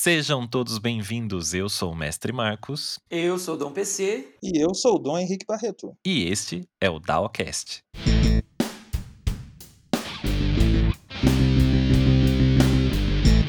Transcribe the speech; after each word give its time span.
Sejam 0.00 0.46
todos 0.46 0.78
bem-vindos. 0.78 1.52
Eu 1.52 1.68
sou 1.68 1.90
o 1.90 1.96
Mestre 1.96 2.32
Marcos. 2.32 3.00
Eu 3.10 3.36
sou 3.36 3.56
o 3.56 3.58
Dom 3.58 3.72
PC. 3.72 4.28
E 4.40 4.56
eu 4.56 4.72
sou 4.72 4.94
o 4.94 4.98
Dom 5.00 5.18
Henrique 5.18 5.44
Barreto. 5.44 5.92
E 6.06 6.28
este 6.28 6.68
é 6.80 6.88
o 6.88 7.00
DAOcast. 7.00 7.82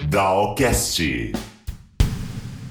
DAOcast. 0.10 1.34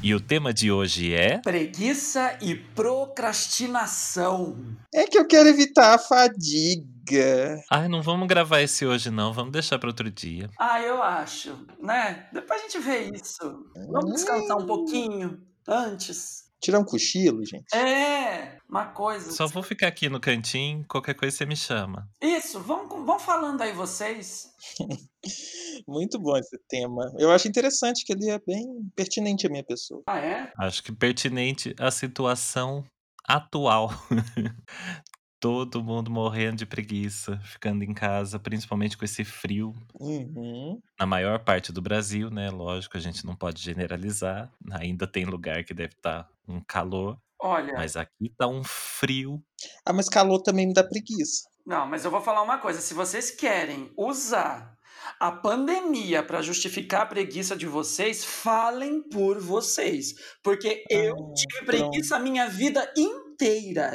E 0.09 0.15
o 0.15 0.21
tema 0.23 0.55
de 0.55 0.73
hoje 0.73 1.15
é. 1.15 1.37
Preguiça 1.37 2.39
e 2.41 2.55
procrastinação. 2.55 4.57
É 4.91 5.05
que 5.05 5.19
eu 5.19 5.27
quero 5.27 5.51
evitar 5.51 5.97
a 5.97 5.99
fadiga. 5.99 7.63
Ai, 7.71 7.89
não 7.89 8.01
vamos 8.01 8.27
gravar 8.27 8.63
esse 8.63 8.87
hoje, 8.87 9.11
não. 9.11 9.35
Vamos 9.35 9.53
deixar 9.53 9.79
para 9.79 9.91
outro 9.91 10.11
dia. 10.11 10.49
Ah, 10.59 10.81
eu 10.81 11.03
acho, 11.03 11.59
né? 11.79 12.27
Depois 12.33 12.59
a 12.59 12.63
gente 12.63 12.79
vê 12.79 13.11
isso. 13.15 13.67
Vamos 13.93 14.15
descansar 14.15 14.57
um 14.57 14.65
pouquinho 14.65 15.43
antes. 15.69 16.48
Tirar 16.61 16.81
um 16.81 16.85
cochilo, 16.85 17.45
gente. 17.45 17.75
É, 17.75 18.59
uma 18.69 18.87
coisa. 18.87 19.31
Só 19.31 19.47
vou 19.47 19.63
ficar 19.63 19.89
aqui 19.89 20.09
no 20.09 20.21
cantinho, 20.21 20.85
qualquer 20.89 21.15
coisa 21.15 21.37
você 21.37 21.47
me 21.47 21.57
chama. 21.57 22.09
Isso, 22.21 22.61
vão, 22.61 22.89
vão 22.89 23.19
falando 23.19 23.63
aí 23.63 23.73
vocês. 23.73 24.53
Muito 25.87 26.19
bom 26.19 26.37
esse 26.37 26.59
tema. 26.69 27.13
Eu 27.19 27.31
acho 27.31 27.49
interessante 27.49 28.05
que 28.05 28.13
ele 28.13 28.29
é 28.31 28.41
bem 28.45 28.67
pertinente 28.97 29.47
à 29.47 29.51
minha 29.51 29.65
pessoa. 29.65 30.03
Ah, 30.07 30.19
é? 30.19 30.53
Acho 30.59 30.83
que 30.83 30.93
pertinente 30.93 31.75
à 31.79 31.91
situação 31.91 32.85
atual. 33.25 33.91
Todo 35.41 35.83
mundo 35.85 36.11
morrendo 36.11 36.57
de 36.57 36.67
preguiça, 36.67 37.39
ficando 37.45 37.85
em 37.85 37.95
casa, 37.95 38.39
principalmente 38.41 38.97
com 38.99 39.05
esse 39.05 39.25
frio. 39.25 39.73
Uhum. 39.95 40.81
Na 40.99 41.07
maior 41.07 41.39
parte 41.45 41.73
do 41.73 41.81
Brasil, 41.81 42.29
né? 42.31 42.51
Lógico, 42.51 42.97
a 42.97 43.01
gente 43.01 43.25
não 43.25 43.37
pode 43.37 43.63
generalizar. 43.63 44.51
Ainda 44.73 45.07
tem 45.07 45.25
lugar 45.25 45.65
que 45.65 45.73
deve 45.75 45.95
estar 45.95 46.29
um 46.47 46.61
calor, 46.61 47.17
Olha, 47.41 47.73
mas 47.77 47.97
aqui 47.97 48.33
tá 48.37 48.49
um 48.49 48.65
frio. 48.65 49.41
Ah, 49.87 49.93
mas 49.93 50.09
calor 50.09 50.43
também 50.43 50.67
me 50.67 50.73
dá 50.75 50.83
preguiça. 50.83 51.49
não, 51.65 51.87
mas 51.87 52.05
eu 52.05 52.11
vou 52.11 52.21
falar 52.21 52.43
uma 52.43 52.59
coisa. 52.59 52.81
Se 52.81 52.95
vocês 52.95 53.31
querem 53.31 53.93
usar 53.97 54.77
a 55.21 55.31
pandemia 55.31 56.23
para 56.23 56.43
justificar 56.43 57.03
a 57.03 57.07
preguiça 57.07 57.57
de 57.57 57.67
vocês, 57.67 58.25
falem 58.25 59.03
por 59.09 59.39
vocês. 59.41 60.15
Porque 60.43 60.85
eu 60.91 61.15
Ah, 61.15 61.33
tive 61.35 61.65
preguiça 61.67 62.17
a 62.17 62.19
minha 62.19 62.49
vida 62.49 62.93
inteira. 62.97 63.28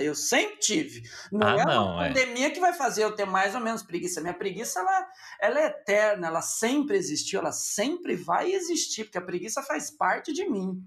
Eu 0.02 0.16
sempre 0.16 0.58
tive. 0.58 1.04
Não 1.32 1.46
Ah, 1.48 1.52
é 1.52 1.56
uma 1.56 1.66
não, 1.66 2.02
é. 2.04 2.08
pandemia 2.08 2.52
que 2.52 2.60
vai 2.60 2.74
fazer 2.74 3.04
eu 3.04 3.16
ter 3.16 3.26
mais 3.26 3.54
ou 3.56 3.62
menos 3.62 3.84
preguiça. 3.84 4.22
Minha 4.22 4.34
preguiça, 4.34 4.80
ela, 4.80 5.08
ela 5.42 5.60
é 5.60 5.66
eterna, 5.68 6.28
ela 6.28 6.42
sempre 6.42 6.98
existiu, 6.98 7.40
ela 7.40 7.52
sempre 7.52 8.16
vai 8.16 8.52
existir, 8.54 9.04
porque 9.06 9.18
a 9.18 9.22
preguiça 9.22 9.62
faz 9.62 9.92
parte 9.92 10.32
de 10.32 10.48
mim. 10.50 10.82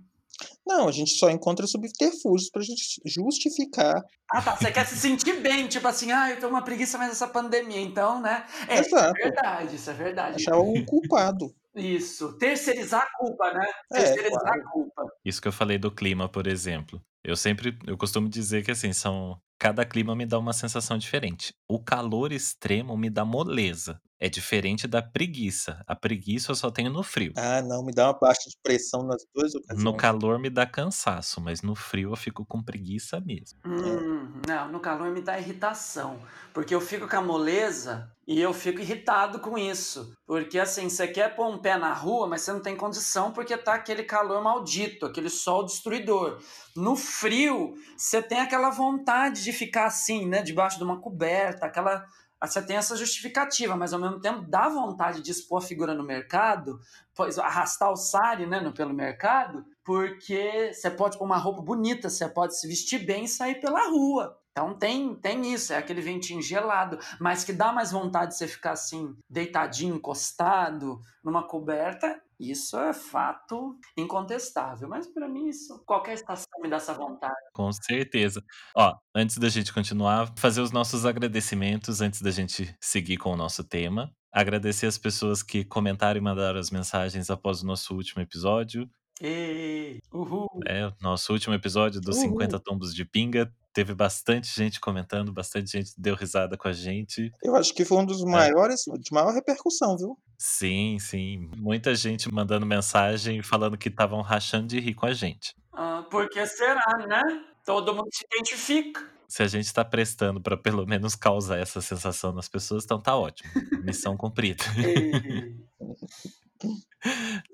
Não, 0.67 0.87
a 0.89 0.93
gente 0.93 1.13
só 1.13 1.31
encontra 1.31 1.67
subterfúgios 1.67 2.51
pra 2.51 2.61
justi- 2.61 3.01
justificar. 3.07 4.05
Ah, 4.31 4.43
tá. 4.43 4.57
Você 4.57 4.71
quer 4.71 4.85
se 4.87 4.97
sentir 4.97 5.41
bem, 5.41 5.67
tipo 5.67 5.87
assim, 5.89 6.13
ah, 6.13 6.31
eu 6.31 6.39
tô 6.41 6.49
uma 6.49 6.63
preguiça 6.63 6.99
mais 6.99 7.13
essa 7.13 7.27
pandemia, 7.29 7.81
então, 7.81 8.21
né? 8.21 8.45
É, 8.69 8.81
isso 8.81 8.97
é 8.97 8.99
Exato. 9.01 9.13
verdade, 9.15 9.77
isso 9.77 9.91
é 9.91 9.95
verdade. 9.95 10.37
Achar 10.43 10.59
um 10.59 10.85
culpado. 10.85 11.55
Isso. 11.75 12.37
Terceirizar 12.39 13.03
a 13.03 13.19
culpa, 13.19 13.53
né? 13.53 13.67
É, 13.93 13.99
Terceirizar 13.99 14.41
claro. 14.43 14.61
a 14.61 14.71
culpa. 14.71 15.03
Isso 15.25 15.41
que 15.41 15.49
eu 15.49 15.53
falei 15.53 15.79
do 15.79 15.91
clima, 15.91 16.29
por 16.29 16.47
exemplo. 16.47 17.01
Eu 17.27 17.37
sempre, 17.37 17.77
eu 17.87 17.97
costumo 17.99 18.29
dizer 18.29 18.65
que 18.65 18.71
assim, 18.71 18.93
são 18.93 19.41
cada 19.59 19.85
clima 19.85 20.15
me 20.15 20.27
dá 20.27 20.39
uma 20.39 20.53
sensação 20.53 20.99
diferente. 20.99 21.55
O 21.69 21.83
calor 21.83 22.33
extremo 22.33 22.97
me 22.97 23.11
dá 23.11 23.25
moleza. 23.25 24.01
É 24.19 24.31
diferente 24.31 24.89
da 24.89 25.03
preguiça. 25.03 25.83
A 25.87 25.95
preguiça 25.95 26.51
eu 26.51 26.57
só 26.57 26.71
tenho 26.71 26.91
no 26.91 27.03
frio. 27.03 27.35
Ah, 27.37 27.61
não, 27.61 27.85
me 27.85 27.93
dá 27.93 28.07
uma 28.07 28.19
baixa 28.19 28.49
de 28.49 28.57
pressão 28.63 29.03
nas 29.03 29.23
duas 29.35 29.55
ocasiões. 29.55 29.85
No 29.85 29.95
calor 29.95 30.39
me 30.39 30.49
dá 30.49 30.65
cansaço, 30.65 31.39
mas 31.41 31.61
no 31.61 31.75
frio 31.75 32.13
eu 32.13 32.17
fico 32.17 32.45
com 32.47 32.63
preguiça 32.63 33.21
mesmo. 33.21 33.61
Hum, 33.67 34.41
não, 34.49 34.73
no 34.73 34.81
calor 34.81 35.11
me 35.11 35.21
dá 35.21 35.39
irritação. 35.39 36.19
Porque 36.55 36.75
eu 36.75 36.81
fico 36.81 37.07
com 37.07 37.17
a 37.17 37.21
moleza 37.21 38.11
e 38.27 38.41
eu 38.41 38.55
fico 38.55 38.81
irritado 38.81 39.39
com 39.39 39.59
isso. 39.59 40.15
Porque 40.27 40.59
assim, 40.59 40.89
você 40.89 41.07
quer 41.07 41.37
pôr 41.37 41.49
um 41.49 41.59
pé 41.59 41.77
na 41.77 41.93
rua, 41.93 42.27
mas 42.27 42.41
você 42.41 42.53
não 42.53 42.61
tem 42.61 42.75
condição 42.75 43.33
porque 43.33 43.55
tá 43.55 43.75
aquele 43.75 44.03
calor 44.03 44.43
maldito, 44.43 45.05
aquele 45.05 45.29
sol 45.29 45.67
destruidor. 45.67 46.41
No 46.75 46.97
frio, 46.97 47.75
você 47.97 48.23
tem 48.23 48.41
aquela 48.41 48.71
vontade 48.71 49.45
de 49.47 49.53
ficar 49.53 49.87
assim, 49.87 50.27
né? 50.27 50.43
Debaixo 50.43 50.77
de 50.77 50.85
uma 50.85 51.01
coberta, 51.01 51.67
aquela. 51.67 52.05
Você 52.43 52.61
tem 52.61 52.77
essa 52.77 52.95
justificativa, 52.97 53.77
mas 53.77 53.95
ao 53.95 54.01
mesmo 54.01 54.21
tempo 54.21 54.43
dá 54.43 54.69
vontade 54.69 55.23
de 55.23 55.31
expor 55.31 55.63
a 55.63 55.67
figura 55.67 55.95
no 55.95 56.05
mercado, 56.05 56.79
pois 57.15 57.39
arrastar 57.39 57.91
o 57.91 57.97
sari 57.97 58.45
né, 58.45 58.61
pelo 58.77 58.93
mercado, 58.93 59.65
porque 59.83 60.71
você 60.73 60.91
pode 60.91 61.17
pôr 61.17 61.25
uma 61.25 61.39
roupa 61.39 61.63
bonita, 61.63 62.11
você 62.11 62.29
pode 62.29 62.59
se 62.59 62.69
vestir 62.69 63.07
bem 63.07 63.25
e 63.25 63.29
sair 63.29 63.59
pela 63.59 63.89
rua. 63.89 64.39
Então 64.53 64.75
tem, 64.75 65.15
tem 65.15 65.53
isso, 65.53 65.73
é 65.73 65.79
aquele 65.79 66.03
ventinho 66.03 66.43
gelado, 66.43 66.99
mas 67.19 67.43
que 67.43 67.55
dá 67.55 67.73
mais 67.73 67.91
vontade 67.91 68.33
de 68.33 68.39
você 68.39 68.47
ficar 68.47 68.73
assim, 68.73 69.17
deitadinho, 69.29 69.97
encostado, 69.97 71.01
numa 71.25 71.43
coberta. 71.43 72.21
Isso 72.39 72.79
é 72.79 72.93
fato 72.93 73.79
incontestável. 73.97 74.89
Mas 74.89 75.07
para 75.07 75.29
mim, 75.29 75.49
isso, 75.49 75.83
qualquer 75.87 76.15
estação 76.15 76.47
me 76.61 76.69
dá 76.69 76.77
essa 76.77 76.93
vontade. 76.93 77.35
Com 77.53 77.73
certeza. 77.73 78.43
Ó, 78.77 78.95
antes 79.15 79.39
da 79.39 79.49
gente 79.49 79.73
continuar, 79.73 80.33
fazer 80.39 80.61
os 80.61 80.71
nossos 80.71 81.07
agradecimentos 81.07 82.01
antes 82.01 82.21
da 82.21 82.31
gente 82.31 82.77
seguir 82.81 83.17
com 83.17 83.33
o 83.33 83.37
nosso 83.37 83.65
tema. 83.65 84.13
Agradecer 84.33 84.87
as 84.87 84.99
pessoas 84.99 85.43
que 85.43 85.65
comentaram 85.65 86.19
e 86.19 86.23
mandaram 86.23 86.59
as 86.59 86.71
mensagens 86.71 87.31
após 87.31 87.63
o 87.63 87.67
nosso 87.67 87.95
último 87.95 88.23
episódio. 88.23 88.89
Ei, 89.21 90.01
uhul. 90.13 90.47
É, 90.67 90.87
o 90.87 90.93
nosso 91.01 91.33
último 91.33 91.55
episódio 91.55 92.01
dos 92.01 92.17
Uhul. 92.17 92.31
50 92.31 92.61
tombos 92.61 92.95
de 92.95 93.05
pinga. 93.05 93.51
Teve 93.73 93.95
bastante 93.95 94.49
gente 94.55 94.81
comentando, 94.81 95.33
bastante 95.33 95.71
gente 95.71 95.93
deu 95.99 96.15
risada 96.15 96.57
com 96.57 96.67
a 96.69 96.73
gente. 96.73 97.31
Eu 97.43 97.55
acho 97.57 97.75
que 97.75 97.85
foi 97.85 97.99
um 97.99 98.07
dos 98.07 98.23
maiores, 98.25 98.85
de 98.99 99.13
maior 99.13 99.35
repercussão, 99.35 99.97
viu? 99.99 100.19
Sim, 100.39 100.99
sim. 100.99 101.51
Muita 101.57 101.95
gente 101.95 102.33
mandando 102.33 102.65
mensagem 102.65 103.43
falando 103.43 103.77
que 103.77 103.89
estavam 103.89 104.23
rachando 104.23 104.69
de 104.69 104.81
rir 104.81 104.95
com 104.95 105.07
a 105.07 105.13
gente. 105.13 105.55
Ah, 105.73 106.07
por 106.11 106.29
que 106.31 106.45
será, 106.47 107.07
né? 107.07 107.23
Todo 107.65 107.95
mundo 107.95 108.09
se 108.13 108.25
identifica. 108.33 109.07
Se 109.29 109.43
a 109.43 109.47
gente 109.47 109.67
está 109.67 109.85
prestando 109.85 110.41
para 110.41 110.57
pelo 110.57 110.87
menos 110.87 111.15
causar 111.15 111.59
essa 111.59 111.81
sensação 111.81 112.33
nas 112.33 112.49
pessoas, 112.49 112.85
então 112.85 113.01
tá 113.01 113.15
ótimo. 113.17 113.51
Missão 113.83 114.17
cumprida. 114.17 114.65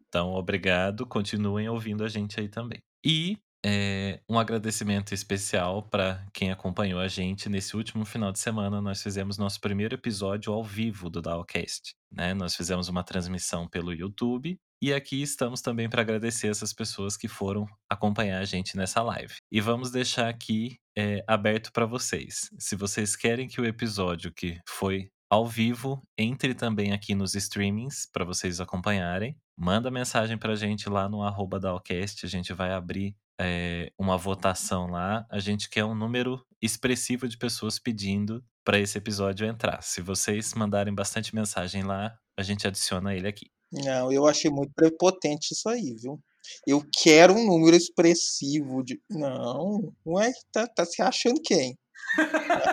Então, 0.08 0.34
obrigado. 0.34 1.06
Continuem 1.06 1.68
ouvindo 1.68 2.04
a 2.04 2.08
gente 2.08 2.38
aí 2.38 2.48
também. 2.48 2.82
E 3.04 3.38
é, 3.64 4.20
um 4.28 4.38
agradecimento 4.38 5.14
especial 5.14 5.84
para 5.84 6.26
quem 6.34 6.50
acompanhou 6.50 7.00
a 7.00 7.06
gente 7.06 7.48
nesse 7.48 7.76
último 7.76 8.04
final 8.04 8.32
de 8.32 8.38
semana. 8.38 8.80
Nós 8.80 9.02
fizemos 9.02 9.38
nosso 9.38 9.60
primeiro 9.60 9.94
episódio 9.94 10.52
ao 10.52 10.64
vivo 10.64 11.08
do 11.08 11.22
Dowcast. 11.22 11.94
Né? 12.10 12.34
Nós 12.34 12.56
fizemos 12.56 12.88
uma 12.88 13.04
transmissão 13.04 13.68
pelo 13.68 13.92
YouTube. 13.92 14.58
E 14.82 14.92
aqui 14.92 15.22
estamos 15.22 15.60
também 15.62 15.88
para 15.88 16.02
agradecer 16.02 16.48
essas 16.48 16.72
pessoas 16.72 17.16
que 17.16 17.28
foram 17.28 17.66
acompanhar 17.88 18.40
a 18.40 18.44
gente 18.44 18.76
nessa 18.76 19.00
live. 19.00 19.34
E 19.50 19.60
vamos 19.60 19.92
deixar 19.92 20.28
aqui 20.28 20.76
é, 20.98 21.24
aberto 21.28 21.70
para 21.72 21.86
vocês. 21.86 22.50
Se 22.58 22.74
vocês 22.74 23.14
querem 23.14 23.46
que 23.46 23.60
o 23.60 23.64
episódio 23.64 24.32
que 24.34 24.58
foi 24.68 25.08
ao 25.32 25.46
vivo 25.46 26.06
entre 26.18 26.54
também 26.54 26.92
aqui 26.92 27.14
nos 27.14 27.34
streamings 27.34 28.06
para 28.12 28.22
vocês 28.22 28.60
acompanharem, 28.60 29.34
manda 29.56 29.90
mensagem 29.90 30.36
para 30.36 30.52
a 30.52 30.56
gente 30.56 30.90
lá 30.90 31.08
no 31.08 31.22
arroba 31.22 31.58
Dalcast. 31.58 32.26
A 32.26 32.28
gente 32.28 32.52
vai 32.52 32.70
abrir 32.70 33.16
é, 33.40 33.90
uma 33.98 34.18
votação 34.18 34.88
lá. 34.88 35.26
A 35.30 35.38
gente 35.38 35.70
quer 35.70 35.86
um 35.86 35.94
número 35.94 36.44
expressivo 36.60 37.26
de 37.26 37.38
pessoas 37.38 37.78
pedindo 37.78 38.44
para 38.62 38.78
esse 38.78 38.98
episódio 38.98 39.46
entrar. 39.46 39.82
Se 39.82 40.02
vocês 40.02 40.52
mandarem 40.52 40.94
bastante 40.94 41.34
mensagem 41.34 41.82
lá, 41.82 42.14
a 42.36 42.42
gente 42.42 42.66
adiciona 42.66 43.14
ele 43.14 43.26
aqui. 43.26 43.46
Não, 43.72 44.12
eu 44.12 44.26
achei 44.26 44.50
muito 44.50 44.72
prepotente 44.76 45.54
isso 45.54 45.66
aí, 45.66 45.96
viu? 45.98 46.20
Eu 46.66 46.84
quero 47.02 47.32
um 47.32 47.46
número 47.46 47.74
expressivo 47.74 48.84
de. 48.84 49.00
Não, 49.08 49.94
ué, 50.04 50.30
tá, 50.52 50.66
tá 50.66 50.84
se 50.84 51.00
achando 51.00 51.40
quem? 51.40 51.74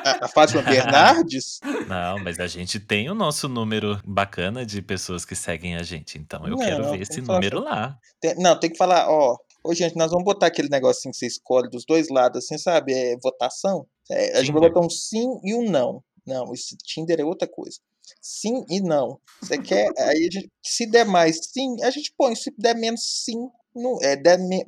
A, 0.03 0.25
a 0.25 0.27
Fátima 0.27 0.62
Bernardes? 0.62 1.59
Não, 1.88 2.19
mas 2.24 2.39
a 2.39 2.47
gente 2.47 2.80
tem 2.80 3.09
o 3.09 3.15
nosso 3.15 3.47
número 3.47 4.00
bacana 4.06 4.65
de 4.65 4.81
pessoas 4.81 5.25
que 5.25 5.36
seguem 5.36 5.75
a 5.75 5.83
gente. 5.83 6.18
Então 6.18 6.44
eu 6.45 6.51
Não, 6.51 6.57
quero 6.57 6.77
ver 6.77 6.89
vamos 6.89 7.09
esse 7.09 7.21
número 7.21 7.59
lá. 7.62 7.97
Tem- 8.19 8.36
não, 8.36 8.59
tem 8.59 8.69
que 8.69 8.77
falar, 8.77 9.09
ó. 9.09 9.38
Ô, 9.63 9.74
gente, 9.74 9.95
nós 9.95 10.12
vamos 10.12 10.24
botar 10.25 10.47
aquele 10.47 10.69
negocinho 10.69 11.12
que 11.12 11.18
você 11.18 11.27
escolhe 11.27 11.69
dos 11.69 11.86
dois 11.86 12.09
lados, 12.09 12.44
assim, 12.44 12.57
sabe? 12.57 12.94
É 12.94 13.18
votação. 13.21 13.86
É, 14.09 14.38
a 14.38 14.41
gente 14.41 14.53
vai 14.53 14.62
botar 14.62 14.86
um 14.86 14.89
sim 14.89 15.39
e 15.44 15.53
um 15.53 15.69
não. 15.69 16.03
Não, 16.25 16.53
esse 16.53 16.77
Tinder 16.77 17.19
é 17.19 17.25
outra 17.25 17.47
coisa. 17.47 17.77
Sim 18.21 18.63
e 18.69 18.81
não. 18.81 19.19
Você 19.42 19.57
quer. 19.57 19.89
Aí 19.97 20.27
a 20.27 20.31
gente, 20.33 20.50
se 20.63 20.85
der 20.85 21.06
mais 21.06 21.39
sim, 21.51 21.75
a 21.83 21.89
gente 21.92 22.13
põe. 22.18 22.35
Se 22.35 22.51
der 22.57 22.75
menos 22.75 23.01
sim, 23.24 23.50
não, 23.81 23.97
é, 24.01 24.15
der 24.15 24.37
me- 24.39 24.63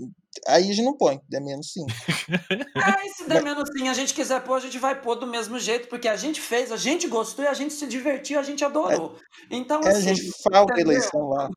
aí 0.47 0.63
a 0.69 0.73
gente 0.73 0.83
não 0.85 0.97
põe. 0.97 1.19
Der 1.29 1.41
menos 1.41 1.71
sim. 1.73 1.85
Ah, 2.83 3.05
e 3.05 3.09
se 3.09 3.27
der 3.27 3.43
menos 3.43 3.69
sim, 3.77 3.87
a 3.89 3.93
gente 3.93 4.13
quiser 4.13 4.41
pôr, 4.43 4.55
a 4.55 4.59
gente 4.59 4.77
vai 4.79 4.99
pôr 4.99 5.15
do 5.15 5.27
mesmo 5.27 5.59
jeito, 5.59 5.87
porque 5.87 6.07
a 6.07 6.15
gente 6.15 6.39
fez, 6.41 6.71
a 6.71 6.77
gente 6.77 7.07
gostou 7.07 7.43
e 7.45 7.47
a 7.47 7.53
gente 7.53 7.73
se 7.73 7.85
divertiu, 7.87 8.39
a 8.39 8.43
gente 8.43 8.63
adorou. 8.65 9.17
Então, 9.49 9.81
É, 9.83 9.87
a 9.87 9.89
assim, 9.91 10.15
gente 10.15 10.31
a 10.53 10.61
entendeu? 10.63 10.91
eleição 10.93 11.27
lá. 11.29 11.49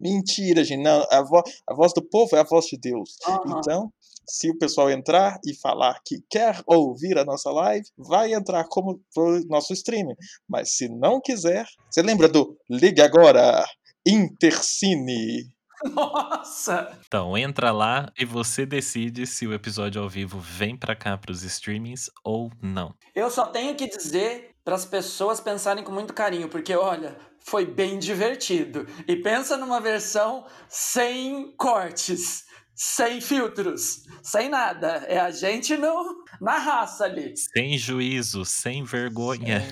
Mentira, 0.00 0.64
gente. 0.64 0.82
Não, 0.82 1.06
a, 1.10 1.22
vo 1.22 1.42
a 1.68 1.74
voz 1.74 1.92
do 1.92 2.02
povo 2.02 2.36
é 2.36 2.40
a 2.40 2.44
voz 2.44 2.66
de 2.66 2.76
Deus. 2.78 3.16
Aham. 3.26 3.58
Então, 3.60 3.92
se 4.28 4.50
o 4.50 4.58
pessoal 4.58 4.90
entrar 4.90 5.38
e 5.46 5.54
falar 5.54 6.00
que 6.04 6.16
quer 6.28 6.60
ouvir 6.66 7.16
a 7.18 7.24
nossa 7.24 7.50
live, 7.50 7.86
vai 7.96 8.34
entrar 8.34 8.64
como 8.68 9.00
pro 9.14 9.40
nosso 9.46 9.72
streaming. 9.72 10.16
Mas 10.48 10.72
se 10.76 10.88
não 10.88 11.20
quiser, 11.20 11.64
você 11.90 12.02
lembra 12.02 12.28
do 12.28 12.56
Ligue 12.68 13.00
Agora 13.00 13.64
Intercine? 14.06 15.52
Nossa! 15.84 16.96
Então, 17.06 17.36
entra 17.36 17.72
lá 17.72 18.10
e 18.16 18.24
você 18.24 18.64
decide 18.64 19.26
se 19.26 19.46
o 19.46 19.52
episódio 19.52 20.00
ao 20.00 20.08
vivo 20.08 20.38
vem 20.38 20.76
pra 20.76 20.94
cá 20.94 21.18
pros 21.18 21.42
streamings 21.42 22.08
ou 22.24 22.50
não. 22.62 22.94
Eu 23.14 23.30
só 23.30 23.46
tenho 23.46 23.74
que 23.74 23.88
dizer 23.88 24.52
para 24.64 24.74
as 24.74 24.84
pessoas 24.84 25.40
pensarem 25.40 25.84
com 25.84 25.92
muito 25.92 26.14
carinho, 26.14 26.48
porque 26.48 26.74
olha, 26.74 27.16
foi 27.40 27.66
bem 27.66 27.98
divertido. 27.98 28.86
E 29.06 29.16
pensa 29.16 29.56
numa 29.56 29.80
versão 29.80 30.46
sem 30.68 31.54
cortes, 31.56 32.44
sem 32.74 33.20
filtros, 33.20 34.02
sem 34.22 34.48
nada. 34.48 35.04
É 35.08 35.18
a 35.18 35.30
gente 35.30 35.76
no, 35.76 36.24
na 36.40 36.58
raça 36.58 37.04
ali. 37.04 37.34
Sem 37.36 37.76
juízo, 37.76 38.44
sem 38.44 38.82
vergonha, 38.82 39.62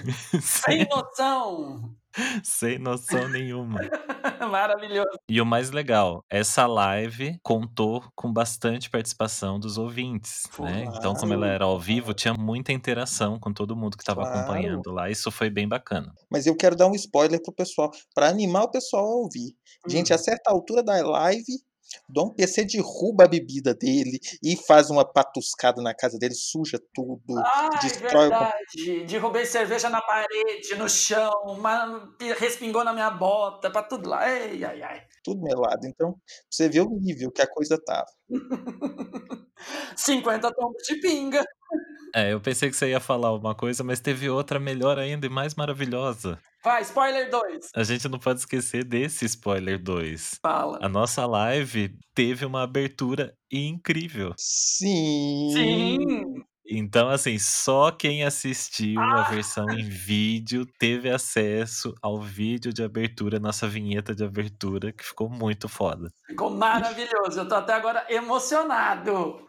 Sem 0.40 0.86
noção. 0.90 1.96
sem 2.44 2.78
noção 2.78 3.28
nenhuma. 3.28 3.80
Maravilhoso. 4.50 5.18
E 5.28 5.40
o 5.40 5.46
mais 5.46 5.70
legal, 5.70 6.24
essa 6.30 6.66
live 6.66 7.38
contou 7.42 8.04
com 8.14 8.32
bastante 8.32 8.88
participação 8.90 9.58
dos 9.58 9.78
ouvintes, 9.78 10.42
Foi. 10.50 10.70
né? 10.70 10.84
Então, 10.96 11.14
como 11.14 11.32
ela 11.32 11.46
era 11.46 11.64
ao 11.64 11.78
vivo, 11.78 12.14
tinha 12.14 12.34
muita 12.34 12.72
interação 12.72 13.38
com 13.38 13.52
todo 13.52 13.76
mundo 13.76 13.96
que 13.96 14.02
estava 14.02 14.22
Claro. 14.22 14.38
acompanhando 14.38 14.90
lá. 14.92 15.10
Isso 15.10 15.30
foi 15.30 15.50
bem 15.50 15.68
bacana. 15.68 16.12
Mas 16.30 16.46
eu 16.46 16.56
quero 16.56 16.76
dar 16.76 16.86
um 16.86 16.94
spoiler 16.94 17.42
pro 17.42 17.52
pessoal, 17.54 17.90
para 18.14 18.28
animar 18.28 18.64
o 18.64 18.70
pessoal 18.70 19.04
a 19.04 19.14
ouvir. 19.16 19.54
Gente, 19.88 20.12
Hum. 20.12 20.16
a 20.16 20.18
certa 20.18 20.50
altura 20.50 20.82
da 20.82 20.94
live, 21.06 21.44
Dom 22.08 22.30
PC 22.34 22.64
derruba 22.64 23.24
a 23.24 23.28
bebida 23.28 23.74
dele 23.74 24.18
e 24.42 24.56
faz 24.56 24.90
uma 24.90 25.04
patuscada 25.04 25.82
na 25.82 25.94
casa 25.94 26.18
dele, 26.18 26.34
suja 26.34 26.78
tudo, 26.94 27.38
Ai, 27.38 27.70
destrói 27.80 28.26
o 28.26 28.30
verdade. 28.30 29.06
Derrubei 29.06 29.46
cerveja 29.46 29.88
na 29.88 30.00
parede, 30.00 30.74
no 30.76 30.88
chão, 30.88 31.30
uma... 31.44 32.14
respingou 32.38 32.84
na 32.84 32.92
minha 32.92 33.10
bota, 33.10 33.70
pra 33.70 33.82
tudo 33.82 34.08
lá. 34.08 34.28
Ei, 34.30 34.64
ai, 34.64 34.82
ai. 34.82 35.02
tudo 35.22 35.42
melado. 35.42 35.86
Então, 35.86 36.16
você 36.50 36.68
vê 36.68 36.80
o 36.80 36.90
nível 36.90 37.30
que 37.30 37.42
a 37.42 37.46
coisa 37.46 37.78
tava. 37.84 38.06
50 39.96 40.52
tombos 40.52 40.82
de 40.86 41.00
pinga. 41.00 41.44
É, 42.14 42.32
eu 42.32 42.40
pensei 42.40 42.70
que 42.70 42.76
você 42.76 42.90
ia 42.90 43.00
falar 43.00 43.32
uma 43.34 43.54
coisa, 43.56 43.82
mas 43.82 43.98
teve 44.00 44.30
outra 44.30 44.60
melhor 44.60 44.98
ainda 45.00 45.26
e 45.26 45.28
mais 45.28 45.54
maravilhosa. 45.56 46.38
Vai, 46.62 46.80
spoiler 46.82 47.28
2. 47.28 47.70
A 47.74 47.82
gente 47.82 48.08
não 48.08 48.18
pode 48.20 48.38
esquecer 48.40 48.84
desse 48.84 49.24
spoiler 49.24 49.82
2. 49.82 50.38
Fala. 50.40 50.78
A 50.80 50.88
nossa 50.88 51.26
live 51.26 51.92
teve 52.14 52.46
uma 52.46 52.62
abertura 52.62 53.34
incrível. 53.50 54.32
Sim. 54.38 55.50
Sim. 55.52 56.44
Então, 56.66 57.10
assim, 57.10 57.38
só 57.38 57.90
quem 57.90 58.24
assistiu 58.24 58.98
a 58.98 59.20
Ah! 59.26 59.30
versão 59.30 59.68
em 59.70 59.82
vídeo 59.86 60.64
teve 60.78 61.10
acesso 61.10 61.92
ao 62.00 62.22
vídeo 62.22 62.72
de 62.72 62.82
abertura, 62.82 63.38
nossa 63.38 63.68
vinheta 63.68 64.14
de 64.14 64.24
abertura, 64.24 64.90
que 64.90 65.04
ficou 65.04 65.28
muito 65.28 65.68
foda. 65.68 66.08
Ficou 66.26 66.48
maravilhoso. 66.48 67.40
Eu 67.40 67.48
tô 67.48 67.56
até 67.56 67.74
agora 67.74 68.06
emocionado. 68.08 69.46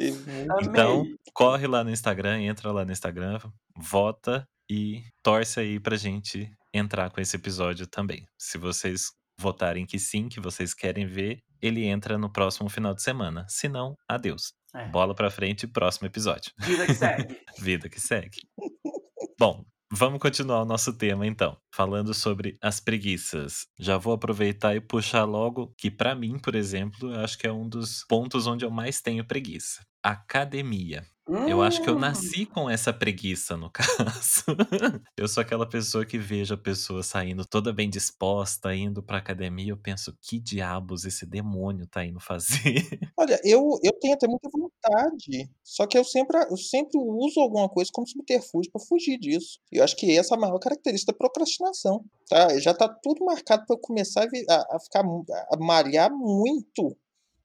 Teve 0.00 0.32
muito. 0.32 0.52
Amei. 0.52 0.68
Então, 0.68 1.04
corre 1.34 1.66
lá 1.66 1.84
no 1.84 1.90
Instagram, 1.90 2.40
entra 2.40 2.72
lá 2.72 2.84
no 2.84 2.92
Instagram, 2.92 3.38
vota 3.76 4.48
e 4.70 5.02
torce 5.22 5.60
aí 5.60 5.78
pra 5.78 5.96
gente 5.96 6.50
entrar 6.72 7.10
com 7.10 7.20
esse 7.20 7.36
episódio 7.36 7.86
também. 7.86 8.26
Se 8.38 8.56
vocês 8.56 9.12
votarem 9.38 9.84
que 9.84 9.98
sim, 9.98 10.28
que 10.28 10.40
vocês 10.40 10.72
querem 10.72 11.06
ver, 11.06 11.42
ele 11.60 11.84
entra 11.84 12.16
no 12.16 12.30
próximo 12.30 12.68
final 12.70 12.94
de 12.94 13.02
semana. 13.02 13.44
Se 13.48 13.68
não, 13.68 13.96
adeus. 14.08 14.54
É. 14.74 14.86
Bola 14.88 15.14
pra 15.14 15.30
frente, 15.30 15.66
próximo 15.66 16.06
episódio. 16.06 16.52
Vida 16.58 16.86
que 16.86 16.94
segue. 16.94 17.40
Vida 17.58 17.88
que 17.88 18.00
segue. 18.00 18.38
Bom, 19.38 19.64
vamos 19.92 20.20
continuar 20.20 20.62
o 20.62 20.66
nosso 20.66 20.96
tema 20.96 21.26
então, 21.26 21.58
falando 21.74 22.14
sobre 22.14 22.56
as 22.62 22.80
preguiças. 22.80 23.66
Já 23.78 23.98
vou 23.98 24.12
aproveitar 24.12 24.76
e 24.76 24.80
puxar 24.80 25.24
logo 25.24 25.74
que 25.76 25.90
pra 25.90 26.14
mim, 26.14 26.38
por 26.38 26.54
exemplo, 26.54 27.12
eu 27.12 27.20
acho 27.20 27.36
que 27.36 27.46
é 27.46 27.52
um 27.52 27.68
dos 27.68 28.04
pontos 28.08 28.46
onde 28.46 28.64
eu 28.64 28.70
mais 28.70 29.00
tenho 29.00 29.24
preguiça. 29.26 29.84
Academia. 30.02 31.04
Eu 31.46 31.62
acho 31.62 31.80
que 31.80 31.88
eu 31.88 31.94
Hum. 31.94 32.00
nasci 32.00 32.44
com 32.44 32.68
essa 32.68 32.92
preguiça, 32.92 33.56
no 33.56 33.70
caso. 34.34 34.44
eu 35.16 35.28
sou 35.28 35.40
aquela 35.42 35.68
pessoa 35.68 36.04
que 36.04 36.18
vejo 36.18 36.54
a 36.54 36.58
pessoa 36.58 37.04
saindo 37.04 37.44
toda 37.46 37.72
bem 37.72 37.88
disposta, 37.88 38.74
indo 38.74 39.00
pra 39.00 39.18
academia, 39.18 39.70
eu 39.70 39.76
penso, 39.76 40.12
que 40.20 40.40
diabos 40.40 41.04
esse 41.04 41.24
demônio 41.24 41.86
tá 41.86 42.04
indo 42.04 42.18
fazer? 42.18 42.48
Olha, 43.16 43.40
eu, 43.44 43.62
eu 43.84 43.92
tenho 44.00 44.14
até 44.14 44.26
muita 44.26 44.48
vontade, 44.52 45.48
só 45.62 45.86
que 45.86 45.96
eu 45.96 46.02
sempre, 46.04 46.36
eu 46.50 46.56
sempre 46.56 46.98
uso 46.98 47.38
alguma 47.38 47.68
coisa 47.68 47.90
como 47.92 48.08
subterfúgio 48.08 48.72
para 48.72 48.82
fugir 48.84 49.16
disso. 49.16 49.60
E 49.70 49.76
eu 49.76 49.84
acho 49.84 49.94
que 49.96 50.16
essa 50.18 50.34
é 50.34 50.36
a 50.36 50.40
maior 50.40 50.58
característica 50.58 51.12
da 51.12 51.18
procrastinação. 51.18 52.04
Tá? 52.28 52.58
Já 52.58 52.74
tá 52.74 52.88
tudo 52.88 53.24
marcado 53.24 53.64
para 53.66 53.76
eu 53.76 53.80
começar 53.80 54.24
a, 54.48 54.76
a- 54.76 54.80
ficar 54.80 55.04
a 55.04 55.56
malhar 55.58 56.10
muito. 56.10 56.96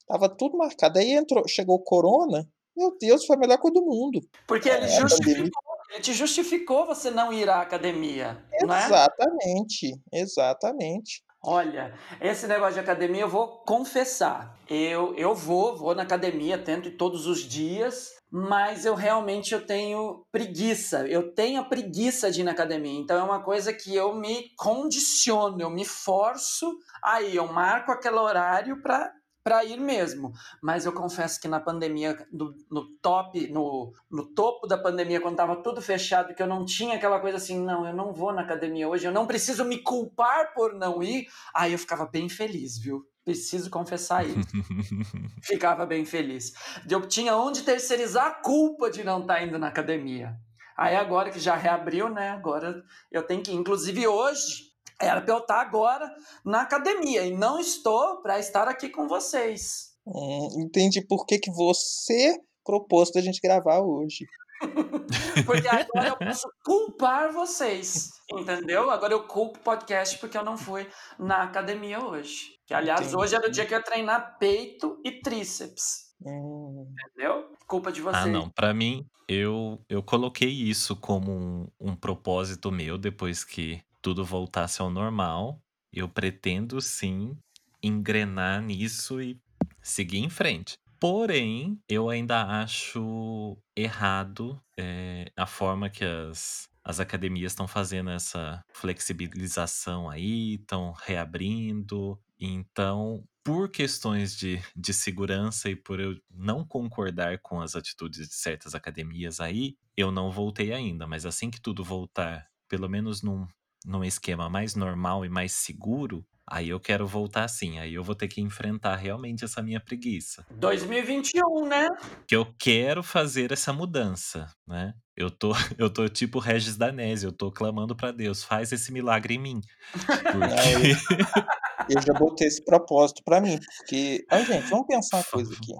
Tava 0.07 0.29
tudo 0.29 0.57
marcado. 0.57 0.99
Aí 0.99 1.11
entrou, 1.11 1.47
chegou 1.47 1.75
o 1.75 1.83
corona. 1.83 2.47
Meu 2.75 2.95
Deus, 2.99 3.25
foi 3.25 3.35
a 3.37 3.39
melhor 3.39 3.57
coisa 3.57 3.75
do 3.75 3.85
mundo. 3.85 4.19
Porque 4.47 4.69
ele 4.69 4.85
É, 4.85 4.99
justificou, 4.99 5.63
ele 5.89 6.01
te 6.01 6.13
justificou 6.13 6.85
você 6.85 7.09
não 7.09 7.31
ir 7.31 7.49
à 7.49 7.61
academia, 7.61 8.43
é? 8.51 8.63
Exatamente, 8.63 9.97
exatamente. 10.11 11.23
Olha, 11.47 11.93
esse 12.19 12.47
negócio 12.47 12.73
de 12.73 12.79
academia 12.79 13.21
eu 13.21 13.29
vou 13.29 13.59
confessar. 13.59 14.57
Eu, 14.67 15.13
eu 15.15 15.35
vou, 15.35 15.77
vou 15.77 15.93
na 15.93 16.01
academia, 16.01 16.57
tento 16.57 16.97
todos 16.97 17.27
os 17.27 17.41
dias, 17.41 18.09
mas 18.31 18.83
eu 18.83 18.95
realmente 18.95 19.53
eu 19.53 19.63
tenho 19.65 20.25
preguiça. 20.31 21.07
Eu 21.07 21.33
tenho 21.33 21.61
a 21.61 21.63
preguiça 21.65 22.31
de 22.31 22.41
ir 22.41 22.43
na 22.43 22.51
academia. 22.51 22.99
Então 22.99 23.17
é 23.17 23.23
uma 23.23 23.43
coisa 23.43 23.71
que 23.71 23.95
eu 23.95 24.15
me 24.15 24.49
condiciono, 24.57 25.61
eu 25.61 25.69
me 25.69 25.85
forço 25.85 26.75
aí, 27.03 27.35
eu 27.35 27.47
marco 27.47 27.91
aquele 27.91 28.17
horário 28.17 28.81
para 28.81 29.13
para 29.45 29.63
ir 29.63 29.79
mesmo. 29.79 30.33
Mas 30.59 30.87
eu 30.87 30.91
confesso 30.91 31.39
que 31.39 31.47
na 31.47 31.59
pandemia, 31.59 32.17
no, 32.31 32.55
no 32.71 32.87
top, 32.97 33.47
no, 33.51 33.93
no 34.09 34.25
topo 34.33 34.65
da 34.65 34.75
pandemia, 34.75 35.21
quando 35.21 35.35
tava 35.35 35.57
tudo 35.57 35.83
fechado, 35.83 36.33
que 36.33 36.41
eu 36.41 36.47
não 36.47 36.65
tinha 36.65 36.95
aquela 36.95 37.19
coisa 37.19 37.37
assim, 37.37 37.63
não, 37.63 37.87
eu 37.87 37.93
não 37.93 38.11
vou 38.11 38.33
na 38.33 38.41
academia 38.41 38.89
hoje, 38.89 39.05
eu 39.05 39.11
não 39.11 39.27
preciso 39.27 39.63
me 39.63 39.77
culpar 39.77 40.51
por 40.55 40.73
não 40.73 41.03
ir, 41.03 41.27
aí 41.53 41.73
eu 41.73 41.77
ficava 41.77 42.07
bem 42.07 42.27
feliz, 42.27 42.79
viu? 42.79 43.05
Preciso 43.23 43.69
confessar 43.69 44.25
isso. 44.25 44.49
ficava 45.43 45.85
bem 45.85 46.05
feliz. 46.05 46.51
Eu 46.89 47.07
tinha 47.07 47.37
onde 47.37 47.61
terceirizar 47.61 48.25
a 48.25 48.31
culpa 48.31 48.89
de 48.89 49.03
não 49.03 49.21
estar 49.21 49.43
indo 49.43 49.59
na 49.59 49.67
academia. 49.67 50.35
Aí 50.75 50.95
agora 50.95 51.29
que 51.29 51.39
já 51.39 51.55
reabriu, 51.55 52.09
né? 52.09 52.31
Agora 52.31 52.83
eu 53.11 53.23
tenho 53.23 53.41
que. 53.41 53.51
Inclusive 53.51 54.07
hoje, 54.07 54.64
era 55.01 55.21
para 55.21 55.33
eu 55.33 55.39
estar 55.39 55.61
agora 55.61 56.13
na 56.43 56.61
academia 56.61 57.25
e 57.25 57.35
não 57.35 57.59
estou 57.59 58.21
para 58.21 58.39
estar 58.39 58.67
aqui 58.67 58.89
com 58.89 59.07
vocês. 59.07 59.95
Hum, 60.05 60.63
entendi 60.65 61.01
por 61.01 61.25
que, 61.25 61.39
que 61.39 61.51
você 61.51 62.39
propôs 62.63 63.11
da 63.11 63.21
gente 63.21 63.39
gravar 63.39 63.79
hoje. 63.79 64.25
Porque 65.45 65.67
agora 65.67 66.07
eu 66.07 66.17
posso 66.17 66.49
culpar 66.63 67.31
vocês, 67.31 68.11
entendeu? 68.31 68.89
Agora 68.89 69.13
eu 69.13 69.27
culpo 69.27 69.59
o 69.59 69.61
podcast 69.61 70.17
porque 70.17 70.37
eu 70.37 70.45
não 70.45 70.57
fui 70.57 70.87
na 71.19 71.43
academia 71.43 72.03
hoje. 72.03 72.55
Que, 72.65 72.73
aliás, 72.73 73.13
hoje 73.13 73.35
era 73.35 73.47
o 73.47 73.51
dia 73.51 73.65
que 73.65 73.73
eu 73.73 73.77
ia 73.77 73.83
treinar 73.83 74.37
peito 74.39 74.99
e 75.03 75.11
tríceps, 75.21 76.05
Hum, 76.25 76.87
entendeu? 76.89 77.51
Culpa 77.67 77.91
de 77.91 78.01
vocês. 78.01 78.23
Ah, 78.23 78.27
não. 78.27 78.49
Pra 78.49 78.73
mim, 78.73 79.05
eu, 79.27 79.79
eu 79.89 80.01
coloquei 80.01 80.49
isso 80.49 80.95
como 80.95 81.31
um, 81.31 81.67
um 81.79 81.95
propósito 81.95 82.71
meu 82.71 82.97
depois 82.97 83.43
que 83.43 83.83
tudo 84.05 84.23
voltasse 84.23 84.83
ao 84.83 84.91
normal. 84.91 85.59
Eu 85.91 86.07
pretendo 86.07 86.79
sim 86.79 87.35
engrenar 87.81 88.61
nisso 88.61 89.19
e 89.19 89.41
seguir 89.81 90.19
em 90.19 90.29
frente. 90.29 90.77
Porém, 90.99 91.81
eu 91.89 92.07
ainda 92.07 92.61
acho 92.61 93.57
errado 93.75 94.61
é, 94.77 95.31
a 95.35 95.47
forma 95.47 95.89
que 95.89 96.05
as, 96.05 96.69
as 96.83 96.99
academias 96.99 97.53
estão 97.53 97.67
fazendo 97.67 98.11
essa 98.11 98.63
flexibilização 98.71 100.07
aí, 100.07 100.57
estão 100.57 100.91
reabrindo. 100.91 102.19
Então, 102.39 103.23
por 103.43 103.71
questões 103.71 104.37
de, 104.37 104.61
de 104.75 104.93
segurança 104.93 105.67
e 105.67 105.75
por 105.75 105.99
eu 105.99 106.15
não 106.29 106.63
concordar 106.63 107.39
com 107.39 107.59
as 107.59 107.75
atitudes 107.75 108.27
de 108.29 108.35
certas 108.35 108.75
academias 108.75 109.39
aí, 109.39 109.75
eu 109.97 110.11
não 110.11 110.29
voltei 110.29 110.73
ainda. 110.73 111.07
Mas 111.07 111.25
assim 111.25 111.49
que 111.49 111.59
tudo 111.59 111.83
voltar, 111.83 112.47
pelo 112.69 112.87
menos 112.87 113.23
num, 113.23 113.47
num 113.85 114.03
esquema 114.03 114.49
mais 114.49 114.75
normal 114.75 115.23
e 115.25 115.29
mais 115.29 115.53
seguro, 115.53 116.25
Aí 116.47 116.69
eu 116.69 116.79
quero 116.79 117.07
voltar 117.07 117.47
sim, 117.47 117.79
aí 117.79 117.95
eu 117.95 118.03
vou 118.03 118.13
ter 118.13 118.27
que 118.27 118.39
enfrentar 118.39 118.95
realmente 118.95 119.43
essa 119.43 119.63
minha 119.63 119.79
preguiça. 119.79 120.45
2021, 120.51 121.67
né? 121.67 121.89
Que 122.27 122.35
eu 122.35 122.45
quero 122.59 123.01
fazer 123.01 123.51
essa 123.51 123.73
mudança, 123.73 124.47
né? 124.67 124.93
Eu 125.17 125.31
tô, 125.31 125.53
eu 125.79 125.91
tô 125.91 126.07
tipo 126.07 126.37
Regis 126.37 126.77
Danese, 126.77 127.25
eu 127.25 127.31
tô 127.31 127.51
clamando 127.51 127.95
pra 127.95 128.11
Deus, 128.11 128.43
faz 128.43 128.71
esse 128.71 128.91
milagre 128.93 129.33
em 129.33 129.39
mim. 129.39 129.61
Porque... 129.91 130.15
Eu 131.87 132.01
já 132.01 132.13
botei 132.13 132.47
esse 132.47 132.63
propósito 132.63 133.21
para 133.23 133.39
mim, 133.39 133.59
porque, 133.77 134.25
ah, 134.31 134.41
gente, 134.41 134.67
vamos 134.69 134.87
pensar 134.87 135.17
uma 135.17 135.23
coisa 135.23 135.53
aqui. 135.53 135.73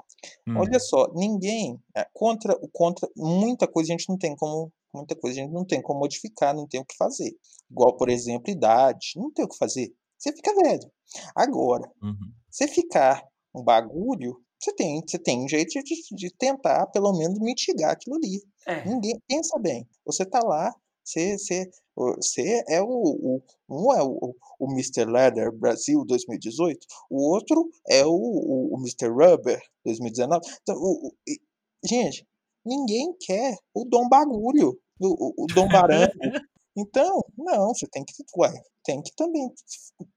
Hum. 0.47 0.57
Olha 0.57 0.79
só, 0.79 1.11
ninguém 1.15 1.79
é, 1.95 2.05
contra 2.13 2.55
contra 2.71 3.07
muita 3.15 3.65
coisa 3.65 3.91
a 3.91 3.97
gente 3.97 4.09
não 4.09 4.17
tem 4.17 4.35
como 4.35 4.71
muita 4.95 5.15
coisa 5.15 5.39
a 5.39 5.43
gente 5.43 5.53
não 5.53 5.65
tem 5.65 5.81
como 5.81 5.99
modificar, 5.99 6.55
não 6.55 6.67
tem 6.67 6.79
o 6.81 6.85
que 6.85 6.95
fazer. 6.97 7.31
Igual, 7.69 7.95
por 7.97 8.09
exemplo, 8.09 8.51
idade, 8.51 9.13
não 9.15 9.31
tem 9.31 9.45
o 9.45 9.49
que 9.49 9.57
fazer. 9.57 9.93
Você 10.17 10.31
fica 10.31 10.53
velho. 10.55 10.91
Agora, 11.35 11.89
Uhum. 12.01 12.31
você 12.49 12.67
ficar 12.67 13.23
um 13.53 13.63
bagulho, 13.63 14.39
você 14.59 14.73
tem, 14.73 15.01
você 15.05 15.19
tem 15.19 15.43
um 15.43 15.47
jeito 15.47 15.69
de, 15.83 15.95
de 16.15 16.33
tentar 16.37 16.87
pelo 16.87 17.13
menos 17.17 17.39
mitigar 17.39 17.91
aquilo 17.91 18.15
ali. 18.15 18.41
É. 18.67 18.85
Ninguém 18.87 19.19
pensa 19.27 19.59
bem. 19.59 19.87
Você 20.05 20.25
tá 20.25 20.39
lá, 20.43 20.73
você, 21.03 21.37
você, 21.37 21.69
você 21.95 22.63
é 22.67 22.81
o, 22.81 22.87
o 22.87 23.41
um 23.69 23.93
é 23.93 24.01
o, 24.01 24.35
o 24.59 24.71
Mr. 24.71 25.05
Leather 25.05 25.51
Brasil 25.51 26.03
2018, 26.05 26.79
o 27.11 27.21
outro 27.31 27.69
é 27.87 28.03
o, 28.05 28.11
o, 28.11 28.75
o 28.75 28.79
Mr. 28.79 29.09
Rubber 29.09 29.61
2019. 29.85 30.41
Então, 30.63 30.75
o, 30.75 31.07
o, 31.07 31.11
e, 31.27 31.39
gente, 31.87 32.25
ninguém 32.65 33.13
quer 33.19 33.55
o 33.73 33.85
Dom 33.85 34.09
Bagulho, 34.09 34.79
o, 34.99 35.43
o, 35.43 35.47
Dom 35.47 35.67
Barango. 35.67 36.11
Então, 36.77 37.21
não, 37.37 37.73
você 37.73 37.87
tem 37.89 38.03
que, 38.03 38.13
ué, 38.37 38.51
tem 38.83 39.01
que 39.01 39.09
também 39.15 39.49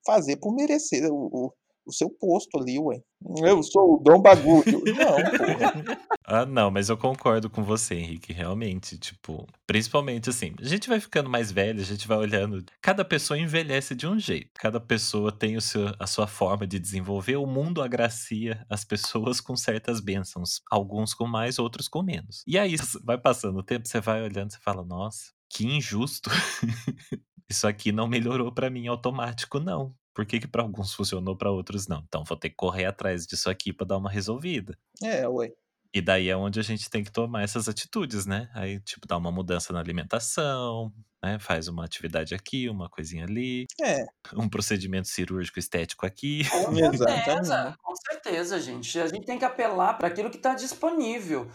fazer 0.04 0.38
por 0.38 0.52
merecer 0.52 1.08
o, 1.08 1.28
o, 1.32 1.52
o 1.88 1.92
seu 1.92 2.10
posto 2.10 2.58
ali, 2.58 2.78
ué. 2.78 3.00
Eu 3.42 3.62
sou 3.62 3.94
o 3.94 3.98
Dom 3.98 4.20
Bagulho. 4.20 4.62
Não, 4.94 5.16
porra. 5.16 5.98
Ah, 6.30 6.44
não, 6.44 6.70
mas 6.70 6.90
eu 6.90 6.96
concordo 6.96 7.48
com 7.48 7.64
você, 7.64 7.94
Henrique, 7.94 8.34
realmente, 8.34 8.98
tipo, 8.98 9.46
principalmente 9.66 10.28
assim, 10.28 10.52
a 10.60 10.64
gente 10.66 10.86
vai 10.86 11.00
ficando 11.00 11.30
mais 11.30 11.50
velho, 11.50 11.80
a 11.80 11.84
gente 11.84 12.06
vai 12.06 12.18
olhando, 12.18 12.62
cada 12.82 13.02
pessoa 13.02 13.38
envelhece 13.38 13.94
de 13.94 14.06
um 14.06 14.18
jeito, 14.18 14.50
cada 14.56 14.78
pessoa 14.78 15.32
tem 15.32 15.56
o 15.56 15.60
seu, 15.62 15.90
a 15.98 16.06
sua 16.06 16.26
forma 16.26 16.66
de 16.66 16.78
desenvolver, 16.78 17.36
o 17.36 17.46
mundo 17.46 17.80
agracia 17.80 18.62
as 18.68 18.84
pessoas 18.84 19.40
com 19.40 19.56
certas 19.56 20.00
bênçãos, 20.00 20.60
alguns 20.70 21.14
com 21.14 21.26
mais, 21.26 21.58
outros 21.58 21.88
com 21.88 22.02
menos. 22.02 22.44
E 22.46 22.58
aí, 22.58 22.76
vai 23.02 23.16
passando 23.16 23.58
o 23.58 23.62
tempo, 23.62 23.88
você 23.88 23.98
vai 23.98 24.22
olhando, 24.22 24.52
você 24.52 24.58
fala, 24.58 24.84
nossa, 24.84 25.32
que 25.48 25.64
injusto. 25.64 26.28
Isso 27.50 27.66
aqui 27.66 27.90
não 27.90 28.06
melhorou 28.06 28.52
para 28.52 28.68
mim 28.68 28.86
automático, 28.86 29.58
não. 29.58 29.94
Por 30.18 30.26
que, 30.26 30.40
que 30.40 30.48
para 30.48 30.62
alguns 30.62 30.92
funcionou, 30.92 31.36
para 31.36 31.48
outros 31.48 31.86
não? 31.86 32.02
Então 32.08 32.24
vou 32.24 32.36
ter 32.36 32.50
que 32.50 32.56
correr 32.56 32.86
atrás 32.86 33.24
disso 33.24 33.48
aqui 33.48 33.72
para 33.72 33.86
dar 33.86 33.98
uma 33.98 34.10
resolvida. 34.10 34.76
É, 35.00 35.28
ué. 35.28 35.52
E 35.94 36.00
daí 36.00 36.28
é 36.28 36.36
onde 36.36 36.58
a 36.58 36.62
gente 36.64 36.90
tem 36.90 37.04
que 37.04 37.12
tomar 37.12 37.44
essas 37.44 37.68
atitudes, 37.68 38.26
né? 38.26 38.50
Aí, 38.52 38.80
tipo, 38.80 39.06
dá 39.06 39.16
uma 39.16 39.30
mudança 39.30 39.72
na 39.72 39.78
alimentação, 39.78 40.92
né? 41.22 41.38
Faz 41.38 41.68
uma 41.68 41.84
atividade 41.84 42.34
aqui, 42.34 42.68
uma 42.68 42.88
coisinha 42.88 43.26
ali. 43.26 43.66
É. 43.80 44.04
Um 44.34 44.48
procedimento 44.48 45.06
cirúrgico 45.06 45.60
estético 45.60 46.04
aqui. 46.04 46.42
Com 46.50 46.74
certeza, 46.98 47.78
com 47.80 47.94
certeza, 47.94 48.60
gente. 48.60 48.98
A 48.98 49.06
gente 49.06 49.24
tem 49.24 49.38
que 49.38 49.44
apelar 49.44 49.94
para 49.98 50.08
aquilo 50.08 50.30
que 50.30 50.36
está 50.38 50.52
disponível. 50.52 51.48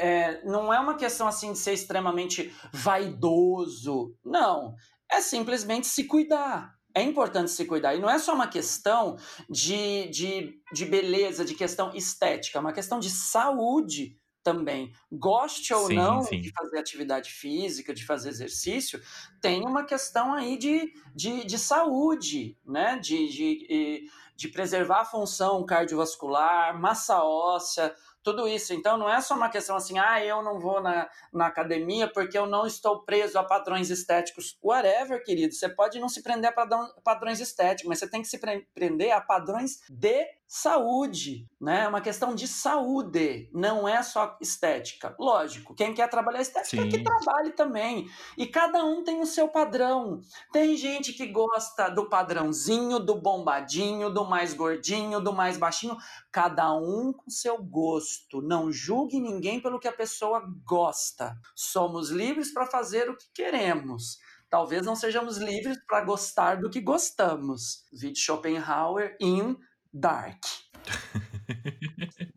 É, 0.00 0.40
não 0.44 0.72
é 0.72 0.78
uma 0.78 0.94
questão 0.94 1.26
assim 1.26 1.52
de 1.52 1.58
ser 1.58 1.72
extremamente 1.72 2.54
vaidoso. 2.72 4.16
Não. 4.24 4.76
É 5.10 5.20
simplesmente 5.20 5.88
se 5.88 6.04
cuidar 6.04 6.74
é 6.94 7.02
importante 7.02 7.50
se 7.50 7.64
cuidar. 7.64 7.94
E 7.94 8.00
não 8.00 8.08
é 8.08 8.18
só 8.18 8.34
uma 8.34 8.46
questão 8.46 9.16
de, 9.50 10.08
de, 10.08 10.60
de 10.72 10.84
beleza, 10.86 11.44
de 11.44 11.54
questão 11.54 11.94
estética, 11.94 12.58
é 12.58 12.60
uma 12.60 12.72
questão 12.72 13.00
de 13.00 13.10
saúde 13.10 14.16
também. 14.44 14.92
Goste 15.10 15.72
ou 15.72 15.86
Sim, 15.86 15.94
não 15.94 16.20
sim. 16.22 16.40
de 16.40 16.52
fazer 16.52 16.78
atividade 16.78 17.30
física, 17.30 17.94
de 17.94 18.04
fazer 18.04 18.28
exercício, 18.28 19.00
tem 19.40 19.66
uma 19.66 19.84
questão 19.84 20.34
aí 20.34 20.56
de, 20.58 20.92
de, 21.14 21.44
de 21.44 21.58
saúde, 21.58 22.56
né? 22.64 22.98
De, 22.98 23.26
de, 23.28 24.08
de 24.36 24.48
preservar 24.48 25.00
a 25.00 25.04
função 25.04 25.64
cardiovascular, 25.64 26.78
massa 26.78 27.24
óssea, 27.24 27.94
tudo 28.24 28.48
isso. 28.48 28.72
Então, 28.72 28.96
não 28.96 29.08
é 29.08 29.20
só 29.20 29.34
uma 29.34 29.50
questão 29.50 29.76
assim, 29.76 29.98
ah, 29.98 30.24
eu 30.24 30.42
não 30.42 30.58
vou 30.58 30.80
na, 30.80 31.08
na 31.32 31.46
academia 31.46 32.10
porque 32.10 32.36
eu 32.36 32.46
não 32.46 32.66
estou 32.66 33.02
preso 33.02 33.38
a 33.38 33.44
padrões 33.44 33.90
estéticos. 33.90 34.58
Whatever, 34.62 35.22
querido. 35.22 35.54
Você 35.54 35.68
pode 35.68 36.00
não 36.00 36.08
se 36.08 36.22
prender 36.22 36.50
a 36.50 36.90
padrões 37.02 37.38
estéticos, 37.38 37.88
mas 37.88 37.98
você 37.98 38.08
tem 38.08 38.22
que 38.22 38.28
se 38.28 38.40
prender 38.74 39.12
a 39.12 39.20
padrões 39.20 39.80
de 39.90 40.26
saúde, 40.46 41.48
né? 41.60 41.84
É 41.84 41.88
uma 41.88 42.00
questão 42.00 42.34
de 42.34 42.46
saúde, 42.46 43.50
não 43.52 43.88
é 43.88 44.02
só 44.02 44.36
estética. 44.40 45.14
Lógico, 45.18 45.74
quem 45.74 45.92
quer 45.94 46.08
trabalhar 46.08 46.40
estética 46.40 46.82
Sim. 46.82 46.88
que 46.88 47.02
trabalhe 47.02 47.52
também. 47.52 48.08
E 48.36 48.46
cada 48.46 48.84
um 48.84 49.02
tem 49.02 49.20
o 49.20 49.26
seu 49.26 49.48
padrão. 49.48 50.20
Tem 50.52 50.76
gente 50.76 51.12
que 51.12 51.26
gosta 51.26 51.88
do 51.88 52.08
padrãozinho, 52.08 53.00
do 53.00 53.14
bombadinho, 53.14 54.10
do 54.10 54.24
mais 54.24 54.54
gordinho, 54.54 55.20
do 55.20 55.32
mais 55.32 55.56
baixinho. 55.56 55.96
Cada 56.30 56.72
um 56.74 57.12
com 57.12 57.30
seu 57.30 57.62
gosto. 57.62 58.40
Não 58.42 58.70
julgue 58.70 59.20
ninguém 59.20 59.60
pelo 59.60 59.80
que 59.80 59.88
a 59.88 59.92
pessoa 59.92 60.44
gosta. 60.64 61.34
Somos 61.54 62.10
livres 62.10 62.52
para 62.52 62.66
fazer 62.66 63.10
o 63.10 63.16
que 63.16 63.26
queremos. 63.34 64.18
Talvez 64.48 64.86
não 64.86 64.94
sejamos 64.94 65.36
livres 65.36 65.76
para 65.84 66.04
gostar 66.04 66.60
do 66.60 66.70
que 66.70 66.80
gostamos. 66.80 67.84
Vide 67.92 68.20
Schopenhauer 68.20 69.16
em 69.20 69.58
Dark. 69.94 70.42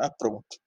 ah, 0.00 0.10
pronto. 0.18 0.58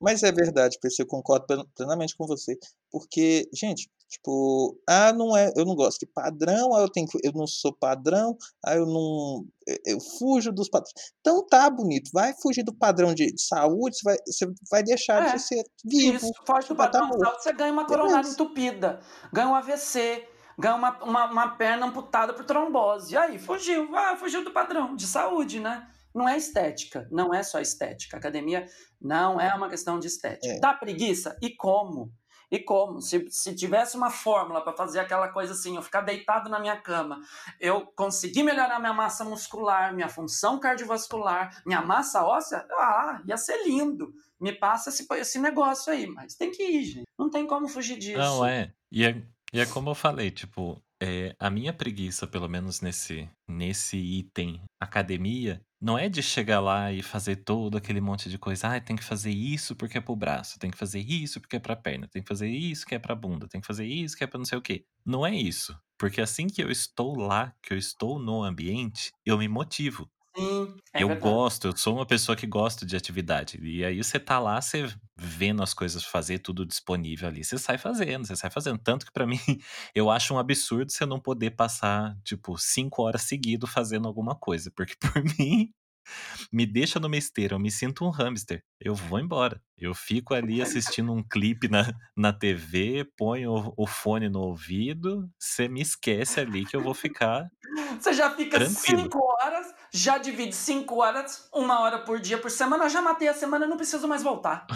Mas 0.00 0.22
é 0.22 0.30
verdade, 0.30 0.78
PC, 0.80 1.02
eu 1.02 1.06
concordo 1.06 1.66
plenamente 1.74 2.16
com 2.16 2.26
você. 2.26 2.56
Porque, 2.92 3.48
gente, 3.52 3.90
tipo, 4.08 4.78
ah, 4.88 5.12
não 5.12 5.36
é, 5.36 5.52
eu 5.56 5.64
não 5.64 5.74
gosto 5.74 5.98
de 5.98 6.06
padrão, 6.06 6.74
ah, 6.74 6.80
eu 6.80 6.88
tenho, 6.88 7.08
eu 7.24 7.32
não 7.32 7.46
sou 7.46 7.72
padrão, 7.72 8.36
ah, 8.64 8.76
eu 8.76 8.86
não, 8.86 9.44
eu 9.84 9.98
fujo 10.00 10.52
dos 10.52 10.68
padrões. 10.68 10.92
Então 11.20 11.44
tá 11.44 11.68
bonito, 11.68 12.10
vai 12.12 12.32
fugir 12.40 12.62
do 12.62 12.72
padrão 12.72 13.12
de 13.14 13.34
saúde, 13.36 13.96
você 13.96 14.04
vai, 14.04 14.16
você 14.26 14.46
vai 14.70 14.82
deixar 14.84 15.26
É, 15.26 15.32
de 15.32 15.42
ser 15.42 15.64
vivo. 15.84 16.16
Isso, 16.16 16.32
foge 16.46 16.68
do 16.68 16.76
vai 16.76 16.90
tá 16.90 17.00
padrão 17.00 17.18
de 17.18 17.24
saúde, 17.24 17.42
você 17.42 17.52
ganha 17.52 17.72
uma 17.72 17.86
coronária 17.86 18.16
Beleza. 18.16 18.34
entupida, 18.34 19.00
ganha 19.32 19.48
um 19.48 19.54
AVC, 19.56 20.24
ganha 20.58 20.74
uma, 20.74 20.90
uma, 21.02 21.24
uma 21.30 21.48
perna 21.56 21.86
amputada 21.86 22.32
por 22.32 22.44
trombose. 22.44 23.14
E 23.14 23.16
aí, 23.16 23.38
fugiu, 23.38 23.94
ah, 23.96 24.16
fugiu 24.16 24.44
do 24.44 24.50
padrão 24.50 24.94
de 24.94 25.06
saúde, 25.06 25.60
né? 25.60 25.88
Não 26.14 26.28
é 26.28 26.36
estética, 26.36 27.08
não 27.10 27.34
é 27.34 27.42
só 27.42 27.60
estética. 27.60 28.16
Academia 28.16 28.66
não 29.00 29.40
é 29.40 29.52
uma 29.54 29.68
questão 29.68 29.98
de 29.98 30.06
estética. 30.06 30.54
É. 30.54 30.60
Dá 30.60 30.72
preguiça? 30.72 31.36
E 31.42 31.50
como? 31.50 32.12
E 32.50 32.60
como? 32.60 33.00
Se, 33.00 33.26
se 33.30 33.52
tivesse 33.54 33.96
uma 33.96 34.10
fórmula 34.10 34.62
para 34.62 34.76
fazer 34.76 35.00
aquela 35.00 35.28
coisa 35.28 35.52
assim, 35.52 35.74
eu 35.74 35.82
ficar 35.82 36.02
deitado 36.02 36.48
na 36.48 36.60
minha 36.60 36.76
cama, 36.76 37.20
eu 37.58 37.86
conseguir 37.96 38.44
melhorar 38.44 38.78
minha 38.78 38.92
massa 38.92 39.24
muscular, 39.24 39.92
minha 39.92 40.08
função 40.08 40.60
cardiovascular, 40.60 41.62
minha 41.66 41.82
massa 41.82 42.24
óssea, 42.24 42.64
ah, 42.70 43.20
ia 43.26 43.36
ser 43.36 43.64
lindo. 43.64 44.12
Me 44.40 44.52
passa 44.52 44.90
esse, 44.90 45.04
esse 45.14 45.40
negócio 45.40 45.92
aí, 45.92 46.06
mas 46.06 46.36
tem 46.36 46.52
que 46.52 46.62
ir, 46.62 46.84
gente. 46.84 47.08
Não 47.18 47.28
tem 47.28 47.44
como 47.44 47.66
fugir 47.66 47.98
disso. 47.98 48.18
Não, 48.18 48.44
é. 48.44 48.72
E 48.92 49.04
é, 49.04 49.20
e 49.54 49.60
é 49.60 49.66
como 49.66 49.90
eu 49.90 49.94
falei, 49.94 50.30
tipo, 50.30 50.82
é, 51.02 51.34
a 51.38 51.48
minha 51.50 51.72
preguiça, 51.72 52.26
pelo 52.26 52.48
menos 52.48 52.80
nesse, 52.80 53.30
nesse 53.48 53.96
item 53.96 54.62
academia, 54.80 55.62
não 55.80 55.96
é 55.98 56.08
de 56.08 56.22
chegar 56.22 56.60
lá 56.60 56.92
e 56.92 57.02
fazer 57.02 57.36
todo 57.36 57.76
aquele 57.76 58.00
monte 58.00 58.28
de 58.28 58.38
coisa. 58.38 58.68
Ah, 58.74 58.80
tem 58.80 58.96
que 58.96 59.04
fazer 59.04 59.30
isso 59.30 59.76
porque 59.76 59.98
é 59.98 60.00
pro 60.00 60.16
braço, 60.16 60.58
tem 60.58 60.70
que 60.70 60.78
fazer 60.78 61.00
isso 61.00 61.40
porque 61.40 61.56
é 61.56 61.60
pra 61.60 61.76
perna, 61.76 62.08
tem 62.08 62.22
que 62.22 62.28
fazer 62.28 62.48
isso 62.48 62.84
que 62.86 62.94
é 62.94 62.98
pra 62.98 63.14
bunda, 63.14 63.48
tem 63.48 63.60
que 63.60 63.66
fazer 63.66 63.86
isso 63.86 64.16
que 64.16 64.24
é 64.24 64.26
pra 64.26 64.38
não 64.38 64.44
sei 64.46 64.58
o 64.58 64.62
quê. 64.62 64.84
Não 65.06 65.26
é 65.26 65.34
isso. 65.34 65.78
Porque 65.98 66.20
assim 66.20 66.48
que 66.48 66.62
eu 66.62 66.70
estou 66.70 67.16
lá, 67.16 67.54
que 67.62 67.72
eu 67.74 67.78
estou 67.78 68.18
no 68.18 68.42
ambiente, 68.42 69.12
eu 69.24 69.38
me 69.38 69.48
motivo. 69.48 70.10
Sim, 70.36 70.76
é 70.92 71.02
eu 71.02 71.08
verdade. 71.08 71.20
gosto, 71.20 71.68
eu 71.68 71.76
sou 71.76 71.96
uma 71.96 72.06
pessoa 72.06 72.36
que 72.36 72.46
gosta 72.46 72.86
de 72.86 72.96
atividade. 72.96 73.58
E 73.62 73.84
aí 73.84 74.02
você 74.02 74.18
tá 74.20 74.38
lá, 74.38 74.60
você 74.60 74.86
vendo 75.16 75.62
as 75.62 75.72
coisas 75.72 76.04
fazer 76.04 76.38
tudo 76.38 76.66
disponível 76.66 77.28
ali, 77.28 77.44
você 77.44 77.58
sai 77.58 77.78
fazendo, 77.78 78.26
você 78.26 78.36
sai 78.36 78.50
fazendo. 78.50 78.78
Tanto 78.78 79.06
que 79.06 79.12
pra 79.12 79.26
mim, 79.26 79.38
eu 79.94 80.10
acho 80.10 80.34
um 80.34 80.38
absurdo 80.38 80.92
você 80.92 81.06
não 81.06 81.20
poder 81.20 81.52
passar, 81.52 82.16
tipo, 82.24 82.58
cinco 82.58 83.02
horas 83.02 83.22
seguido 83.22 83.66
fazendo 83.66 84.08
alguma 84.08 84.34
coisa. 84.34 84.70
Porque 84.74 84.94
por 85.00 85.22
mim, 85.38 85.72
me 86.52 86.66
deixa 86.66 87.00
numa 87.00 87.16
esteira, 87.16 87.54
eu 87.54 87.58
me 87.58 87.70
sinto 87.70 88.04
um 88.04 88.10
hamster. 88.10 88.62
Eu 88.80 88.94
vou 88.94 89.18
embora. 89.18 89.60
Eu 89.76 89.94
fico 89.94 90.34
ali 90.34 90.60
assistindo 90.60 91.12
um 91.12 91.22
clipe 91.22 91.68
na, 91.68 91.92
na 92.16 92.32
TV, 92.32 93.04
ponho 93.16 93.52
o, 93.52 93.84
o 93.84 93.86
fone 93.86 94.28
no 94.28 94.40
ouvido, 94.40 95.28
você 95.38 95.68
me 95.68 95.80
esquece 95.80 96.40
ali 96.40 96.64
que 96.64 96.76
eu 96.76 96.82
vou 96.82 96.94
ficar 96.94 97.48
Você 97.98 98.12
já 98.12 98.30
fica 98.30 98.58
Tranquilo. 98.58 99.02
cinco 99.02 99.18
horas, 99.24 99.74
já 99.92 100.18
divide 100.18 100.54
cinco 100.54 100.96
horas, 101.00 101.48
uma 101.52 101.80
hora 101.80 101.98
por 101.98 102.20
dia 102.20 102.38
por 102.38 102.50
semana, 102.50 102.88
já 102.88 103.02
matei 103.02 103.28
a 103.28 103.34
semana, 103.34 103.66
não 103.66 103.76
preciso 103.76 104.06
mais 104.06 104.22
voltar. 104.22 104.66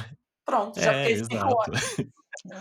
Pronto, 0.48 0.80
já 0.80 0.94
É, 0.94 0.94
fiquei 0.94 1.16
cinco 1.16 1.52
horas. 1.54 1.80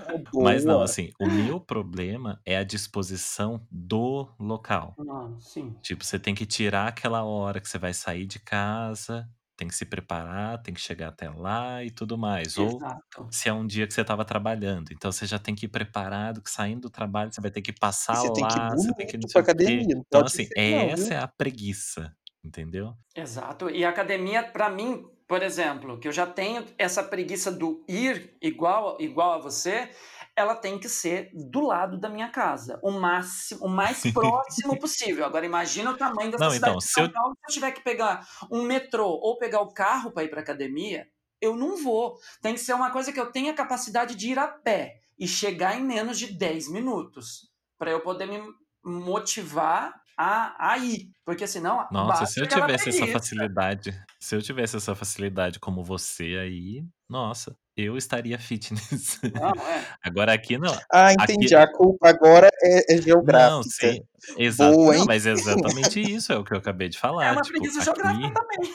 Mas 0.37 0.65
não, 0.65 0.81
Boa. 0.81 0.83
assim, 0.83 1.11
o 1.19 1.27
meu 1.27 1.59
problema 1.59 2.41
é 2.45 2.57
a 2.57 2.63
disposição 2.63 3.65
do 3.71 4.29
local. 4.39 4.99
Sim. 5.39 5.77
Tipo, 5.83 6.05
você 6.05 6.19
tem 6.19 6.35
que 6.35 6.45
tirar 6.45 6.87
aquela 6.89 7.23
hora 7.25 7.61
que 7.61 7.69
você 7.69 7.77
vai 7.79 7.93
sair 7.93 8.25
de 8.27 8.39
casa, 8.39 9.29
tem 9.57 9.67
que 9.67 9.75
se 9.75 9.85
preparar, 9.85 10.61
tem 10.63 10.73
que 10.73 10.81
chegar 10.81 11.09
até 11.09 11.29
lá 11.29 11.83
e 11.83 11.91
tudo 11.91 12.17
mais. 12.17 12.57
Ou 12.57 12.85
Exato. 12.85 13.21
se 13.31 13.49
é 13.49 13.53
um 13.53 13.67
dia 13.67 13.87
que 13.87 13.93
você 13.93 14.01
estava 14.01 14.25
trabalhando, 14.25 14.91
então 14.93 15.11
você 15.11 15.25
já 15.27 15.39
tem 15.39 15.55
que 15.55 15.65
ir 15.67 15.69
preparado, 15.69 16.41
que 16.43 16.51
saindo 16.51 16.81
do 16.83 16.89
trabalho 16.91 17.33
você 17.33 17.41
vai 17.41 17.51
ter 17.51 17.61
que 17.61 17.73
passar 17.73 18.17
você 18.17 18.29
tem 18.31 18.45
que 18.47 18.59
ir 18.59 18.63
lá, 18.63 18.75
você 18.77 18.93
tem 18.95 19.07
que 19.07 19.17
pra 19.31 19.41
quê. 19.41 19.41
academia, 19.41 19.95
Então, 20.07 20.23
assim, 20.25 20.47
não, 20.65 20.91
essa 20.91 20.93
viu? 20.93 21.15
é 21.15 21.19
a 21.19 21.27
preguiça, 21.27 22.15
entendeu? 22.43 22.95
Exato. 23.15 23.69
E 23.69 23.83
a 23.83 23.89
academia, 23.89 24.43
pra 24.51 24.69
mim, 24.69 25.09
por 25.27 25.43
exemplo, 25.43 25.99
que 25.99 26.07
eu 26.07 26.11
já 26.11 26.25
tenho 26.25 26.65
essa 26.77 27.03
preguiça 27.03 27.51
do 27.51 27.83
ir 27.87 28.37
igual, 28.41 28.97
igual 28.99 29.33
a 29.33 29.37
você, 29.37 29.89
ela 30.35 30.55
tem 30.55 30.79
que 30.79 30.87
ser 30.87 31.31
do 31.33 31.61
lado 31.61 31.99
da 31.99 32.07
minha 32.07 32.29
casa, 32.29 32.79
o 32.83 32.91
máximo, 32.91 33.65
o 33.65 33.67
mais 33.67 34.03
próximo 34.13 34.79
possível. 34.79 35.25
Agora 35.25 35.45
imagina 35.45 35.91
o 35.91 35.97
tamanho 35.97 36.31
dessa 36.31 36.45
Não, 36.45 36.51
cidade 36.51 36.71
então, 36.71 36.77
de 36.77 36.83
se 36.85 36.99
eu 37.01 37.05
se 37.07 37.11
eu 37.11 37.35
tiver 37.49 37.71
que 37.71 37.81
pegar 37.81 38.25
um 38.51 38.63
metrô 38.63 39.07
ou 39.07 39.37
pegar 39.37 39.61
o 39.61 39.73
carro 39.73 40.11
para 40.11 40.23
ir 40.23 40.29
para 40.29 40.41
academia, 40.41 41.07
eu 41.41 41.55
não 41.55 41.75
vou. 41.75 42.17
Tem 42.41 42.53
que 42.53 42.59
ser 42.59 42.73
uma 42.73 42.91
coisa 42.91 43.11
que 43.11 43.19
eu 43.19 43.31
tenha 43.31 43.53
capacidade 43.53 44.15
de 44.15 44.29
ir 44.29 44.39
a 44.39 44.47
pé 44.47 45.01
e 45.19 45.27
chegar 45.27 45.77
em 45.77 45.83
menos 45.83 46.17
de 46.19 46.27
10 46.37 46.69
minutos, 46.69 47.49
para 47.77 47.91
eu 47.91 48.01
poder 48.01 48.27
me 48.27 48.41
motivar 48.83 49.93
a, 50.17 50.71
a 50.73 50.77
ir, 50.79 51.09
porque 51.23 51.45
senão 51.47 51.87
Nossa, 51.91 52.25
se 52.25 52.39
eu 52.39 52.47
tivesse 52.47 52.89
essa 52.89 53.07
facilidade, 53.07 53.93
se 54.19 54.35
eu 54.35 54.41
tivesse 54.41 54.75
essa 54.77 54.95
facilidade 54.95 55.59
como 55.59 55.83
você 55.83 56.37
aí, 56.41 56.83
nossa, 57.09 57.55
eu 57.75 57.95
estaria 57.95 58.37
fitness. 58.39 59.19
Não, 59.33 59.51
é. 59.69 59.85
Agora 60.03 60.33
aqui 60.33 60.57
não. 60.57 60.73
Ah, 60.91 61.09
Aqui 61.11 61.33
entendi. 61.33 61.55
A 61.55 61.71
culpa 61.71 62.09
agora 62.09 62.49
é, 62.63 62.93
é 62.93 62.95
Não, 62.95 63.01
geográfica. 63.03 63.69
sim, 63.69 64.01
exato. 64.37 64.75
Boa, 64.75 64.97
Não, 64.97 65.05
mas 65.05 65.25
é 65.25 65.31
exatamente 65.33 65.99
isso, 66.01 66.33
é 66.33 66.37
o 66.37 66.43
que 66.43 66.53
eu 66.53 66.57
acabei 66.57 66.89
de 66.89 66.97
É 66.97 66.99
falar. 66.99 67.31
uma 67.33 67.41
Tipo, 67.41 67.59
preguiça 67.59 67.83
geográfica 67.83 68.25
aqui, 68.27 68.33
também. 68.33 68.73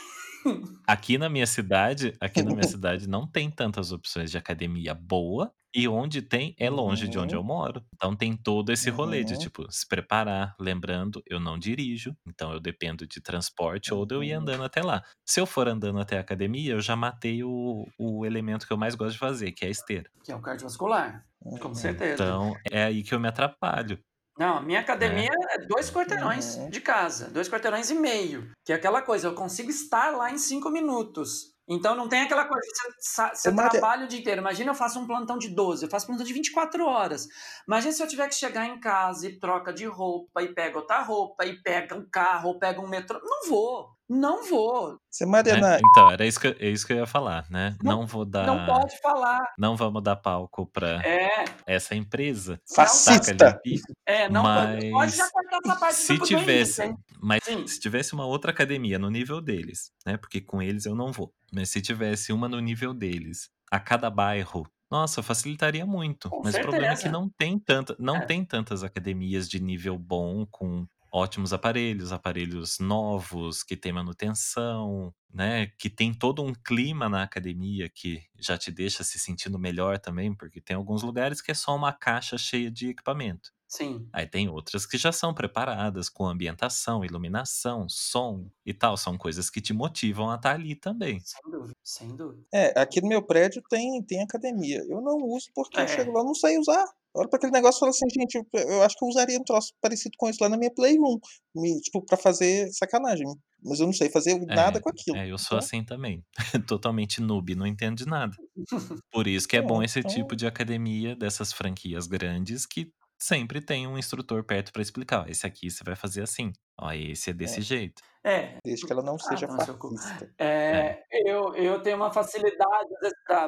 Aqui 0.86 1.18
na 1.18 1.28
minha 1.28 1.46
cidade, 1.46 2.14
aqui 2.20 2.42
na 2.42 2.52
minha 2.52 2.64
cidade 2.64 3.08
não 3.08 3.26
tem 3.26 3.50
tantas 3.50 3.92
opções 3.92 4.30
de 4.30 4.38
academia 4.38 4.94
boa 4.94 5.52
e 5.74 5.88
onde 5.88 6.20
tem 6.20 6.54
é 6.58 6.68
longe 6.68 7.08
de 7.08 7.18
onde 7.18 7.34
Uhum, 7.34 7.40
eu 7.40 7.42
moro. 7.42 7.82
Então 7.94 8.14
tem 8.14 8.36
todo 8.36 8.70
esse 8.72 8.90
rolê 8.90 9.24
de 9.24 9.34
uhum, 9.34 9.38
tipo 9.38 9.70
se 9.70 9.86
preparar, 9.88 10.54
lembrando, 10.60 11.22
eu 11.26 11.40
não 11.40 11.58
dirijo, 11.58 12.14
então 12.26 12.52
eu 12.52 12.60
dependo 12.60 13.06
de 13.06 13.20
transporte 13.20 13.94
ou 13.94 14.04
de 14.04 14.14
eu 14.14 14.22
ir 14.22 14.34
uhum. 14.34 14.40
andando 14.40 14.64
até 14.64 14.82
lá. 14.82 15.02
Se 15.26 15.40
eu 15.40 15.46
for 15.46 15.68
andando 15.68 15.98
até 15.98 16.18
a 16.18 16.20
academia, 16.20 16.72
eu 16.72 16.80
já 16.80 16.94
matei 16.96 17.42
o, 17.42 17.86
o 17.98 18.26
elemento 18.26 18.66
que 18.66 18.72
eu 18.72 18.78
mais 18.78 18.94
gosto 18.94 19.12
de 19.14 19.18
fazer, 19.18 19.52
que 19.52 19.64
é 19.64 19.68
a 19.68 19.70
esteira. 19.70 20.10
Que 20.24 20.32
é 20.32 20.36
o 20.36 20.40
cardiovascular, 20.40 21.26
com 21.60 21.74
uhum, 21.74 21.74
certeza. 21.74 22.22
Então 22.22 22.54
é 22.70 22.84
aí 22.84 23.02
que 23.02 23.14
eu 23.14 23.20
me 23.20 23.28
atrapalho, 23.28 23.98
Não, 24.42 24.60
minha 24.60 24.80
academia 24.80 25.30
é 25.50 25.58
dois 25.66 25.88
quarteirões 25.88 26.56
uhum. 26.56 26.68
de 26.68 26.80
casa, 26.80 27.30
dois 27.30 27.48
quarteirões 27.48 27.90
e 27.90 27.94
meio. 27.94 28.50
Que 28.64 28.72
é 28.72 28.74
aquela 28.74 29.00
coisa, 29.00 29.28
eu 29.28 29.36
consigo 29.36 29.70
estar 29.70 30.10
lá 30.16 30.32
em 30.32 30.38
cinco 30.38 30.68
minutos. 30.68 31.52
Então 31.68 31.94
não 31.94 32.08
tem 32.08 32.22
aquela 32.22 32.44
coisa, 32.46 32.66
você, 32.98 33.28
você 33.36 33.54
trabalha 33.54 34.04
o 34.04 34.08
dia 34.08 34.18
inteiro. 34.18 34.40
Imagina 34.40 34.72
eu 34.72 34.74
faço 34.74 34.98
um 34.98 35.06
plantão 35.06 35.38
de 35.38 35.48
12, 35.48 35.84
eu 35.84 35.88
faço 35.88 36.08
plantão 36.08 36.26
de 36.26 36.32
24 36.32 36.84
horas. 36.84 37.28
Imagina 37.68 37.92
se 37.92 38.02
eu 38.02 38.08
tiver 38.08 38.28
que 38.28 38.34
chegar 38.34 38.66
em 38.66 38.80
casa 38.80 39.28
e 39.28 39.38
troca 39.38 39.72
de 39.72 39.86
roupa, 39.86 40.42
e 40.42 40.52
pega 40.52 40.76
outra 40.76 41.00
roupa, 41.02 41.46
e 41.46 41.62
pega 41.62 41.94
um 41.94 42.04
carro, 42.10 42.48
ou 42.48 42.58
pega 42.58 42.80
um 42.80 42.88
metrô. 42.88 43.20
Não 43.22 43.48
vou, 43.48 43.90
não 44.12 44.48
vou. 44.48 44.98
você? 45.10 45.24
Mariana, 45.26 45.78
Então, 45.84 46.10
era 46.10 46.26
isso 46.26 46.38
que, 46.40 46.46
eu- 46.48 46.56
é 46.58 46.68
isso 46.68 46.86
que 46.86 46.92
eu 46.92 46.98
ia 46.98 47.06
falar, 47.06 47.48
né? 47.50 47.76
Não, 47.82 48.00
Não 48.00 48.06
vou 48.06 48.24
não 48.24 48.30
dar. 48.30 48.66
pode 48.66 49.00
falar. 49.00 49.52
Não 49.58 49.76
vamos 49.76 50.02
dar 50.02 50.16
palco 50.16 50.66
pra 50.66 51.00
É, 51.04 51.44
essa 51.66 51.94
empresa. 51.94 52.52
não, 52.52 52.74
fascista. 52.74 53.60
é, 54.06 54.28
não 54.28 54.42
pode. 54.42 54.90
Pode 54.90 55.16
já 55.16 55.22
Mas 55.24 55.32
cortar 55.32 55.58
essa 55.64 55.76
parte 55.76 55.94
se 55.96 56.18
tivesse, 56.20 56.94
mas 57.20 57.40
Sim, 57.44 57.66
se 57.66 57.80
tivesse 57.80 58.12
uma 58.14 58.26
outra 58.26 58.50
academia 58.50 58.98
no 58.98 59.10
nível 59.10 59.40
deles, 59.40 59.90
né? 60.06 60.16
Porque 60.16 60.40
com 60.40 60.60
eles 60.62 60.84
eu 60.86 60.94
não 60.94 61.10
vou. 61.12 61.32
Mas 61.52 61.70
se 61.70 61.80
tivesse 61.80 62.32
uma 62.32 62.48
no 62.48 62.60
nível 62.60 62.92
deles, 62.94 63.48
a 63.70 63.80
cada 63.80 64.10
bairro, 64.10 64.66
nossa, 64.90 65.22
facilitaria 65.22 65.86
muito. 65.86 66.28
com 66.28 66.42
Mas 66.44 66.54
o 66.54 66.60
problema 66.60 66.92
é 66.92 66.96
que 66.96 67.02
certeza. 67.02 67.12
não 67.18 67.30
tem 67.38 67.58
tanta, 67.58 67.96
não 67.98 68.16
É, 68.18 68.26
tem 68.26 68.44
tantas 68.44 68.84
academias 68.84 69.48
de 69.48 69.58
nível 69.60 69.96
bom 69.98 70.46
com 70.50 70.86
ótimos 71.12 71.52
aparelhos, 71.52 72.12
aparelhos 72.12 72.78
novos 72.78 73.62
que 73.62 73.76
tem 73.76 73.92
manutenção, 73.92 75.14
né? 75.32 75.66
Que 75.78 75.90
tem 75.90 76.12
todo 76.14 76.42
um 76.42 76.54
clima 76.54 77.08
na 77.08 77.22
academia 77.22 77.88
que 77.88 78.22
já 78.38 78.56
te 78.58 78.70
deixa 78.72 79.04
se 79.04 79.18
sentindo 79.18 79.58
melhor 79.58 79.98
também, 79.98 80.34
porque 80.34 80.60
tem 80.60 80.76
alguns 80.76 81.02
lugares 81.02 81.40
que 81.42 81.50
é 81.50 81.54
só 81.54 81.76
uma 81.76 81.92
caixa 81.92 82.38
cheia 82.38 82.70
de 82.70 82.88
equipamento. 82.88 83.52
Sim, 83.76 84.12
Aí 84.12 84.26
tem 84.26 84.48
outras 84.48 84.84
que 84.86 84.98
já 84.98 85.10
são 85.12 85.32
preparadas 85.34 86.08
com 86.08 86.26
ambientação, 86.26 87.04
iluminação, 87.04 87.86
som 87.88 88.50
e 88.66 88.74
tal. 88.74 88.96
São 88.96 89.16
coisas 89.16 89.48
que 89.50 89.60
te 89.60 89.72
motivam 89.72 90.30
a 90.30 90.36
estar 90.36 90.54
ali 90.54 90.74
também. 90.76 91.24
sem 91.24 91.50
dúvida, 91.50 91.74
sem 91.82 92.16
dúvida. 92.16 92.42
É, 92.52 92.78
aqui 92.80 93.00
no 93.00 93.08
meu 93.08 93.22
prédio 93.24 93.62
tem, 93.70 94.02
tem 94.02 94.22
academia. 94.22 94.78
Eu 94.88 95.00
não 95.00 95.16
uso 95.18 95.48
porque 95.54 95.80
eu 95.80 95.86
chego 95.88 96.10
É, 96.10 96.14
lá 96.14 96.20
e 96.22 96.24
não 96.24 96.34
sei 96.34 96.58
usar. 96.58 96.84
Olha 97.14 97.28
para 97.28 97.36
aquele 97.36 97.52
negócio 97.52 97.78
e 97.78 97.80
falo 97.80 97.90
assim, 97.90 98.06
gente, 98.10 98.34
eu, 98.54 98.82
acho 98.82 98.96
que 98.96 99.04
eu 99.04 99.08
usaria 99.08 99.38
um 99.38 99.44
troço 99.44 99.72
parecido 99.80 100.16
com 100.18 100.28
isso 100.30 100.38
lá 100.42 100.48
na 100.48 100.56
minha 100.56 100.72
Playroom. 100.74 101.18
Me, 101.54 101.80
tipo, 101.80 102.04
pra 102.04 102.16
fazer 102.16 102.70
sacanagem. 102.72 103.26
Mas 103.62 103.80
eu 103.80 103.86
não 103.86 103.92
sei 103.92 104.10
fazer 104.10 104.38
nada 104.46 104.78
É, 104.78 104.80
com 104.80 104.88
aquilo. 104.90 105.16
é, 105.16 105.30
eu 105.30 105.38
sou 105.38 105.58
Então, 105.58 105.58
assim 105.58 105.84
também. 105.84 106.24
Totalmente 106.66 107.20
noob, 107.20 107.54
não 107.54 107.66
entendo 107.66 107.96
de 107.98 108.06
nada. 108.06 108.36
Por 109.12 109.26
isso 109.26 109.46
que 109.48 109.56
é 109.56 109.62
bom 109.62 109.82
é, 109.82 109.84
esse 109.84 110.00
então, 110.00 110.10
tipo 110.10 110.34
de 110.36 110.46
academia 110.46 111.14
dessas 111.16 111.52
franquias 111.52 112.06
grandes 112.06 112.66
que 112.66 112.92
sempre 113.22 113.60
tem 113.60 113.86
um 113.86 113.96
instrutor 113.96 114.42
perto 114.44 114.72
para 114.72 114.82
explicar. 114.82 115.22
ó, 115.22 115.26
Esse 115.28 115.46
aqui 115.46 115.70
você 115.70 115.84
vai 115.84 115.94
fazer 115.94 116.22
assim. 116.22 116.52
Ó, 116.78 116.90
esse 116.92 117.30
é 117.30 117.32
desse 117.32 117.60
é, 117.60 117.62
jeito. 117.62 118.02
é. 118.24 118.56
desde 118.64 118.84
que 118.84 118.92
ela 118.92 119.02
não 119.02 119.14
Ah, 119.14 119.18
seja 119.18 119.46
fascista. 119.46 120.34
É. 120.38 121.04
É, 121.10 121.30
eu, 121.30 121.54
eu 121.54 121.80
tenho 121.82 121.96
uma 121.96 122.12
facilidade 122.12 122.90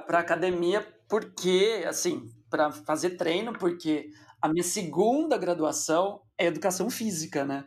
para 0.07 0.19
academia 0.21 0.87
porque, 1.09 1.85
assim, 1.89 2.29
para 2.49 2.71
fazer 2.71 3.17
treino, 3.17 3.53
porque 3.53 4.11
a 4.41 4.49
minha 4.49 4.63
segunda 4.63 5.37
graduação 5.37 6.21
é 6.39 6.47
educação 6.47 6.89
física, 6.89 7.45
né? 7.45 7.65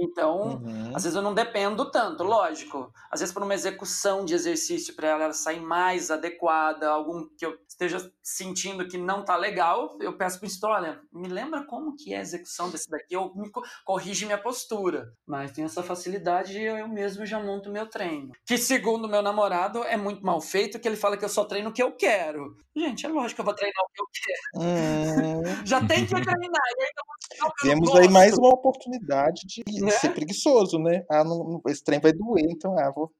Então, 0.00 0.60
Uhum. 0.62 0.92
às 0.94 1.02
vezes 1.02 1.16
eu 1.16 1.22
não 1.22 1.34
dependo 1.34 1.90
tanto, 1.90 2.22
lógico. 2.22 2.92
Às 3.10 3.20
vezes, 3.20 3.32
por 3.32 3.42
uma 3.42 3.54
execução 3.54 4.24
de 4.24 4.34
exercício 4.34 4.94
para 4.94 5.08
ela 5.08 5.32
sair 5.32 5.60
mais 5.60 6.10
adequada, 6.10 6.88
algum 6.88 7.28
que 7.36 7.44
eu 7.44 7.56
esteja 7.68 7.98
sentindo 8.22 8.86
que 8.86 8.96
não 8.96 9.24
tá 9.24 9.36
legal, 9.36 9.96
eu 10.00 10.16
peço 10.16 10.38
para 10.38 10.44
o 10.44 10.46
instrutor, 10.46 10.76
olha, 10.76 11.00
me 11.12 11.28
lembra 11.28 11.64
como 11.66 11.96
que 11.96 12.14
é 12.14 12.18
a 12.18 12.22
execução 12.22 12.70
desse 12.70 12.88
daqui, 12.90 13.16
ou 13.16 13.34
me 13.34 13.50
co- 13.50 13.62
corrige 13.84 14.24
minha 14.26 14.38
postura. 14.38 15.12
Mas 15.26 15.52
tem 15.52 15.64
essa 15.64 15.82
facilidade 15.82 16.58
e 16.58 16.64
eu, 16.64 16.76
eu 16.76 16.88
mesmo 16.88 17.26
já 17.26 17.40
monto 17.40 17.70
meu 17.70 17.86
treino. 17.88 18.32
Que, 18.46 18.56
segundo 18.58 19.08
meu 19.08 19.22
namorado, 19.22 19.82
é 19.84 19.96
muito 19.96 20.24
mal 20.24 20.40
feito, 20.40 20.78
que 20.78 20.86
ele 20.86 20.96
fala 20.96 21.16
que 21.16 21.24
eu 21.24 21.28
só 21.28 21.44
treino 21.44 21.70
o 21.70 21.72
que 21.72 21.82
eu 21.82 21.92
quero. 21.92 22.56
Gente, 22.76 23.04
é 23.06 23.08
lógico 23.08 23.34
que 23.36 23.40
eu 23.40 23.44
vou 23.44 23.54
treinar 23.54 23.82
o 23.82 23.92
que 23.92 24.00
eu 24.02 24.06
quero. 24.12 25.64
Já 25.66 25.84
tem 25.84 26.06
que 26.06 26.14
treinar, 26.14 26.62
e 26.76 26.84
eu 26.84 27.08
eu 27.46 27.52
Temos 27.60 27.94
aí 27.94 28.08
mais 28.08 28.36
uma 28.38 28.48
oportunidade 28.48 29.42
de 29.46 29.62
né? 29.88 29.98
ser 29.98 30.10
preguiçoso, 30.10 30.78
né? 30.78 31.04
Ah, 31.10 31.24
não, 31.24 31.38
não- 31.38 31.62
esse 31.68 31.82
trem 31.82 32.00
vai 32.00 32.12
doer, 32.12 32.46
então, 32.50 32.78
ah, 32.78 32.90
vou. 32.94 33.10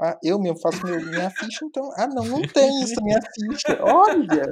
Ah, 0.00 0.16
eu 0.22 0.38
mesmo 0.38 0.58
faço 0.60 0.84
meu- 0.84 1.00
minha 1.00 1.30
ficha, 1.30 1.64
então. 1.64 1.90
Ah, 1.96 2.06
não, 2.06 2.24
não 2.24 2.42
tem 2.42 2.82
isso 2.82 2.94
na 2.96 3.02
minha 3.02 3.20
ficha. 3.34 3.78
Olha! 3.82 4.42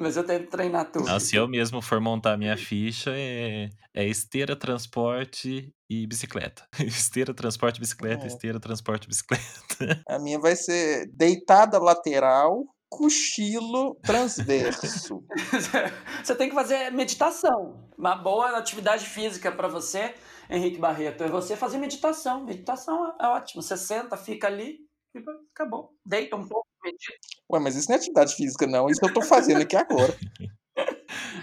Mas 0.00 0.16
eu 0.16 0.24
tento 0.24 0.48
treinar 0.50 0.90
tudo. 0.90 1.06
Não, 1.06 1.20
se 1.20 1.36
eu 1.36 1.46
mesmo 1.46 1.80
for 1.80 2.00
montar 2.00 2.36
minha 2.36 2.56
ficha, 2.56 3.12
é, 3.14 3.68
é 3.94 4.04
esteira, 4.04 4.56
transporte 4.56 5.72
e 5.88 6.06
bicicleta. 6.06 6.64
Esteira, 6.80 7.32
transporte, 7.32 7.78
bicicleta, 7.78 8.24
É, 8.24 8.26
esteira, 8.26 8.58
transporte, 8.58 9.06
bicicleta. 9.06 10.02
a 10.08 10.18
minha 10.18 10.40
vai 10.40 10.56
ser 10.56 11.08
deitada 11.14 11.78
lateral, 11.78 12.64
cochilo 12.90 13.94
transverso. 14.04 15.22
Você 16.24 16.34
tem 16.34 16.48
que 16.48 16.54
fazer 16.54 16.90
meditação. 16.90 17.88
Uma 17.96 18.16
boa 18.16 18.58
atividade 18.58 19.06
física 19.06 19.52
para 19.52 19.68
você, 19.68 20.14
Henrique 20.52 20.78
Barreto, 20.78 21.24
é 21.24 21.28
você 21.28 21.56
fazer 21.56 21.78
meditação. 21.78 22.44
Meditação 22.44 23.14
é 23.20 23.26
ótimo. 23.26 23.62
Você 23.62 23.76
senta, 23.76 24.16
fica 24.16 24.46
ali 24.46 24.78
e 25.14 25.22
acabou. 25.54 25.94
Deita 26.04 26.36
um 26.36 26.46
pouco, 26.46 26.66
medita. 26.84 27.18
Ué, 27.50 27.58
mas 27.60 27.74
isso 27.76 27.88
não 27.88 27.94
é 27.96 27.98
atividade 27.98 28.34
física, 28.34 28.66
não. 28.66 28.88
Isso 28.88 29.00
eu 29.04 29.12
tô 29.12 29.22
fazendo 29.22 29.62
aqui 29.62 29.76
agora. 29.76 30.16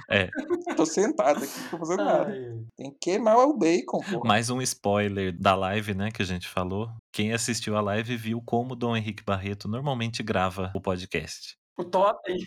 É, 0.10 0.28
Tô 0.76 0.86
sentado 0.88 1.44
aqui, 1.44 1.60
não 1.62 1.70
tô 1.70 1.78
fazendo 1.78 2.04
nada. 2.04 2.32
Ai, 2.32 2.46
ai. 2.46 2.66
Tem 2.76 2.92
que 2.92 2.98
queimar 3.00 3.38
o 3.38 3.56
bacon, 3.56 4.00
porra. 4.00 4.22
mais 4.28 4.50
um 4.50 4.60
spoiler 4.60 5.32
da 5.40 5.54
live, 5.56 5.94
né, 5.94 6.10
que 6.10 6.24
a 6.24 6.26
gente 6.26 6.48
falou. 6.48 6.90
Quem 7.14 7.32
assistiu 7.32 7.78
a 7.78 7.82
live 7.82 8.18
viu 8.18 8.42
como 8.44 8.74
o 8.74 8.76
Dom 8.76 8.98
Henrique 8.98 9.24
Barreto 9.24 9.68
normalmente 9.68 10.24
grava 10.24 10.72
o 10.76 10.82
podcast. 10.82 11.56
O 11.78 11.86
totem. 11.86 12.38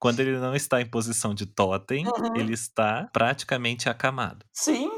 Quando 0.00 0.20
ele 0.20 0.38
não 0.38 0.54
está 0.56 0.80
em 0.80 0.88
posição 0.90 1.34
de 1.34 1.44
totem, 1.44 2.06
Uhum. 2.06 2.34
ele 2.34 2.54
está 2.54 3.06
praticamente 3.12 3.88
acamado. 3.90 4.46
Sim. 4.54 4.90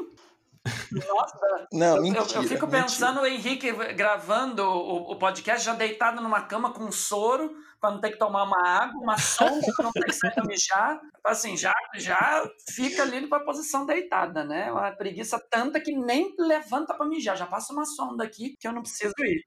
Nossa, 0.93 1.67
Não, 1.73 1.97
eu, 1.97 2.03
mentira. 2.03 2.21
eu, 2.21 2.43
eu 2.43 2.49
fico 2.49 2.67
mentira. 2.67 2.83
pensando 2.85 3.21
o 3.21 3.27
Henrique 3.27 3.73
gravando 3.95 4.63
o, 4.63 5.13
o 5.13 5.19
podcast 5.19 5.65
já 5.65 5.75
deitado 5.75 6.21
numa 6.23 6.43
cama 6.43 6.73
com 6.73 6.91
soro 6.93 7.53
para 7.81 7.91
não 7.91 8.01
ter 8.01 8.11
que 8.13 8.19
tomar 8.19 8.45
uma 8.45 8.63
água, 8.65 9.01
uma 9.03 9.19
sonda 9.19 9.67
para 9.75 9.85
não 9.87 9.93
ter 9.93 10.05
que 10.05 10.13
sair 10.13 10.33
pra 10.33 10.45
mijar. 10.45 11.01
Assim, 11.25 11.57
já, 11.57 11.75
já 11.97 12.49
fica 12.71 13.03
ali 13.03 13.27
pra 13.27 13.41
posição 13.41 13.85
deitada, 13.85 14.45
né? 14.45 14.71
Uma 14.71 14.93
preguiça 14.93 15.37
tanta 15.51 15.81
que 15.81 15.93
nem 15.97 16.33
levanta 16.39 16.95
para 16.95 17.07
mijar. 17.07 17.37
Já 17.37 17.47
passa 17.47 17.73
uma 17.73 17.85
sonda 17.85 18.23
aqui 18.23 18.57
que 18.61 18.69
eu 18.69 18.73
não 18.73 18.83
preciso 18.83 19.13
ir. 19.19 19.45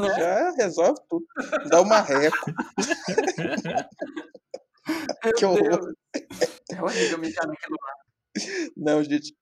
Né? 0.00 0.08
Já 0.18 0.50
resolve 0.52 1.00
tudo. 1.06 1.26
Dá 1.68 1.82
uma 1.82 2.00
reco. 2.00 2.36
Que 5.36 5.44
horror. 5.44 5.60
Deus. 5.68 5.94
É 6.72 6.82
horrível 6.82 7.18
mijar 7.18 7.46
naquilo 7.46 7.76
lá. 7.82 7.92
Não, 8.76 9.02
gente. 9.04 9.34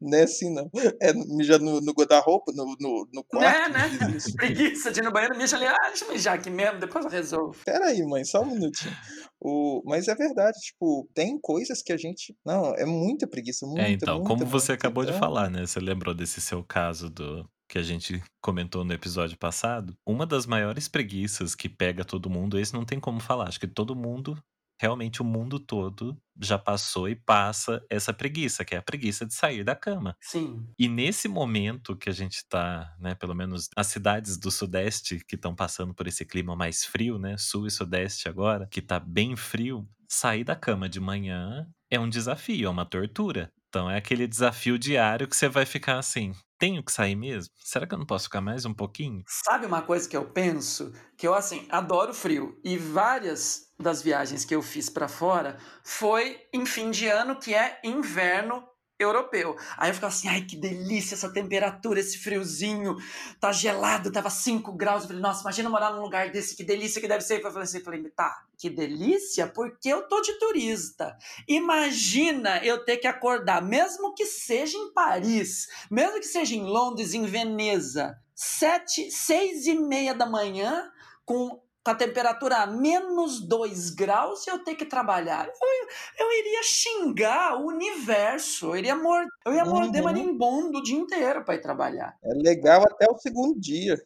Não 0.00 0.18
é 0.18 0.22
assim, 0.22 0.52
não. 0.54 0.70
É 1.00 1.12
mijar 1.12 1.58
no, 1.60 1.80
no 1.80 1.92
guarda-roupa, 1.92 2.52
no, 2.54 2.76
no, 2.80 3.08
no 3.12 3.24
quarto. 3.24 3.72
Né, 3.72 3.88
né? 3.88 4.18
Preguiça 4.36 4.90
de 4.92 5.00
ir 5.00 5.02
no 5.02 5.12
banheiro, 5.12 5.36
mija 5.36 5.56
ali. 5.56 5.66
Ah, 5.66 5.88
deixa 5.88 6.04
eu 6.04 6.12
mijar 6.12 6.34
aqui 6.34 6.50
mesmo, 6.50 6.78
depois 6.80 7.04
eu 7.04 7.10
resolvo. 7.10 7.56
Pera 7.64 7.86
aí, 7.86 8.02
mãe, 8.04 8.24
só 8.24 8.42
um 8.42 8.46
minutinho. 8.46 8.94
O... 9.40 9.82
Mas 9.84 10.08
é 10.08 10.14
verdade, 10.14 10.58
tipo, 10.60 11.08
tem 11.14 11.38
coisas 11.40 11.82
que 11.82 11.92
a 11.92 11.96
gente. 11.96 12.34
Não, 12.44 12.74
é 12.74 12.84
muita 12.84 13.26
preguiça, 13.26 13.66
muita, 13.66 13.82
É, 13.82 13.90
então, 13.90 14.14
muita, 14.16 14.28
como 14.28 14.44
você 14.46 14.72
muita. 14.72 14.86
acabou 14.86 15.04
de 15.04 15.10
Então, 15.10 15.20
falar, 15.20 15.50
né? 15.50 15.66
Você 15.66 15.78
lembrou 15.80 16.14
desse 16.14 16.40
seu 16.40 16.62
caso 16.64 17.10
do 17.10 17.48
que 17.68 17.78
a 17.78 17.82
gente 17.82 18.22
comentou 18.40 18.84
no 18.84 18.92
episódio 18.92 19.36
passado? 19.36 19.94
Uma 20.06 20.24
das 20.24 20.46
maiores 20.46 20.88
preguiças 20.88 21.54
que 21.54 21.68
pega 21.68 22.04
todo 22.04 22.30
mundo, 22.30 22.58
esse 22.58 22.72
não 22.72 22.84
tem 22.84 22.98
como 23.00 23.18
falar. 23.20 23.48
Acho 23.48 23.60
que 23.60 23.66
todo 23.66 23.94
mundo, 23.96 24.38
realmente 24.78 25.22
o 25.22 25.24
mundo 25.24 25.58
todo, 25.58 26.16
já 26.40 26.58
passou 26.58 27.08
e 27.08 27.16
passa 27.16 27.82
essa 27.88 28.12
preguiça, 28.12 28.64
que 28.64 28.74
é 28.74 28.78
a 28.78 28.82
preguiça 28.82 29.24
de 29.26 29.34
sair 29.34 29.64
da 29.64 29.74
cama. 29.74 30.16
Sim. 30.20 30.66
E 30.78 30.88
nesse 30.88 31.28
momento 31.28 31.96
que 31.96 32.10
a 32.10 32.12
gente 32.12 32.46
tá, 32.48 32.94
né, 33.00 33.14
pelo 33.14 33.34
menos 33.34 33.68
as 33.74 33.86
cidades 33.86 34.36
do 34.36 34.50
Sudeste 34.50 35.24
que 35.26 35.34
estão 35.34 35.54
passando 35.54 35.94
por 35.94 36.06
esse 36.06 36.24
clima 36.24 36.54
mais 36.54 36.84
frio, 36.84 37.18
né, 37.18 37.36
Sul 37.38 37.66
e 37.66 37.70
Sudeste 37.70 38.28
agora, 38.28 38.68
que 38.70 38.82
tá 38.82 39.00
bem 39.00 39.34
frio, 39.34 39.88
sair 40.08 40.44
da 40.44 40.54
cama 40.54 40.88
de 40.88 41.00
manhã 41.00 41.66
é 41.90 41.98
um 41.98 42.08
desafio, 42.08 42.66
é 42.66 42.70
uma 42.70 42.84
tortura. 42.84 43.52
É 43.90 43.98
aquele 43.98 44.26
desafio 44.26 44.78
diário 44.78 45.28
que 45.28 45.36
você 45.36 45.48
vai 45.48 45.66
ficar 45.66 45.98
assim, 45.98 46.32
tenho 46.58 46.82
que 46.82 46.90
sair 46.90 47.14
mesmo? 47.14 47.52
Será 47.62 47.86
que 47.86 47.94
eu 47.94 47.98
não 47.98 48.06
posso 48.06 48.24
ficar 48.24 48.40
mais 48.40 48.64
um 48.64 48.72
pouquinho? 48.72 49.22
Sabe 49.26 49.66
uma 49.66 49.82
coisa 49.82 50.08
que 50.08 50.16
eu 50.16 50.24
penso? 50.24 50.92
Que 51.16 51.26
eu, 51.28 51.34
assim, 51.34 51.66
adoro 51.70 52.14
frio. 52.14 52.58
E 52.64 52.78
várias 52.78 53.72
das 53.78 54.02
viagens 54.02 54.44
que 54.44 54.54
eu 54.54 54.62
fiz 54.62 54.88
pra 54.88 55.08
fora 55.08 55.58
foi 55.84 56.40
em 56.52 56.64
fim 56.64 56.90
de 56.90 57.06
ano, 57.08 57.36
que 57.36 57.54
é 57.54 57.78
inverno 57.84 58.64
europeu. 58.98 59.56
Aí 59.76 59.90
eu 59.90 59.94
ficava 59.94 60.12
assim, 60.12 60.28
ai 60.28 60.42
que 60.42 60.56
delícia 60.56 61.14
essa 61.14 61.32
temperatura, 61.32 62.00
esse 62.00 62.18
friozinho, 62.18 62.96
tá 63.40 63.52
gelado, 63.52 64.10
tava 64.10 64.30
5 64.30 64.72
graus. 64.72 65.02
Eu 65.02 65.08
falei, 65.08 65.22
nossa, 65.22 65.42
imagina 65.42 65.68
morar 65.68 65.92
num 65.92 66.02
lugar 66.02 66.30
desse, 66.30 66.56
que 66.56 66.64
delícia 66.64 67.00
que 67.00 67.08
deve 67.08 67.22
ser. 67.22 67.38
Eu 67.38 67.50
falei 67.50 67.62
assim, 67.62 67.80
falei, 67.80 68.02
tá, 68.10 68.44
que 68.58 68.70
delícia, 68.70 69.46
porque 69.46 69.88
eu 69.88 70.08
tô 70.08 70.20
de 70.20 70.32
turista. 70.38 71.16
Imagina 71.46 72.64
eu 72.64 72.84
ter 72.84 72.96
que 72.96 73.06
acordar, 73.06 73.62
mesmo 73.62 74.14
que 74.14 74.26
seja 74.26 74.76
em 74.76 74.92
Paris, 74.92 75.68
mesmo 75.90 76.18
que 76.18 76.26
seja 76.26 76.54
em 76.54 76.64
Londres, 76.64 77.14
em 77.14 77.26
Veneza, 77.26 78.18
sete, 78.34 79.10
seis 79.10 79.66
e 79.66 79.74
meia 79.74 80.14
da 80.14 80.26
manhã, 80.26 80.90
com, 81.24 81.60
com 81.86 81.90
a 81.92 81.94
temperatura 81.94 82.56
a 82.56 82.66
menos 82.66 83.40
2 83.40 83.90
graus, 83.90 84.44
e 84.44 84.50
eu 84.50 84.58
ter 84.58 84.74
que 84.74 84.84
trabalhar. 84.84 85.46
Eu, 85.46 86.26
eu 86.26 86.32
iria 86.32 86.60
xingar 86.64 87.60
o 87.60 87.68
universo, 87.68 88.70
eu 88.70 88.76
iria, 88.76 88.96
mor 88.96 89.24
eu 89.46 89.54
ia 89.54 89.64
morder 89.64 90.02
Uhum. 90.02 90.08
marimbondo 90.12 90.78
o 90.78 90.82
dia 90.82 90.98
inteiro 90.98 91.44
para 91.44 91.54
ir 91.54 91.60
trabalhar. 91.60 92.18
É 92.24 92.34
legal 92.42 92.82
até 92.82 93.06
o 93.08 93.16
segundo 93.16 93.60
dia. 93.60 93.96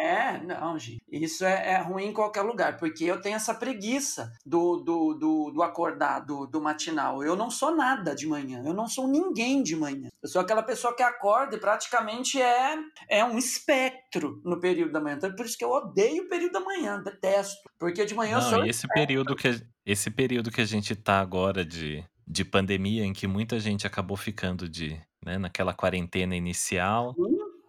É, 0.00 0.38
não, 0.38 0.78
gente. 0.78 1.00
Isso 1.10 1.44
é, 1.44 1.72
é 1.72 1.78
ruim 1.78 2.06
em 2.06 2.12
qualquer 2.12 2.42
lugar, 2.42 2.78
porque 2.78 3.04
eu 3.04 3.20
tenho 3.20 3.36
essa 3.36 3.54
preguiça 3.54 4.32
do, 4.44 4.78
do, 4.78 5.14
do, 5.14 5.50
do 5.50 5.62
acordar, 5.62 6.20
do, 6.20 6.46
do 6.46 6.60
matinal. 6.60 7.22
Eu 7.22 7.36
não 7.36 7.50
sou 7.50 7.74
nada 7.74 8.14
de 8.14 8.26
manhã, 8.26 8.62
eu 8.64 8.74
não 8.74 8.88
sou 8.88 9.06
ninguém 9.06 9.62
de 9.62 9.76
manhã. 9.76 10.08
Eu 10.22 10.28
sou 10.28 10.40
aquela 10.40 10.62
pessoa 10.62 10.94
que 10.94 11.02
acorda 11.02 11.56
e 11.56 11.60
praticamente 11.60 12.40
é, 12.40 12.76
é 13.08 13.24
um 13.24 13.38
espectro 13.38 14.40
no 14.44 14.60
período 14.60 14.92
da 14.92 15.00
manhã. 15.00 15.16
Então, 15.16 15.34
por 15.34 15.46
isso 15.46 15.56
que 15.56 15.64
eu 15.64 15.70
odeio 15.70 16.24
o 16.24 16.28
período 16.28 16.52
da 16.52 16.60
manhã, 16.60 17.00
detesto. 17.02 17.62
Porque 17.78 18.04
de 18.04 18.14
manhã 18.14 18.36
eu 18.38 18.40
Não, 18.42 18.50
sou. 18.50 18.66
e 18.66 18.68
esse 18.68 18.88
período 18.88 19.36
que 19.36 19.48
esse 19.84 20.10
período 20.10 20.50
que 20.50 20.60
a 20.60 20.64
gente 20.64 20.94
tá 20.94 21.20
agora 21.20 21.64
de, 21.64 22.04
de 22.26 22.44
pandemia, 22.44 23.04
em 23.04 23.12
que 23.12 23.26
muita 23.26 23.58
gente 23.58 23.86
acabou 23.86 24.16
ficando 24.16 24.68
de, 24.68 25.00
né, 25.24 25.38
naquela 25.38 25.74
quarentena 25.74 26.36
inicial, 26.36 27.14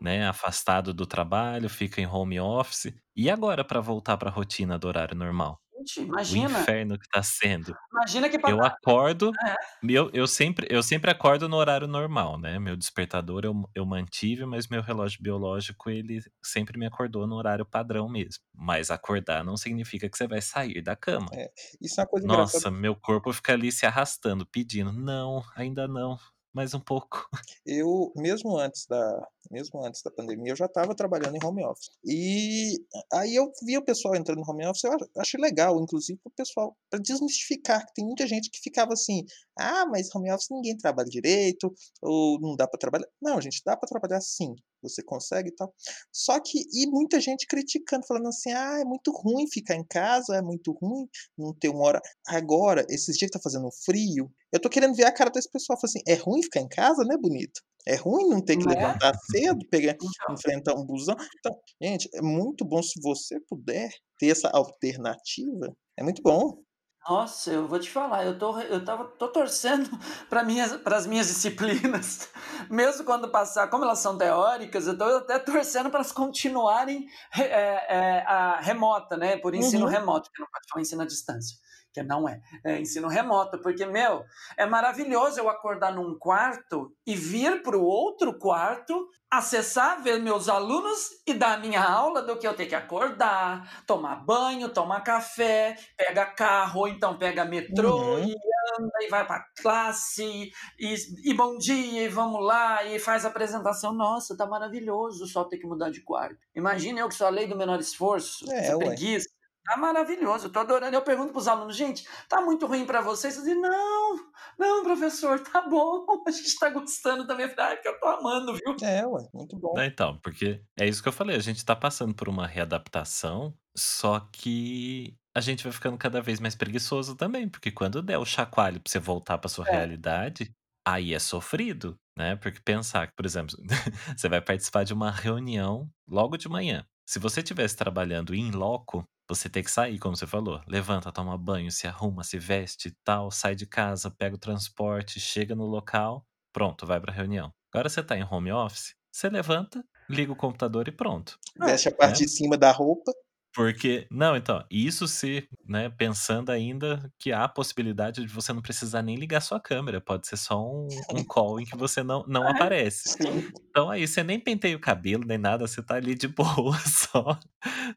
né, 0.04 0.28
afastado 0.28 0.94
do 0.94 1.08
trabalho, 1.08 1.70
fica 1.70 2.02
em 2.02 2.08
home 2.08 2.40
office. 2.42 2.94
E 3.16 3.30
agora 3.32 3.66
para 3.66 3.82
voltar 3.82 4.18
para 4.18 4.30
a 4.30 4.34
rotina 4.34 4.80
do 4.80 4.88
horário 4.88 5.16
normal? 5.18 5.62
Gente, 5.78 6.02
O 6.28 6.36
imagina. 6.36 6.38
inferno 6.38 7.00
que 7.00 7.08
tá 7.10 7.24
sendo. 7.24 7.78
Imagina 7.92 8.30
que 8.30 8.40
pra 8.40 8.50
Eu 8.50 8.64
acordo, 8.64 9.40
É. 9.46 9.56
eu, 9.88 10.10
eu, 10.14 10.28
sempre, 10.28 10.68
eu 10.70 10.84
sempre 10.84 11.12
acordo 11.12 11.48
no 11.50 11.58
horário 11.58 11.88
normal, 11.88 12.40
né? 12.40 12.60
Meu 12.60 12.76
despertador 12.78 13.44
eu, 13.46 13.54
eu 13.76 13.86
mantive, 13.86 14.46
mas 14.46 14.68
meu 14.68 14.82
relógio 14.82 15.22
biológico 15.22 15.90
ele 15.90 16.20
sempre 16.44 16.78
me 16.80 16.86
acordou 16.88 17.28
no 17.28 17.36
horário 17.36 17.66
padrão 17.66 18.10
mesmo. 18.10 18.44
Mas 18.54 18.92
acordar 18.92 19.44
não 19.44 19.58
significa 19.58 20.10
que 20.10 20.18
você 20.18 20.28
vai 20.28 20.42
sair 20.42 20.82
da 20.82 20.96
cama. 20.96 21.38
Isso 21.82 22.00
é 22.00 22.04
uma 22.04 22.10
coisa 22.10 22.26
Nossa, 22.26 22.72
engraçada. 22.72 22.72
meu 22.72 22.96
corpo 22.96 23.34
fica 23.34 23.54
ali 23.54 23.72
se 23.72 23.86
arrastando, 23.86 24.46
pedindo, 24.46 24.92
não, 24.94 25.44
ainda 25.56 25.88
não, 25.88 26.18
mais 26.54 26.74
um 26.74 26.80
pouco. 26.80 27.28
Eu, 27.66 28.12
mesmo 28.16 28.58
antes 28.58 28.86
da, 28.86 29.28
mesmo 29.50 29.84
antes 29.86 30.02
da 30.04 30.12
pandemia, 30.12 30.52
eu 30.52 30.56
já 30.56 30.66
estava 30.66 30.94
trabalhando 30.94 31.36
em 31.36 31.44
home 31.46 31.64
office. 31.66 31.90
E 32.06 32.74
aí 33.12 33.36
eu 33.36 33.52
vi 33.66 33.78
o 33.78 33.84
pessoal 33.86 34.16
entrando 34.16 34.40
no 34.42 34.50
home 34.50 34.66
office, 34.68 34.84
eu 34.84 34.92
ach- 34.94 35.10
achei 35.18 35.40
legal, 35.40 35.82
inclusive 35.82 36.20
o 36.26 36.30
pessoal, 36.30 36.76
para 36.90 37.00
desmistificar, 37.00 37.86
que 37.86 37.94
tem 37.94 38.06
muita 38.06 38.28
gente 38.28 38.50
que 38.52 38.60
ficava 38.60 38.92
assim, 38.94 39.26
ah, 39.58 39.86
mas 39.86 40.14
home 40.14 40.30
office 40.32 40.50
ninguém 40.52 40.78
trabalha 40.78 41.10
direito, 41.10 41.74
ou 42.02 42.40
não 42.42 42.56
dá 42.56 42.68
para 42.68 42.80
trabalhar. 42.80 43.08
Não, 43.22 43.40
gente, 43.42 43.62
dá 43.66 43.78
para 43.78 43.88
trabalhar 43.88 44.20
sim, 44.22 44.54
você 44.82 45.02
consegue 45.02 45.50
e 45.50 45.56
tal. 45.56 45.74
Só 46.12 46.40
que, 46.40 46.60
e 46.74 46.86
muita 46.88 47.20
gente 47.22 47.48
criticando, 47.48 48.06
falando 48.06 48.28
assim, 48.28 48.52
ah, 48.52 48.80
é 48.82 48.86
muito 48.86 49.12
ruim 49.12 49.48
ficar 49.48 49.76
em 49.76 49.86
casa, 49.86 50.36
é 50.36 50.42
muito 50.42 50.72
ruim 50.74 51.08
não 51.38 51.54
ter 51.54 51.70
uma 51.70 51.84
hora. 51.86 52.02
Agora, 52.28 52.86
esses 52.90 53.18
dias 53.18 53.32
que 53.32 53.38
tá 53.38 53.42
fazendo 53.42 53.70
frio, 53.86 54.30
eu 54.54 54.62
tô 54.62 54.70
querendo 54.70 54.96
ver 54.96 55.06
a 55.06 55.12
cara 55.14 55.30
desse 55.32 55.50
pessoal, 55.52 55.78
falando 55.80 55.90
assim, 55.98 56.04
é 56.08 56.16
ruim 56.16 56.44
ficar 56.44 56.62
em 56.62 56.68
casa, 56.70 57.04
né, 57.06 57.18
bonito? 57.20 57.62
É 57.88 57.96
ruim 57.96 58.30
não 58.30 58.44
ter 58.44 58.58
que 58.58 58.68
Né? 58.68 58.70
levantar 58.70 59.14
cedo, 59.32 59.60
pegar, 59.70 59.98
Então, 60.02 60.30
enfrentar 60.30 60.76
um 60.76 60.86
busão. 60.86 61.16
Então, 61.40 61.54
gente, 61.82 62.10
é 62.14 62.22
muito 62.22 62.64
bom 62.66 62.82
se 62.82 63.00
você 63.02 63.40
puder 63.50 63.90
ter 64.20 64.30
essa 64.30 64.50
alternativa. 64.50 65.76
É 65.98 66.04
muito 66.04 66.22
bom. 66.24 66.64
Nossa, 67.10 67.52
eu 67.52 67.68
vou 67.68 67.78
te 67.80 67.90
falar, 67.92 68.26
eu 68.26 68.38
tô, 68.40 68.58
eu 68.62 68.84
tava, 68.86 69.04
tô 69.18 69.28
torcendo 69.28 69.90
para 70.30 70.42
minhas, 70.42 70.72
as 70.86 71.06
minhas 71.06 71.28
disciplinas, 71.28 72.30
mesmo 72.72 73.04
quando 73.04 73.30
passar, 73.30 73.68
como 73.70 73.84
elas 73.84 74.00
são 74.00 74.18
teóricas, 74.18 74.88
eu 74.88 74.98
tô 74.98 75.04
até 75.04 75.38
torcendo 75.38 75.90
para 75.90 76.00
elas 76.00 76.14
continuarem 76.14 77.06
re- 77.30 77.44
é, 77.44 77.86
é, 77.90 78.20
a 78.26 78.62
remota, 78.62 79.18
né? 79.18 79.36
Por 79.38 79.54
ensino 79.54 79.86
Uhum. 79.86 79.86
remoto, 79.86 80.30
que 80.32 80.40
não 80.42 80.48
pode 80.50 80.66
falar 80.70 80.82
ensino 80.82 81.02
à 81.02 81.06
distância, 81.06 81.58
que 81.94 82.02
não 82.02 82.28
é, 82.28 82.42
é 82.66 82.80
ensino 82.80 83.08
remoto, 83.08 83.62
porque, 83.62 83.86
meu, 83.86 84.24
é 84.58 84.66
maravilhoso 84.66 85.40
eu 85.40 85.48
acordar 85.50 85.94
num 85.94 86.18
quarto 86.18 86.92
e 87.06 87.16
vir 87.16 87.62
para 87.62 87.78
o 87.78 87.84
outro 87.84 88.38
quarto, 88.40 89.08
acessar, 89.32 90.02
ver 90.02 90.20
meus 90.20 90.50
alunos 90.50 91.10
e 91.28 91.34
dar 91.34 91.54
a 91.54 91.58
minha 91.58 91.84
aula 91.84 92.22
do 92.22 92.38
que 92.38 92.48
eu 92.48 92.56
ter 92.56 92.66
que 92.66 92.76
acordar, 92.76 93.84
tomar 93.86 94.16
banho, 94.26 94.70
tomar 94.70 95.02
café, 95.02 95.76
pega 95.98 96.26
carro, 96.26 96.82
ou 96.82 96.88
então 96.88 97.18
pega 97.18 97.46
metrô 97.46 97.94
Uhum. 97.98 98.24
e 98.28 98.36
anda 98.80 98.92
e 99.02 99.10
vai 99.10 99.26
para 99.28 99.46
classe 99.62 100.52
e, 100.80 100.96
e 101.26 101.34
bom 101.34 101.58
dia 101.58 102.04
e 102.04 102.08
vamos 102.08 102.44
lá 102.44 102.84
e 102.86 102.98
faz 103.00 103.26
apresentação. 103.26 103.94
Nossa, 103.94 104.36
tá 104.38 104.46
maravilhoso 104.48 105.28
só 105.28 105.44
ter 105.44 105.58
que 105.58 105.68
mudar 105.68 105.90
de 105.92 106.02
quarto. 106.02 106.38
Imagina 106.56 107.00
eu 107.02 107.08
que 107.10 107.16
sou 107.16 107.28
a 107.28 107.30
lei 107.30 107.46
do 107.48 107.58
menor 107.58 107.80
esforço, 107.80 108.46
É, 108.52 108.76
preguiça. 108.78 109.30
Tá 109.66 109.78
maravilhoso, 109.78 110.48
eu 110.48 110.52
tô 110.52 110.60
adorando. 110.60 110.96
Eu 110.96 111.02
pergunto 111.04 111.32
pros 111.32 111.48
alunos, 111.48 111.76
gente, 111.76 112.06
tá 112.28 112.42
muito 112.42 112.66
ruim 112.66 112.86
para 112.86 113.02
vocês? 113.02 113.36
Eles 113.36 113.46
dizem, 113.48 113.62
não, 113.62 114.32
não, 114.60 114.84
professor, 114.84 115.40
tá 115.40 115.62
bom, 115.62 116.06
a 116.28 116.32
gente 116.32 116.58
tá 116.60 116.70
gostando 116.70 117.26
também. 117.26 117.46
Ah, 117.58 117.78
que 117.78 117.88
eu 117.88 117.98
tô 118.00 118.08
amando, 118.08 118.54
viu? 118.54 118.76
É, 118.82 119.06
ué, 119.06 119.30
muito 119.34 119.58
bom. 119.58 119.76
Né, 119.76 119.88
Então, 119.88 120.20
porque 120.22 120.64
é 120.80 120.88
isso 120.88 121.02
que 121.02 121.10
eu 121.10 121.14
falei, 121.14 121.36
a 121.36 121.40
gente 121.40 121.64
tá 121.66 121.76
passando 121.76 122.14
por 122.16 122.30
uma 122.30 122.46
readaptação, 122.48 123.56
só 123.76 124.20
que 124.20 125.16
a 125.36 125.42
gente 125.42 125.64
vai 125.64 125.74
ficando 125.74 125.98
cada 125.98 126.22
vez 126.22 126.40
mais 126.40 126.56
preguiçoso 126.56 127.16
também, 127.16 127.50
porque 127.50 127.72
quando 127.72 128.02
der 128.02 128.18
o 128.20 128.26
chacoalho 128.26 128.80
pra 128.82 128.92
você 128.92 129.00
voltar 129.00 129.38
pra 129.40 129.50
sua 129.50 129.66
É. 129.66 129.94
realidade, 130.06 130.52
aí 130.86 131.14
é 131.14 131.20
sofrido, 131.20 131.96
né? 132.18 132.36
Porque 132.36 132.60
pensar 132.64 133.08
que, 133.08 133.14
por 133.16 133.26
exemplo, 133.26 133.56
você 134.18 134.30
vai 134.30 134.42
participar 134.42 134.84
de 134.84 134.94
uma 134.94 135.10
reunião 135.12 135.90
logo 136.08 136.38
de 136.38 136.48
manhã. 136.50 136.86
Se 137.10 137.18
você 137.20 137.40
estivesse 137.42 137.76
trabalhando 137.76 138.34
em 138.36 138.52
loco, 138.52 139.04
você 139.36 139.50
tem 139.50 139.64
que 139.64 139.72
sair, 139.72 140.00
como 140.00 140.16
você 140.16 140.28
falou. 140.28 140.62
Levanta, 140.68 141.12
toma 141.12 141.38
banho, 141.38 141.72
se 141.72 141.88
arruma, 141.88 142.24
se 142.24 142.38
veste 142.38 142.90
e 142.90 142.92
tal, 143.04 143.32
sai 143.32 143.56
de 143.56 143.66
casa, 143.66 144.12
pega 144.12 144.36
o 144.36 144.40
transporte, 144.40 145.20
chega 145.20 145.56
no 145.56 145.66
local, 145.66 146.26
pronto, 146.52 146.86
vai 146.86 147.00
pra 147.00 147.14
reunião. 147.14 147.54
Agora 147.74 147.90
você 147.90 148.04
tá 148.04 148.18
em 148.18 148.24
home 148.24 148.52
office, 148.52 148.96
você 149.12 149.30
levanta, 149.30 149.84
liga 150.10 150.32
o 150.32 150.36
computador 150.36 150.88
e 150.88 150.92
pronto. 150.92 151.40
Veste 151.58 151.90
a 151.90 151.96
parte 151.96 152.22
né? 152.22 152.26
de 152.26 152.32
cima 152.32 152.58
da 152.58 152.72
roupa. 152.72 153.12
Porque, 153.56 154.08
não, 154.10 154.36
então, 154.36 154.64
isso 154.70 155.08
se, 155.08 155.48
né, 155.68 155.88
pensando 155.90 156.52
ainda 156.52 157.12
que 157.20 157.32
há 157.32 157.44
a 157.44 157.50
possibilidade 157.50 158.22
de 158.26 158.28
você 158.34 158.52
não 158.52 158.62
precisar 158.64 159.04
nem 159.04 159.16
ligar 159.16 159.42
sua 159.42 159.60
câmera, 159.60 160.02
pode 160.02 160.28
ser 160.28 160.38
só 160.38 160.60
um, 160.60 160.88
um 161.12 161.24
call 161.28 161.60
em 161.60 161.66
que 161.66 161.78
você 161.78 162.02
não, 162.02 162.24
não 162.28 162.48
aparece. 162.48 163.10
Sim. 163.22 163.44
Então 163.70 163.90
aí 163.90 164.08
você 164.08 164.24
nem 164.24 164.40
penteia 164.40 164.76
o 164.76 164.80
cabelo, 164.80 165.24
nem 165.26 165.38
nada, 165.38 165.68
você 165.68 165.84
tá 165.84 165.96
ali 165.96 166.16
de 166.16 166.28
boa, 166.30 166.78
só, 166.80 167.38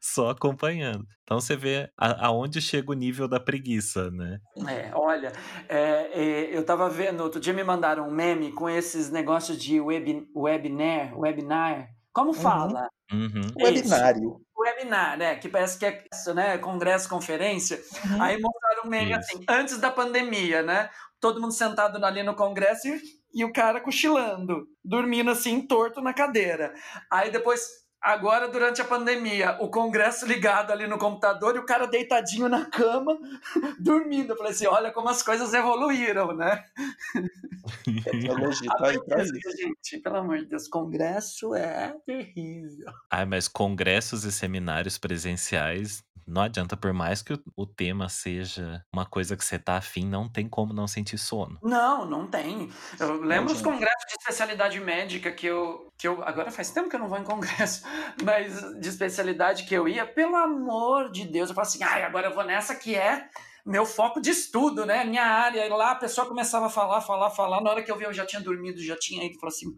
só 0.01 0.29
acompanhando. 0.29 1.07
Então 1.23 1.39
você 1.39 1.55
vê 1.55 1.89
a- 1.97 2.27
aonde 2.27 2.61
chega 2.61 2.91
o 2.91 2.95
nível 2.95 3.27
da 3.27 3.39
preguiça, 3.39 4.11
né? 4.11 4.39
É, 4.67 4.91
olha, 4.95 5.31
é, 5.69 6.09
é, 6.13 6.57
eu 6.57 6.65
tava 6.65 6.89
vendo, 6.89 7.21
outro 7.21 7.39
dia 7.39 7.53
me 7.53 7.63
mandaram 7.63 8.07
um 8.07 8.11
meme 8.11 8.51
com 8.51 8.67
esses 8.69 9.11
negócios 9.11 9.57
de 9.61 9.79
web, 9.79 10.27
webinar, 10.35 11.17
webinar. 11.17 11.89
Como 12.11 12.33
fala? 12.33 12.89
Uhum. 13.11 13.41
Isso. 13.59 13.63
Webinário. 13.63 14.41
Webinar, 14.77 15.17
né? 15.17 15.35
Que 15.35 15.49
parece 15.49 15.77
que 15.77 15.85
é 15.85 16.03
isso, 16.13 16.33
né? 16.33 16.57
Congresso, 16.59 17.09
conferência. 17.09 17.81
Uhum. 18.05 18.21
Aí 18.21 18.39
mostraram 18.39 18.83
um 18.85 18.89
meme 18.89 19.13
assim, 19.13 19.43
antes 19.49 19.79
da 19.79 19.91
pandemia, 19.91 20.61
né? 20.61 20.89
Todo 21.19 21.41
mundo 21.41 21.53
sentado 21.53 22.03
ali 22.05 22.21
no 22.21 22.35
congresso 22.35 22.87
e, 22.87 23.01
e 23.33 23.43
o 23.43 23.51
cara 23.51 23.81
cochilando, 23.81 24.67
dormindo 24.85 25.31
assim, 25.31 25.65
torto 25.65 26.01
na 26.01 26.13
cadeira. 26.13 26.73
Aí 27.11 27.31
depois, 27.31 27.67
agora 28.07 28.47
durante 28.47 28.81
a 28.81 28.85
pandemia, 28.85 29.57
o 29.59 29.67
congresso 29.67 30.25
ligado 30.25 30.71
ali 30.71 30.87
no 30.87 30.97
computador 30.97 31.55
e 31.55 31.59
o 31.59 31.65
cara 31.65 31.85
deitadinho 31.85 32.47
na 32.47 32.65
cama, 32.65 33.17
dormindo. 33.77 34.31
Eu 34.31 34.37
falei 34.37 34.53
assim, 34.53 34.65
olha 34.65 34.91
como 34.91 35.09
as 35.09 35.21
coisas 35.21 35.53
evoluíram, 35.53 36.33
né? 36.33 36.63
Tecnologia 38.03 38.69
tá 38.77 38.87
aí 38.87 39.03
pra 39.03 39.21
Aprendizagem, 39.21 39.39
isso. 39.39 39.91
gente, 39.91 40.01
pelo 40.01 40.15
amor 40.15 40.37
de 40.37 40.45
Deus, 40.45 40.69
congresso 40.69 41.53
é 41.53 41.95
terrível. 42.05 42.93
Ah, 43.09 43.25
mas 43.25 43.49
congressos 43.49 44.23
e 44.23 44.31
seminários 44.31 44.97
presenciais, 44.97 46.01
não 46.27 46.41
adianta, 46.41 46.75
por 46.75 46.91
mais 46.91 47.21
que 47.21 47.39
o, 47.55 47.65
tema 47.65 48.09
seja 48.09 48.83
uma 48.91 49.05
coisa 49.05 49.37
que 49.37 49.45
você 49.45 49.57
tá 49.57 49.77
afim, 49.77 50.05
não 50.05 50.27
tem 50.27 50.49
como 50.49 50.73
não 50.73 50.85
sentir 50.85 51.17
sono. 51.17 51.57
Não, 51.63 52.05
não 52.05 52.27
tem. 52.27 52.69
Eu 52.99 53.21
lembro 53.21 53.53
os 53.53 53.59
gente. 53.59 53.63
congressos 53.63 54.05
de 54.09 54.15
especialidade 54.19 54.77
médica 54.81 55.31
que 55.31 55.45
eu, 55.45 55.89
que 55.97 56.05
eu. 56.05 56.21
Agora 56.23 56.51
faz 56.51 56.69
tempo 56.69 56.89
que 56.89 56.97
eu 56.97 56.99
não 56.99 57.07
vou 57.07 57.17
em 57.17 57.23
congresso, 57.23 57.83
mas 58.23 58.79
de 58.79 58.89
especialidade 58.89 59.63
que 59.63 59.73
eu 59.73 59.87
ia, 59.87 60.05
pelo 60.05 60.35
amor 60.35 61.11
de 61.11 61.25
Deus, 61.25 61.49
eu 61.49 61.55
falo 61.55 61.67
assim, 61.67 61.83
ai, 61.83 62.03
agora 62.03 62.27
eu 62.27 62.35
vou 62.35 62.43
nessa 62.43 62.75
que 62.75 62.95
é 62.95 63.27
meu 63.67 63.85
foco 63.85 64.21
de 64.21 64.29
estudo, 64.29 64.85
né? 64.85 65.03
Minha 65.03 65.23
área. 65.23 65.65
E 65.65 65.69
lá 65.69 65.91
a 65.91 65.95
pessoa 65.95 66.25
começava 66.27 66.67
a 66.67 66.69
falar, 66.69 67.01
falar, 67.01 67.29
falar. 67.29 67.61
Na 67.61 67.69
hora 67.69 67.83
que 67.83 67.91
eu 67.91 67.97
vi, 67.97 68.05
eu 68.05 68.13
já 68.13 68.25
tinha 68.25 68.41
dormido, 68.41 68.81
já 68.81 68.97
tinha 68.97 69.25
ido. 69.25 69.37
Falei 69.39 69.53
assim, 69.55 69.77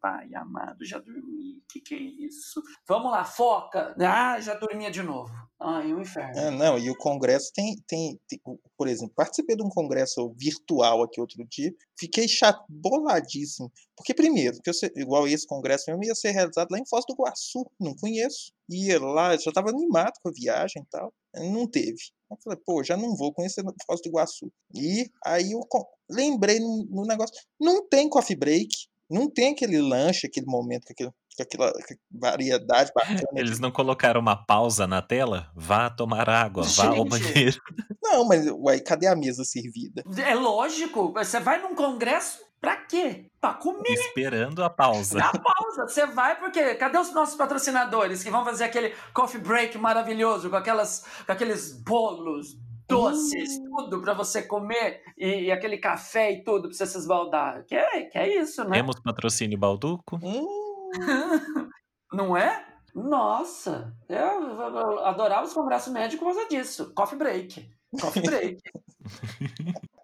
pai 0.00 0.34
amado, 0.34 0.84
já 0.84 0.98
dormi. 0.98 1.62
Que 1.70 1.80
que 1.80 1.94
é 1.94 1.98
isso? 1.98 2.62
Vamos 2.86 3.10
lá, 3.10 3.24
foca. 3.24 3.94
Ah, 3.98 4.40
já 4.40 4.54
dormia 4.54 4.90
de 4.90 5.02
novo. 5.02 5.32
Ai, 5.58 5.92
o 5.92 6.00
inferno. 6.00 6.38
É, 6.38 6.50
não, 6.50 6.78
e 6.78 6.90
o 6.90 6.96
congresso 6.96 7.52
tem, 7.54 7.76
tem, 7.86 8.18
tem- 8.26 8.40
por 8.76 8.88
exemplo, 8.88 9.14
participei 9.14 9.54
de 9.56 9.62
um 9.62 9.68
congresso 9.68 10.34
virtual 10.36 11.02
aqui 11.02 11.20
outro 11.20 11.44
dia, 11.48 11.72
fiquei 11.98 12.26
chato, 12.26 12.64
boladíssimo. 12.68 13.70
Porque, 13.96 14.14
primeiro, 14.14 14.58
que 14.62 14.70
eu 14.70 14.74
igual 14.96 15.28
esse 15.28 15.46
congresso 15.46 15.84
mesmo 15.88 16.04
ia 16.04 16.14
ser 16.14 16.30
realizado 16.30 16.70
lá 16.70 16.78
em 16.78 16.86
Foz 16.86 17.04
do 17.06 17.12
Iguaçu, 17.12 17.70
não 17.78 17.94
conheço. 17.94 18.52
Ia 18.70 19.00
lá, 19.00 19.36
já 19.36 19.50
estava 19.50 19.68
animado 19.70 20.14
com 20.22 20.30
a 20.30 20.32
viagem 20.32 20.82
e 20.82 20.86
tal, 20.86 21.12
não 21.52 21.66
teve. 21.68 22.00
Eu 22.30 22.36
falei, 22.42 22.58
pô, 22.64 22.84
já 22.84 22.96
não 22.96 23.16
vou 23.16 23.32
conhecer 23.32 23.64
Foz 23.86 24.00
do 24.00 24.08
Iguaçu. 24.08 24.52
E 24.74 25.10
aí 25.24 25.52
eu 25.52 25.60
lembrei 26.08 26.60
no, 26.60 26.86
no 26.88 27.04
negócio, 27.04 27.34
não 27.60 27.88
tem 27.88 28.08
coffee 28.08 28.36
break, 28.36 28.68
não 29.10 29.28
tem 29.28 29.52
aquele 29.52 29.80
lanche, 29.80 30.26
aquele 30.26 30.46
momento, 30.46 30.84
com, 30.86 30.92
aquele, 30.92 31.10
com 31.10 31.42
aquela 31.42 31.72
variedade 32.10 32.92
bacana. 32.94 33.20
Eles 33.34 33.58
não 33.58 33.72
colocaram 33.72 34.20
uma 34.20 34.36
pausa 34.36 34.86
na 34.86 35.02
tela? 35.02 35.50
Vá 35.56 35.90
tomar 35.90 36.30
água, 36.30 36.62
vá 36.62 36.86
ao 36.86 37.04
banheiro. 37.04 37.60
Não, 38.00 38.24
mas 38.26 38.46
uai, 38.46 38.80
cadê 38.80 39.08
a 39.08 39.16
mesa 39.16 39.44
servida? 39.44 40.04
É 40.24 40.34
lógico, 40.34 41.12
você 41.12 41.40
vai 41.40 41.60
num 41.60 41.74
congresso 41.74 42.49
pra 42.60 42.76
quê? 42.76 43.30
Pra 43.40 43.54
comer. 43.54 43.88
Esperando 43.88 44.62
a 44.62 44.70
pausa. 44.70 45.18
Dá 45.18 45.32
pausa. 45.32 45.88
Você 45.88 46.06
vai 46.06 46.38
porque 46.38 46.74
cadê 46.74 46.98
os 46.98 47.12
nossos 47.12 47.34
patrocinadores 47.34 48.22
que 48.22 48.30
vão 48.30 48.44
fazer 48.44 48.64
aquele 48.64 48.94
coffee 49.14 49.40
break 49.40 49.78
maravilhoso 49.78 50.50
com 50.50 50.56
aquelas 50.56 51.04
com 51.24 51.32
aqueles 51.32 51.72
bolos 51.82 52.56
doces, 52.88 53.58
tudo 53.60 54.02
pra 54.02 54.14
você 54.14 54.42
comer 54.42 55.00
e, 55.16 55.44
e 55.44 55.52
aquele 55.52 55.78
café 55.78 56.32
e 56.32 56.42
tudo 56.42 56.68
pra 56.68 56.76
você 56.76 56.86
se 56.86 56.98
esbaldar. 56.98 57.64
Que 57.64 57.76
é, 57.76 58.02
que 58.02 58.18
é 58.18 58.40
isso, 58.40 58.64
né? 58.64 58.78
Temos 58.78 59.00
patrocínio 59.00 59.56
Balduco? 59.58 60.18
Hum, 60.22 61.68
Não 62.12 62.36
é? 62.36 62.66
Nossa, 62.92 63.94
eu, 64.08 64.16
eu 64.16 65.06
adorava 65.06 65.46
os 65.46 65.52
congressos 65.52 65.92
médicos 65.92 66.18
por 66.26 66.34
causa 66.34 66.48
disso. 66.48 66.92
Coffee 66.92 67.16
break. 67.18 67.70
Coffee 68.00 68.22
break. 68.22 68.58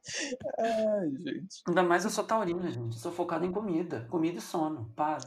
ai, 0.59 1.11
gente. 1.11 1.63
Ainda 1.69 1.83
mais 1.83 2.05
eu 2.05 2.11
sou 2.11 2.25
taurina, 2.25 2.71
gente. 2.71 2.95
Eu 2.95 3.01
sou 3.01 3.13
focado 3.13 3.45
em 3.45 3.53
comida. 3.53 4.07
Comida 4.11 4.39
e 4.39 4.41
sono. 4.41 4.93
Para. 4.97 5.19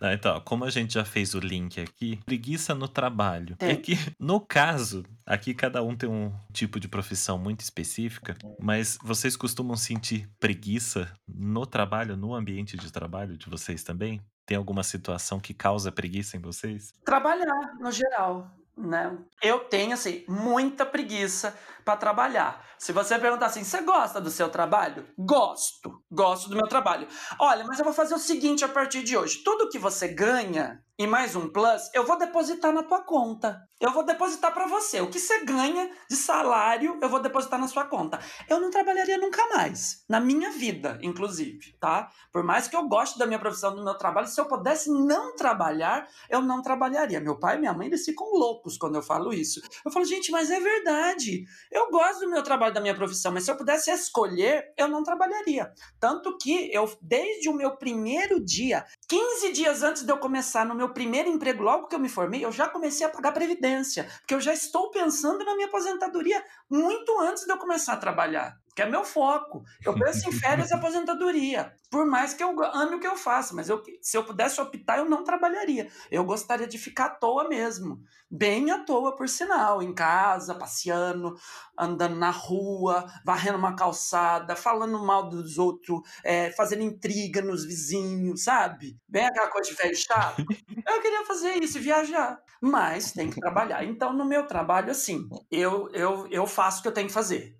Ah, 0.00 0.12
então, 0.14 0.40
como 0.40 0.64
a 0.64 0.70
gente 0.70 0.94
já 0.94 1.04
fez 1.04 1.34
o 1.34 1.40
link 1.40 1.80
aqui, 1.80 2.20
preguiça 2.24 2.74
no 2.74 2.88
trabalho. 2.88 3.56
Tem. 3.56 3.70
É 3.70 3.76
que, 3.76 3.94
no 4.18 4.40
caso, 4.40 5.04
aqui 5.26 5.54
cada 5.54 5.82
um 5.82 5.96
tem 5.96 6.08
um 6.08 6.32
tipo 6.52 6.80
de 6.80 6.88
profissão 6.88 7.38
muito 7.38 7.60
específica, 7.60 8.36
mas 8.60 8.98
vocês 9.02 9.36
costumam 9.36 9.76
sentir 9.76 10.28
preguiça 10.40 11.10
no 11.28 11.66
trabalho, 11.66 12.16
no 12.16 12.34
ambiente 12.34 12.76
de 12.76 12.92
trabalho 12.92 13.36
de 13.36 13.48
vocês 13.48 13.82
também? 13.82 14.20
Tem 14.44 14.56
alguma 14.56 14.82
situação 14.82 15.38
que 15.38 15.54
causa 15.54 15.92
preguiça 15.92 16.36
em 16.36 16.40
vocês? 16.40 16.92
trabalhar 17.04 17.74
no 17.78 17.92
geral, 17.92 18.50
né? 18.76 19.16
Eu 19.42 19.60
tenho 19.60 19.92
assim 19.92 20.24
muita 20.26 20.84
preguiça 20.84 21.56
para 21.84 21.96
trabalhar. 21.96 22.64
Se 22.78 22.92
você 22.92 23.18
perguntar 23.18 23.46
assim, 23.46 23.64
você 23.64 23.80
gosta 23.82 24.20
do 24.20 24.30
seu 24.30 24.48
trabalho? 24.48 25.06
Gosto, 25.18 26.02
gosto 26.10 26.48
do 26.48 26.56
meu 26.56 26.66
trabalho. 26.66 27.06
Olha, 27.38 27.64
mas 27.64 27.78
eu 27.78 27.84
vou 27.84 27.94
fazer 27.94 28.14
o 28.14 28.18
seguinte 28.18 28.64
a 28.64 28.68
partir 28.68 29.02
de 29.02 29.16
hoje: 29.16 29.42
tudo 29.44 29.68
que 29.68 29.78
você 29.78 30.08
ganha 30.08 30.82
e 30.98 31.06
mais 31.06 31.34
um 31.34 31.48
plus, 31.48 31.90
eu 31.94 32.04
vou 32.04 32.18
depositar 32.18 32.72
na 32.72 32.82
tua 32.82 33.02
conta. 33.02 33.60
Eu 33.80 33.90
vou 33.92 34.04
depositar 34.04 34.54
para 34.54 34.68
você. 34.68 35.00
O 35.00 35.10
que 35.10 35.18
você 35.18 35.44
ganha 35.44 35.90
de 36.08 36.14
salário, 36.14 36.96
eu 37.02 37.08
vou 37.08 37.18
depositar 37.18 37.58
na 37.58 37.66
sua 37.66 37.86
conta. 37.86 38.20
Eu 38.48 38.60
não 38.60 38.70
trabalharia 38.70 39.18
nunca 39.18 39.44
mais, 39.48 40.04
na 40.08 40.20
minha 40.20 40.50
vida, 40.52 40.98
inclusive, 41.02 41.76
tá? 41.80 42.08
Por 42.30 42.44
mais 42.44 42.68
que 42.68 42.76
eu 42.76 42.86
goste 42.86 43.18
da 43.18 43.26
minha 43.26 43.38
profissão, 43.38 43.74
do 43.74 43.82
meu 43.82 43.96
trabalho, 43.98 44.28
se 44.28 44.40
eu 44.40 44.46
pudesse 44.46 44.90
não 44.90 45.34
trabalhar, 45.34 46.06
eu 46.30 46.40
não 46.40 46.62
trabalharia. 46.62 47.20
Meu 47.20 47.36
pai 47.36 47.56
e 47.56 47.60
minha 47.60 47.72
mãe, 47.72 47.88
eles 47.88 48.04
ficam 48.04 48.30
loucos 48.32 48.76
quando 48.76 48.94
eu 48.94 49.02
falo 49.02 49.32
isso. 49.32 49.60
Eu 49.84 49.90
falo, 49.90 50.04
gente, 50.04 50.30
mas 50.30 50.50
é 50.50 50.60
verdade. 50.60 51.42
Eu 51.72 51.90
gosto 51.90 52.20
do 52.20 52.28
meu 52.28 52.42
trabalho, 52.42 52.74
da 52.74 52.82
minha 52.82 52.94
profissão, 52.94 53.32
mas 53.32 53.44
se 53.44 53.50
eu 53.50 53.56
pudesse 53.56 53.90
escolher, 53.90 54.74
eu 54.76 54.86
não 54.88 55.02
trabalharia. 55.02 55.72
Tanto 55.98 56.36
que 56.36 56.70
eu, 56.70 56.94
desde 57.00 57.48
o 57.48 57.54
meu 57.54 57.78
primeiro 57.78 58.38
dia, 58.44 58.84
15 59.08 59.52
dias 59.52 59.82
antes 59.82 60.02
de 60.02 60.12
eu 60.12 60.18
começar 60.18 60.66
no 60.66 60.74
meu 60.74 60.92
primeiro 60.92 61.30
emprego, 61.30 61.62
logo 61.62 61.88
que 61.88 61.94
eu 61.94 61.98
me 61.98 62.10
formei, 62.10 62.44
eu 62.44 62.52
já 62.52 62.68
comecei 62.68 63.06
a 63.06 63.08
pagar 63.08 63.32
previdência, 63.32 64.04
porque 64.18 64.34
eu 64.34 64.40
já 64.40 64.52
estou 64.52 64.90
pensando 64.90 65.42
na 65.46 65.54
minha 65.54 65.66
aposentadoria 65.66 66.44
muito 66.70 67.18
antes 67.20 67.44
de 67.44 67.50
eu 67.50 67.56
começar 67.56 67.94
a 67.94 67.96
trabalhar, 67.96 68.54
que 68.74 68.82
é 68.82 68.86
meu 68.88 69.04
foco. 69.04 69.62
Eu 69.84 69.94
penso 69.94 70.28
em 70.28 70.32
férias 70.32 70.70
e 70.70 70.74
aposentadoria, 70.74 71.72
por 71.90 72.06
mais 72.06 72.32
que 72.32 72.42
eu 72.42 72.58
ame 72.74 72.96
o 72.96 73.00
que 73.00 73.06
eu 73.06 73.16
faço, 73.16 73.54
mas 73.54 73.68
eu, 73.68 73.82
se 74.00 74.16
eu 74.16 74.24
pudesse 74.24 74.60
optar, 74.60 74.98
eu 74.98 75.04
não 75.04 75.24
trabalharia. 75.24 75.88
Eu 76.10 76.24
gostaria 76.24 76.66
de 76.66 76.78
ficar 76.78 77.04
à 77.04 77.10
toa 77.10 77.48
mesmo, 77.48 78.00
bem 78.30 78.70
à 78.70 78.78
toa, 78.78 79.14
por 79.14 79.28
sinal, 79.28 79.82
em 79.82 79.94
casa, 79.94 80.54
passeando, 80.54 81.34
andando 81.78 82.16
na 82.16 82.30
rua, 82.30 83.06
varrendo 83.24 83.58
uma 83.58 83.76
calçada, 83.76 84.56
falando 84.56 85.04
mal 85.04 85.28
dos 85.28 85.58
outros, 85.58 86.00
é, 86.24 86.50
fazendo 86.52 86.82
intriga 86.82 87.42
nos 87.42 87.64
vizinhos, 87.64 88.44
sabe? 88.44 88.96
Bem 89.06 89.26
aquela 89.26 89.48
coisa 89.48 89.70
de 89.70 89.76
velho 89.76 89.96
chato. 89.96 90.42
Eu 90.88 91.00
queria 91.00 91.24
fazer 91.26 91.62
isso 91.62 91.78
viajar, 91.78 92.40
mas 92.60 93.12
tem 93.12 93.28
que 93.28 93.40
trabalhar. 93.40 93.84
Então, 93.84 94.12
no 94.12 94.24
meu 94.24 94.46
trabalho, 94.46 94.90
assim, 94.90 95.28
eu, 95.50 95.88
eu, 95.92 96.26
eu 96.28 96.46
faço 96.46 96.80
o 96.80 96.82
que 96.82 96.88
eu 96.88 96.92
tenho 96.92 97.08
que 97.08 97.12
fazer. 97.12 97.56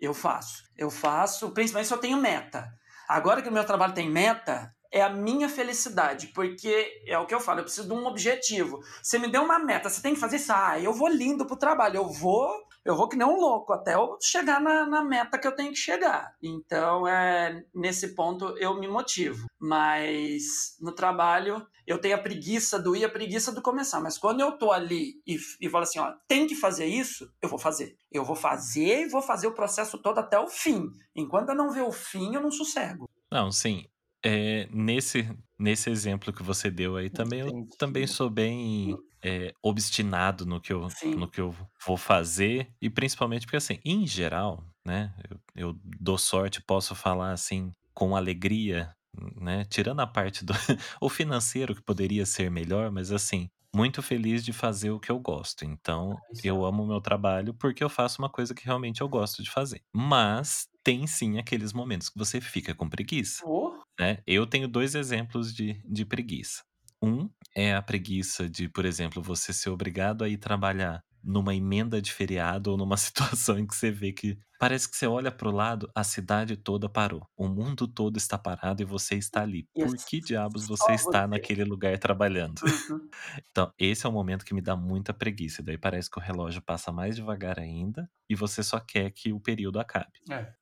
Eu 0.00 0.14
faço. 0.14 0.62
Eu 0.76 0.90
faço, 0.90 1.50
principalmente 1.50 1.88
se 1.88 1.94
eu 1.94 1.98
tenho 1.98 2.16
meta. 2.16 2.68
Agora 3.08 3.42
que 3.42 3.48
o 3.48 3.52
meu 3.52 3.64
trabalho 3.64 3.94
tem 3.94 4.10
meta, 4.10 4.72
é 4.92 5.02
a 5.02 5.08
minha 5.08 5.48
felicidade, 5.48 6.28
porque 6.28 7.02
é 7.06 7.18
o 7.18 7.26
que 7.26 7.34
eu 7.34 7.40
falo, 7.40 7.60
eu 7.60 7.64
preciso 7.64 7.88
de 7.88 7.94
um 7.94 8.06
objetivo. 8.06 8.80
Você 9.02 9.18
me 9.18 9.28
deu 9.28 9.42
uma 9.42 9.58
meta, 9.58 9.88
você 9.88 10.00
tem 10.00 10.14
que 10.14 10.20
fazer 10.20 10.36
isso. 10.36 10.52
Ah, 10.52 10.78
eu 10.78 10.92
vou 10.92 11.08
lindo 11.08 11.46
pro 11.46 11.56
trabalho, 11.56 11.96
eu 11.96 12.08
vou, 12.08 12.50
eu 12.84 12.96
vou 12.96 13.08
que 13.08 13.16
nem 13.16 13.26
um 13.26 13.36
louco 13.36 13.72
até 13.72 13.94
eu 13.94 14.16
chegar 14.20 14.60
na, 14.60 14.86
na 14.86 15.02
meta 15.04 15.38
que 15.38 15.46
eu 15.46 15.54
tenho 15.54 15.70
que 15.70 15.78
chegar. 15.78 16.34
Então, 16.42 17.06
é, 17.06 17.64
nesse 17.74 18.14
ponto 18.14 18.56
eu 18.58 18.78
me 18.78 18.88
motivo. 18.88 19.46
Mas 19.58 20.76
no 20.80 20.92
trabalho 20.92 21.66
eu 21.86 22.00
tenho 22.00 22.14
a 22.14 22.20
preguiça 22.20 22.78
do 22.78 22.94
ir, 22.94 23.04
a 23.04 23.10
preguiça 23.10 23.52
do 23.52 23.62
começar. 23.62 24.00
Mas 24.00 24.18
quando 24.18 24.40
eu 24.40 24.52
tô 24.52 24.72
ali 24.72 25.20
e, 25.26 25.38
e 25.60 25.68
falo 25.68 25.84
assim, 25.84 25.98
ó, 25.98 26.12
tem 26.26 26.46
que 26.46 26.54
fazer 26.54 26.86
isso, 26.86 27.30
eu 27.42 27.48
vou 27.48 27.58
fazer. 27.58 27.96
Eu 28.10 28.24
vou 28.24 28.36
fazer 28.36 29.06
e 29.06 29.08
vou 29.08 29.22
fazer 29.22 29.46
o 29.46 29.54
processo 29.54 29.98
todo 29.98 30.18
até 30.18 30.38
o 30.38 30.48
fim. 30.48 30.90
Enquanto 31.14 31.50
eu 31.50 31.54
não 31.54 31.70
ver 31.70 31.82
o 31.82 31.92
fim, 31.92 32.34
eu 32.34 32.42
não 32.42 32.50
sossego. 32.50 33.08
Não, 33.30 33.50
sim. 33.50 33.86
É, 34.24 34.68
nesse 34.72 35.28
nesse 35.58 35.90
exemplo 35.90 36.32
que 36.32 36.42
você 36.42 36.70
deu 36.70 36.96
aí 36.96 37.10
também, 37.10 37.40
eu 37.40 37.66
também 37.78 38.06
sou 38.06 38.30
bem, 38.30 38.96
eh, 39.28 39.52
obstinado 39.62 40.46
no 40.46 40.60
que 40.60 40.72
eu 40.72 40.94
Sim. 40.94 41.14
no 41.14 41.30
que 41.30 41.40
eu 41.40 41.54
vou 41.86 41.96
fazer 41.96 42.72
e 42.80 42.90
principalmente 42.90 43.46
porque, 43.46 43.56
assim, 43.56 43.78
em 43.84 44.06
geral, 44.06 44.64
né, 44.86 45.14
eu 45.30 45.40
eu 45.70 45.80
dou 46.00 46.18
sorte, 46.18 46.62
posso 46.62 46.94
falar, 46.94 47.32
assim, 47.32 47.72
com 47.94 48.14
alegria, 48.16 48.92
né, 49.40 49.64
tirando 49.64 50.00
a 50.00 50.06
parte 50.06 50.44
do 50.44 50.52
o 51.00 51.08
financeiro 51.08 51.74
que 51.74 51.82
poderia 51.82 52.24
ser 52.26 52.50
melhor, 52.50 52.90
mas, 52.90 53.10
assim, 53.12 53.48
muito 53.74 54.02
feliz 54.02 54.44
de 54.44 54.52
fazer 54.52 54.90
o 54.90 55.00
que 55.00 55.10
eu 55.10 55.18
gosto. 55.20 55.64
Então, 55.64 56.22
Isso 56.32 56.46
é 56.48 56.50
eu 56.50 56.64
amo 56.64 56.84
o 56.84 56.86
meu 56.86 57.00
trabalho, 57.00 57.52
porque 57.54 57.82
eu 57.84 57.90
faço 57.90 58.20
uma 58.22 58.30
coisa 58.30 58.54
que 58.54 58.64
realmente 58.64 59.00
eu 59.00 59.08
gosto 59.08 59.42
de 59.42 59.50
fazer. 59.50 59.82
Mas 59.94 60.68
tem 60.84 61.06
sim 61.06 61.38
aqueles 61.38 61.72
momentos 61.72 62.08
que 62.08 62.18
você 62.18 62.40
fica 62.40 62.74
com 62.74 62.88
preguiça, 62.88 63.42
Oh, 63.42 63.82
né. 63.98 64.18
Eu 64.26 64.46
tenho 64.46 64.68
2 64.68 64.94
exemplos 64.94 65.52
de 65.54 65.74
de 65.84 66.04
preguiça. 66.06 66.62
Um 67.02 67.28
é 67.54 67.74
a 67.74 67.82
preguiça 67.82 68.48
de, 68.48 68.68
por 68.68 68.84
exemplo, 68.84 69.22
você 69.22 69.52
ser 69.52 69.70
obrigado 69.70 70.24
a 70.24 70.28
ir 70.28 70.38
trabalhar 70.38 71.02
numa 71.22 71.54
emenda 71.54 72.00
de 72.00 72.12
feriado 72.12 72.70
ou 72.70 72.76
numa 72.76 72.96
situação 72.98 73.58
em 73.58 73.66
que 73.66 73.74
você 73.74 73.90
vê 73.90 74.12
que 74.12 74.38
parece 74.58 74.90
que 74.90 74.96
você 74.96 75.06
olha 75.06 75.30
para 75.30 75.48
o 75.48 75.52
lado, 75.52 75.90
a 75.94 76.02
cidade 76.02 76.56
toda 76.56 76.88
parou, 76.88 77.26
o 77.36 77.48
mundo 77.48 77.86
todo 77.86 78.16
está 78.16 78.36
parado 78.38 78.82
e 78.82 78.84
você 78.84 79.14
está 79.16 79.42
ali. 79.42 79.68
Por 79.74 79.96
que 80.04 80.20
diabos 80.20 80.66
você 80.66 80.92
está 80.94 81.26
naquele 81.28 81.64
lugar 81.64 81.98
trabalhando? 81.98 82.60
Uhum. 82.62 83.08
Então, 83.50 83.72
esse 83.78 84.06
é 84.06 84.08
o 84.08 84.12
momento 84.12 84.44
que 84.44 84.54
me 84.54 84.60
dá 84.60 84.76
muita 84.76 85.12
preguiça, 85.12 85.62
daí 85.62 85.78
parece 85.78 86.10
que 86.10 86.18
o 86.18 86.22
relógio 86.22 86.62
passa 86.62 86.90
mais 86.92 87.16
devagar 87.16 87.58
ainda, 87.58 88.10
e 88.28 88.34
você 88.34 88.62
só 88.62 88.80
quer 88.80 89.10
que 89.10 89.32
o 89.32 89.40
período 89.40 89.78
acabe. 89.80 90.18
É. 90.30 90.54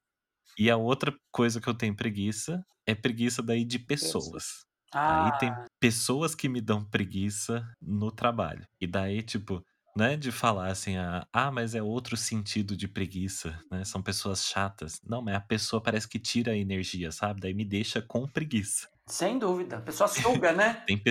E 0.59 0.71
a 0.71 0.77
outra 0.77 1.15
coisa 1.31 1.61
que 1.61 1.69
eu 1.69 1.75
tenho 1.75 1.95
preguiça, 1.97 2.65
é 2.87 2.95
preguiça 2.95 3.43
daí 3.43 3.65
de 3.65 3.79
pessoas. 3.79 4.66
Aí 5.09 5.31
Ah, 5.31 5.37
tem 5.37 5.61
pessoas 5.81 6.35
que 6.35 6.49
me 6.49 6.61
dão 6.61 6.85
preguiça 6.85 7.67
no 7.81 8.11
trabalho. 8.11 8.67
E 8.81 8.87
daí, 8.87 9.23
tipo, 9.23 9.63
não 9.97 10.05
é 10.07 10.17
de 10.17 10.33
falar 10.33 10.69
assim: 10.71 10.97
"Ah, 10.97 11.27
ah, 11.33 11.51
mas 11.53 11.75
é 11.75 11.83
outro 11.83 12.17
sentido 12.17 12.77
de 12.77 12.89
preguiça, 12.89 13.59
né, 13.71 13.85
são 13.85 14.03
pessoas 14.03 14.45
chatas". 14.47 15.01
Não, 15.05 15.23
mas 15.23 15.35
a 15.37 15.41
pessoa 15.41 15.83
parece 15.83 16.09
que 16.09 16.19
tira 16.19 16.53
a 16.53 16.57
energia, 16.57 17.13
sabe, 17.13 17.41
daí 17.41 17.55
me 17.55 17.65
deixa 17.65 18.03
com 18.03 18.27
preguiça. 18.29 18.89
sem 19.09 19.39
dúvida. 19.39 19.79
A 19.79 19.81
pessoa 19.83 20.09
suga, 20.09 20.53
né? 20.53 20.83
Tem 20.87 21.03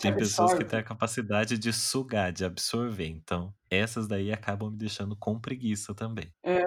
tem 0.00 0.14
pessoas 0.16 0.52
que 0.54 0.64
têm 0.64 0.78
a 0.78 0.84
capacidade 0.84 1.58
de 1.58 1.72
sugar, 1.72 2.32
de 2.32 2.44
absorver, 2.44 3.06
então 3.08 3.54
essas 3.70 4.06
daí 4.06 4.32
acabam 4.32 4.70
me 4.70 4.76
deixando 4.78 5.16
com 5.16 5.40
preguiça 5.40 5.94
também. 5.94 6.32
É, 6.42 6.60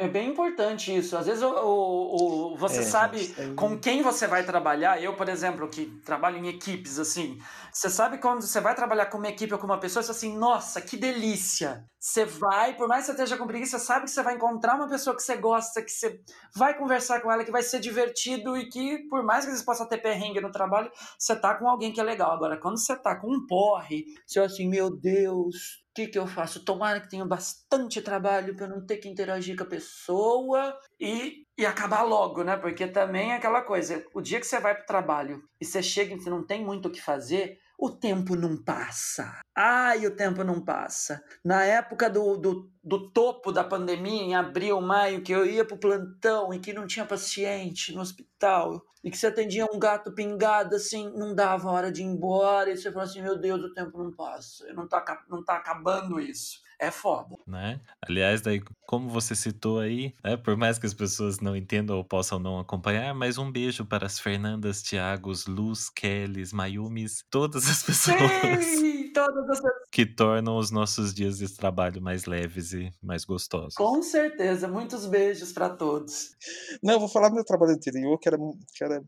é 0.00 0.08
bem 0.08 0.30
importante 0.30 0.96
isso. 0.96 1.16
Às 1.16 1.26
vezes 1.26 1.42
o 1.42 1.48
o 1.50 2.52
o 2.54 2.56
você 2.56 2.82
É, 2.82 2.84
sabe 2.84 3.34
com 3.56 3.78
quem 3.80 4.00
você 4.02 4.26
vai 4.28 4.44
trabalhar. 4.46 5.02
Eu, 5.02 5.16
por 5.16 5.28
exemplo, 5.28 5.68
que 5.68 6.00
trabalho 6.04 6.38
em 6.38 6.48
equipes, 6.48 6.98
assim, 7.00 7.38
você 7.72 7.90
sabe 7.90 8.18
quando 8.18 8.42
você 8.42 8.60
vai 8.60 8.74
trabalhar 8.76 9.06
com 9.06 9.18
uma 9.18 9.28
equipe 9.28 9.52
ou 9.52 9.58
com 9.58 9.66
uma 9.66 9.80
pessoa, 9.80 10.02
você 10.02 10.08
fala 10.08 10.16
assim: 10.18 10.38
"Nossa, 10.38 10.80
que 10.80 10.96
delícia". 10.96 11.84
Você 12.00 12.24
vai, 12.24 12.76
por 12.76 12.86
mais 12.86 13.02
que 13.02 13.06
você 13.06 13.12
esteja 13.12 13.36
com 13.36 13.46
preguiça, 13.46 13.78
você 13.78 13.86
sabe 13.86 14.04
que 14.04 14.10
você 14.12 14.22
vai 14.22 14.36
encontrar 14.36 14.76
uma 14.76 14.88
pessoa 14.88 15.16
que 15.16 15.22
você 15.22 15.36
gosta, 15.36 15.82
que 15.82 15.90
você 15.90 16.20
vai 16.54 16.78
conversar 16.78 17.20
com 17.20 17.30
ela, 17.32 17.44
que 17.44 17.50
vai 17.50 17.62
ser 17.62 17.80
divertido 17.80 18.56
e 18.56 18.68
que, 18.68 18.98
por 19.08 19.24
mais 19.24 19.44
que 19.44 19.50
vezes 19.50 19.64
possa 19.64 19.84
ter 19.88 19.98
perrengue 19.98 20.40
no 20.40 20.52
trabalho, 20.52 20.90
você 21.18 21.34
tá 21.34 21.54
com 21.56 21.68
alguém 21.68 21.92
que 21.92 22.00
é 22.00 22.04
legal. 22.04 22.30
Agora, 22.32 22.56
quando 22.60 22.78
você 22.78 22.96
tá 22.96 23.16
com 23.16 23.32
um 23.34 23.44
porre, 23.46 24.04
você 24.26 24.34
fala 24.40 24.46
assim: 24.46 24.68
"Meu 24.68 24.90
Deus, 24.96 25.82
que 25.98 26.06
que 26.06 26.18
eu 26.18 26.26
faço? 26.26 26.64
Tomara 26.64 27.00
que 27.00 27.08
tenha 27.08 27.24
bastante 27.24 28.00
trabalho 28.00 28.54
para 28.54 28.68
não 28.68 28.84
ter 28.84 28.98
que 28.98 29.08
interagir 29.08 29.56
com 29.56 29.64
a 29.64 29.66
pessoa 29.66 30.78
e 31.00 31.44
e 31.56 31.66
acabar 31.66 32.02
logo, 32.02 32.44
né? 32.44 32.56
Porque 32.56 32.86
também 32.86 33.32
é 33.32 33.36
aquela 33.36 33.62
coisa, 33.62 34.04
o 34.14 34.20
dia 34.20 34.38
que 34.38 34.46
você 34.46 34.60
vai 34.60 34.76
pro 34.76 34.86
trabalho 34.86 35.42
e 35.60 35.64
você 35.64 35.82
chega 35.82 36.14
e 36.14 36.20
você 36.20 36.30
não 36.30 36.46
tem 36.46 36.64
muito 36.64 36.86
o 36.86 36.90
que 36.92 37.02
fazer, 37.02 37.58
o 37.78 37.90
tempo 37.90 38.34
não 38.34 38.56
passa. 38.56 39.40
Ai, 39.56 40.04
o 40.06 40.16
tempo 40.16 40.42
não 40.42 40.60
passa. 40.64 41.22
Na 41.44 41.64
época 41.64 42.10
do, 42.10 42.36
do, 42.36 42.72
do 42.82 43.10
topo 43.10 43.52
da 43.52 43.62
pandemia, 43.62 44.22
em 44.22 44.34
abril, 44.34 44.80
maio, 44.80 45.22
que 45.22 45.32
eu 45.32 45.46
ia 45.46 45.64
pro 45.64 45.78
plantão 45.78 46.52
e 46.52 46.58
que 46.58 46.72
não 46.72 46.86
tinha 46.86 47.06
paciente 47.06 47.94
no 47.94 48.00
hospital, 48.00 48.82
e 49.02 49.10
que 49.10 49.16
você 49.16 49.28
atendia 49.28 49.64
um 49.72 49.78
gato 49.78 50.12
pingado, 50.12 50.74
assim, 50.74 51.08
não 51.16 51.34
dava 51.34 51.70
hora 51.70 51.92
de 51.92 52.02
ir 52.02 52.06
embora, 52.06 52.70
e 52.70 52.76
você 52.76 52.90
falou 52.90 53.08
assim, 53.08 53.22
meu 53.22 53.38
Deus, 53.38 53.62
o 53.62 53.72
tempo 53.72 53.96
não 54.02 54.12
passa, 54.12 54.72
não 54.74 54.88
tá, 54.88 54.98
aca- 54.98 55.24
não 55.28 55.44
tá 55.44 55.56
acabando 55.56 56.18
isso. 56.20 56.60
É 56.80 56.90
foda. 56.90 57.36
Né. 57.46 57.80
Aliás, 58.06 58.40
daí, 58.40 58.62
como 58.86 59.08
você 59.08 59.34
citou 59.34 59.80
aí, 59.80 60.14
né, 60.22 60.36
por 60.36 60.56
mais 60.56 60.78
que 60.78 60.86
as 60.86 60.94
pessoas 60.94 61.40
não 61.40 61.56
entendam 61.56 61.96
ou 61.96 62.04
possam 62.04 62.38
não 62.38 62.58
acompanhar, 62.60 63.12
mas 63.14 63.36
um 63.36 63.50
beijo 63.50 63.84
para 63.84 64.06
as 64.06 64.20
Fernandas, 64.20 64.80
Thiagos, 64.82 65.46
Luz, 65.46 65.90
Kellys, 65.90 66.52
Mayumis, 66.52 67.24
todas 67.30 67.68
as 67.68 67.82
pessoas 67.82 68.64
Sim, 68.64 69.12
todas 69.12 69.48
as 69.50 69.60
pessoas. 69.60 69.88
que 69.90 70.06
tornam 70.06 70.56
os 70.56 70.70
nossos 70.70 71.12
dias 71.12 71.38
de 71.38 71.48
trabalho 71.52 72.00
mais 72.00 72.26
leves 72.26 72.72
e 72.72 72.92
mais 73.02 73.24
gostosos. 73.24 73.74
Com 73.74 74.00
certeza, 74.02 74.68
muitos 74.68 75.04
beijos 75.06 75.52
pra 75.52 75.68
todos. 75.70 76.36
Não, 76.82 76.94
eu 76.94 77.00
vou 77.00 77.08
falar 77.08 77.28
do 77.28 77.34
meu 77.34 77.44
trabalho 77.44 77.72
anterior, 77.72 78.16
que 78.18 78.28
era, 78.28 78.38
que 78.74 78.84
era 78.84 79.02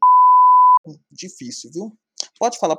difícil, 1.12 1.70
viu? 1.72 1.92
Pode 2.38 2.58
falar 2.58 2.76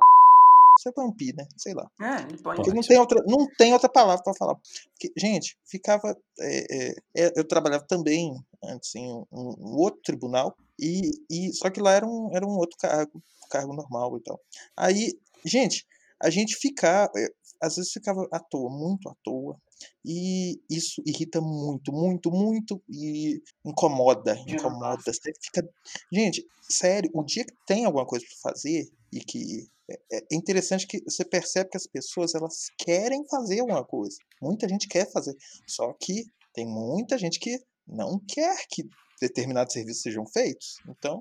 você 0.78 0.92
põe 0.92 1.04
um 1.04 1.12
pi, 1.12 1.32
né? 1.36 1.46
Sei 1.56 1.74
lá. 1.74 1.86
É. 2.00 2.22
Porque 2.42 2.70
não 2.70 2.76
Pode. 2.76 2.88
tem 2.88 2.98
outra, 2.98 3.22
não 3.26 3.46
tem 3.56 3.72
outra 3.72 3.88
palavra 3.88 4.22
para 4.22 4.34
falar. 4.34 4.54
Porque, 4.54 5.12
gente, 5.16 5.56
ficava. 5.66 6.16
é, 6.40 6.66
é, 6.70 6.94
é, 7.16 7.32
eu 7.36 7.46
trabalhava 7.46 7.84
também 7.86 8.34
antes 8.64 8.94
em 8.94 9.12
um, 9.12 9.24
um 9.32 9.76
outro 9.76 10.00
tribunal, 10.02 10.56
e, 10.78 11.10
e 11.30 11.52
só 11.52 11.70
que 11.70 11.80
lá 11.80 11.92
era 11.92 12.06
um, 12.06 12.30
era 12.34 12.46
um 12.46 12.56
outro 12.56 12.76
cargo, 12.78 13.22
cargo 13.50 13.74
normal 13.74 14.16
e 14.16 14.22
tal. 14.22 14.40
Aí, 14.76 15.12
gente, 15.44 15.86
a 16.20 16.30
gente 16.30 16.56
ficava. 16.56 17.10
é, 17.16 17.28
Às 17.60 17.76
vezes 17.76 17.92
ficava 17.92 18.26
à 18.32 18.38
toa, 18.38 18.70
muito 18.70 19.08
à 19.08 19.14
toa. 19.22 19.56
E 20.04 20.60
isso 20.70 21.02
irrita 21.04 21.40
muito, 21.40 21.92
muito, 21.92 22.30
muito 22.30 22.80
e 22.88 23.42
incomoda, 23.64 24.36
incomoda. 24.46 25.02
Você 25.04 25.32
fica. 25.42 25.68
Gente, 26.12 26.46
sério, 26.68 27.10
o 27.12 27.24
dia 27.24 27.44
que 27.44 27.54
tem 27.66 27.84
alguma 27.84 28.06
coisa 28.06 28.24
para 28.24 28.52
fazer 28.52 28.88
e 29.12 29.20
que 29.20 29.68
é 30.12 30.18
é 30.32 30.34
interessante 30.36 30.86
que 30.86 31.02
você 31.04 31.24
percebe 31.24 31.70
que 31.70 31.76
as 31.76 31.86
pessoas 31.86 32.34
elas 32.34 32.66
querem 32.78 33.24
fazer 33.28 33.60
alguma 33.60 33.84
coisa. 33.84 34.16
Muita 34.40 34.68
gente 34.68 34.88
quer 34.88 35.10
fazer, 35.10 35.34
só 35.66 35.92
que 36.00 36.24
tem 36.54 36.66
muita 36.66 37.18
gente 37.18 37.38
que 37.38 37.58
não 37.86 38.20
quer 38.28 38.56
que 38.68 38.84
determinados 39.20 39.72
serviços 39.72 40.02
sejam 40.02 40.26
feitos. 40.26 40.76
Então, 40.88 41.20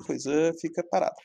a 0.00 0.04
coisa 0.04 0.52
fica 0.60 0.82
parada. 0.82 1.16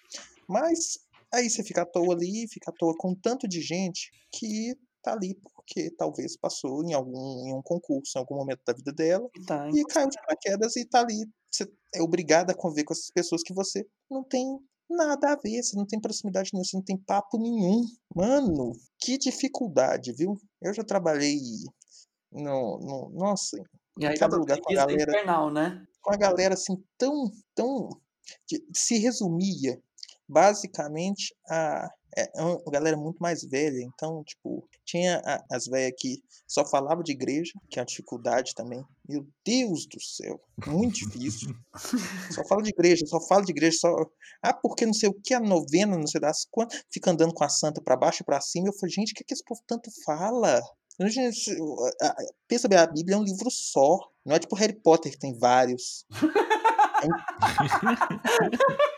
Mas 0.47 0.99
aí 1.33 1.49
você 1.49 1.63
fica 1.63 1.81
à 1.81 1.85
toa 1.85 2.13
ali, 2.13 2.47
fica 2.49 2.71
à 2.71 2.73
toa 2.73 2.93
com 2.97 3.15
tanto 3.15 3.47
de 3.47 3.61
gente 3.61 4.11
que 4.31 4.75
tá 5.01 5.13
ali 5.13 5.35
porque 5.35 5.89
talvez 5.97 6.37
passou 6.37 6.83
em 6.83 6.93
algum 6.93 7.47
em 7.47 7.53
um 7.53 7.61
concurso 7.61 8.17
em 8.17 8.19
algum 8.19 8.35
momento 8.35 8.61
da 8.65 8.73
vida 8.73 8.91
dela 8.91 9.29
Tá, 9.45 9.69
e 9.73 9.83
caiu 9.85 10.09
de 10.09 10.17
paraquedas 10.17 10.75
e 10.75 10.85
tá 10.85 11.01
ali. 11.01 11.25
Você 11.49 11.65
é 11.95 12.01
obrigado 12.01 12.51
a 12.51 12.55
conviver 12.55 12.83
com 12.83 12.93
essas 12.93 13.11
pessoas 13.11 13.41
que 13.43 13.53
você 13.53 13.85
não 14.09 14.23
tem 14.23 14.45
nada 14.89 15.33
a 15.33 15.35
ver, 15.35 15.61
você 15.61 15.75
não 15.75 15.85
tem 15.85 15.99
proximidade 15.99 16.51
nenhuma, 16.53 16.65
você 16.65 16.77
não 16.77 16.83
tem 16.83 16.97
papo 16.97 17.37
nenhum. 17.37 17.83
Mano, 18.15 18.73
que 18.99 19.17
dificuldade, 19.17 20.13
viu? 20.13 20.37
Eu 20.61 20.73
já 20.73 20.83
trabalhei 20.83 21.39
no, 22.31 22.79
no 22.79 23.09
nossa, 23.13 23.57
E 23.99 24.05
em 24.05 24.07
aí 24.07 24.17
cada 24.17 24.37
lugar 24.37 24.59
com 24.59 24.71
a 24.71 24.75
galera, 24.75 25.11
infernal, 25.11 25.51
né? 25.51 25.85
com 26.01 26.13
a 26.13 26.17
galera 26.17 26.53
assim 26.53 26.81
tão, 26.97 27.31
tão 27.53 27.89
se 28.73 28.97
resumia 28.97 29.81
basicamente 30.27 31.35
a 31.49 31.89
é 32.17 32.31
é 32.35 32.41
uma 32.41 32.71
galera 32.71 32.97
muito 32.97 33.19
mais 33.19 33.43
velha, 33.43 33.81
então, 33.81 34.23
tipo, 34.23 34.67
tinha 34.83 35.21
as 35.51 35.65
velhas 35.65 35.93
que 35.97 36.21
só 36.47 36.65
falava 36.65 37.03
de 37.03 37.11
igreja, 37.11 37.53
que 37.69 37.77
é 37.77 37.81
uma 37.81 37.85
dificuldade 37.85 38.55
também. 38.55 38.83
Meu 39.07 39.27
Deus 39.45 39.85
do 39.85 40.01
céu, 40.01 40.41
muito 40.65 40.95
difícil. 40.95 41.53
Só 42.33 42.43
fala 42.45 42.63
de 42.63 42.69
igreja, 42.69 43.05
só 43.05 43.21
fala 43.21 43.45
de 43.45 43.51
igreja, 43.51 43.77
só 43.79 43.95
ah, 44.41 44.53
porque 44.53 44.85
não 44.85 44.93
sei 44.93 45.09
o 45.09 45.13
que, 45.13 45.33
a 45.33 45.39
novena, 45.39 45.97
não 45.97 46.07
sei 46.07 46.19
das 46.19 46.45
quantas, 46.49 46.83
fica 46.91 47.11
andando 47.11 47.33
com 47.33 47.43
a 47.43 47.49
santa 47.49 47.81
pra 47.81 47.95
baixo 47.95 48.21
e 48.21 48.25
pra 48.25 48.41
cima. 48.41 48.67
Eu 48.67 48.73
falei: 48.73 48.93
"Gente, 48.93 49.11
o 49.11 49.15
que 49.15 49.23
que 49.23 49.33
esse 49.33 49.43
povo 49.43 49.61
tanto 49.65 49.89
fala?" 50.03 50.61
Gente, 50.99 51.55
pensa 52.47 52.67
bem, 52.67 52.79
a 52.79 52.87
Bíblia 52.87 53.15
é 53.15 53.19
um 53.19 53.23
livro 53.23 53.51
só, 53.51 53.99
não 54.25 54.35
é 54.35 54.39
tipo 54.39 54.55
Harry 54.55 54.73
Potter 54.73 55.11
que 55.11 55.19
tem 55.19 55.37
vários. 55.37 56.05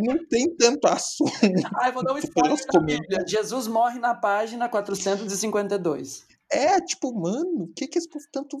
Não 0.00 0.26
tem 0.28 0.54
tanto 0.56 0.86
assunto 0.86 1.32
Ai, 1.80 1.92
vou 1.92 2.04
dar 2.04 2.14
um 2.14 2.18
spoiler 2.18 2.58
da. 2.72 2.80
Bíblia. 2.80 3.24
Jesus 3.26 3.66
morre 3.66 3.98
na 3.98 4.14
página 4.14 4.68
452. 4.68 6.26
É, 6.50 6.80
tipo, 6.80 7.12
mano, 7.14 7.64
o 7.64 7.72
que 7.74 7.86
que 7.86 7.98
esse 7.98 8.08
povo 8.08 8.24
tanto 8.32 8.58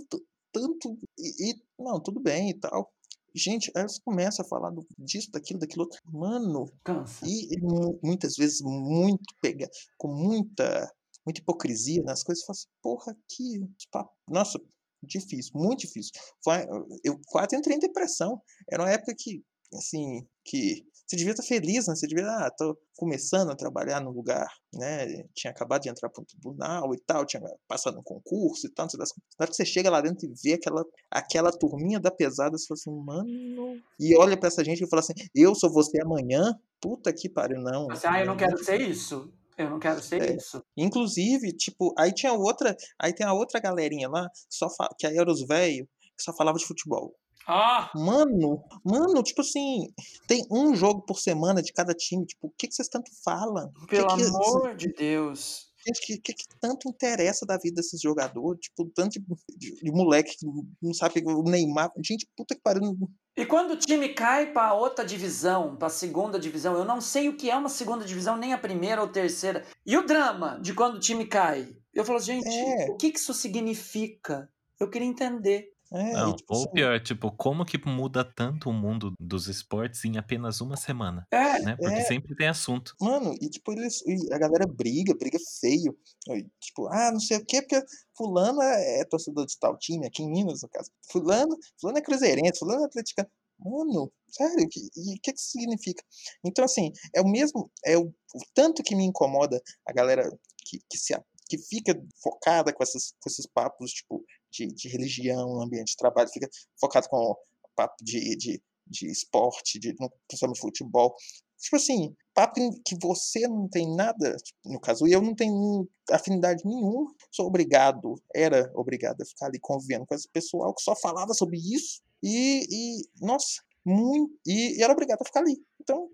tanto 0.52 0.98
e 1.18 1.50
e 1.50 1.54
não, 1.78 2.00
tudo 2.00 2.20
bem 2.20 2.50
e 2.50 2.54
tal. 2.54 2.92
Gente, 3.34 3.70
aí 3.76 3.82
elas 3.82 3.98
começam 3.98 4.44
a 4.44 4.48
falar 4.48 4.70
do 4.70 4.84
disso, 4.98 5.30
daquilo, 5.30 5.60
daquilo 5.60 5.84
outro. 5.84 6.00
Mano, 6.04 6.66
Cansa. 6.84 7.24
e 7.26 7.54
e 7.54 7.60
mu 7.60 7.98
muitas 8.02 8.34
vezes 8.36 8.60
muito 8.60 9.34
pega 9.40 9.68
com 9.96 10.08
muita 10.08 10.90
muita 11.24 11.40
hipocrisia 11.40 12.02
nas 12.02 12.22
coisas, 12.22 12.42
eu 12.42 12.46
falo 12.46 12.56
assim: 12.56 12.68
"Porra, 12.82 13.16
que 13.28 13.60
papo" 13.90 14.12
nossa, 14.28 14.58
difícil, 15.02 15.52
muito 15.54 15.80
difícil. 15.80 16.12
Foi 16.42 16.66
eu 17.04 17.18
quase 17.26 17.56
entrei 17.56 17.76
em 17.76 17.80
depressão. 17.80 18.40
Era 18.70 18.82
uma 18.82 18.90
época 18.90 19.14
que, 19.18 19.42
assim, 19.74 20.26
que 20.44 20.84
você 21.10 21.16
devia 21.16 21.32
estar 21.32 21.42
feliz, 21.42 21.88
né? 21.88 21.96
Você 21.96 22.06
devia, 22.06 22.24
ah, 22.24 22.50
tô 22.56 22.78
começando 22.96 23.50
a 23.50 23.56
trabalhar 23.56 24.00
no 24.00 24.12
lugar, 24.12 24.46
né? 24.72 25.24
Tinha 25.34 25.50
acabado 25.50 25.82
de 25.82 25.88
entrar 25.88 26.08
para 26.08 26.22
o 26.22 26.24
tribunal 26.24 26.94
e 26.94 27.00
tal, 27.04 27.26
tinha 27.26 27.42
passado 27.66 27.98
um 27.98 28.02
concurso 28.02 28.68
e 28.68 28.70
tal. 28.70 28.86
Na 28.96 29.04
hora 29.40 29.50
que 29.50 29.56
você 29.56 29.64
chega 29.64 29.90
lá 29.90 30.00
dentro 30.00 30.24
e 30.24 30.32
vê 30.40 30.54
aquela, 30.54 30.84
aquela 31.10 31.50
turminha 31.50 31.98
da 31.98 32.12
pesada, 32.12 32.56
você 32.56 32.66
fala 32.68 32.78
assim, 32.78 33.04
mano. 33.04 33.82
E 33.98 34.16
olha 34.16 34.38
para 34.38 34.46
essa 34.46 34.62
gente 34.62 34.84
e 34.84 34.88
fala 34.88 35.00
assim, 35.00 35.14
eu 35.34 35.52
sou 35.52 35.72
você 35.72 36.00
amanhã? 36.00 36.54
Puta 36.80 37.12
que 37.12 37.28
pariu, 37.28 37.60
não. 37.60 37.88
Você, 37.88 38.06
ah, 38.06 38.20
eu 38.20 38.26
não 38.26 38.36
quero 38.36 38.62
ser 38.62 38.80
isso. 38.80 39.32
Eu 39.58 39.68
não 39.68 39.80
quero 39.80 40.00
ser 40.00 40.22
é. 40.22 40.36
isso. 40.36 40.62
Inclusive, 40.76 41.52
tipo, 41.56 41.92
aí 41.98 42.14
tinha 42.14 42.32
outra. 42.32 42.76
Aí 42.98 43.12
tem 43.12 43.26
a 43.26 43.32
outra 43.34 43.58
galerinha 43.60 44.08
lá, 44.08 44.28
que, 44.28 44.38
só 44.48 44.68
que 44.96 45.08
aí 45.08 45.18
era 45.18 45.30
os 45.30 45.44
velhos, 45.44 45.88
que 46.16 46.22
só 46.22 46.32
falava 46.36 46.56
de 46.56 46.64
futebol. 46.64 47.14
Ah! 47.46 47.90
Mano, 47.94 48.62
mano, 48.84 49.22
tipo 49.22 49.40
assim, 49.40 49.92
tem 50.26 50.46
um 50.50 50.74
jogo 50.74 51.02
por 51.02 51.18
semana 51.18 51.62
de 51.62 51.72
cada 51.72 51.94
time. 51.94 52.26
Tipo, 52.26 52.46
o 52.46 52.52
que, 52.56 52.68
que 52.68 52.74
vocês 52.74 52.88
tanto 52.88 53.10
falam? 53.24 53.72
Pelo 53.88 54.16
que 54.16 54.22
amor 54.22 54.74
de 54.76 54.88
Deus. 54.92 55.70
O 55.80 55.92
que, 55.92 56.18
que, 56.18 56.34
que, 56.34 56.44
tanto 56.60 56.88
interessa 56.88 57.46
da 57.46 57.56
vida 57.56 57.76
desses 57.76 58.00
jogadores? 58.00 58.60
Tipo, 58.60 58.90
tanto 58.94 59.12
de, 59.18 59.24
de, 59.56 59.74
de 59.82 59.90
moleque 59.90 60.36
que 60.36 60.46
não 60.82 60.92
sabe 60.92 61.22
o 61.24 61.42
Neymar. 61.42 61.90
Gente, 62.04 62.28
puta 62.36 62.54
que 62.54 62.60
pariu. 62.60 62.96
E 63.34 63.46
quando 63.46 63.70
o 63.70 63.76
time 63.76 64.10
cai 64.10 64.52
para 64.52 64.74
outra 64.74 65.04
divisão, 65.04 65.76
para 65.76 65.86
a 65.86 65.90
segunda 65.90 66.38
divisão, 66.38 66.74
eu 66.74 66.84
não 66.84 67.00
sei 67.00 67.30
o 67.30 67.36
que 67.36 67.50
é 67.50 67.56
uma 67.56 67.70
segunda 67.70 68.04
divisão, 68.04 68.36
nem 68.36 68.52
a 68.52 68.58
primeira 68.58 69.00
ou 69.00 69.08
terceira. 69.08 69.64
E 69.86 69.96
o 69.96 70.04
drama 70.04 70.58
de 70.60 70.74
quando 70.74 70.96
o 70.96 71.00
time 71.00 71.24
cai? 71.24 71.74
Eu 71.94 72.04
falo, 72.04 72.20
gente, 72.20 72.46
é. 72.46 72.90
o 72.90 72.96
que, 72.96 73.10
que 73.10 73.18
isso 73.18 73.32
significa? 73.32 74.50
Eu 74.78 74.90
queria 74.90 75.08
entender. 75.08 75.72
É, 75.92 76.12
Não, 76.12 76.30
e, 76.30 76.36
tipo, 76.36 76.54
ou 76.54 76.60
assim, 76.62 76.72
pior, 76.72 77.00
tipo, 77.00 77.32
como 77.32 77.64
que 77.64 77.76
muda 77.84 78.24
tanto 78.24 78.70
o 78.70 78.72
mundo 78.72 79.12
dos 79.18 79.48
esportes 79.48 80.04
em 80.04 80.16
apenas 80.18 80.60
uma 80.60 80.76
semana, 80.76 81.26
É, 81.32 81.58
né? 81.60 81.76
Porque 81.76 82.00
é, 82.00 82.00
sempre 82.00 82.34
tem 82.36 82.46
assunto. 82.48 82.94
mano, 83.00 83.34
e 83.40 83.48
tipo, 83.50 83.72
eles, 83.72 84.00
e 84.06 84.32
a 84.32 84.38
galera 84.38 84.66
briga, 84.66 85.14
briga 85.18 85.38
feio. 85.60 85.96
E, 86.28 86.46
Tipo, 86.60 86.86
ah, 86.88 87.10
não 87.12 87.18
sei 87.20 87.38
o 87.38 87.44
quê, 87.44 87.60
porque 87.62 87.84
fulano 88.16 88.62
é, 88.62 89.00
é 89.00 89.04
torcedor 89.04 89.46
de 89.46 89.58
tal 89.58 89.76
time, 89.78 90.06
aqui 90.06 90.22
em 90.22 90.30
Minas, 90.30 90.62
no 90.62 90.68
caso. 90.68 90.90
Fulano, 91.10 91.56
fulano 91.80 91.98
é 91.98 92.02
cruzeirense, 92.02 92.58
fulano 92.60 92.82
é 92.82 92.86
atleticano. 92.86 93.28
Mano, 93.58 94.10
sério, 94.28 94.66
que- 94.70 94.80
e 94.96 95.16
o 95.16 95.20
que 95.22 95.32
que 95.32 95.40
isso 95.40 95.50
significa? 95.50 96.02
Então, 96.44 96.64
assim, 96.64 96.92
é 97.14 97.20
o 97.20 97.28
mesmo, 97.28 97.70
é 97.84 97.98
o, 97.98 98.04
o 98.06 98.40
tanto 98.54 98.82
que 98.82 98.94
me 98.94 99.04
incomoda 99.04 99.60
a 99.86 99.92
galera 99.92 100.30
que, 100.64 100.78
que, 100.88 100.96
se, 100.96 101.14
que 101.48 101.58
fica 101.58 102.00
focada 102.22 102.72
com, 102.72 102.82
essas, 102.82 103.12
com 103.20 103.28
esses 103.28 103.46
papos, 103.46 103.90
tipo, 103.92 104.24
de, 104.50 104.66
de 104.66 104.88
religião 104.88 105.60
ambiente 105.60 105.90
de 105.90 105.96
trabalho, 105.96 106.30
fica 106.32 106.48
focado 106.78 107.08
com 107.08 107.34
papo 107.76 107.96
de, 108.02 108.36
de, 108.36 108.62
de 108.86 109.10
esporte, 109.10 109.78
de, 109.78 109.94
principalmente 110.28 110.60
futebol. 110.60 111.14
Tipo 111.58 111.76
assim, 111.76 112.14
papo 112.34 112.54
que 112.84 112.96
você 113.00 113.46
não 113.46 113.68
tem 113.68 113.94
nada, 113.94 114.34
tipo, 114.36 114.58
no 114.64 114.80
caso 114.80 115.06
eu 115.06 115.20
não 115.20 115.34
tenho 115.34 115.86
afinidade 116.10 116.62
nenhuma, 116.64 117.12
sou 117.30 117.46
obrigado, 117.46 118.14
era 118.34 118.70
obrigado 118.74 119.20
a 119.20 119.26
ficar 119.26 119.46
ali 119.46 119.58
convivendo 119.60 120.06
com 120.06 120.14
esse 120.14 120.28
pessoal 120.28 120.74
que 120.74 120.82
só 120.82 120.96
falava 120.96 121.34
sobre 121.34 121.58
isso 121.58 122.00
e, 122.22 122.66
e 122.70 123.02
nossa, 123.20 123.62
muito, 123.84 124.32
e, 124.46 124.78
e 124.78 124.82
era 124.82 124.92
obrigado 124.92 125.20
a 125.20 125.24
ficar 125.24 125.40
ali. 125.40 125.58
Então, 125.80 126.10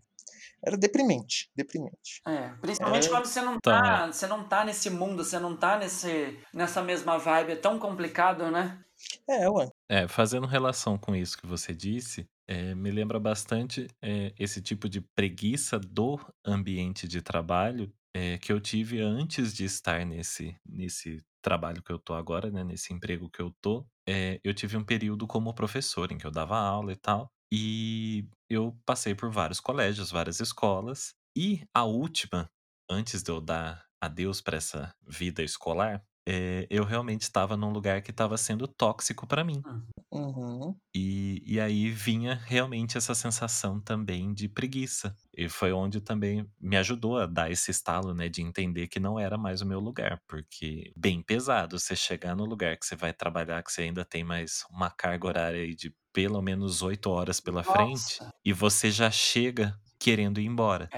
era 0.64 0.76
deprimente, 0.76 1.50
deprimente. 1.54 2.22
É, 2.26 2.48
principalmente 2.60 3.08
É. 3.08 3.10
quando 3.10 3.26
você 3.26 3.40
não 3.40 3.58
tá, 3.60 4.06
você 4.08 4.26
não 4.26 4.48
tá 4.48 4.64
nesse 4.64 4.90
mundo, 4.90 5.24
você 5.24 5.38
não 5.38 5.56
tá 5.56 5.78
nesse, 5.78 6.38
nessa 6.52 6.82
mesma 6.82 7.18
vibe, 7.18 7.52
é 7.52 7.56
tão 7.56 7.78
complicado, 7.78 8.50
né? 8.50 8.82
É, 9.28 9.48
ué. 9.48 9.68
É, 9.88 10.08
fazendo 10.08 10.46
relação 10.46 10.98
com 10.98 11.14
isso 11.14 11.38
que 11.38 11.46
você 11.46 11.74
disse, 11.74 12.28
é, 12.48 12.74
me 12.74 12.90
lembra 12.90 13.18
bastante 13.20 13.86
é, 14.02 14.32
esse 14.38 14.60
tipo 14.62 14.88
de 14.88 15.00
preguiça 15.00 15.78
do 15.78 16.18
ambiente 16.44 17.06
de 17.06 17.20
trabalho 17.22 17.92
é, 18.14 18.38
que 18.38 18.52
eu 18.52 18.60
tive 18.60 19.00
antes 19.00 19.52
de 19.52 19.64
estar 19.64 20.04
nesse, 20.06 20.56
nesse 20.64 21.22
trabalho 21.42 21.82
que 21.82 21.92
eu 21.92 21.98
tô 21.98 22.14
agora, 22.14 22.50
né, 22.50 22.64
nesse 22.64 22.92
emprego 22.94 23.28
que 23.30 23.40
eu 23.40 23.54
tô. 23.60 23.86
É, 24.08 24.40
eu 24.42 24.54
tive 24.54 24.76
um 24.76 24.84
período 24.84 25.26
como 25.26 25.54
professor 25.54 26.10
em 26.10 26.18
que 26.18 26.26
eu 26.26 26.30
dava 26.30 26.56
aula 26.58 26.92
e 26.92 26.96
tal, 26.96 27.30
e 27.52 28.28
eu 28.50 28.78
passei 28.86 29.14
por 29.14 29.30
vários 29.30 29.60
colégios, 29.60 30.10
várias 30.10 30.40
escolas, 30.40 31.14
e 31.36 31.64
a 31.74 31.84
última, 31.84 32.50
antes 32.90 33.22
de 33.22 33.30
eu 33.30 33.40
dar 33.40 33.84
adeus 34.00 34.40
para 34.40 34.56
essa 34.58 34.94
vida 35.06 35.42
escolar, 35.42 36.04
é, 36.26 36.66
eu 36.68 36.84
realmente 36.84 37.22
estava 37.22 37.56
num 37.56 37.70
lugar 37.70 38.02
que 38.02 38.10
estava 38.10 38.36
sendo 38.36 38.66
tóxico 38.66 39.26
para 39.26 39.44
mim. 39.44 39.62
Uhum. 40.10 40.74
E, 40.94 41.42
e 41.46 41.60
aí 41.60 41.88
vinha 41.88 42.34
realmente 42.34 42.98
essa 42.98 43.14
sensação 43.14 43.80
também 43.80 44.34
de 44.34 44.48
preguiça. 44.48 45.14
E 45.36 45.48
foi 45.48 45.72
onde 45.72 46.00
também 46.00 46.50
me 46.60 46.76
ajudou 46.76 47.18
a 47.18 47.26
dar 47.26 47.50
esse 47.50 47.70
estalo, 47.70 48.12
né, 48.12 48.28
de 48.28 48.42
entender 48.42 48.88
que 48.88 48.98
não 48.98 49.20
era 49.20 49.38
mais 49.38 49.60
o 49.60 49.66
meu 49.66 49.78
lugar, 49.78 50.20
porque 50.26 50.92
bem 50.96 51.22
pesado 51.22 51.78
você 51.78 51.94
chegar 51.94 52.34
no 52.34 52.44
lugar 52.44 52.76
que 52.76 52.86
você 52.86 52.96
vai 52.96 53.12
trabalhar, 53.12 53.62
que 53.62 53.70
você 53.70 53.82
ainda 53.82 54.04
tem 54.04 54.24
mais 54.24 54.64
uma 54.70 54.90
carga 54.90 55.28
horária 55.28 55.62
aí 55.62 55.74
de 55.74 55.94
pelo 56.12 56.40
menos 56.42 56.82
oito 56.82 57.10
horas 57.10 57.40
pela 57.40 57.62
frente, 57.62 58.18
Nossa. 58.20 58.34
e 58.44 58.52
você 58.52 58.90
já 58.90 59.10
chega 59.10 59.78
querendo 59.98 60.40
ir 60.40 60.46
embora. 60.46 60.88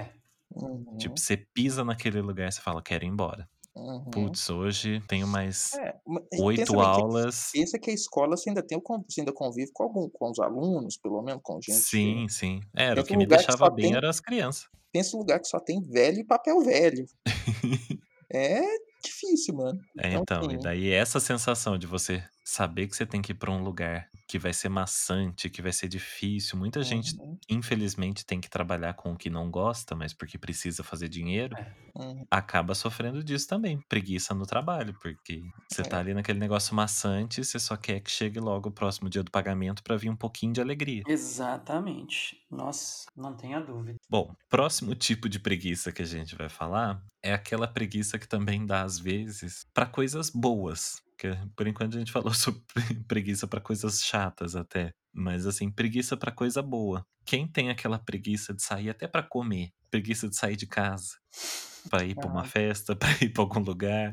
Uhum. 0.55 0.97
Tipo, 0.97 1.18
você 1.18 1.37
pisa 1.37 1.85
naquele 1.85 2.20
lugar 2.20 2.49
e 2.49 2.53
você 2.53 2.61
fala, 2.61 2.81
quero 2.81 3.05
ir 3.05 3.09
embora. 3.09 3.49
Uhum. 3.79 4.05
Putz, 4.11 4.51
hoje 4.51 5.01
tenho 5.09 5.26
mais 5.26 5.72
É, 5.74 5.95
oito 6.41 6.72
que- 6.72 6.79
aulas. 6.79 7.51
pensa 7.53 7.79
que 7.79 7.91
a 7.91 7.95
escola 7.95 8.37
você 8.37 8.51
ainda 8.51 8.62
tem 8.62 8.79
você 9.09 9.20
ainda 9.20 9.33
convive 9.33 9.70
com 9.72 9.85
algum 9.85 10.09
com 10.09 10.31
os 10.31 10.39
alunos, 10.39 10.97
pelo 10.97 11.22
menos 11.22 11.41
com 11.43 11.61
gente. 11.61 11.79
Sim, 11.79 12.26
sim. 12.29 12.61
Era, 12.74 13.01
o 13.01 13.05
que 13.05 13.16
me 13.16 13.24
que 13.26 13.31
deixava 13.35 13.59
só 13.66 13.70
bem 13.70 13.87
tem- 13.87 13.95
eram 13.97 14.09
as 14.09 14.20
crianças. 14.20 14.66
Pensa 14.93 15.16
um 15.16 15.20
lugar 15.20 15.39
que 15.41 15.47
só 15.47 15.61
tem 15.61 15.81
velho 15.83 16.18
e 16.20 16.24
papel 16.24 16.61
velho. 16.61 17.07
É 18.31 18.61
difícil, 19.03 19.55
mano. 19.55 19.81
É, 19.99 20.09
Então, 20.09 20.20
então, 20.22 20.43
e 20.43 20.47
assim, 20.49 20.59
daí 20.62 20.91
essa 20.91 21.18
sensação 21.18 21.79
de 21.79 21.87
você 21.87 22.22
saber 22.45 22.87
que 22.87 22.95
você 22.95 23.07
tem 23.07 23.22
que 23.22 23.33
ir 23.33 23.35
pra 23.37 23.51
um 23.51 23.62
lugar 23.62 24.07
que 24.29 24.39
vai 24.39 24.53
ser 24.53 24.68
maçante, 24.68 25.49
que 25.51 25.62
vai 25.62 25.72
ser 25.72 25.89
difícil. 25.89 26.59
Muita 26.59 26.83
gente, 26.83 27.16
uhum, 27.18 27.39
infelizmente, 27.49 28.26
tem 28.26 28.41
que 28.41 28.51
trabalhar 28.51 28.95
com 28.95 29.12
o 29.12 29.16
que 29.16 29.31
não 29.31 29.51
gosta, 29.51 29.95
mas 29.97 30.12
porque 30.12 30.39
precisa 30.39 30.85
fazer 30.85 31.09
dinheiro, 31.09 31.57
uhum. 31.97 32.26
acaba 32.31 32.74
sofrendo 32.74 33.24
disso 33.24 33.49
também. 33.49 33.81
Preguiça 33.89 34.35
no 34.35 34.47
trabalho, 34.47 34.95
porque 35.01 35.43
você 35.70 35.85
tá 35.85 35.97
É. 35.97 36.01
ali 36.01 36.14
naquele 36.14 36.39
negócio 36.39 36.74
maçante, 36.74 37.43
você 37.45 37.59
só 37.59 37.76
quer 37.76 38.01
que 38.01 38.11
chegue 38.11 38.39
logo 38.39 38.68
o 38.68 38.72
próximo 38.72 39.09
dia 39.09 39.22
do 39.22 39.31
pagamento 39.31 39.83
pra 39.83 39.97
vir 39.97 40.11
um 40.11 40.16
pouquinho 40.16 40.53
de 40.53 40.61
alegria. 40.61 41.03
Exatamente. 41.07 42.37
Nossa, 42.51 43.07
não 43.16 43.35
tenha 43.37 43.61
dúvida. 43.61 43.97
Bom, 44.11 44.35
próximo 44.49 44.95
tipo 44.95 45.29
de 45.29 45.39
preguiça 45.41 45.93
que 45.93 46.03
a 46.03 46.07
gente 46.07 46.35
vai 46.37 46.49
falar 46.49 47.03
é 47.22 47.33
aquela 47.33 47.66
preguiça 47.66 48.18
que 48.18 48.29
também 48.29 48.64
dá 48.66 48.83
às 48.83 48.99
vezes 48.99 49.64
pra 49.74 49.87
coisas 49.87 50.31
boas. 50.31 50.97
Que 51.19 51.31
por 51.57 51.66
enquanto 51.66 51.97
a 51.97 51.99
gente 51.99 52.12
falou 52.12 52.33
sobre 52.35 52.62
preguiça 53.09 53.47
pra 53.47 53.61
coisas 53.61 54.03
chatas 54.05 54.55
até, 54.55 54.93
mas 55.12 55.47
assim, 55.47 55.71
preguiça 55.71 56.16
pra 56.16 56.31
coisa 56.33 56.62
boa. 56.62 57.05
Quem 57.27 57.47
tem 57.47 57.71
aquela 57.71 57.99
preguiça 57.99 58.55
de 58.55 58.62
sair 58.62 58.89
até 58.91 59.07
pra 59.09 59.23
comer, 59.23 59.71
preguiça 59.91 60.29
de 60.29 60.37
sair 60.37 60.57
de 60.57 60.66
casa, 60.66 61.16
pra 61.91 62.05
ir 62.05 62.14
pra 62.14 62.29
uma 62.29 62.43
Ah. 62.43 62.45
festa, 62.45 62.95
pra 62.97 63.11
ir 63.21 63.31
pra 63.33 63.43
algum 63.43 63.61
lugar, 63.61 64.11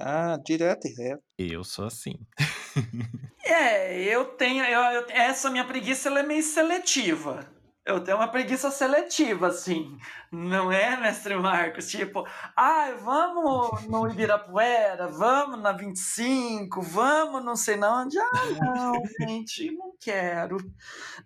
Ah, 0.00 0.38
direto 0.44 0.86
e 0.86 0.94
reto. 0.94 1.22
eu 1.38 1.62
sou 1.64 1.86
assim. 1.86 2.14
É, 3.46 4.02
eu 4.04 4.24
tenho. 4.36 4.64
eu- 4.64 4.80
eu- 4.80 5.06
essa 5.10 5.50
minha 5.50 5.64
preguiça 5.66 6.08
ela 6.08 6.20
é 6.20 6.22
meio 6.22 6.42
seletiva. 6.42 7.46
Eu 7.86 8.02
tenho 8.02 8.16
uma 8.16 8.28
preguiça 8.28 8.70
seletiva, 8.70 9.48
assim. 9.48 9.98
Não 10.32 10.72
é, 10.72 10.96
mestre 10.96 11.36
Marcos? 11.36 11.90
Tipo, 11.90 12.26
ai, 12.56 12.94
vamos 12.94 13.86
no 13.86 14.08
Ibirapuera, 14.08 15.06
vamos 15.08 15.60
na 15.60 15.70
25, 15.72 16.80
vamos 16.80 17.44
não 17.44 17.54
sei 17.54 17.76
na 17.76 18.00
onde. 18.00 18.18
Ah, 18.18 18.24
não, 18.74 18.94
gente, 19.20 19.70
não 19.72 19.92
quero. 20.00 20.56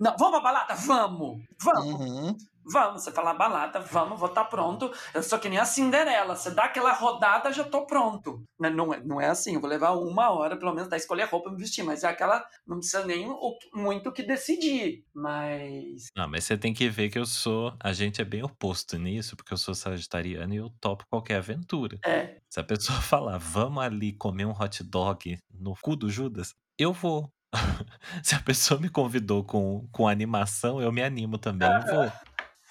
Não, 0.01 0.17
vamos 0.19 0.41
pra 0.41 0.41
balada? 0.41 0.75
Vamos! 0.75 1.45
Vamos! 1.63 2.01
Uhum. 2.01 2.37
Vamos, 2.71 3.03
você 3.03 3.11
fala 3.11 3.35
balada, 3.35 3.81
vamos, 3.81 4.19
vou 4.19 4.29
estar 4.29 4.45
pronto. 4.45 4.93
Eu 5.15 5.23
sou 5.23 5.39
que 5.39 5.49
nem 5.49 5.59
a 5.59 5.65
Cinderela, 5.65 6.37
você 6.37 6.51
dá 6.51 6.65
aquela 6.65 6.93
rodada, 6.93 7.53
já 7.53 7.65
tô 7.65 7.87
pronto. 7.87 8.43
Não, 8.59 8.71
não, 8.71 8.95
é, 8.95 9.01
não 9.05 9.21
é 9.21 9.29
assim, 9.29 9.55
eu 9.55 9.61
vou 9.61 9.71
levar 9.71 9.93
uma 9.93 10.31
hora, 10.31 10.57
pelo 10.57 10.75
menos, 10.75 10.89
pra 10.89 10.97
escolher 10.97 11.25
roupa 11.25 11.49
e 11.49 11.53
me 11.53 11.59
vestir, 11.59 11.83
mas 11.83 12.05
é 12.05 12.09
aquela, 12.09 12.45
não 12.67 12.79
precisa 12.79 13.05
nem 13.05 13.29
o, 13.29 13.59
muito 13.75 14.11
o 14.11 14.13
que 14.13 14.23
decidir, 14.23 15.05
mas... 15.15 16.09
Não, 16.17 16.29
mas 16.29 16.45
você 16.45 16.57
tem 16.57 16.75
que 16.75 16.89
ver 16.89 17.11
que 17.11 17.19
eu 17.19 17.27
sou. 17.27 17.75
A 17.81 17.93
gente 17.93 18.21
é 18.21 18.25
bem 18.25 18.43
oposto 18.43 18.99
nisso, 18.99 19.37
porque 19.37 19.53
eu 19.53 19.59
sou 19.59 19.75
sagitariano 19.75 20.55
e 20.55 20.59
eu 20.59 20.71
topo 20.81 21.05
qualquer 21.09 21.37
aventura. 21.37 21.99
É, 22.05 22.37
Se 22.51 22.61
a 22.61 22.65
pessoa 22.65 22.99
falar, 23.01 23.39
vamos 23.39 23.83
ali 23.83 24.13
comer 24.13 24.45
um 24.45 24.53
hot 24.53 24.83
dog 24.85 25.39
no 25.51 25.75
cu 25.81 25.97
do 25.97 26.11
Judas, 26.11 26.55
eu 26.79 26.93
vou. 26.93 27.31
Se 28.23 28.35
a 28.35 28.41
pessoa 28.41 28.79
me 28.81 28.89
convidou 28.89 29.43
com, 29.43 29.89
com 29.91 30.07
animação, 30.07 30.81
eu 30.81 30.93
me 30.93 31.03
animo 31.03 31.39
também 31.39 31.69
e 31.69 31.93
vou. 31.93 32.13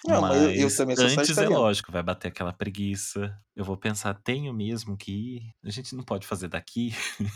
Não, 0.06 0.20
mas 0.20 0.36
eu, 0.36 0.52
eu 0.56 0.76
também 0.76 0.96
sou 0.96 1.10
antes 1.10 1.42
é 1.42 1.50
lógico, 1.50 1.92
vai 1.92 2.02
bater 2.04 2.30
aquela 2.30 2.54
preguiça. 2.54 3.38
Eu 3.56 3.66
vou 3.66 3.78
pensar, 3.78 4.14
tenho 4.14 4.54
mesmo 4.54 4.98
que 4.98 5.12
ir? 5.12 5.56
A 5.64 5.70
gente 5.70 5.96
não 5.96 6.04
pode 6.04 6.26
fazer 6.26 6.48
daqui. 6.48 6.92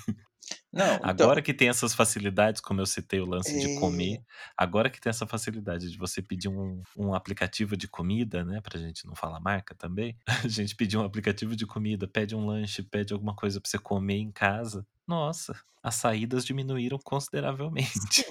Não, 0.71 1.05
então, 1.05 1.29
Agora 1.29 1.41
que 1.41 1.53
tem 1.53 1.69
essas 1.69 1.93
facilidades, 1.93 2.61
como 2.61 2.79
eu 2.81 2.85
citei 2.85 3.19
o 3.19 3.25
lance 3.25 3.57
de 3.57 3.69
comer, 3.69 4.23
agora 4.57 4.89
que 4.89 4.99
tem 5.01 5.09
essa 5.09 5.25
facilidade 5.27 5.89
de 5.91 5.97
você 5.97 6.21
pedir 6.21 6.47
um, 6.49 6.81
um 6.97 7.13
aplicativo 7.13 7.75
de 7.75 7.87
comida, 7.87 8.43
né? 8.43 8.61
Pra 8.61 8.79
gente 8.79 9.05
não 9.07 9.15
falar 9.15 9.39
marca 9.39 9.75
também. 9.75 10.17
A 10.45 10.47
gente 10.47 10.75
pedir 10.75 10.97
um 10.97 11.03
aplicativo 11.03 11.55
de 11.55 11.65
comida, 11.65 12.07
pede 12.07 12.35
um 12.35 12.45
lanche, 12.45 12.83
pede 12.83 13.13
alguma 13.13 13.35
coisa 13.35 13.59
pra 13.59 13.69
você 13.69 13.79
comer 13.79 14.17
em 14.17 14.31
casa. 14.31 14.85
Nossa, 15.07 15.53
as 15.83 15.95
saídas 15.95 16.45
diminuíram 16.45 16.99
consideravelmente. 17.03 18.25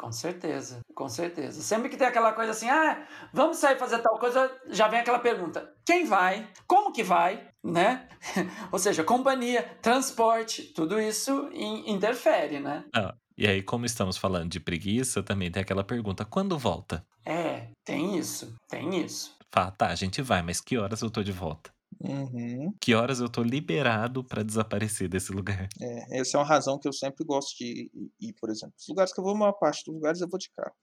Com 0.00 0.10
certeza, 0.10 0.80
com 0.94 1.10
certeza. 1.10 1.60
Sempre 1.60 1.90
que 1.90 1.96
tem 1.98 2.06
aquela 2.06 2.32
coisa 2.32 2.52
assim, 2.52 2.70
ah, 2.70 3.06
vamos 3.34 3.58
sair 3.58 3.76
fazer 3.78 3.98
tal 3.98 4.18
coisa, 4.18 4.50
já 4.70 4.88
vem 4.88 4.98
aquela 4.98 5.18
pergunta: 5.18 5.70
quem 5.84 6.06
vai? 6.06 6.48
Como 6.66 6.90
que 6.90 7.02
vai? 7.02 7.46
Né? 7.62 8.08
Ou 8.72 8.78
seja, 8.78 9.04
companhia, 9.04 9.62
transporte, 9.82 10.72
tudo 10.72 10.98
isso 10.98 11.50
in- 11.52 11.90
interfere, 11.92 12.60
né? 12.60 12.84
Ah, 12.96 13.14
e 13.36 13.46
aí, 13.46 13.62
como 13.62 13.84
estamos 13.84 14.16
falando 14.16 14.48
de 14.50 14.58
preguiça, 14.58 15.22
também 15.22 15.50
tem 15.50 15.62
aquela 15.62 15.84
pergunta: 15.84 16.24
quando 16.24 16.58
volta? 16.58 17.04
É, 17.26 17.66
tem 17.84 18.16
isso, 18.16 18.54
tem 18.70 19.04
isso. 19.04 19.36
Fala, 19.52 19.70
tá, 19.72 19.88
a 19.88 19.94
gente 19.94 20.22
vai, 20.22 20.40
mas 20.40 20.62
que 20.62 20.78
horas 20.78 21.02
eu 21.02 21.10
tô 21.10 21.22
de 21.22 21.32
volta? 21.32 21.70
Uhum, 21.98 22.72
Que 22.80 22.94
horas 22.94 23.20
eu 23.20 23.28
tô 23.28 23.42
liberado 23.42 24.22
pra 24.24 24.42
desaparecer 24.42 25.08
desse 25.08 25.32
lugar? 25.32 25.68
é, 25.80 26.20
essa 26.20 26.36
é 26.36 26.40
uma 26.40 26.46
razão 26.46 26.78
que 26.78 26.86
eu 26.88 26.92
sempre 26.92 27.24
gosto 27.24 27.56
de 27.58 27.90
ir, 28.20 28.32
por 28.40 28.50
exemplo. 28.50 28.74
Os 28.78 28.88
lugares 28.88 29.12
que 29.12 29.20
eu 29.20 29.24
vou, 29.24 29.34
a 29.34 29.38
maior 29.38 29.52
parte 29.54 29.84
dos 29.84 29.94
lugares 29.94 30.20
eu 30.20 30.28
vou 30.28 30.38
de 30.38 30.50
carro. 30.56 30.74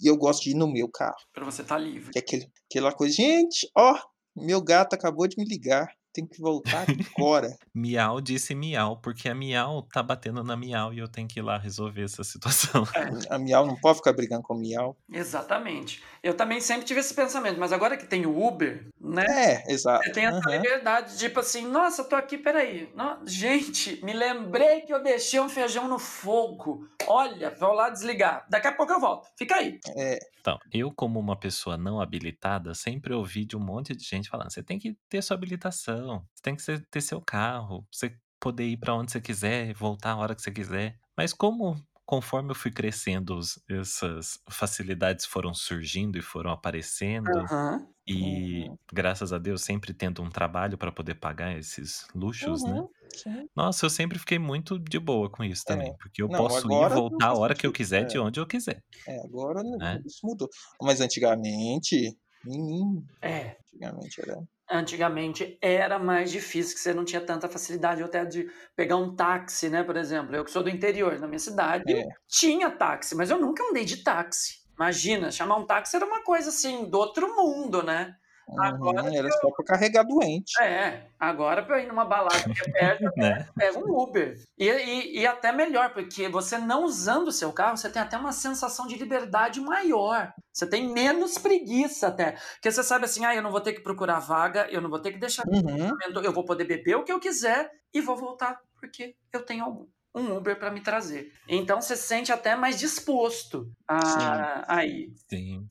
E 0.00 0.06
eu 0.08 0.16
gosto 0.16 0.44
de 0.44 0.50
ir 0.50 0.54
no 0.54 0.70
meu 0.70 0.88
carro. 0.88 1.16
Pra 1.32 1.44
você 1.44 1.62
estar 1.62 1.78
livre. 1.78 2.10
Que 2.12 2.18
é 2.18 2.22
aquele, 2.22 2.50
aquela 2.70 2.92
coisa, 2.92 3.14
gente, 3.14 3.68
ó, 3.76 3.98
meu 4.36 4.60
gato 4.62 4.94
acabou 4.94 5.26
de 5.26 5.36
me 5.38 5.44
ligar. 5.44 5.88
Tem 6.16 6.26
que 6.26 6.40
voltar 6.40 6.86
agora. 7.14 7.54
Miau 7.74 8.22
disse 8.22 8.54
miau, 8.54 8.96
porque 8.96 9.28
a 9.28 9.34
miau 9.34 9.82
tá 9.82 10.02
batendo 10.02 10.42
na 10.42 10.56
miau 10.56 10.94
e 10.94 10.98
eu 10.98 11.06
tenho 11.06 11.28
que 11.28 11.40
ir 11.40 11.42
lá 11.42 11.58
resolver 11.58 12.04
essa 12.04 12.24
situação. 12.24 12.86
A 13.28 13.38
Miau 13.38 13.66
não 13.66 13.76
pode 13.76 13.98
ficar 13.98 14.14
brigando 14.14 14.42
com 14.42 14.54
a 14.54 14.56
Miau. 14.56 14.96
Exatamente. 15.12 16.02
Eu 16.22 16.34
também 16.34 16.58
sempre 16.60 16.86
tive 16.86 17.00
esse 17.00 17.12
pensamento, 17.12 17.60
mas 17.60 17.72
agora 17.72 17.96
que 17.98 18.06
tem 18.06 18.24
o 18.24 18.42
Uber, 18.46 18.86
né? 18.98 19.24
É, 19.28 19.72
exato. 19.72 20.04
Você 20.04 20.12
tem 20.12 20.24
essa 20.24 20.38
aham. 20.38 20.56
liberdade, 20.56 21.18
tipo 21.18 21.38
assim, 21.40 21.66
nossa, 21.66 22.00
eu 22.00 22.08
tô 22.08 22.16
aqui, 22.16 22.38
peraí. 22.38 22.90
No- 22.94 23.18
Gente, 23.26 24.02
me 24.02 24.14
lembrei 24.14 24.80
que 24.80 24.92
eu 24.94 25.02
deixei 25.02 25.38
um 25.38 25.48
feijão 25.50 25.86
no 25.86 25.98
fogo. 25.98 26.88
Olha, 27.06 27.50
vou 27.50 27.72
lá 27.72 27.90
desligar. 27.90 28.46
Daqui 28.48 28.68
a 28.68 28.72
pouco 28.72 28.92
eu 28.92 29.00
volto. 29.00 29.28
Fica 29.36 29.56
aí. 29.56 29.78
É, 29.94 30.18
Então, 30.46 30.58
eu, 30.72 30.92
como 30.94 31.18
uma 31.18 31.36
pessoa 31.38 31.76
não 31.76 32.00
habilitada, 32.00 32.72
sempre 32.72 33.12
ouvi 33.12 33.44
de 33.44 33.56
um 33.56 33.60
monte 33.60 33.96
de 33.96 34.04
gente 34.04 34.28
falando: 34.28 34.52
você 34.52 34.62
tem 34.62 34.78
que 34.78 34.96
ter 35.08 35.20
sua 35.22 35.36
habilitação, 35.36 36.24
você 36.32 36.42
tem 36.42 36.54
que 36.56 36.62
ter 36.88 37.00
seu 37.00 37.20
carro, 37.20 37.84
você 37.90 38.16
poder 38.38 38.64
ir 38.66 38.76
pra 38.76 38.94
onde 38.94 39.10
você 39.10 39.20
quiser, 39.20 39.74
voltar 39.74 40.12
a 40.12 40.16
hora 40.16 40.34
que 40.36 40.42
você 40.42 40.52
quiser. 40.52 40.96
Mas 41.16 41.32
como 41.32 41.76
conforme 42.06 42.52
eu 42.52 42.54
fui 42.56 42.70
crescendo, 42.72 43.40
essas 43.68 44.40
facilidades 44.50 45.26
foram 45.26 45.54
surgindo 45.54 46.18
e 46.18 46.22
foram 46.22 46.50
aparecendo, 46.52 47.50
Aham. 47.50 47.94
e 48.08 48.72
graças 48.92 49.32
a 49.32 49.38
Deus 49.38 49.62
sempre 49.62 49.94
tendo 49.94 50.22
um 50.22 50.30
trabalho 50.30 50.78
pra 50.78 50.92
poder 50.92 51.16
pagar 51.16 51.56
esses 51.58 52.06
luxos, 52.14 52.64
né? 52.66 52.80
uhum, 52.80 52.88
sim. 53.14 53.48
Nossa, 53.56 53.86
eu 53.86 53.90
sempre 53.90 54.18
fiquei 54.18 54.38
muito 54.38 54.78
de 54.78 54.98
boa 54.98 55.30
com 55.30 55.44
isso 55.44 55.64
também, 55.66 55.94
porque 56.00 56.22
eu 56.22 56.28
Não, 56.28 56.32
posso 56.32 56.72
ir 56.72 56.82
e 56.82 56.86
voltar 56.86 57.28
a 57.28 57.34
hora 57.34 57.54
que 57.56 57.66
eu 57.66 57.72
quiser, 57.72 58.04
é. 58.04 58.06
de 58.06 58.18
onde 58.18 58.40
eu 58.40 58.46
quiser. 58.46 58.84
É, 59.08 59.20
agora 59.24 59.62
não- 59.64 59.80
É. 59.80 60.02
isso 60.06 60.20
mudou. 60.26 60.48
Mas 60.82 61.00
antigamente, 61.00 62.18
menino, 62.44 63.06
É. 63.20 63.58
antigamente 63.60 64.20
era. 64.22 64.36
Antigamente 64.68 65.56
era 65.62 65.96
mais 65.98 66.30
difícil, 66.30 66.74
que 66.74 66.80
você 66.80 66.92
não 66.92 67.04
tinha 67.04 67.20
tanta 67.20 67.48
facilidade 67.48 68.02
até 68.02 68.24
de 68.24 68.50
pegar 68.74 68.96
um 68.96 69.14
táxi, 69.14 69.68
né? 69.68 69.84
Por 69.84 69.96
exemplo, 69.96 70.34
eu 70.34 70.44
que 70.44 70.50
sou 70.50 70.62
do 70.62 70.68
interior, 70.68 71.20
na 71.20 71.28
minha 71.28 71.38
cidade, 71.38 71.84
É. 71.94 72.02
tinha 72.26 72.68
táxi, 72.70 73.14
mas 73.14 73.30
eu 73.30 73.38
nunca 73.40 73.62
andei 73.62 73.84
de 73.84 73.98
táxi. 74.02 74.66
Imagina, 74.74 75.30
chamar 75.30 75.56
um 75.56 75.66
táxi 75.66 75.94
era 75.96 76.04
uma 76.04 76.22
coisa 76.22 76.48
assim, 76.50 76.90
do 76.90 76.98
outro 76.98 77.34
mundo, 77.36 77.82
né? 77.82 78.16
Agora 78.58 79.02
Uhum, 79.02 79.16
era 79.16 79.30
só 79.32 79.50
pra 79.50 79.64
carregar 79.64 80.04
doente. 80.04 80.60
É, 80.62 81.08
agora 81.18 81.64
pra 81.64 81.80
ir 81.80 81.88
numa 81.88 82.04
balada 82.04 82.38
que 82.38 82.70
é 82.70 82.72
perto, 82.72 83.02
eu 83.04 83.12
Né? 83.16 83.46
pego 83.56 83.80
um 83.80 84.00
Uber. 84.00 84.38
E, 84.56 84.68
e, 84.68 85.20
e 85.20 85.26
até 85.26 85.50
melhor, 85.50 85.92
porque 85.92 86.28
você 86.28 86.56
não 86.56 86.84
usando 86.84 87.28
o 87.28 87.32
seu 87.32 87.52
carro, 87.52 87.76
você 87.76 87.90
tem 87.90 88.00
até 88.00 88.16
uma 88.16 88.32
sensação 88.32 88.86
de 88.86 88.96
liberdade 88.96 89.60
maior. 89.60 90.32
Você 90.52 90.66
tem 90.68 90.88
menos 90.88 91.38
preguiça 91.38 92.06
até. 92.06 92.32
Porque 92.54 92.70
você 92.70 92.82
sabe 92.84 93.06
assim, 93.06 93.24
ah, 93.24 93.34
eu 93.34 93.42
não 93.42 93.50
vou 93.50 93.60
ter 93.60 93.72
que 93.72 93.80
procurar 93.80 94.20
vaga, 94.20 94.68
eu 94.70 94.80
não 94.80 94.90
vou 94.90 95.00
ter 95.00 95.12
que 95.12 95.18
deixar 95.18 95.44
Uhum, 95.46 95.90
eu 96.22 96.32
vou 96.32 96.44
poder 96.44 96.64
beber 96.64 96.96
o 96.96 97.04
que 97.04 97.12
eu 97.12 97.20
quiser 97.20 97.70
e 97.92 98.00
vou 98.00 98.16
voltar, 98.16 98.60
porque 98.80 99.14
eu 99.32 99.44
tenho 99.44 99.64
algum. 99.64 99.86
Um 100.14 100.34
Uber 100.34 100.58
para 100.58 100.70
me 100.70 100.80
trazer. 100.80 101.30
Então 101.46 101.78
você 101.78 101.94
se 101.94 102.04
sente 102.04 102.32
até 102.32 102.56
mais 102.56 102.78
disposto 102.78 103.70
a, 103.86 104.76
a 104.76 104.86
ir. 104.86 105.12
Sim. 105.28 105.68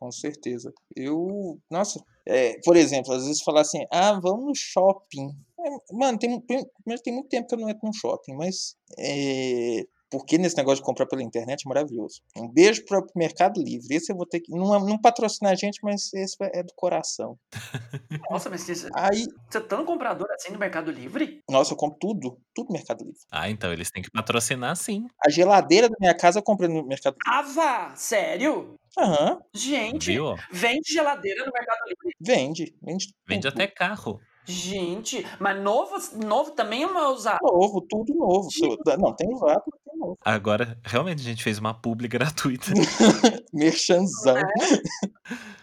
Com 0.00 0.10
certeza. 0.10 0.72
Eu, 0.96 1.60
nossa, 1.70 2.02
é, 2.26 2.58
por 2.64 2.74
exemplo, 2.74 3.12
às 3.12 3.26
vezes 3.26 3.42
falar 3.42 3.60
assim, 3.60 3.84
ah, 3.92 4.18
vamos 4.18 4.46
no 4.46 4.54
shopping. 4.54 5.28
É, 5.60 5.94
mano, 5.94 6.18
tem, 6.18 6.40
tem, 6.40 6.66
tem 7.04 7.12
muito 7.12 7.28
tempo 7.28 7.46
que 7.46 7.54
eu 7.54 7.58
não 7.58 7.68
entro 7.68 7.86
num 7.86 7.92
shopping, 7.92 8.34
mas 8.34 8.76
é, 8.98 9.86
porque 10.10 10.36
nesse 10.38 10.56
negócio 10.56 10.78
de 10.80 10.86
comprar 10.86 11.06
pela 11.06 11.22
internet 11.22 11.62
é 11.64 11.68
maravilhoso. 11.68 12.20
Um 12.36 12.48
beijo 12.48 12.84
para 12.84 12.98
o 13.00 13.06
Mercado 13.16 13.62
Livre. 13.62 13.94
Esse 13.94 14.12
eu 14.12 14.16
vou 14.16 14.26
ter 14.26 14.40
que. 14.40 14.50
Não, 14.52 14.74
é- 14.74 14.80
não 14.80 15.00
patrocina 15.00 15.50
a 15.50 15.54
gente, 15.54 15.78
mas 15.82 16.12
esse 16.14 16.36
é 16.40 16.62
do 16.62 16.72
coração. 16.74 17.38
Nossa, 18.30 18.50
mas 18.50 18.62
você 18.62 18.88
Aí, 18.94 19.26
você 19.48 19.58
é 19.58 19.60
tão 19.60 19.84
comprador 19.84 20.26
assim 20.32 20.52
no 20.52 20.58
Mercado 20.58 20.90
Livre? 20.90 21.40
nossa, 21.48 21.72
eu 21.72 21.76
compro 21.76 21.98
tudo, 22.00 22.38
tudo 22.54 22.68
no 22.68 22.72
Mercado 22.74 23.04
Livre. 23.04 23.20
Ah, 23.30 23.48
então 23.48 23.72
eles 23.72 23.90
têm 23.90 24.02
que 24.02 24.10
patrocinar 24.10 24.74
sim. 24.76 25.06
A 25.24 25.30
geladeira 25.30 25.88
da 25.88 25.96
minha 26.00 26.14
casa 26.16 26.38
eu 26.38 26.42
comprei 26.42 26.68
no 26.68 26.84
Mercado 26.86 27.14
Livre. 27.24 27.38
Ava! 27.60 27.94
Sério? 27.96 28.74
Aham, 28.98 29.40
Gente, 29.54 30.06
Viu? 30.12 30.34
vende 30.50 30.92
geladeira 30.92 31.44
no 31.46 31.52
Mercado 31.52 31.78
Livre. 31.86 32.16
vende. 32.20 32.74
Vende, 32.82 33.14
Vende 33.26 33.46
até 33.48 33.66
carro. 33.68 34.20
Gente, 34.44 35.24
mas 35.38 35.60
novo, 35.60 35.96
novo 36.24 36.52
também 36.52 36.82
é 36.82 36.86
uma 36.86 37.10
usar. 37.10 37.38
Novo, 37.42 37.80
tudo 37.88 38.14
novo. 38.14 38.48
Não, 38.98 39.14
tem 39.14 39.32
usado, 39.32 39.62
mas 39.70 39.80
tem 39.84 39.98
novo. 39.98 40.18
Agora, 40.24 40.78
realmente, 40.82 41.20
a 41.20 41.24
gente 41.24 41.42
fez 41.42 41.58
uma 41.58 41.74
publi 41.74 42.08
gratuita. 42.08 42.66
Merchanzão. 43.52 44.36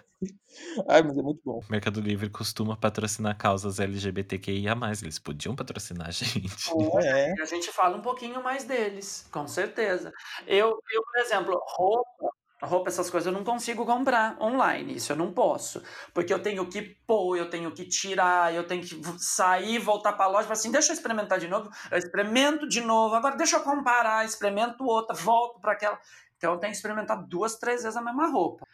Ai, 0.87 1.01
mas 1.01 1.17
é 1.17 1.21
muito 1.21 1.41
bom. 1.43 1.59
O 1.59 1.71
Mercado 1.71 1.99
Livre 1.99 2.29
costuma 2.29 2.75
patrocinar 2.75 3.37
causas 3.37 3.79
LGBTQIA+. 3.79 4.75
Eles 5.01 5.19
podiam 5.19 5.55
patrocinar 5.55 6.07
a 6.07 6.11
gente. 6.11 6.69
É. 7.03 7.33
A 7.41 7.45
gente 7.45 7.71
fala 7.71 7.97
um 7.97 8.01
pouquinho 8.01 8.43
mais 8.43 8.63
deles, 8.63 9.27
com 9.31 9.47
certeza. 9.47 10.11
Eu, 10.45 10.69
eu 10.91 11.03
por 11.03 11.19
exemplo, 11.19 11.59
roupa, 11.67 12.29
roupa, 12.65 12.89
essas 12.89 13.09
coisas 13.09 13.27
eu 13.27 13.33
não 13.37 13.43
consigo 13.43 13.85
comprar 13.85 14.37
online, 14.41 14.95
isso 14.95 15.11
eu 15.11 15.15
não 15.15 15.31
posso. 15.31 15.81
Porque 16.13 16.33
eu 16.33 16.41
tenho 16.41 16.67
que 16.67 16.81
pôr, 17.05 17.37
eu 17.37 17.49
tenho 17.49 17.71
que 17.71 17.85
tirar, 17.85 18.53
eu 18.53 18.65
tenho 18.65 18.81
que 18.81 18.99
sair, 19.19 19.77
voltar 19.77 20.13
para 20.13 20.25
a 20.25 20.27
loja, 20.27 20.43
falar 20.43 20.53
assim, 20.53 20.71
deixa 20.71 20.91
eu 20.91 20.95
experimentar 20.95 21.39
de 21.39 21.47
novo, 21.47 21.69
eu 21.91 21.97
experimento 21.97 22.67
de 22.67 22.81
novo, 22.81 23.15
agora 23.15 23.35
deixa 23.35 23.57
eu 23.57 23.61
comparar, 23.61 24.25
experimento 24.25 24.83
outra, 24.83 25.15
volto 25.15 25.59
para 25.59 25.73
aquela. 25.73 25.99
Então 26.37 26.53
eu 26.53 26.59
tenho 26.59 26.71
que 26.71 26.77
experimentar 26.77 27.23
duas, 27.27 27.57
três 27.57 27.83
vezes 27.83 27.97
a 27.97 28.01
mesma 28.01 28.27
roupa. 28.29 28.65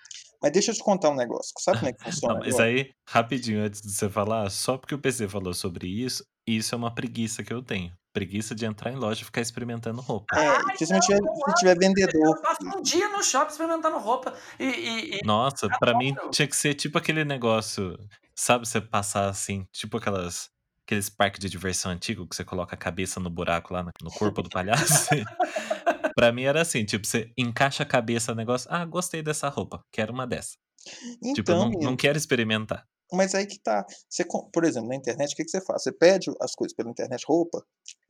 Mas 0.41 0.51
deixa 0.51 0.71
eu 0.71 0.75
te 0.75 0.84
contar 0.84 1.09
um 1.09 1.15
negócio. 1.15 1.53
Sabe 1.59 1.79
como 1.79 1.89
é 1.89 1.93
que 1.93 2.03
funciona? 2.03 2.34
Não, 2.34 2.41
mas 2.41 2.55
agora? 2.55 2.69
aí, 2.69 2.91
rapidinho, 3.07 3.63
antes 3.63 3.81
de 3.81 3.91
você 3.91 4.09
falar, 4.09 4.49
só 4.49 4.77
porque 4.77 4.93
o 4.93 4.99
PC 4.99 5.27
falou 5.29 5.53
sobre 5.53 5.88
isso, 5.88 6.25
isso 6.45 6.75
é 6.75 6.77
uma 6.77 6.93
preguiça 6.93 7.43
que 7.43 7.53
eu 7.53 7.63
tenho. 7.63 7.93
Preguiça 8.14 8.53
de 8.53 8.66
entrar 8.66 8.91
em 8.91 8.95
loja 8.95 9.24
e 9.24 9.26
ficar 9.26 9.41
experimentando 9.41 9.99
roupa. 9.99 10.39
É, 10.39 10.59
porque 10.61 10.86
se 10.86 10.93
não 10.93 10.99
tiver, 10.99 11.18
se 11.18 11.53
tiver 11.55 11.78
vendedor. 11.80 12.36
Eu 12.38 12.41
passo 12.41 12.59
um 12.64 12.82
dia 12.82 13.09
no 13.09 13.24
shopping 13.24 13.51
experimentando 13.51 13.97
roupa 13.97 14.34
e- 14.59 14.66
e- 14.66 15.16
e 15.18 15.20
Nossa, 15.26 15.68
pra 15.80 15.97
mim 15.97 16.16
tinha 16.32 16.47
que 16.47 16.55
ser 16.55 16.76
tipo 16.76 16.97
aquele 16.97 17.26
negócio, 17.26 17.97
sabe, 18.36 18.68
você 18.68 18.80
passar 18.80 19.28
assim, 19.30 19.66
tipo 19.74 19.97
aquelas 19.97 20.49
aqueles 20.86 21.09
parques 21.09 21.39
de 21.39 21.49
diversão 21.49 21.91
antigo 21.91 22.28
que 22.28 22.36
você 22.36 22.43
coloca 22.43 22.76
a 22.76 22.78
cabeça 22.78 23.20
no 23.20 23.30
buraco 23.30 23.74
lá 23.74 23.84
no, 23.84 24.11
corpo 24.11 24.41
do 24.43 24.49
palhaço. 24.49 25.09
pra 26.16 26.32
mim 26.32 26.43
era 26.43 26.61
assim, 26.61 26.86
tipo, 26.86 27.07
você 27.07 27.32
encaixa 27.38 27.84
a 27.84 27.86
cabeça 27.86 28.32
no 28.34 28.38
negócio, 28.38 28.68
ah, 28.72 28.86
gostei 28.86 29.24
dessa 29.24 29.49
roupa, 29.49 29.82
quero 29.91 30.14
uma 30.14 30.28
dessa. 30.28 30.51
tipo, 31.34 31.51
eu 31.51 31.55
Então, 31.55 31.59
não, 31.59 31.70
menino, 31.70 31.89
não 31.91 31.97
quero 31.97 32.18
experimentar. 32.18 32.86
Mas 33.14 33.36
aí 33.36 33.45
que 33.45 33.59
tá. 33.59 33.86
Você, 34.09 34.26
por 34.26 34.64
exemplo, 34.64 34.89
na 34.89 34.95
internet, 34.95 35.34
o 35.34 35.36
que, 35.36 35.43
que 35.43 35.51
você 35.51 35.61
faz? 35.61 35.84
Você 35.84 35.91
pede 35.91 36.32
as 36.41 36.53
coisas 36.55 36.76
pela 36.76 36.89
internet, 36.89 37.24
roupa. 37.28 37.66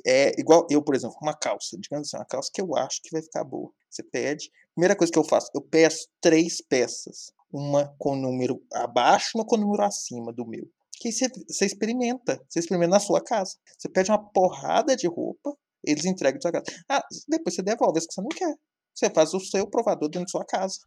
É 0.05 0.31
igual 0.39 0.67
eu, 0.69 0.81
por 0.83 0.95
exemplo, 0.95 1.15
uma 1.21 1.37
calça. 1.37 1.77
Digamos 1.79 2.07
assim, 2.07 2.17
uma 2.17 2.25
calça 2.25 2.49
que 2.53 2.61
eu 2.61 2.75
acho 2.75 3.01
que 3.03 3.11
vai 3.11 3.21
ficar 3.21 3.43
boa. 3.43 3.71
Você 3.89 4.03
pede. 4.03 4.51
Primeira 4.73 4.95
coisa 4.95 5.11
que 5.11 5.19
eu 5.19 5.23
faço, 5.23 5.49
eu 5.53 5.61
peço 5.61 6.07
três 6.21 6.61
peças. 6.61 7.31
Uma 7.51 7.93
com 7.99 8.15
número 8.15 8.61
abaixo, 8.73 9.31
uma 9.35 9.45
com 9.45 9.57
número 9.57 9.83
acima 9.83 10.33
do 10.33 10.45
meu. 10.45 10.67
Que 10.99 11.11
você, 11.11 11.27
você 11.47 11.65
experimenta. 11.65 12.39
Você 12.49 12.59
experimenta 12.59 12.91
na 12.91 12.99
sua 12.99 13.23
casa. 13.23 13.55
Você 13.77 13.89
pede 13.89 14.09
uma 14.09 14.31
porrada 14.31 14.95
de 14.95 15.07
roupa, 15.07 15.55
eles 15.85 16.05
entregam 16.05 16.37
na 16.37 16.41
sua 16.41 16.51
casa. 16.51 16.65
Ah, 16.89 17.03
depois 17.27 17.55
você 17.55 17.61
devolve 17.61 17.99
as 17.99 18.07
que 18.07 18.13
você 18.13 18.21
não 18.21 18.29
quer. 18.29 18.55
Você 18.93 19.09
faz 19.09 19.33
o 19.33 19.39
seu 19.39 19.67
provador 19.67 20.09
dentro 20.09 20.25
da 20.25 20.31
sua 20.31 20.45
casa. 20.45 20.79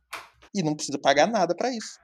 E 0.54 0.62
não 0.62 0.74
precisa 0.74 0.98
pagar 0.98 1.26
nada 1.26 1.54
pra 1.54 1.70
isso. 1.70 1.98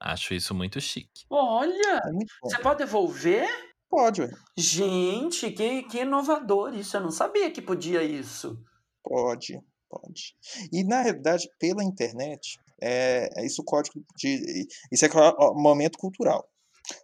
Acho 0.00 0.34
isso 0.34 0.54
muito 0.54 0.80
chique. 0.80 1.24
Olha, 1.28 2.02
É 2.04 2.12
muito 2.12 2.32
você 2.42 2.58
pode 2.58 2.78
devolver? 2.78 3.48
Pode, 3.88 4.22
ué. 4.22 4.30
Gente, 4.56 5.50
que, 5.50 5.82
que 5.84 6.00
inovador 6.00 6.74
isso. 6.74 6.96
Eu 6.96 7.00
não 7.00 7.10
sabia 7.10 7.50
que 7.50 7.62
podia 7.62 8.02
isso. 8.02 8.62
Pode, 9.02 9.58
pode. 9.88 10.36
E 10.70 10.84
na 10.84 11.00
realidade, 11.00 11.48
pela 11.58 11.82
internet, 11.82 12.58
é, 12.80 13.30
é 13.36 13.46
isso 13.46 13.62
o 13.62 13.64
código 13.64 14.04
de. 14.16 14.66
Isso 14.92 15.06
é 15.06 15.08
o 15.38 15.54
momento 15.54 15.98
cultural. 15.98 16.48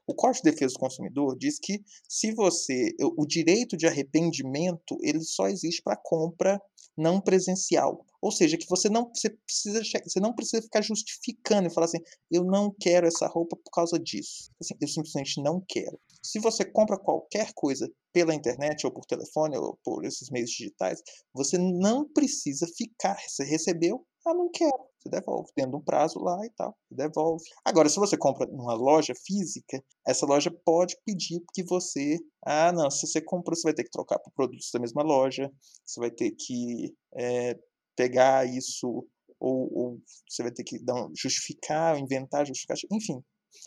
O 0.07 0.14
Código 0.14 0.45
de 0.45 0.51
Defesa 0.51 0.74
do 0.74 0.80
Consumidor 0.80 1.36
diz 1.36 1.59
que 1.59 1.82
se 2.09 2.32
você. 2.32 2.95
O 3.16 3.26
direito 3.26 3.76
de 3.76 3.86
arrependimento 3.86 4.99
ele 5.03 5.20
só 5.20 5.49
existe 5.49 5.82
para 5.82 5.97
compra 6.03 6.61
não 6.97 7.20
presencial. 7.20 8.05
Ou 8.20 8.30
seja, 8.30 8.57
que 8.57 8.68
você 8.68 8.88
não, 8.88 9.11
você 9.14 9.30
precisa, 9.30 9.82
você 10.03 10.20
não 10.20 10.34
precisa 10.34 10.62
ficar 10.62 10.82
justificando 10.82 11.68
e 11.68 11.72
falar 11.72 11.86
assim, 11.86 11.99
eu 12.30 12.45
não 12.45 12.74
quero 12.80 13.07
essa 13.07 13.26
roupa 13.26 13.57
por 13.57 13.70
causa 13.70 13.99
disso. 13.99 14.51
Assim, 14.61 14.74
eu 14.80 14.88
simplesmente 14.88 15.42
não 15.42 15.62
quero. 15.68 15.99
Se 16.22 16.38
você 16.38 16.64
compra 16.64 16.99
qualquer 16.99 17.53
coisa 17.55 17.90
pela 18.12 18.34
internet 18.34 18.86
ou 18.86 18.92
por 18.92 19.05
telefone 19.05 19.59
ou 19.59 19.78
por 19.84 20.05
esses 20.05 20.30
meios 20.30 20.51
digitais, 20.51 21.03
você 21.34 21.59
não 21.59 22.09
precisa 22.09 22.66
ficar. 22.76 23.16
Você 23.28 23.45
recebeu, 23.45 24.07
ah, 24.26 24.34
não 24.34 24.51
quero. 24.51 24.93
Você 25.05 25.11
devolve, 25.11 25.52
tendo 25.55 25.76
um 25.76 25.82
prazo 25.82 26.18
lá 26.18 26.38
e 26.46 26.50
tal, 26.50 26.74
devolve. 26.90 27.44
Agora, 27.62 27.88
se 27.90 27.96
você 27.96 28.16
compra 28.16 28.46
numa 28.46 28.72
loja 28.72 29.12
física, 29.14 29.84
essa 30.07 30.24
loja 30.24 30.50
pode 30.64 30.96
pedir 31.05 31.42
que 31.52 31.62
você. 31.62 32.18
Ah, 32.44 32.72
não, 32.72 32.90
se 32.90 33.07
você 33.07 33.20
comprou, 33.20 33.55
você 33.55 33.64
vai 33.64 33.74
ter 33.74 33.84
que 33.84 33.90
trocar 33.90 34.18
por 34.18 34.32
produtos 34.32 34.70
da 34.72 34.80
mesma 34.80 35.02
loja, 35.02 35.50
você 35.84 36.00
vai 36.00 36.11
ter 36.11 36.30
que 36.30 36.94
é, 37.16 37.55
pegar 37.94 38.46
isso, 38.48 39.07
ou, 39.38 39.70
ou, 39.72 39.98
você 40.26 40.42
vai 40.42 40.52
ter 40.52 40.64
que 40.64 40.82
dar, 40.82 41.07
justificar, 41.14 41.98
inventar, 41.98 42.46
justificar, 42.46 42.76
enfim. 42.90 43.22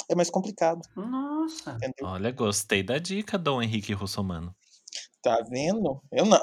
É 0.10 0.16
mais 0.16 0.30
complicado. 0.30 0.82
Nossa. 0.96 1.72
Entendeu? 1.72 2.08
Olha, 2.08 2.32
gostei 2.32 2.82
da 2.82 2.98
dica, 2.98 3.38
Dom 3.38 3.62
Henrique 3.62 3.94
Russomano. 3.94 4.56
Tá 5.28 5.42
vendo? 5.42 6.02
Eu 6.10 6.26
não. 6.26 6.40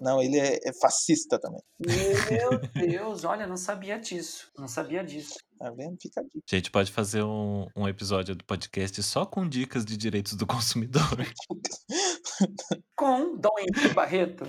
Não, 0.00 0.22
ele 0.22 0.38
é, 0.38 0.58
é 0.64 0.72
fascista 0.80 1.38
também. 1.38 1.60
Meu 1.78 2.58
Deus, 2.72 3.22
olha, 3.22 3.46
não 3.46 3.58
sabia 3.58 3.98
disso. 3.98 4.50
Não 4.56 4.66
sabia 4.66 5.04
disso. 5.04 5.34
Tá 5.58 5.70
vendo? 5.72 5.98
Fica 6.00 6.22
a 6.22 6.24
dica. 6.24 6.40
A 6.50 6.54
gente 6.54 6.70
pode 6.70 6.90
fazer 6.90 7.22
um, 7.22 7.66
um 7.76 7.86
episódio 7.86 8.34
do 8.34 8.42
podcast 8.46 9.02
só 9.02 9.26
com 9.26 9.46
dicas 9.46 9.84
de 9.84 9.94
direitos 9.94 10.36
do 10.36 10.46
consumidor. 10.46 11.02
com 12.96 13.36
Dom 13.36 13.58
Henrique 13.58 13.92
Barreto. 13.92 14.46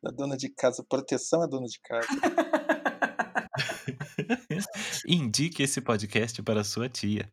Da 0.00 0.12
dona 0.12 0.36
de 0.36 0.48
casa, 0.48 0.86
proteção 0.88 1.42
à 1.42 1.48
dona 1.48 1.66
de 1.66 1.80
casa. 1.80 2.06
Indique 5.08 5.64
esse 5.64 5.80
podcast 5.80 6.40
para 6.44 6.62
sua 6.62 6.88
tia. 6.88 7.28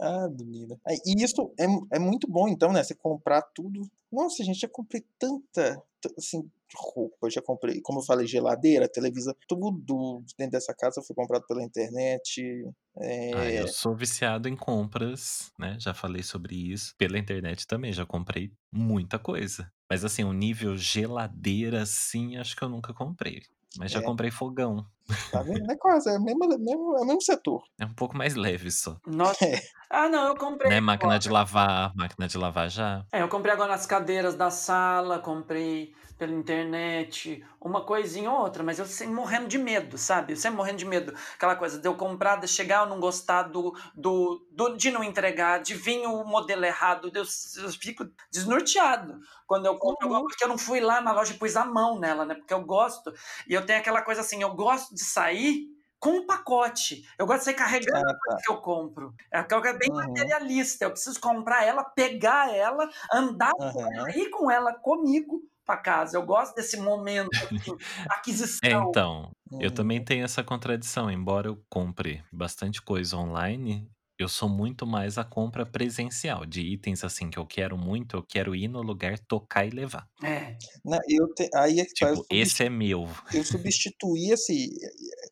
Ah, 0.00 0.28
menina. 0.28 0.78
E 1.04 1.22
isso 1.22 1.52
é, 1.58 1.96
é 1.96 1.98
muito 1.98 2.28
bom, 2.30 2.48
então, 2.48 2.72
né? 2.72 2.82
Você 2.82 2.94
comprar 2.94 3.42
tudo. 3.42 3.82
Nossa, 4.10 4.42
gente, 4.44 4.60
já 4.60 4.68
comprei 4.68 5.04
tanta, 5.18 5.82
assim, 6.16 6.48
roupa, 6.74 7.30
já 7.30 7.40
comprei, 7.40 7.80
como 7.80 8.00
eu 8.00 8.04
falei, 8.04 8.26
geladeira, 8.26 8.88
televisão, 8.88 9.34
tudo 9.48 10.22
dentro 10.36 10.52
dessa 10.52 10.74
casa 10.74 11.02
foi 11.02 11.14
comprado 11.14 11.46
pela 11.46 11.62
internet. 11.62 12.64
É... 12.98 13.32
Ah, 13.34 13.50
eu 13.50 13.68
sou 13.68 13.94
viciado 13.94 14.48
em 14.48 14.56
compras, 14.56 15.52
né? 15.58 15.76
Já 15.78 15.92
falei 15.94 16.22
sobre 16.22 16.54
isso. 16.54 16.94
Pela 16.96 17.18
internet 17.18 17.66
também, 17.66 17.92
já 17.92 18.06
comprei 18.06 18.52
muita 18.72 19.18
coisa. 19.18 19.70
Mas 19.90 20.04
assim, 20.04 20.24
o 20.24 20.28
um 20.28 20.32
nível 20.32 20.76
geladeira, 20.76 21.82
assim, 21.82 22.36
acho 22.36 22.56
que 22.56 22.62
eu 22.62 22.68
nunca 22.68 22.92
comprei. 22.92 23.42
Mas 23.78 23.92
já 23.92 24.00
É. 24.00 24.02
comprei 24.02 24.30
fogão. 24.30 24.86
Tá 25.30 25.42
vendo? 25.42 25.70
É 25.70 25.76
quase, 25.76 26.08
é 26.10 26.18
o 26.18 26.22
mesmo, 26.22 26.44
é 26.44 26.56
o 26.56 26.58
mesmo, 26.58 26.96
é 26.98 27.00
o 27.02 27.04
mesmo 27.06 27.22
setor. 27.22 27.62
É 27.80 27.84
um 27.84 27.94
pouco 27.94 28.16
mais 28.16 28.34
leve 28.34 28.70
só. 28.70 28.96
Nossa. 29.06 29.44
É. 29.44 29.60
Ah, 29.90 30.08
não, 30.08 30.28
eu 30.28 30.36
comprei. 30.36 30.70
Né? 30.70 30.80
Máquina 30.80 31.10
agora. 31.14 31.18
de 31.20 31.28
lavar, 31.30 31.92
máquina 31.94 32.26
de 32.26 32.36
lavar 32.38 32.68
já. 32.68 33.04
É, 33.12 33.22
eu 33.22 33.28
comprei 33.28 33.52
agora 33.52 33.72
as 33.74 33.86
cadeiras 33.86 34.34
da 34.34 34.50
sala, 34.50 35.18
comprei 35.20 35.94
pela 36.18 36.32
internet, 36.32 37.44
uma 37.60 37.84
coisinha 37.84 38.30
ou 38.30 38.38
outra, 38.40 38.62
mas 38.64 38.78
eu 38.78 38.86
sempre 38.86 39.14
morrendo 39.14 39.46
de 39.48 39.58
medo, 39.58 39.98
sabe? 39.98 40.32
Eu 40.32 40.36
sempre 40.38 40.56
morrendo 40.56 40.78
de 40.78 40.86
medo. 40.86 41.14
Aquela 41.34 41.54
coisa 41.54 41.78
de 41.78 41.86
eu 41.86 41.94
comprar, 41.94 42.36
de 42.36 42.48
chegar, 42.48 42.80
eu 42.84 42.86
não 42.88 42.98
gostar 42.98 43.42
do, 43.44 43.74
do, 43.94 44.42
do- 44.50 44.76
de 44.78 44.90
não 44.90 45.04
entregar, 45.04 45.60
de 45.60 45.74
vir 45.74 46.06
o 46.06 46.24
modelo 46.24 46.64
errado, 46.64 47.10
eu, 47.14 47.22
eu 47.22 47.70
fico 47.70 48.06
desnorteado 48.32 49.20
quando 49.46 49.66
eu 49.66 49.76
compro 49.78 50.06
Uhum. 50.06 50.14
alguma 50.14 50.20
coisa, 50.22 50.28
porque 50.34 50.44
eu 50.44 50.48
não 50.48 50.58
fui 50.58 50.80
lá 50.80 51.00
na 51.02 51.12
loja 51.12 51.32
e 51.34 51.38
pus 51.38 51.54
a 51.54 51.64
mão 51.66 51.98
nela, 52.00 52.24
né? 52.24 52.34
Porque 52.34 52.52
eu 52.54 52.64
gosto, 52.64 53.12
e 53.48 53.52
eu 53.54 53.64
tenho 53.66 53.78
aquela 53.78 54.00
coisa 54.02 54.22
assim, 54.22 54.42
eu 54.42 54.54
gosto 54.54 54.94
de 54.96 55.04
sair 55.04 55.66
com 56.00 56.10
um 56.20 56.26
pacote. 56.26 57.04
Eu 57.18 57.26
gosto 57.26 57.40
de 57.40 57.44
sair 57.46 57.54
carregando 57.54 58.04
Ah, 58.04 58.14
tá. 58.24 58.36
que 58.44 58.52
eu 58.52 58.60
compro. 58.60 59.14
É 59.32 59.38
aquela 59.38 59.62
coisa 59.62 59.78
bem 59.78 59.88
Uhum. 59.88 60.36
materialista. 60.36 60.84
Eu 60.86 60.90
preciso 60.92 61.20
comprar 61.20 61.64
ela, 61.64 61.84
pegar 61.84 62.54
ela, 62.54 62.88
andar 63.12 63.52
com 63.54 63.64
Aham. 63.64 64.14
ela, 64.14 64.24
ir 64.24 64.30
com 64.30 64.50
ela 64.50 64.74
comigo 64.80 65.42
para 65.64 65.78
casa. 65.80 66.16
Eu 66.18 66.24
gosto 66.26 66.54
desse 66.56 66.76
momento 66.78 67.30
assim, 67.44 67.76
aquisição. 68.10 68.60
É, 68.64 68.72
então, 68.72 69.30
eu 69.58 69.70
Uhum. 69.70 69.72
também 69.72 70.04
tenho 70.04 70.24
essa 70.24 70.42
contradição. 70.44 71.10
Embora 71.10 71.48
eu 71.48 71.64
compre 71.70 72.24
bastante 72.32 72.82
coisa 72.82 73.16
online, 73.16 73.90
eu 74.18 74.28
sou 74.28 74.48
muito 74.48 74.86
mais 74.86 75.18
a 75.18 75.24
compra 75.24 75.66
presencial 75.66 76.46
de 76.46 76.60
itens 76.62 77.04
assim 77.04 77.28
que 77.30 77.38
eu 77.38 77.46
quero 77.46 77.76
muito, 77.76 78.16
eu 78.16 78.22
quero 78.22 78.54
ir 78.54 78.68
no 78.68 78.80
lugar, 78.82 79.18
tocar 79.18 79.66
e 79.66 79.70
levar. 79.70 80.06
É. 80.22 80.56
Não, 80.84 80.98
eu 81.08 81.32
te- 81.34 81.50
aí 81.54 81.80
é 81.80 81.84
que 81.84 81.94
tá, 81.94 82.08
eu 82.08 82.14
Tipo, 82.16 82.26
esse 82.30 82.64
é 82.64 82.70
meu. 82.70 83.08
eu 83.34 83.44
substituí 83.44 84.30
esse, 84.32 84.70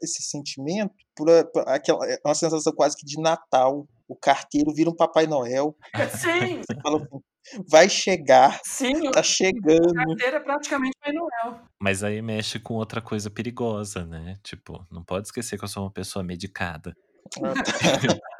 esse 0.02 0.22
sentimento 0.22 0.92
por, 1.16 1.30
a- 1.30 1.44
por 1.44 1.68
aquela 1.68 2.06
é 2.06 2.18
uma 2.24 2.34
sensação 2.34 2.72
quase 2.74 2.96
que 2.96 3.06
de 3.06 3.20
Natal. 3.20 3.86
O 4.06 4.14
carteiro 4.14 4.72
vira 4.74 4.90
um 4.90 4.94
Papai 4.96 5.26
Noel. 5.26 5.74
Sim, 6.10 6.60
Você 6.62 6.74
fala 6.82 6.96
assim, 6.98 7.64
vai 7.70 7.88
chegar, 7.88 8.60
sim, 8.64 9.10
tá 9.10 9.22
chegando. 9.22 9.98
a 9.98 10.04
carteira 10.04 10.36
é 10.36 10.40
praticamente 10.40 10.92
Papai 11.00 11.14
Noel. 11.14 11.60
Mas 11.80 12.04
aí 12.04 12.20
mexe 12.20 12.58
com 12.58 12.74
outra 12.74 13.00
coisa 13.00 13.30
perigosa, 13.30 14.04
né? 14.04 14.36
Tipo, 14.42 14.86
não 14.90 15.02
pode 15.02 15.28
esquecer 15.28 15.56
que 15.58 15.64
eu 15.64 15.68
sou 15.68 15.84
uma 15.84 15.90
pessoa 15.90 16.22
medicada. 16.22 16.94
Ah, 17.42 17.54
tá. 17.54 17.62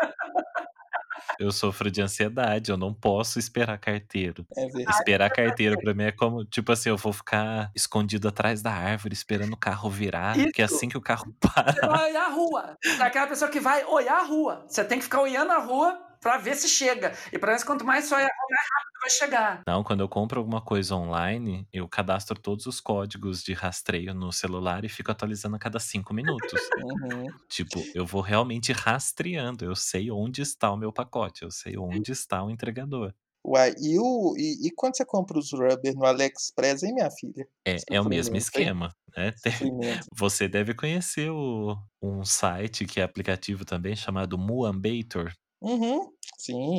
Eu 1.45 1.53
sofro 1.53 1.91
de 1.91 2.01
ansiedade, 2.03 2.71
eu 2.71 2.77
não 2.77 2.93
posso 2.93 3.39
esperar 3.39 3.79
carteiro. 3.79 4.47
É 4.57 4.67
verdade. 4.67 4.97
Esperar 4.99 5.31
carteiro 5.31 5.79
pra 5.79 5.95
mim 5.95 6.05
é 6.05 6.13
como, 6.13 6.45
tipo 6.45 6.73
assim, 6.73 6.89
eu 6.89 6.97
vou 6.97 7.13
ficar 7.13 7.71
escondido 7.75 8.29
atrás 8.29 8.63
da 8.63 8.73
árvore 8.73 9.15
esperando 9.15 9.53
o 9.53 9.57
carro 9.57 9.89
virar, 9.91 10.35
que 10.53 10.63
Isso. 10.63 10.75
assim 10.75 10.89
que 10.89 10.97
o 10.97 11.01
carro 11.01 11.25
Você 11.43 11.49
parar. 11.55 11.89
vai 11.89 12.11
olhar 12.11 12.27
a 12.27 12.31
rua. 12.31 12.77
É 12.85 13.03
aquela 13.03 13.27
pessoa 13.27 13.51
que 13.51 13.61
vai 13.61 13.85
olhar 13.85 14.19
a 14.19 14.25
rua. 14.25 14.65
Você 14.69 14.85
tem 14.85 14.99
que 14.99 15.05
ficar 15.05 15.21
olhando 15.21 15.51
a 15.53 15.59
rua 15.59 15.99
para 16.25 16.39
ver 16.39 16.57
se 16.57 16.69
chega. 16.69 17.13
E 17.33 17.39
parece 17.39 17.65
que 17.65 17.71
quanto 17.71 17.85
mais 17.85 18.11
olha 18.11 18.25
a 18.25 18.29
rua, 18.29 18.49
mais 18.51 18.67
rápido 18.75 19.01
vai 19.03 19.11
chegar. 19.11 19.63
Não, 19.69 19.85
quando 19.85 20.01
eu 20.01 20.09
compro 20.09 20.41
alguma 20.41 20.63
coisa 20.63 20.97
online, 20.97 21.69
eu 21.73 21.87
cadastro 21.89 22.41
todos 22.41 22.67
os 22.67 22.81
códigos 22.81 23.43
de 23.43 23.53
rastreio 23.53 24.15
no 24.15 24.33
celular 24.33 24.85
e 24.85 24.89
fico 24.89 25.13
atualizando 25.13 25.57
a 25.57 25.59
cada 25.59 25.79
cinco 25.79 26.15
minutos. 26.15 26.71
Uhum. 26.85 27.31
tipo, 27.49 27.85
eu 27.95 28.07
vou 28.07 28.23
realmente 28.23 28.73
rastreando, 28.73 29.65
eu 29.65 29.77
sei 29.77 30.11
onde 30.11 30.43
está 30.43 30.73
o 30.73 30.77
meu 30.77 30.93
pacote, 30.93 31.43
eu 31.45 31.51
sei 31.51 31.77
onde 31.79 32.11
está 32.11 32.43
o 32.43 32.51
entregador. 32.51 33.15
Uai, 33.47 33.75
e, 33.79 33.99
o, 33.99 34.35
e, 34.39 34.69
e 34.69 34.71
quando 34.75 34.97
você 34.97 35.05
compra 35.05 35.39
os 35.39 35.53
rubber 35.53 35.95
no 35.95 36.07
AliExpress, 36.07 36.83
hein, 36.83 36.95
minha 36.95 37.11
filha? 37.11 37.47
É, 37.67 37.77
é 37.93 38.01
o 38.01 38.05
mesmo 38.05 38.37
esquema, 38.37 38.91
né? 39.17 39.33
Você 40.17 40.49
deve 40.49 40.75
conhecer 40.75 41.31
o- 41.31 41.77
um 42.03 42.25
site 42.25 42.85
que 42.87 43.01
é 43.01 43.03
aplicativo 43.03 43.65
também 43.65 43.95
chamado 43.97 44.37
Muambator. 44.39 45.33
Uhum. 45.61 46.14
Sim. 46.39 46.79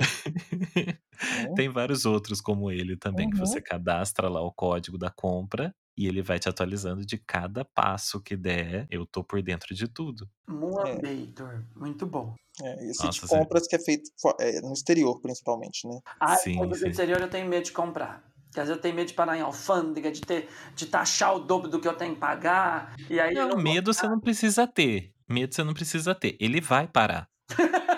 Tem 1.55 1.69
vários 1.69 2.05
outros 2.05 2.41
como 2.41 2.69
ele 2.71 2.97
também, 2.97 3.29
que 3.29 3.37
Uhum. 3.39 3.45
você 3.45 3.61
cadastra 3.61 4.27
lá 4.29 4.41
o 4.41 4.51
código 4.51 4.97
da 4.97 5.09
compra 5.09 5.73
e 5.97 6.07
ele 6.07 6.21
vai 6.21 6.37
te 6.39 6.49
atualizando 6.49 7.05
de 7.05 7.17
cada 7.17 7.63
passo 7.63 8.21
que 8.21 8.35
der. 8.35 8.85
Eu 8.89 9.05
tô 9.05 9.23
por 9.23 9.41
dentro 9.41 9.73
de 9.73 9.87
tudo. 9.87 10.29
Moambator. 10.47 11.63
Muito 11.75 12.05
bom. 12.05 12.35
É, 12.61 12.89
esse 12.89 13.03
Nossa, 13.05 13.21
de 13.21 13.27
compras 13.27 13.67
que 13.67 13.75
é 13.75 13.79
feito 13.79 14.09
é, 14.39 14.61
no 14.61 14.73
exterior, 14.73 15.19
principalmente, 15.21 15.87
né? 15.87 15.99
Ah, 16.19 16.35
Sim, 16.35 16.57
do 16.67 16.75
sim. 16.75 16.87
exterior 16.89 17.21
eu 17.21 17.29
tenho 17.29 17.47
medo 17.47 17.63
de 17.65 17.71
comprar. 17.71 18.23
Porque 18.47 18.59
às 18.61 18.67
vezes 18.67 18.77
eu 18.77 18.81
tenho 18.81 18.95
medo 18.95 19.07
de 19.07 19.13
parar 19.13 19.37
em 19.37 19.41
alfândega, 19.41 20.11
de 20.11 20.21
ter, 20.21 20.47
de 20.75 20.85
taxar 20.85 21.35
o 21.35 21.39
dobro 21.39 21.69
do 21.69 21.79
que 21.79 21.87
eu 21.87 21.93
tenho 21.95 22.13
que 22.13 22.19
pagar. 22.19 22.93
E 23.09 23.19
aí 23.19 23.33
eu 23.33 23.41
Não, 23.43 23.49
não 23.49 23.55
vou- 23.55 23.63
medo 23.63 23.93
você 23.93 24.07
não 24.07 24.19
precisa 24.19 24.65
ter. 24.67 25.13
Medo 25.27 25.53
você 25.55 25.63
não 25.63 25.73
precisa 25.73 26.13
ter. 26.15 26.37
Ele 26.39 26.61
vai 26.61 26.87
parar. 26.87 27.27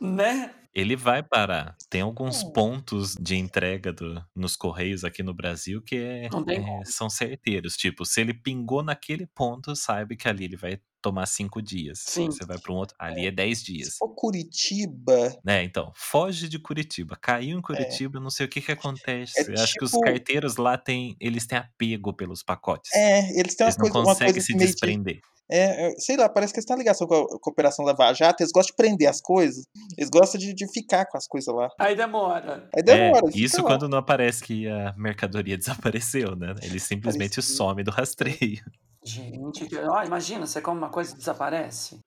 Né? 0.00 0.52
Ele 0.74 0.96
vai 0.96 1.22
parar. 1.22 1.76
Tem 1.90 2.00
alguns 2.00 2.42
Hum. 2.42 2.50
pontos 2.52 3.14
de 3.20 3.36
entrega 3.36 3.92
do- 3.92 4.24
nos 4.34 4.56
Correios 4.56 5.04
aqui 5.04 5.22
no 5.22 5.34
Brasil 5.34 5.82
que 5.82 5.96
é- 5.96 6.28
Não 6.30 6.44
é, 6.48 6.82
são 6.86 7.10
certeiros. 7.10 7.76
Tipo, 7.76 8.06
se 8.06 8.22
ele 8.22 8.32
pingou 8.32 8.82
naquele 8.82 9.26
ponto, 9.26 9.76
saiba 9.76 10.14
que 10.16 10.26
ali 10.26 10.44
ele 10.46 10.56
vai 10.56 10.80
tomar 11.02 11.26
cinco 11.26 11.60
dias. 11.60 11.98
Sim. 11.98 12.26
Você 12.26 12.46
vai 12.46 12.58
para 12.58 12.72
um 12.72 12.76
outro, 12.76 12.96
ali 12.98 13.26
é 13.26 13.30
dez 13.30 13.58
Se 13.58 13.64
dias. 13.66 13.96
for 13.98 14.08
Curitiba, 14.14 15.36
Né, 15.44 15.62
então, 15.64 15.92
foge 15.94 16.48
de 16.48 16.58
Curitiba. 16.58 17.16
Caiu 17.20 17.58
em 17.58 17.60
Curitiba, 17.60 18.18
não 18.20 18.30
sei 18.30 18.46
o 18.46 18.48
que 18.48 18.60
que 18.62 18.72
acontece. 18.72 19.50
É 19.52 19.60
Acho 19.60 19.74
que 19.74 19.84
os 19.84 19.90
tipo- 19.90 20.00
carteiros 20.04 20.56
lá 20.56 20.78
têm, 20.78 21.16
eles 21.20 21.44
têm 21.46 21.58
apego 21.58 22.14
pelos 22.14 22.42
pacotes. 22.42 22.90
é, 22.94 23.38
eles 23.38 23.54
têm 23.56 23.66
uma 23.66 23.68
Eles 23.70 23.76
não 23.78 23.82
coisa, 23.90 23.98
uma 23.98 24.04
coisa 24.04 24.20
conseguem 24.20 24.40
se 24.40 24.54
meio 24.54 24.66
de, 24.66 24.72
desprender. 24.72 25.20
É, 25.54 25.88
é, 25.88 25.94
sei 25.98 26.16
lá, 26.16 26.30
parece 26.30 26.50
que 26.50 26.60
eles 26.60 26.64
têm 26.64 26.78
ligação 26.78 27.06
com 27.06 27.14
a 27.14 27.38
Cooperação 27.38 27.84
Lava 27.84 28.10
Jato, 28.14 28.42
eles 28.42 28.50
gostam 28.50 28.72
de 28.72 28.76
prender 28.76 29.06
as 29.06 29.20
coisas, 29.20 29.66
eles 29.98 30.08
gostam 30.08 30.40
de, 30.40 30.54
de 30.54 30.66
ficar 30.72 31.04
com 31.04 31.18
as 31.18 31.26
coisas 31.26 31.54
lá. 31.54 31.68
Aí 31.78 31.94
demora. 31.94 32.70
Aí 32.74 32.82
demora. 32.82 33.26
É, 33.26 33.38
isso 33.38 33.62
quando 33.62 33.86
não 33.86 33.98
aparece 33.98 34.42
que 34.42 34.66
a 34.66 34.94
mercadoria 34.96 35.56
desapareceu, 35.58 36.34
né? 36.34 36.54
Ele 36.62 36.80
simplesmente 36.80 37.38
Apareceu. 37.38 37.56
some 37.56 37.84
do 37.84 37.90
rastreio. 37.90 38.64
Gente, 39.04 39.66
que- 39.66 39.76
ó, 39.76 40.02
imagina, 40.04 40.46
você 40.46 40.60
come 40.60 40.78
uma 40.78 40.90
coisa 40.90 41.12
e 41.12 41.18
desaparece. 41.18 41.98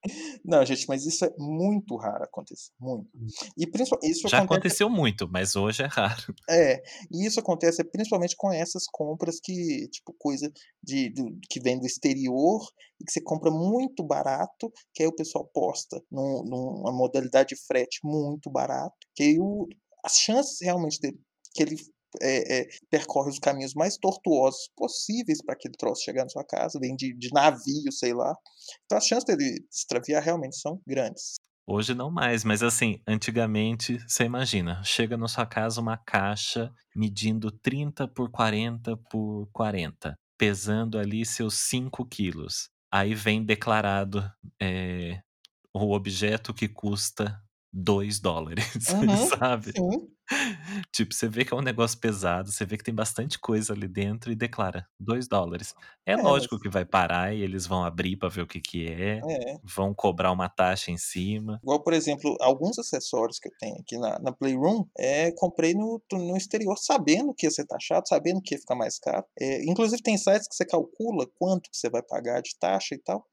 Não, 0.45 0.65
gente, 0.65 0.85
mas 0.87 1.05
isso 1.05 1.25
é 1.25 1.33
muito 1.37 1.95
raro 1.97 2.23
acontecer. 2.23 2.71
Muito. 2.79 3.09
E 3.57 3.67
principalmente 3.67 4.11
isso 4.11 4.27
Já 4.29 4.37
acontece 4.37 4.55
aconteceu 4.55 4.89
muito, 4.89 5.27
mas 5.29 5.55
hoje 5.55 5.83
é 5.83 5.87
raro. 5.87 6.33
É, 6.49 6.81
e 7.11 7.25
isso 7.25 7.39
acontece 7.39 7.83
principalmente 7.83 8.35
com 8.37 8.51
essas 8.51 8.85
compras 8.91 9.39
que, 9.41 9.87
tipo, 9.89 10.15
coisa 10.17 10.49
de, 10.81 11.09
do- 11.09 11.37
que 11.49 11.59
vem 11.59 11.77
do 11.79 11.85
exterior 11.85 12.61
e 13.01 13.03
que 13.03 13.11
você 13.11 13.21
compra 13.21 13.51
muito 13.51 14.01
barato, 14.03 14.71
que 14.93 15.03
aí 15.03 15.07
o 15.09 15.15
pessoal 15.15 15.45
posta 15.53 16.01
num- 16.09 16.43
numa 16.45 16.93
modalidade 16.93 17.49
de 17.49 17.61
frete 17.67 17.99
muito 18.03 18.49
barato, 18.49 18.95
que 19.13 19.23
aí 19.23 19.37
o, 19.39 19.67
as 20.03 20.17
chances 20.17 20.57
realmente 20.61 20.99
dele, 21.01 21.19
que 21.53 21.63
ele 21.63 21.75
é, 22.21 22.61
é, 22.61 22.67
percorre 22.89 23.29
os 23.29 23.39
caminhos 23.39 23.73
mais 23.73 23.97
tortuosos 23.97 24.69
possíveis 24.75 25.43
para 25.43 25.53
aquele 25.53 25.75
troço 25.77 26.03
chegar 26.03 26.23
na 26.23 26.29
sua 26.29 26.43
casa, 26.43 26.79
vem 26.79 26.95
de, 26.95 27.13
de 27.17 27.29
navio, 27.33 27.91
sei 27.91 28.13
lá. 28.13 28.35
Então 28.85 28.97
as 28.97 29.05
chances 29.05 29.25
dele 29.25 29.65
extraviar 29.71 30.21
realmente 30.23 30.57
são 30.57 30.81
grandes. 30.87 31.35
Hoje 31.67 31.95
não 31.95 32.11
mais, 32.11 32.43
mas 32.43 32.61
assim, 32.61 33.01
antigamente, 33.07 33.97
você 34.07 34.23
imagina, 34.23 34.83
chega 34.83 35.17
na 35.17 35.27
sua 35.27 35.47
casa 35.47 35.81
uma 35.81 35.97
caixa 35.97 36.71
medindo 36.95 37.49
30 37.51 38.07
por 38.07 38.29
40 38.29 38.95
por 39.09 39.49
40, 39.51 40.15
pesando 40.37 40.99
ali 40.99 41.25
seus 41.25 41.55
5 41.55 42.05
quilos. 42.05 42.69
Aí 42.91 43.15
vem 43.15 43.43
declarado 43.43 44.23
é, 44.61 45.19
o 45.73 45.91
objeto 45.93 46.53
que 46.53 46.67
custa 46.69 47.41
2 47.73 48.19
dólares, 48.19 48.85
Uhum, 48.93 49.27
sabe? 49.27 49.71
Sim, 49.71 50.07
Tipo, 50.91 51.13
você 51.13 51.27
vê 51.27 51.45
que 51.45 51.53
é 51.53 51.57
um 51.57 51.61
negócio 51.61 51.99
pesado, 51.99 52.51
você 52.51 52.65
vê 52.65 52.77
que 52.77 52.83
tem 52.83 52.93
bastante 52.93 53.39
coisa 53.39 53.73
ali 53.73 53.87
dentro 53.87 54.31
e 54.31 54.35
declara 54.35 54.87
2 54.99 55.27
dólares. 55.27 55.73
É 56.05 56.13
É, 56.13 56.21
lógico 56.21 56.59
que 56.59 56.69
vai 56.69 56.85
parar 56.85 57.33
e 57.33 57.41
eles 57.41 57.67
vão 57.67 57.83
abrir 57.83 58.17
pra 58.17 58.29
ver 58.29 58.41
o 58.41 58.47
que 58.47 58.59
que 58.59 58.87
é, 58.87 59.25
é. 59.27 59.57
vão 59.63 59.93
cobrar 59.93 60.31
uma 60.31 60.49
taxa 60.49 60.91
em 60.91 60.97
cima. 60.97 61.63
Igual, 61.63 61.81
por 61.83 61.93
exemplo, 61.93 62.35
alguns 62.41 62.77
acessórios 62.77 63.39
que 63.39 63.47
eu 63.47 63.53
tenho 63.59 63.75
aqui 63.79 63.97
na, 63.97 64.19
na 64.19 64.31
Playroom, 64.31 64.85
é, 64.97 65.31
comprei 65.31 65.73
no, 65.73 66.01
no 66.13 66.37
exterior, 66.37 66.77
sabendo 66.77 67.33
que 67.33 67.47
ia 67.47 67.51
ser 67.51 67.65
taxado, 67.65 68.07
sabendo 68.07 68.41
que 68.41 68.53
ia 68.53 68.59
ficar 68.59 68.75
mais 68.75 68.99
caro. 68.99 69.25
É, 69.39 69.63
inclusive, 69.65 70.01
tem 70.01 70.17
sites 70.17 70.47
que 70.47 70.55
você 70.55 70.65
calcula 70.65 71.25
quanto 71.39 71.69
que 71.71 71.77
você 71.77 71.89
vai 71.89 72.03
pagar 72.03 72.41
de 72.41 72.55
taxa 72.59 72.93
e 72.93 72.99
tal. 72.99 73.25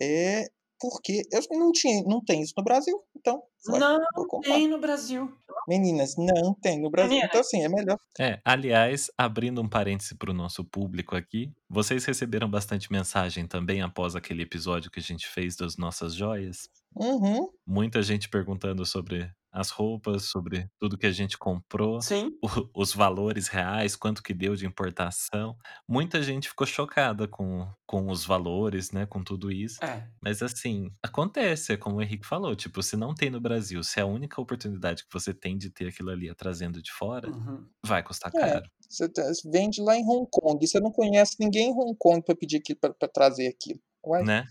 É, 0.00 0.48
porque 0.80 1.22
eu 1.32 1.58
não, 1.58 1.72
tinha, 1.72 2.02
não 2.04 2.22
tem 2.24 2.42
isso 2.42 2.54
no 2.56 2.64
Brasil, 2.64 3.00
então 3.16 3.42
vai, 3.66 3.80
Não 3.80 4.40
tem 4.40 4.68
no 4.68 4.78
Brasil. 4.78 5.32
Meninas, 5.66 6.14
não 6.16 6.54
tem 6.54 6.80
no 6.80 6.90
Brasil. 6.90 7.10
Meninas. 7.10 7.28
Então, 7.28 7.40
assim, 7.40 7.62
é 7.62 7.68
melhor. 7.68 7.98
É, 8.18 8.40
aliás, 8.44 9.10
abrindo 9.18 9.60
um 9.60 9.68
parêntese 9.68 10.14
para 10.14 10.30
o 10.30 10.34
nosso 10.34 10.64
público 10.64 11.14
aqui, 11.14 11.52
vocês 11.68 12.04
receberam 12.04 12.48
bastante 12.48 12.90
mensagem 12.90 13.46
também 13.46 13.82
após 13.82 14.16
aquele 14.16 14.42
episódio 14.42 14.90
que 14.90 15.00
a 15.00 15.02
gente 15.02 15.26
fez 15.26 15.56
das 15.56 15.76
nossas 15.76 16.14
joias? 16.14 16.68
Uhum, 16.94 17.48
Muita 17.66 18.02
gente 18.02 18.28
perguntando 18.28 18.84
sobre 18.86 19.30
as 19.52 19.70
roupas, 19.70 20.24
sobre 20.24 20.68
tudo 20.78 20.98
que 20.98 21.06
a 21.06 21.10
gente 21.12 21.36
comprou, 21.38 22.00
Sim. 22.02 22.30
o- 22.42 22.48
os 22.74 22.92
valores 22.94 23.48
reais, 23.48 23.96
quanto 23.96 24.22
que 24.22 24.34
deu 24.34 24.54
de 24.54 24.66
importação. 24.66 25.56
Muita 25.88 26.22
gente 26.22 26.48
ficou 26.48 26.66
chocada 26.66 27.26
com, 27.26 27.66
com 27.86 28.08
os 28.10 28.24
valores, 28.24 28.90
né, 28.92 29.06
com 29.06 29.22
tudo 29.24 29.50
isso. 29.50 29.82
É. 29.84 30.06
Mas 30.22 30.42
assim, 30.42 30.90
acontece, 31.02 31.72
é 31.72 31.76
como 31.76 31.96
o 31.96 32.02
Henrique 32.02 32.26
falou, 32.26 32.54
tipo, 32.54 32.82
se 32.82 32.96
não 32.96 33.14
tem 33.14 33.30
no 33.30 33.40
Brasil, 33.40 33.82
se 33.82 33.98
é 33.98 34.02
a 34.02 34.06
única 34.06 34.40
oportunidade 34.40 35.02
que 35.04 35.12
você 35.12 35.32
tem 35.32 35.56
de 35.56 35.70
ter 35.70 35.88
aquilo 35.88 36.10
ali 36.10 36.32
trazendo 36.34 36.82
de 36.82 36.92
fora, 36.92 37.30
Uhum. 37.30 37.66
vai 37.84 38.02
custar 38.02 38.30
É. 38.34 38.38
caro. 38.40 38.70
você 38.88 39.06
tá- 39.08 39.22
vende 39.44 39.82
lá 39.82 39.94
em 39.96 40.02
Hong 40.02 40.26
Kong, 40.30 40.64
e 40.64 40.66
você 40.66 40.80
não 40.80 40.90
conhece 40.90 41.36
ninguém 41.38 41.68
em 41.68 41.72
Hong 41.74 41.94
Kong 41.98 42.22
para 42.24 42.34
pedir 42.34 42.56
aquilo, 42.56 42.78
para 42.80 43.08
trazer 43.08 43.46
aquilo. 43.48 43.78
Uai, 44.06 44.22
Né? 44.24 44.44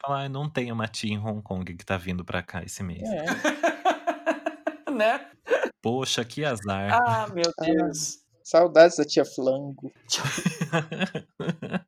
Falar, 0.00 0.24
ah, 0.24 0.28
não 0.30 0.48
tem 0.48 0.72
uma 0.72 0.88
tia 0.88 1.12
em 1.12 1.18
Hong 1.18 1.42
Kong 1.42 1.74
que 1.74 1.84
tá 1.84 1.98
vindo 1.98 2.24
pra 2.24 2.42
cá 2.42 2.62
esse 2.62 2.82
mês. 2.82 3.02
É. 3.02 3.24
né? 4.96 5.30
Poxa, 5.82 6.24
que 6.24 6.44
azar. 6.44 6.92
Ah, 6.92 7.28
meu 7.28 7.52
Deus. 7.60 8.18
Saudades 8.42 8.96
da 8.96 9.04
tia 9.04 9.24
Flango. 9.24 9.92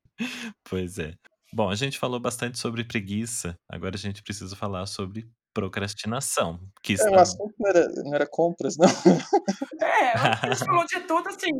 pois 0.69 0.99
é. 0.99 1.13
Bom, 1.53 1.69
a 1.69 1.75
gente 1.75 1.97
falou 1.97 2.19
bastante 2.19 2.59
sobre 2.59 2.83
preguiça, 2.83 3.55
agora 3.67 3.95
a 3.95 3.99
gente 3.99 4.21
precisa 4.21 4.55
falar 4.55 4.85
sobre 4.85 5.27
procrastinação, 5.59 6.59
que 6.81 6.93
É, 6.99 7.09
o 7.09 7.19
assunto 7.19 7.53
não 7.59 7.69
era, 7.69 7.87
não 8.03 8.15
era 8.15 8.27
compras, 8.27 8.75
não. 8.77 8.87
É, 9.81 10.11
a 10.13 10.53
gente 10.53 10.65
falou 10.65 10.85
de 10.85 10.99
tudo 11.01 11.29
assim, 11.29 11.51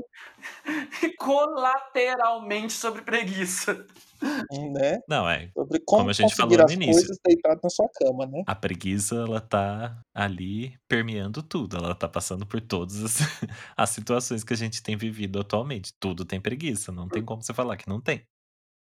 colateralmente 1.20 2.74
sobre 2.74 3.02
preguiça. 3.02 3.86
né? 4.74 5.00
Não, 5.08 5.30
é, 5.30 5.50
Sobre 5.54 5.80
como, 5.80 6.02
Como 6.02 6.10
a 6.10 6.14
gente 6.14 6.36
falou 6.36 6.58
no 6.58 6.72
início. 6.72 6.94
coisas 6.94 7.18
deitado 7.26 7.60
na 7.64 7.70
sua 7.70 7.88
cama, 7.96 8.26
né? 8.26 8.44
a 8.46 8.56
preguiça, 8.56 9.16
ela 9.16 9.40
tá 9.42 10.02
ali 10.14 10.78
permeando 10.88 11.42
tudo, 11.42 11.78
ela 11.78 11.96
tá 11.96 12.08
passando 12.08 12.46
por 12.46 12.60
todas 12.62 13.04
as, 13.04 13.18
as 13.78 13.90
situações 13.90 14.44
que 14.44 14.54
a 14.54 14.58
gente 14.58 14.82
tem 14.84 14.98
vivido 14.98 15.40
atualmente. 15.40 15.94
Tudo 16.00 16.26
tem 16.26 16.42
preguiça, 16.42 16.92
não 16.92 17.08
tem 17.08 17.24
como 17.24 17.42
você 17.42 17.54
falar 17.54 17.78
que 17.78 17.88
não 17.88 18.02
tem. 18.02 18.26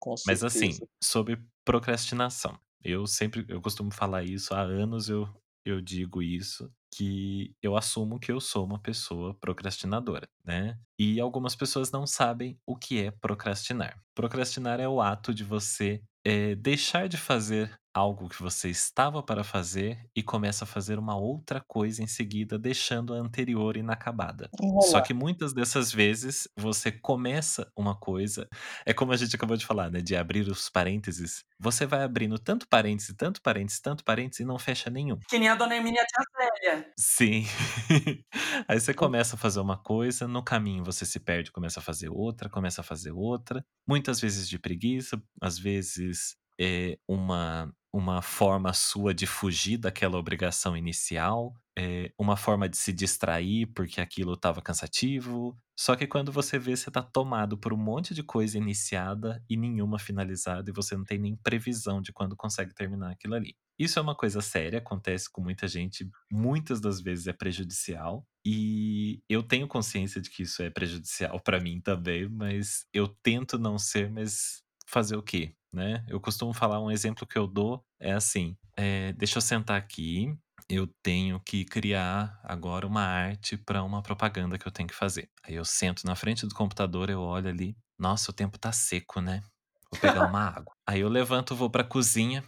Com 0.00 0.14
Mas 0.26 0.42
assim, 0.42 0.76
sobre 1.02 1.38
procrastinação. 1.64 2.58
Eu 2.84 3.06
sempre, 3.06 3.44
eu 3.48 3.60
costumo 3.60 3.92
falar 3.92 4.24
isso, 4.24 4.54
há 4.54 4.60
anos 4.62 5.08
eu, 5.08 5.28
eu 5.64 5.80
digo 5.80 6.22
isso, 6.22 6.70
que 6.94 7.54
eu 7.62 7.76
assumo 7.76 8.18
que 8.18 8.30
eu 8.30 8.40
sou 8.40 8.64
uma 8.64 8.78
pessoa 8.78 9.34
procrastinadora, 9.34 10.28
né? 10.44 10.78
E 10.98 11.20
algumas 11.20 11.56
pessoas 11.56 11.90
não 11.90 12.06
sabem 12.06 12.58
o 12.66 12.76
que 12.76 13.02
é 13.02 13.10
procrastinar. 13.10 13.98
Procrastinar 14.14 14.78
é 14.80 14.88
o 14.88 15.00
ato 15.00 15.32
de 15.32 15.42
você 15.44 16.02
eh, 16.24 16.54
deixar 16.56 17.08
de 17.08 17.16
fazer 17.16 17.78
algo 17.94 18.28
que 18.28 18.42
você 18.42 18.70
estava 18.70 19.22
para 19.22 19.44
fazer 19.44 19.98
e 20.14 20.22
começa 20.22 20.64
a 20.64 20.66
fazer 20.66 20.98
uma 20.98 21.16
outra 21.16 21.60
coisa 21.60 22.02
em 22.02 22.06
seguida, 22.06 22.58
deixando 22.58 23.14
a 23.14 23.18
anterior 23.18 23.76
inacabada. 23.76 24.48
Só 24.56 24.64
Enrolar. 24.66 25.02
que 25.02 25.14
muitas 25.14 25.52
dessas 25.52 25.92
vezes 25.92 26.48
você 26.56 26.90
começa 26.90 27.70
uma 27.76 27.94
coisa, 27.94 28.48
é 28.86 28.94
como 28.94 29.12
a 29.12 29.16
gente 29.16 29.36
acabou 29.36 29.56
de 29.56 29.66
falar, 29.66 29.90
né? 29.90 30.00
De 30.00 30.16
abrir 30.16 30.48
os 30.48 30.68
parênteses. 30.68 31.44
Você 31.58 31.86
vai 31.86 32.02
abrindo 32.02 32.38
tanto 32.38 32.66
parêntese, 32.68 33.14
tanto 33.14 33.40
parêntese, 33.42 33.80
tanto 33.80 34.04
parêntese 34.04 34.42
e 34.42 34.46
não 34.46 34.58
fecha 34.58 34.90
nenhum. 34.90 35.18
Que 35.28 35.38
nem 35.38 35.48
a 35.48 35.54
dona 35.54 35.76
Hermínia 35.76 36.04
tia 36.04 36.24
Célia. 36.36 36.92
Sim. 36.96 37.44
Aí 38.66 38.80
você 38.80 38.94
começa 38.94 39.36
a 39.36 39.38
fazer 39.38 39.60
uma 39.60 39.76
coisa, 39.76 40.26
no 40.26 40.42
caminho 40.42 40.84
você 40.84 41.04
se 41.04 41.20
perde, 41.20 41.52
começa 41.52 41.80
a 41.80 41.82
fazer 41.82 42.08
outra, 42.08 42.48
começa 42.48 42.80
a 42.80 42.84
fazer 42.84 43.12
outra. 43.12 43.64
Muitas 43.86 44.20
vezes 44.20 44.48
de 44.48 44.58
preguiça, 44.58 45.22
às 45.40 45.58
vezes 45.58 46.36
é 46.60 46.98
uma, 47.08 47.72
uma 47.92 48.22
forma 48.22 48.72
sua 48.72 49.12
de 49.14 49.26
fugir 49.26 49.78
daquela 49.78 50.18
obrigação 50.18 50.76
inicial, 50.76 51.54
é 51.78 52.12
uma 52.18 52.36
forma 52.36 52.68
de 52.68 52.76
se 52.76 52.92
distrair 52.92 53.66
porque 53.74 54.00
aquilo 54.00 54.34
estava 54.34 54.60
cansativo. 54.60 55.56
Só 55.78 55.96
que 55.96 56.06
quando 56.06 56.30
você 56.30 56.58
vê, 56.58 56.76
você 56.76 56.90
tá 56.90 57.02
tomado 57.02 57.56
por 57.58 57.72
um 57.72 57.76
monte 57.76 58.14
de 58.14 58.22
coisa 58.22 58.58
iniciada 58.58 59.42
e 59.48 59.56
nenhuma 59.56 59.98
finalizada, 59.98 60.70
e 60.70 60.74
você 60.74 60.96
não 60.96 61.04
tem 61.04 61.18
nem 61.18 61.36
previsão 61.36 62.00
de 62.00 62.12
quando 62.12 62.36
consegue 62.36 62.74
terminar 62.74 63.12
aquilo 63.12 63.34
ali. 63.34 63.56
Isso 63.78 63.98
é 63.98 64.02
uma 64.02 64.14
coisa 64.14 64.40
séria, 64.40 64.78
acontece 64.78 65.30
com 65.30 65.40
muita 65.42 65.66
gente, 65.66 66.08
muitas 66.30 66.80
das 66.80 67.00
vezes 67.00 67.26
é 67.26 67.32
prejudicial, 67.32 68.26
e 68.44 69.22
eu 69.28 69.42
tenho 69.42 69.66
consciência 69.66 70.20
de 70.20 70.30
que 70.30 70.42
isso 70.42 70.62
é 70.62 70.70
prejudicial 70.70 71.40
pra 71.40 71.58
mim 71.58 71.80
também, 71.80 72.28
mas 72.28 72.86
eu 72.92 73.08
tento 73.08 73.58
não 73.58 73.78
ser, 73.78 74.10
mas 74.10 74.62
fazer 74.92 75.16
o 75.16 75.22
quê, 75.22 75.54
né? 75.72 76.04
Eu 76.08 76.20
costumo 76.20 76.52
falar 76.52 76.80
um 76.80 76.90
exemplo 76.90 77.26
que 77.26 77.38
eu 77.38 77.46
dou 77.46 77.84
é 78.00 78.12
assim: 78.12 78.56
é, 78.76 79.12
deixa 79.14 79.38
eu 79.38 79.42
sentar 79.42 79.76
aqui, 79.78 80.36
eu 80.68 80.86
tenho 81.02 81.40
que 81.40 81.64
criar 81.64 82.40
agora 82.44 82.86
uma 82.86 83.02
arte 83.02 83.56
para 83.56 83.82
uma 83.82 84.02
propaganda 84.02 84.58
que 84.58 84.66
eu 84.66 84.72
tenho 84.72 84.88
que 84.88 84.94
fazer. 84.94 85.30
Aí 85.44 85.54
eu 85.54 85.64
sento 85.64 86.04
na 86.06 86.14
frente 86.16 86.46
do 86.46 86.54
computador, 86.54 87.10
eu 87.10 87.20
olho 87.20 87.48
ali, 87.48 87.76
nossa, 87.98 88.30
o 88.30 88.34
tempo 88.34 88.58
tá 88.58 88.72
seco, 88.72 89.20
né? 89.20 89.42
Vou 89.90 89.98
pegar 90.00 90.22
uma 90.24 90.40
água. 90.48 90.74
Aí 90.86 91.00
eu 91.00 91.08
levanto, 91.08 91.54
vou 91.56 91.70
pra 91.70 91.84
cozinha. 91.84 92.44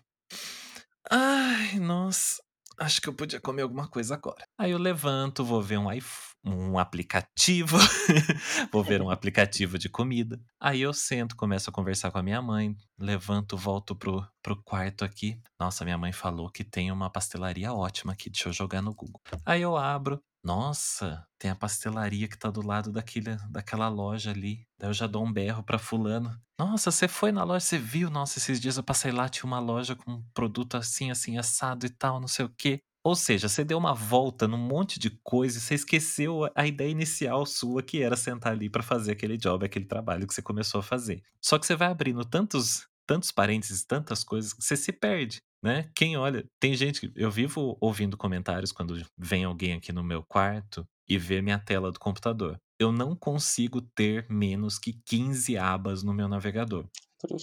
Ai, 1.11 1.79
nossa, 1.79 2.43
acho 2.79 3.01
que 3.01 3.09
eu 3.09 3.15
podia 3.15 3.41
comer 3.41 3.63
alguma 3.63 3.89
coisa 3.89 4.15
agora. 4.15 4.45
Aí 4.59 4.71
eu 4.71 4.79
levanto, 4.79 5.45
vou 5.45 5.63
ver 5.63 5.79
um, 5.79 5.93
iPh- 5.93 6.34
um 6.45 6.79
aplicativo, 6.79 7.79
vou 8.71 8.85
ver 8.85 9.01
um 9.01 9.11
aplicativo 9.11 9.79
de 9.79 9.89
comida. 9.89 10.41
Aí 10.61 10.83
eu 10.83 10.93
sento, 10.93 11.35
começo 11.37 11.71
a 11.71 11.73
conversar 11.73 12.11
com 12.11 12.19
a 12.19 12.23
minha 12.23 12.43
mãe, 12.43 12.77
levanto, 12.99 13.57
volto 13.57 13.97
pro, 13.97 14.27
pro 14.43 14.63
quarto 14.63 15.05
aqui. 15.05 15.41
Nossa, 15.59 15.85
minha 15.85 15.97
mãe 15.97 16.13
falou 16.13 16.51
que 16.51 16.63
tem 16.63 16.93
uma 16.93 17.09
pastelaria 17.09 17.73
ótima 17.73 18.13
aqui, 18.13 18.29
deixa 18.29 18.49
eu 18.49 18.53
jogar 18.53 18.83
no 18.83 18.95
Google. 18.95 19.21
Aí 19.47 19.63
eu 19.63 19.77
abro, 19.77 20.23
nossa, 20.45 21.27
tem 21.39 21.51
a 21.51 21.57
pastelaria 21.57 22.29
que 22.29 22.39
tá 22.39 22.51
do 22.51 22.61
lado 22.61 22.93
daquele, 22.93 23.35
daquela 23.49 23.89
loja 23.89 24.31
ali. 24.31 24.67
Daí 24.79 24.91
eu 24.91 24.95
já 24.95 25.07
dou 25.07 25.25
um 25.25 25.33
berro 25.33 25.63
pra 25.63 25.79
fulano. 25.79 26.39
Nossa, 26.59 26.91
você 26.91 27.09
foi 27.09 27.33
na 27.33 27.43
loja, 27.43 27.65
você 27.65 27.79
viu? 27.79 28.11
Nossa, 28.11 28.39
esses 28.39 28.61
dias 28.61 28.77
eu 28.77 28.83
passei 28.83 29.11
lá, 29.11 29.27
tinha 29.27 29.47
uma 29.47 29.59
loja 29.59 29.97
com 29.97 30.13
um 30.13 30.23
produto 30.35 30.77
assim, 30.77 31.11
assim, 31.11 31.39
assado 31.39 31.87
e 31.87 31.89
tal, 31.89 32.21
não 32.21 32.29
sei 32.29 32.45
o 32.45 32.51
quê. 32.51 32.83
Ou 33.05 33.15
seja, 33.15 33.51
você 33.51 33.63
deu 33.63 33.77
uma 33.77 33.93
volta 33.93 34.49
num 34.49 34.57
monte 34.57 34.99
de 34.99 35.11
coisa 35.23 35.59
e 35.59 35.61
você 35.61 35.75
esqueceu 35.75 36.51
a 36.55 36.67
ideia 36.67 36.89
inicial 36.89 37.45
sua, 37.45 37.83
que 37.83 38.03
era 38.03 38.17
sentar 38.17 38.53
ali 38.53 38.71
pra 38.71 38.83
fazer 38.83 39.13
aquele 39.13 39.37
job, 39.37 39.65
aquele 39.65 39.85
trabalho 39.85 40.27
que 40.27 40.33
você 40.33 40.41
começou 40.41 40.81
a 40.81 40.83
fazer. 40.83 41.23
Só 41.39 41.59
que 41.59 41.67
você 41.67 41.77
vai 41.77 41.89
abrindo 41.89 42.25
tantos, 42.25 42.89
tantos 43.07 43.31
parênteses, 43.31 43.85
tantas 43.85 44.25
coisas, 44.25 44.55
que 44.55 44.65
você 44.65 44.75
se 44.75 44.91
perde, 44.91 45.43
né? 45.63 45.91
Quem 45.95 46.17
olha, 46.17 46.49
tem 46.59 46.75
gente 46.75 47.01
que 47.03 47.13
eu 47.15 47.31
vivo 47.31 47.77
ouvindo 47.79 48.17
comentários 48.17 48.73
quando 48.73 48.99
vem 49.19 49.45
alguém 49.45 49.75
aqui 49.75 49.93
no 49.93 50.03
meu 50.03 50.23
quarto 50.23 50.89
e 51.07 51.19
vê 51.19 51.43
minha 51.43 51.59
tela 51.59 51.93
do 51.93 51.99
computador. 52.01 52.59
Eu 52.79 52.91
não 52.91 53.15
consigo 53.15 53.83
ter 53.83 54.27
menos 54.31 54.79
que 54.79 54.95
15 55.05 55.59
abas 55.59 56.03
no 56.03 56.15
meu 56.15 56.27
navegador. 56.27 56.89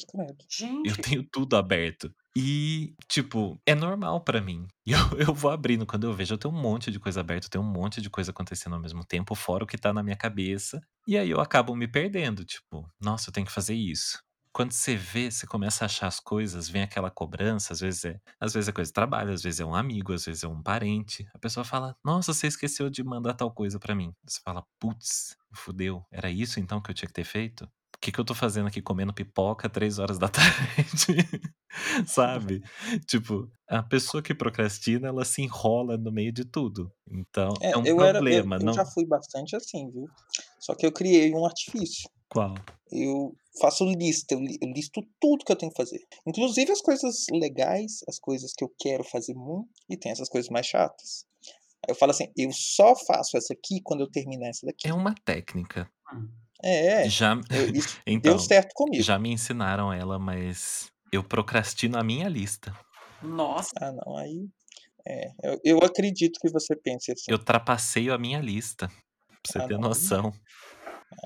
Credo. 0.08 0.46
Eu 0.84 0.94
Gente, 0.94 1.02
tenho 1.02 1.24
tudo 1.24 1.56
aberto. 1.56 2.14
E, 2.36 2.96
tipo, 3.10 3.60
é 3.66 3.76
normal 3.76 4.22
pra 4.24 4.40
mim. 4.42 4.66
E 4.86 4.92
eu, 4.94 5.00
eu 5.28 5.34
vou 5.34 5.52
abrindo. 5.52 5.86
Quando 5.86 6.06
eu 6.08 6.14
vejo, 6.14 6.34
eu 6.34 6.38
tenho 6.38 6.54
um 6.54 6.62
monte 6.62 6.92
de 6.92 7.00
coisa 7.00 7.20
aberta, 7.20 7.48
eu 7.48 7.50
tenho 7.52 7.64
um 7.64 7.68
monte 7.72 8.02
de 8.02 8.10
coisa 8.10 8.32
acontecendo 8.32 8.74
ao 8.76 8.82
mesmo 8.82 9.04
tempo, 9.06 9.36
fora 9.36 9.64
o 9.64 9.68
que 9.68 9.78
tá 9.78 9.92
na 9.94 10.04
minha 10.04 10.16
cabeça. 10.16 10.82
E 11.08 11.18
aí 11.18 11.30
eu 11.30 11.42
acabo 11.42 11.76
me 11.76 11.88
perdendo. 11.88 12.46
Tipo, 12.46 12.90
nossa, 13.02 13.30
eu 13.30 13.34
tenho 13.34 13.46
que 13.48 13.52
fazer 13.54 13.76
isso. 13.76 14.20
Quando 14.54 14.74
você 14.74 14.96
vê, 14.98 15.32
você 15.32 15.48
começa 15.48 15.86
a 15.86 15.88
achar 15.88 16.08
as 16.08 16.20
coisas, 16.20 16.68
vem 16.68 16.82
aquela 16.84 17.10
cobrança, 17.10 17.72
às 17.74 17.80
vezes 17.80 18.04
é, 18.04 18.20
às 18.40 18.54
vezes 18.54 18.68
é 18.68 18.72
coisa 18.74 18.90
de 18.90 18.94
trabalho, 18.94 19.32
às 19.32 19.42
vezes 19.42 19.62
é 19.62 19.66
um 19.66 19.74
amigo, 19.74 20.12
às 20.14 20.26
vezes 20.26 20.44
é 20.44 20.48
um 20.48 20.62
parente. 20.62 21.26
A 21.34 21.40
pessoa 21.40 21.64
fala: 21.64 21.96
"Nossa, 22.04 22.34
você 22.34 22.48
esqueceu 22.48 22.90
de 22.90 23.02
mandar 23.04 23.34
tal 23.34 23.50
coisa 23.54 23.80
pra 23.80 23.96
mim". 23.96 24.14
Você 24.26 24.40
fala: 24.44 24.64
"Putz, 24.80 25.38
fudeu. 25.54 26.06
Era 26.12 26.30
isso 26.30 26.60
então 26.60 26.82
que 26.82 26.92
eu 26.92 26.96
tinha 26.96 27.08
que 27.08 27.14
ter 27.14 27.24
feito?" 27.24 27.70
O 28.02 28.04
que, 28.04 28.12
que 28.12 28.20
eu 28.20 28.26
tô 28.26 28.34
fazendo 28.34 28.66
aqui 28.68 28.82
comendo 28.82 29.14
pipoca 29.14 29.70
três 29.70 30.00
horas 30.00 30.18
da 30.18 30.26
tarde? 30.28 31.30
Sabe? 32.08 32.64
Tipo, 33.06 33.48
a 33.70 33.84
pessoa 33.84 34.24
que 34.24 34.34
procrastina, 34.34 35.10
ela 35.10 35.24
se 35.24 35.44
enrola 35.44 35.98
no 36.00 36.12
meio 36.12 36.32
de 36.34 36.44
tudo. 36.44 36.92
Então, 37.08 37.54
É, 37.62 37.74
é 37.74 37.78
um 37.78 37.86
eu 37.86 38.02
era, 38.02 38.18
eu, 38.18 38.24
problema. 38.24 38.56
eu 38.56 38.66
Não... 38.66 38.74
já 38.74 38.84
fui 38.86 39.06
bastante 39.06 39.56
assim, 39.56 39.92
viu? 39.92 40.10
Só 40.60 40.74
que 40.74 40.84
eu 40.84 40.92
criei 40.92 41.32
um 41.32 41.46
artifício. 41.46 42.10
Qual? 42.28 42.56
Eu 42.92 43.36
faço 43.62 43.86
lista, 43.86 44.34
eu, 44.34 44.40
li- 44.40 44.58
eu 44.60 44.70
listo 44.70 45.00
tudo 45.20 45.46
que 45.46 45.52
eu 45.52 45.56
tenho 45.56 45.72
que 45.72 45.78
fazer. 45.78 46.00
Inclusive 46.26 46.72
as 46.72 46.82
coisas 46.82 47.28
legais, 47.32 48.00
as 48.10 48.18
coisas 48.18 48.52
que 48.58 48.64
eu 48.64 48.74
quero 48.80 49.04
fazer 49.04 49.36
muito, 49.36 49.70
e 49.88 49.96
tem 49.96 50.12
essas 50.12 50.28
coisas 50.28 50.50
mais 50.50 50.66
chatas. 50.66 51.28
Aí 51.88 51.90
eu 51.92 51.96
falo 51.96 52.10
assim, 52.12 52.32
eu 52.36 52.50
só 52.52 52.96
faço 52.96 53.38
essa 53.38 53.54
aqui 53.54 53.80
quando 53.84 54.02
eu 54.02 54.10
terminar 54.10 54.48
essa 54.48 54.66
daqui. 54.66 54.88
É 54.88 54.94
uma 54.94 55.14
técnica. 55.24 55.88
É, 56.64 57.08
Já, 57.10 57.34
eu- 57.52 57.76
isso 57.76 57.98
então, 58.06 58.36
deu 58.36 58.40
certo 58.40 58.72
comigo. 58.74 59.04
já 59.04 59.18
me 59.18 59.32
ensinaram 59.32 59.92
ela, 59.92 60.20
mas 60.20 60.92
eu 61.12 61.24
procrastino 61.24 61.98
a 61.98 62.04
minha 62.04 62.28
lista. 62.30 62.74
nossa, 63.22 63.72
Ah, 63.80 63.92
não, 63.92 64.18
aí. 64.18 64.48
É, 65.08 65.32
eu, 65.44 65.60
eu 65.64 65.78
acredito 65.80 66.40
que 66.40 66.50
você 66.52 66.76
pense 66.76 67.12
assim. 67.12 67.32
Eu 67.32 67.40
trapaceio 67.40 68.14
a 68.14 68.18
minha 68.18 68.40
lista. 68.40 68.88
Pra 68.88 69.52
você 69.52 69.60
Ah, 69.60 69.68
ter 69.68 69.74
não, 69.74 69.82
noção. 69.82 70.32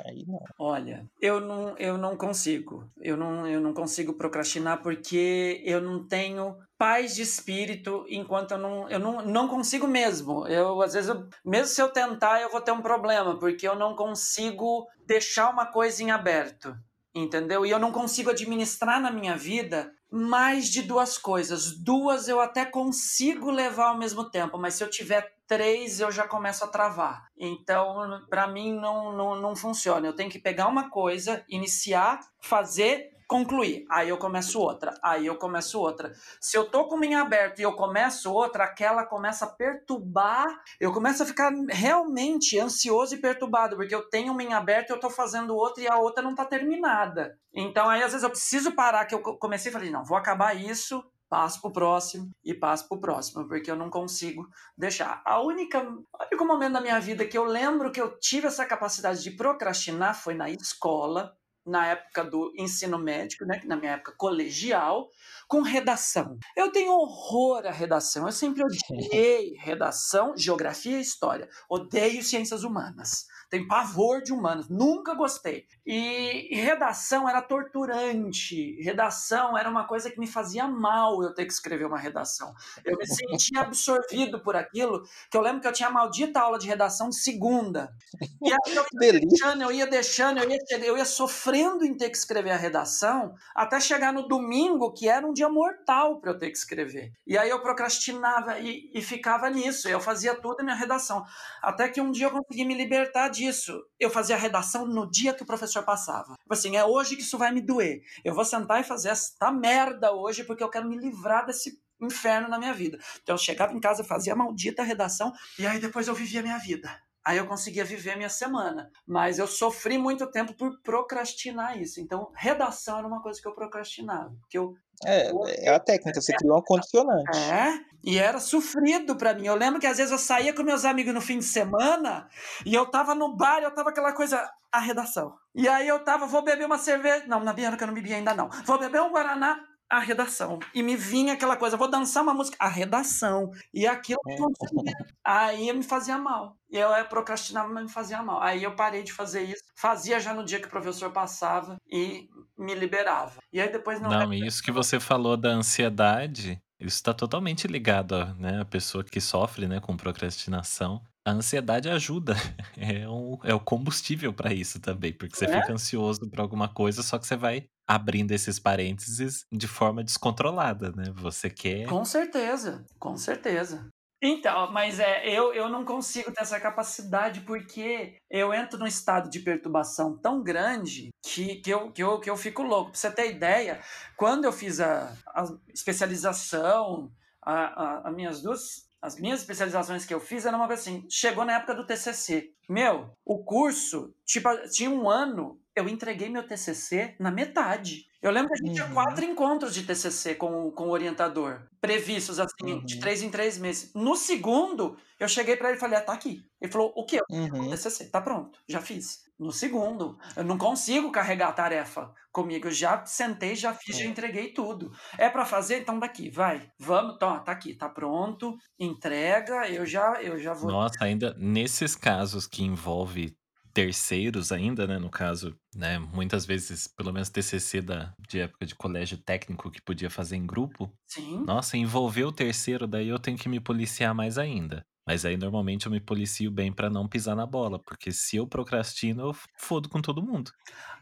Aí 0.05 0.25
não. 0.25 0.39
olha, 0.57 1.05
eu 1.21 1.39
não, 1.39 1.77
eu 1.77 1.97
não 1.97 2.17
consigo. 2.17 2.89
Eu 3.01 3.17
não, 3.17 3.45
eu 3.47 3.59
não 3.61 3.73
consigo 3.73 4.13
procrastinar 4.13 4.81
porque 4.81 5.61
eu 5.65 5.81
não 5.81 6.07
tenho 6.07 6.57
paz 6.77 7.15
de 7.15 7.21
espírito 7.21 8.05
enquanto 8.09 8.51
eu 8.51 8.57
não, 8.57 8.89
eu 8.89 8.99
não, 8.99 9.21
não 9.21 9.47
consigo 9.47 9.87
mesmo. 9.87 10.47
Eu, 10.47 10.81
às 10.81 10.93
vezes, 10.93 11.09
eu- 11.09 11.27
mesmo 11.43 11.67
se 11.67 11.81
eu 11.81 11.89
tentar, 11.89 12.41
eu 12.41 12.49
vou 12.51 12.61
ter 12.61 12.71
um 12.71 12.81
problema, 12.81 13.37
porque 13.39 13.67
eu 13.67 13.75
não 13.75 13.95
consigo 13.95 14.87
deixar 15.05 15.49
uma 15.49 15.65
coisa 15.65 16.03
em 16.03 16.11
aberto. 16.11 16.75
Entendeu? 17.13 17.65
E 17.65 17.69
eu 17.71 17.79
não 17.79 17.93
consigo 17.93 18.29
administrar 18.29 18.99
na 18.99 19.09
minha 19.09 19.37
vida 19.37 19.89
mais 20.11 20.69
de 20.69 20.81
duas 20.81 21.17
coisas. 21.17 21.77
Duas 21.77 22.27
eu 22.27 22.41
até 22.41 22.65
consigo 22.65 23.49
levar 23.49 23.89
ao 23.89 23.97
mesmo 23.97 24.29
tempo, 24.29 24.57
mas 24.57 24.73
se 24.75 24.83
eu 24.83 24.89
tiver 24.89 25.33
três, 25.47 25.99
eu 25.99 26.11
já 26.11 26.27
começo 26.27 26.63
a 26.63 26.67
travar. 26.67 27.25
Então, 27.37 28.21
para 28.29 28.47
mim, 28.47 28.73
não, 28.73 29.13
não, 29.13 29.35
não 29.39 29.55
funciona. 29.55 30.05
Eu 30.05 30.15
tenho 30.15 30.29
que 30.29 30.39
pegar 30.39 30.67
uma 30.67 30.89
coisa, 30.89 31.43
iniciar, 31.47 32.19
fazer, 32.41 33.11
concluir. 33.27 33.85
Aí 33.89 34.09
eu 34.09 34.17
começo 34.17 34.59
outra. 34.59 34.93
Aí 35.03 35.25
eu 35.25 35.35
começo 35.37 35.79
outra. 35.79 36.13
Se 36.39 36.57
eu 36.57 36.69
tô 36.69 36.87
com 36.87 37.03
em 37.03 37.15
aberto 37.15 37.59
e 37.59 37.63
eu 37.63 37.73
começo 37.73 38.31
outra, 38.31 38.63
aquela 38.63 39.05
começa 39.05 39.45
a 39.45 39.49
perturbar. 39.49 40.47
Eu 40.79 40.91
começo 40.93 41.23
a 41.23 41.25
ficar 41.25 41.51
realmente 41.69 42.59
ansioso 42.59 43.15
e 43.15 43.21
perturbado, 43.21 43.75
porque 43.75 43.93
eu 43.93 44.09
tenho 44.09 44.33
aberto 44.53 44.89
e 44.89 44.93
eu 44.93 44.99
tô 44.99 45.09
fazendo 45.09 45.55
outra 45.55 45.83
e 45.83 45.87
a 45.87 45.97
outra 45.97 46.23
não 46.23 46.35
tá 46.35 46.45
terminada. 46.45 47.37
Então, 47.53 47.89
aí 47.89 48.01
às 48.03 48.11
vezes 48.11 48.23
eu 48.23 48.29
preciso 48.29 48.73
parar, 48.73 49.05
que 49.05 49.15
eu 49.15 49.21
co- 49.21 49.37
comecei 49.37 49.69
e 49.69 49.73
falei, 49.73 49.89
não, 49.89 50.03
vou 50.03 50.17
acabar 50.17 50.55
isso, 50.55 51.03
passo 51.29 51.61
pro 51.61 51.71
próximo 51.71 52.29
e 52.43 52.53
passo 52.53 52.87
pro 52.87 52.99
próximo, 52.99 53.47
porque 53.47 53.69
eu 53.69 53.75
não 53.75 53.89
consigo 53.89 54.47
deixar. 54.77 55.21
A 55.25 55.41
única, 55.41 55.81
o 55.81 56.03
único 56.31 56.45
momento 56.45 56.73
da 56.73 56.81
minha 56.81 56.99
vida 56.99 57.25
que 57.25 57.37
eu 57.37 57.43
lembro 57.45 57.91
que 57.91 58.01
eu 58.01 58.17
tive 58.19 58.47
essa 58.47 58.65
capacidade 58.65 59.23
de 59.23 59.31
procrastinar 59.31 60.15
foi 60.15 60.33
na 60.33 60.49
escola, 60.49 61.35
na 61.65 61.87
época 61.87 62.23
do 62.23 62.53
ensino 62.55 62.97
médico, 62.97 63.45
né, 63.45 63.61
na 63.65 63.75
minha 63.75 63.93
época 63.93 64.13
colegial, 64.17 65.09
com 65.47 65.61
redação. 65.61 66.37
Eu 66.55 66.71
tenho 66.71 66.91
horror 66.91 67.65
à 67.65 67.71
redação. 67.71 68.25
Eu 68.25 68.31
sempre 68.31 68.63
odiei 68.63 69.55
redação, 69.57 70.37
geografia 70.37 70.97
e 70.97 71.01
história. 71.01 71.49
Odeio 71.69 72.23
ciências 72.23 72.63
humanas. 72.63 73.25
Tenho 73.49 73.67
pavor 73.67 74.21
de 74.21 74.33
humanos. 74.33 74.69
Nunca 74.69 75.13
gostei. 75.13 75.65
E, 75.85 76.53
e 76.53 76.55
redação 76.55 77.27
era 77.29 77.41
torturante. 77.41 78.81
Redação 78.81 79.57
era 79.57 79.69
uma 79.69 79.85
coisa 79.85 80.09
que 80.09 80.19
me 80.19 80.27
fazia 80.27 80.67
mal 80.67 81.21
eu 81.21 81.33
ter 81.33 81.45
que 81.45 81.53
escrever 81.53 81.85
uma 81.85 81.97
redação. 81.97 82.53
Eu 82.83 82.97
me 82.97 83.05
sentia 83.05 83.61
absorvido 83.61 84.39
por 84.41 84.55
aquilo, 84.55 85.03
que 85.29 85.37
eu 85.37 85.41
lembro 85.41 85.61
que 85.61 85.67
eu 85.67 85.73
tinha 85.73 85.89
a 85.89 85.91
maldita 85.91 86.39
aula 86.39 86.57
de 86.57 86.67
redação 86.67 87.09
de 87.09 87.17
segunda. 87.17 87.93
E 88.41 88.51
aí 88.51 88.75
eu 88.75 88.85
ia 89.01 89.19
deixando, 89.19 89.61
eu 89.61 89.71
ia 89.71 89.87
deixando, 89.87 90.39
eu 90.39 90.49
ia, 90.49 90.59
eu 90.83 90.97
ia 90.97 91.05
sofrendo 91.05 91.85
em 91.85 91.95
ter 91.95 92.09
que 92.09 92.17
escrever 92.17 92.51
a 92.51 92.57
redação, 92.57 93.35
até 93.55 93.79
chegar 93.79 94.11
no 94.11 94.27
domingo, 94.27 94.91
que 94.91 95.07
era 95.07 95.25
um 95.25 95.33
dia 95.33 95.49
mortal 95.49 96.19
para 96.19 96.31
eu 96.31 96.37
ter 96.37 96.49
que 96.49 96.57
escrever. 96.57 97.11
E 97.25 97.37
aí 97.37 97.49
eu 97.49 97.61
procrastinava 97.61 98.59
e, 98.59 98.89
e 98.93 99.01
ficava 99.01 99.49
nisso. 99.49 99.87
Eu 99.87 99.99
fazia 99.99 100.35
tudo 100.35 100.57
na 100.57 100.63
minha 100.63 100.75
redação. 100.75 101.25
Até 101.61 101.89
que 101.89 102.01
um 102.01 102.11
dia 102.11 102.27
eu 102.27 102.31
consegui 102.31 102.65
me 102.65 102.75
libertar 102.75 103.29
disso. 103.35 103.79
Eu 103.99 104.09
fazia 104.09 104.35
a 104.35 104.39
redação 104.39 104.85
no 104.85 105.09
dia 105.09 105.33
que 105.33 105.43
o 105.43 105.45
professor 105.45 105.83
passava. 105.83 106.35
Tipo 106.35 106.53
assim, 106.53 106.75
é 106.75 106.85
hoje 106.85 107.15
que 107.15 107.21
isso 107.21 107.37
vai 107.37 107.51
me 107.51 107.61
doer. 107.61 108.01
Eu 108.23 108.33
vou 108.33 108.45
sentar 108.45 108.79
e 108.79 108.83
fazer 108.83 109.09
esta 109.09 109.51
merda 109.51 110.11
hoje 110.13 110.43
porque 110.43 110.63
eu 110.63 110.69
quero 110.69 110.87
me 110.87 110.97
livrar 110.97 111.45
desse 111.45 111.79
inferno 112.01 112.47
na 112.47 112.59
minha 112.59 112.73
vida. 112.73 112.97
Então 113.21 113.35
eu 113.35 113.39
chegava 113.39 113.73
em 113.73 113.79
casa, 113.79 114.03
fazia 114.03 114.33
a 114.33 114.35
maldita 114.35 114.83
redação 114.83 115.31
e 115.57 115.65
aí 115.65 115.79
depois 115.79 116.07
eu 116.07 116.15
vivia 116.15 116.39
a 116.39 116.43
minha 116.43 116.57
vida. 116.57 116.89
Aí 117.25 117.37
eu 117.37 117.47
conseguia 117.47 117.83
viver 117.83 118.11
a 118.11 118.15
minha 118.15 118.29
semana. 118.29 118.91
Mas 119.05 119.39
eu 119.39 119.47
sofri 119.47 119.97
muito 119.97 120.29
tempo 120.29 120.53
por 120.53 120.79
procrastinar 120.83 121.75
isso. 121.81 121.99
Então, 121.99 122.31
redação 122.35 122.99
era 122.99 123.07
uma 123.07 123.19
coisa 123.19 123.41
que 123.41 123.47
eu 123.47 123.55
procrastinava. 123.55 124.37
Que 124.47 124.59
eu 124.59 124.75
É, 125.05 125.31
é 125.67 125.69
a 125.69 125.79
técnica, 125.79 126.21
você 126.21 126.33
criou 126.33 126.57
um 126.57 126.61
condicionante. 126.61 127.37
é, 127.37 127.79
e 128.05 128.19
era 128.19 128.39
sofrido 128.39 129.15
pra 129.15 129.33
mim. 129.33 129.47
Eu 129.47 129.55
lembro 129.55 129.79
que 129.79 129.87
às 129.87 129.97
vezes 129.97 130.11
eu 130.11 130.19
saía 130.19 130.53
com 130.53 130.61
meus 130.61 130.85
amigos 130.85 131.13
no 131.13 131.21
fim 131.21 131.39
de 131.39 131.45
semana 131.45 132.27
e 132.63 132.73
eu 132.73 132.85
tava 132.85 133.15
no 133.15 133.35
bar 133.35 133.59
e 133.61 133.63
eu 133.63 133.73
tava 133.73 133.89
aquela 133.89 134.13
coisa, 134.13 134.47
a 134.71 134.79
redação. 134.79 135.33
E 135.55 135.67
aí 135.67 135.87
eu 135.87 136.03
tava, 136.03 136.27
vou 136.27 136.43
beber 136.43 136.65
uma 136.65 136.77
cerveja. 136.77 137.25
Não, 137.27 137.43
na 137.43 137.51
Bianca 137.51 137.83
eu 137.83 137.87
não 137.87 137.95
bebi 137.95 138.13
ainda 138.13 138.35
não. 138.35 138.47
Vou 138.63 138.77
beber 138.77 139.01
um 139.01 139.09
Guaraná, 139.09 139.59
a 139.89 139.99
redação. 139.99 140.59
E 140.73 140.81
me 140.81 140.95
vinha 140.95 141.33
aquela 141.33 141.55
coisa, 141.55 141.77
vou 141.77 141.89
dançar 141.89 142.23
uma 142.23 142.33
música, 142.33 142.57
a 142.59 142.67
redação. 142.67 143.51
E 143.73 143.85
aquilo 143.85 144.19
consumia. 144.23 144.95
Aí 145.23 145.71
me 145.73 145.83
fazia 145.83 146.17
mal. 146.17 146.57
E 146.69 146.77
eu 146.77 146.89
procrastinava, 147.05 147.71
mas 147.71 147.83
me 147.83 147.89
fazia 147.89 148.21
mal. 148.21 148.41
Aí 148.41 148.63
eu 148.63 148.75
parei 148.75 149.03
de 149.03 149.13
fazer 149.13 149.43
isso. 149.43 149.63
Fazia 149.75 150.19
já 150.19 150.33
no 150.33 150.43
dia 150.43 150.59
que 150.59 150.67
o 150.67 150.71
professor 150.71 151.11
passava 151.11 151.77
e 151.89 152.29
me 152.57 152.73
liberava. 152.73 153.39
E 153.51 153.61
aí 153.61 153.71
depois 153.71 154.01
não. 154.01 154.09
Não, 154.09 154.33
e 154.33 154.45
isso 154.45 154.63
que 154.63 154.71
você 154.71 154.99
falou 154.99 155.37
da 155.37 155.49
ansiedade, 155.49 156.61
isso 156.79 156.95
está 156.97 157.13
totalmente 157.13 157.67
ligado 157.67 158.15
à 158.15 158.33
né, 158.33 158.61
a 158.61 158.65
pessoa 158.65 159.03
que 159.03 159.21
sofre 159.21 159.67
né, 159.67 159.79
com 159.79 159.95
procrastinação. 159.95 161.01
A 161.25 161.31
ansiedade 161.31 161.89
ajuda, 161.89 162.35
é, 162.77 163.07
um, 163.09 163.37
é 163.43 163.53
o 163.53 163.59
combustível 163.59 164.31
para 164.31 164.53
isso 164.53 164.79
também, 164.79 165.11
porque 165.11 165.35
você 165.35 165.45
É? 165.45 165.61
fica 165.61 165.73
ansioso 165.73 166.29
por 166.29 166.39
alguma 166.39 166.69
coisa, 166.69 167.01
só 167.01 167.17
que 167.17 167.25
você 167.25 167.35
vai 167.35 167.67
abrindo 167.87 168.31
esses 168.31 168.59
parênteses 168.59 169.45
de 169.51 169.67
forma 169.67 170.03
descontrolada, 170.03 170.91
né? 170.91 171.05
Você 171.15 171.49
quer. 171.49 171.87
Com 171.87 172.05
certeza, 172.05 172.85
com 172.99 173.17
certeza. 173.17 173.87
Então, 174.21 174.71
mas 174.71 174.99
é, 174.99 175.27
eu, 175.27 175.53
eu 175.53 175.67
não 175.69 175.83
consigo 175.83 176.31
ter 176.31 176.41
essa 176.41 176.59
capacidade 176.59 177.41
porque 177.41 178.17
eu 178.29 178.53
entro 178.53 178.79
num 178.79 178.87
estado 178.87 179.29
de 179.29 179.39
perturbação 179.39 180.17
tão 180.17 180.41
grande 180.41 181.09
que, 181.23 181.55
que, 181.57 181.69
eu, 181.71 181.91
que, 181.91 182.01
eu, 182.01 182.19
que 182.19 182.29
eu 182.29 182.37
fico 182.37 182.63
louco. 182.63 182.91
Pra 182.91 182.99
você 182.99 183.11
ter 183.11 183.31
ideia, 183.31 183.81
quando 184.17 184.45
eu 184.45 184.51
fiz 184.53 184.79
a, 184.79 185.13
a 185.27 185.43
especialização, 185.73 187.11
as 187.41 188.13
minhas 188.15 188.41
duas 188.41 188.87
as 189.05 189.19
minhas 189.19 189.41
especializações 189.41 190.03
que 190.03 190.13
eu 190.13 190.19
fiz 190.19 190.45
era 190.45 190.57
uma 190.57 190.65
coisa 190.65 190.81
assim, 190.81 191.05
chegou 191.07 191.45
na 191.45 191.57
época 191.57 191.75
do 191.75 191.85
TCC. 191.85 192.51
Meu, 192.67 193.11
o 193.23 193.43
curso, 193.43 194.13
tipo, 194.25 194.49
tinha 194.69 194.89
um 194.89 195.07
ano, 195.07 195.59
eu 195.75 195.87
entreguei 195.87 196.27
meu 196.27 196.41
TCC 196.41 197.15
na 197.19 197.29
metade. 197.29 198.07
Eu 198.19 198.31
lembro 198.31 198.49
que 198.49 198.55
a 198.55 198.57
gente 198.57 198.69
uhum. 198.69 198.73
tinha 198.73 198.93
quatro 198.95 199.23
encontros 199.23 199.73
de 199.75 199.83
TCC 199.83 200.33
com, 200.33 200.71
com 200.71 200.87
o 200.87 200.91
orientador, 200.91 201.61
previstos 201.79 202.39
assim, 202.39 202.73
uhum. 202.73 202.83
de 202.83 202.99
três 202.99 203.21
em 203.21 203.29
três 203.29 203.59
meses. 203.59 203.93
No 203.93 204.15
segundo, 204.15 204.97
eu 205.19 205.27
cheguei 205.27 205.55
para 205.55 205.69
ele 205.69 205.77
e 205.77 205.79
falei, 205.79 205.99
ah, 205.99 206.01
tá 206.01 206.13
aqui. 206.13 206.43
Ele 206.59 206.71
falou, 206.71 206.91
o 206.95 207.05
quê? 207.05 207.19
Uhum. 207.29 207.69
TCC, 207.69 208.09
tá 208.09 208.19
pronto, 208.19 208.59
já 208.67 208.81
fiz. 208.81 209.24
No 209.37 209.51
segundo, 209.51 210.17
eu 210.35 210.43
não 210.45 210.57
consigo 210.57 211.11
carregar 211.11 211.49
a 211.49 211.53
tarefa 211.53 212.13
comigo. 212.31 212.67
Eu 212.67 212.71
já 212.71 213.05
sentei, 213.05 213.53
já 213.53 213.73
fiz, 213.73 213.97
já 213.97 214.05
é. 214.05 214.07
entreguei 214.07 214.53
tudo. 214.53 214.91
É 215.17 215.29
para 215.29 215.45
fazer? 215.45 215.81
Então 215.81 215.99
daqui, 215.99 216.29
vai. 216.29 216.71
Vamos, 216.79 217.15
então, 217.15 217.43
tá 217.43 217.51
aqui, 217.51 217.73
tá 217.73 217.89
pronto, 217.89 218.55
entrega, 218.79 219.69
eu 219.69 219.85
já, 219.85 220.21
eu 220.21 220.39
já 220.39 220.53
vou. 220.53 220.71
Nossa, 220.71 221.03
ainda 221.03 221.35
nesses 221.37 221.95
casos 221.95 222.47
que 222.47 222.63
envolve 222.63 223.37
terceiros 223.73 224.53
ainda, 224.53 224.87
né, 224.87 224.97
no 224.97 225.09
caso, 225.09 225.53
né, 225.75 225.99
muitas 225.99 226.45
vezes, 226.45 226.87
pelo 226.87 227.11
menos 227.11 227.29
TCC 227.29 227.81
da, 227.81 228.13
de 228.29 228.39
época 228.39 228.65
de 228.65 228.73
colégio 228.73 229.17
técnico 229.17 229.69
que 229.69 229.81
podia 229.81 230.09
fazer 230.09 230.37
em 230.37 230.45
grupo. 230.45 230.89
Sim. 231.05 231.43
Nossa, 231.43 231.75
envolver 231.75 232.23
o 232.23 232.31
terceiro, 232.31 232.87
daí 232.87 233.09
eu 233.09 233.19
tenho 233.19 233.37
que 233.37 233.49
me 233.49 233.59
policiar 233.59 234.15
mais 234.15 234.37
ainda. 234.37 234.85
Mas 235.05 235.23
aí 235.23 235.37
normalmente 235.37 235.85
eu 235.85 235.91
me 235.91 235.99
policio 235.99 236.49
bem 236.49 236.73
para 236.73 236.89
não 236.89 237.07
pisar 237.07 237.35
na 237.35 237.45
bola, 237.45 237.77
porque 237.79 238.11
se 238.11 238.37
eu 238.37 238.47
procrastino, 238.47 239.29
eu 239.29 239.35
fodo 239.55 239.87
com 239.87 240.01
todo 240.01 240.23
mundo. 240.23 240.51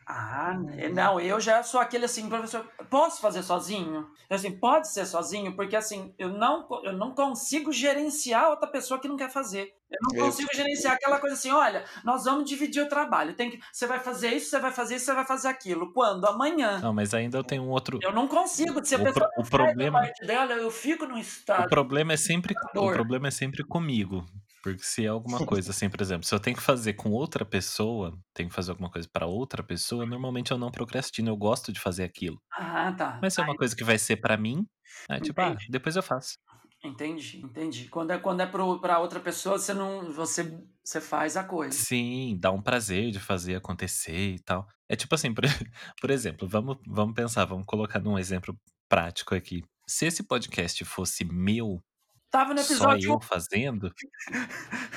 Ah, 0.05 0.53
né, 0.53 0.89
não, 0.89 1.19
eu 1.19 1.39
já 1.39 1.63
sou 1.63 1.79
aquele 1.79 2.05
assim, 2.05 2.27
professor, 2.27 2.69
posso 2.89 3.21
fazer 3.21 3.41
sozinho? 3.41 4.05
Assim, 4.29 4.51
pode 4.51 4.89
ser 4.89 5.05
sozinho, 5.05 5.55
porque 5.55 5.77
assim, 5.77 6.13
eu 6.17 6.29
não, 6.29 6.67
eu 6.83 6.91
não 6.91 7.15
consigo 7.15 7.71
gerenciar 7.71 8.49
outra 8.49 8.67
pessoa 8.67 8.99
que 8.99 9.07
não 9.07 9.15
quer 9.15 9.31
fazer. 9.31 9.73
Eu 9.93 9.99
não 10.01 10.25
consigo 10.25 10.49
gerenciar 10.53 10.93
aquela 10.95 11.19
coisa 11.19 11.35
assim, 11.35 11.51
olha, 11.51 11.85
nós 12.03 12.25
vamos 12.25 12.49
dividir 12.49 12.81
o 12.81 12.89
trabalho. 12.89 13.33
Tem 13.33 13.51
que, 13.51 13.59
você 13.71 13.85
vai 13.85 13.99
fazer 13.99 14.33
isso, 14.33 14.49
você 14.49 14.59
vai 14.59 14.71
fazer 14.71 14.95
isso, 14.95 15.05
você 15.05 15.13
vai 15.13 15.25
fazer 15.25 15.47
aquilo. 15.47 15.93
Quando? 15.93 16.25
Amanhã. 16.25 16.79
Não, 16.79 16.93
mas 16.93 17.13
ainda 17.13 17.37
eu 17.37 17.43
tenho 17.43 17.63
um 17.63 17.69
outro. 17.69 17.99
Eu 18.01 18.11
não 18.11 18.27
consigo. 18.27 18.83
Se 18.83 18.95
a 18.95 18.97
o 18.97 19.03
pessoa 19.03 19.29
pro, 19.29 19.43
o 19.43 19.49
problema 19.49 19.99
parte 19.99 20.25
dela, 20.25 20.53
eu 20.53 20.71
fico 20.71 21.05
no 21.05 21.17
estado. 21.17 21.65
O 21.65 21.69
problema 21.69 22.13
é 22.13 22.17
sempre, 22.17 22.55
o 22.75 22.91
problema 22.91 23.27
é 23.27 23.31
sempre 23.31 23.63
comigo. 23.63 24.25
Porque 24.63 24.81
se 24.81 25.05
é 25.05 25.09
alguma 25.09 25.39
coisa 25.45 25.71
assim, 25.71 25.89
por 25.89 26.01
exemplo, 26.01 26.25
se 26.25 26.33
eu 26.33 26.39
tenho 26.39 26.55
que 26.55 26.63
fazer 26.63 26.93
com 26.93 27.11
outra 27.11 27.43
pessoa, 27.43 28.17
tenho 28.33 28.47
que 28.47 28.55
fazer 28.55 28.71
alguma 28.71 28.89
coisa 28.89 29.07
para 29.11 29.27
outra 29.27 29.61
pessoa, 29.61 30.05
normalmente 30.05 30.51
eu 30.51 30.57
não 30.57 30.71
procrastino, 30.71 31.29
eu 31.29 31.37
gosto 31.37 31.71
de 31.71 31.79
fazer 31.79 32.03
aquilo. 32.03 32.41
Ah, 32.51 32.93
tá. 32.97 33.19
Mas 33.21 33.33
se 33.33 33.41
é 33.41 33.43
uma 33.43 33.55
coisa 33.55 33.75
que 33.75 33.83
vai 33.83 33.97
ser 33.97 34.17
para 34.17 34.37
mim, 34.37 34.65
é 35.09 35.19
tipo, 35.19 35.39
ah, 35.41 35.55
depois 35.69 35.97
eu 35.97 36.03
faço. 36.03 36.37
Entendi, 36.83 37.41
entendi. 37.43 37.87
Quando 37.87 38.11
é, 38.11 38.17
quando 38.17 38.41
é 38.41 38.45
para 38.45 38.99
outra 38.99 39.19
pessoa, 39.19 39.57
você 39.57 39.73
não 39.73 40.11
você, 40.11 40.59
você 40.83 40.99
faz 40.99 41.37
a 41.37 41.43
coisa. 41.43 41.71
Sim, 41.77 42.37
dá 42.39 42.51
um 42.51 42.61
prazer 42.61 43.09
de 43.09 43.19
fazer 43.19 43.55
acontecer 43.55 44.33
e 44.33 44.39
tal. 44.39 44.67
É 44.89 44.95
tipo 44.95 45.15
assim, 45.15 45.33
por, 45.33 45.43
por 46.01 46.09
exemplo, 46.09 46.47
vamos, 46.47 46.77
vamos 46.85 47.15
pensar, 47.15 47.45
vamos 47.45 47.65
colocar 47.65 47.99
num 47.99 48.19
exemplo 48.19 48.59
prático 48.89 49.33
aqui. 49.33 49.63
Se 49.87 50.05
esse 50.05 50.23
podcast 50.23 50.83
fosse 50.83 51.23
meu, 51.23 51.81
Tava 52.29 52.53
no 52.53 52.61
episódio. 52.61 53.09
Só 53.09 53.15
eu 53.15 53.21
fazendo. 53.21 53.93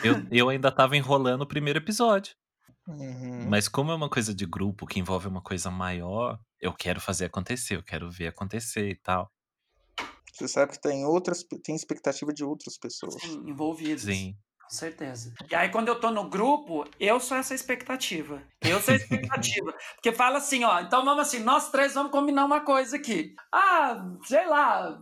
eu, 0.02 0.14
eu 0.32 0.48
ainda 0.48 0.72
tava 0.72 0.96
enrolando 0.96 1.42
o 1.42 1.46
primeiro 1.46 1.78
episódio. 1.78 2.34
Uhum. 2.88 3.46
Mas 3.48 3.68
como 3.68 3.92
é 3.92 3.94
uma 3.94 4.08
coisa 4.08 4.34
de 4.34 4.46
grupo 4.46 4.86
que 4.86 4.98
envolve 4.98 5.28
uma 5.28 5.42
coisa 5.42 5.70
maior, 5.70 6.40
eu 6.58 6.72
quero 6.72 6.98
fazer 6.98 7.26
acontecer, 7.26 7.76
eu 7.76 7.82
quero 7.82 8.10
ver 8.10 8.28
acontecer 8.28 8.88
e 8.88 8.94
tal. 8.94 9.30
Você 10.36 10.48
sabe 10.48 10.72
que 10.72 10.80
tem 10.80 11.04
outras, 11.06 11.42
tem 11.64 11.74
expectativa 11.74 12.32
de 12.32 12.44
outras 12.44 12.76
pessoas. 12.78 13.22
Sim, 13.22 13.48
envolvidas. 13.48 14.02
Sim. 14.02 14.36
Com 14.66 14.74
certeza. 14.74 15.32
E 15.48 15.54
aí, 15.54 15.68
quando 15.68 15.86
eu 15.86 16.00
tô 16.00 16.10
no 16.10 16.28
grupo, 16.28 16.84
eu 16.98 17.20
sou 17.20 17.36
essa 17.36 17.54
expectativa. 17.54 18.42
Eu 18.60 18.80
sou 18.80 18.94
a 18.94 18.96
expectativa. 18.96 19.72
Porque 19.94 20.10
fala 20.12 20.38
assim, 20.38 20.64
ó, 20.64 20.80
então 20.80 21.04
vamos 21.04 21.22
assim, 21.22 21.38
nós 21.38 21.70
três 21.70 21.94
vamos 21.94 22.10
combinar 22.10 22.44
uma 22.44 22.60
coisa 22.60 22.96
aqui. 22.96 23.32
Ah, 23.52 24.04
sei 24.24 24.44
lá, 24.46 24.98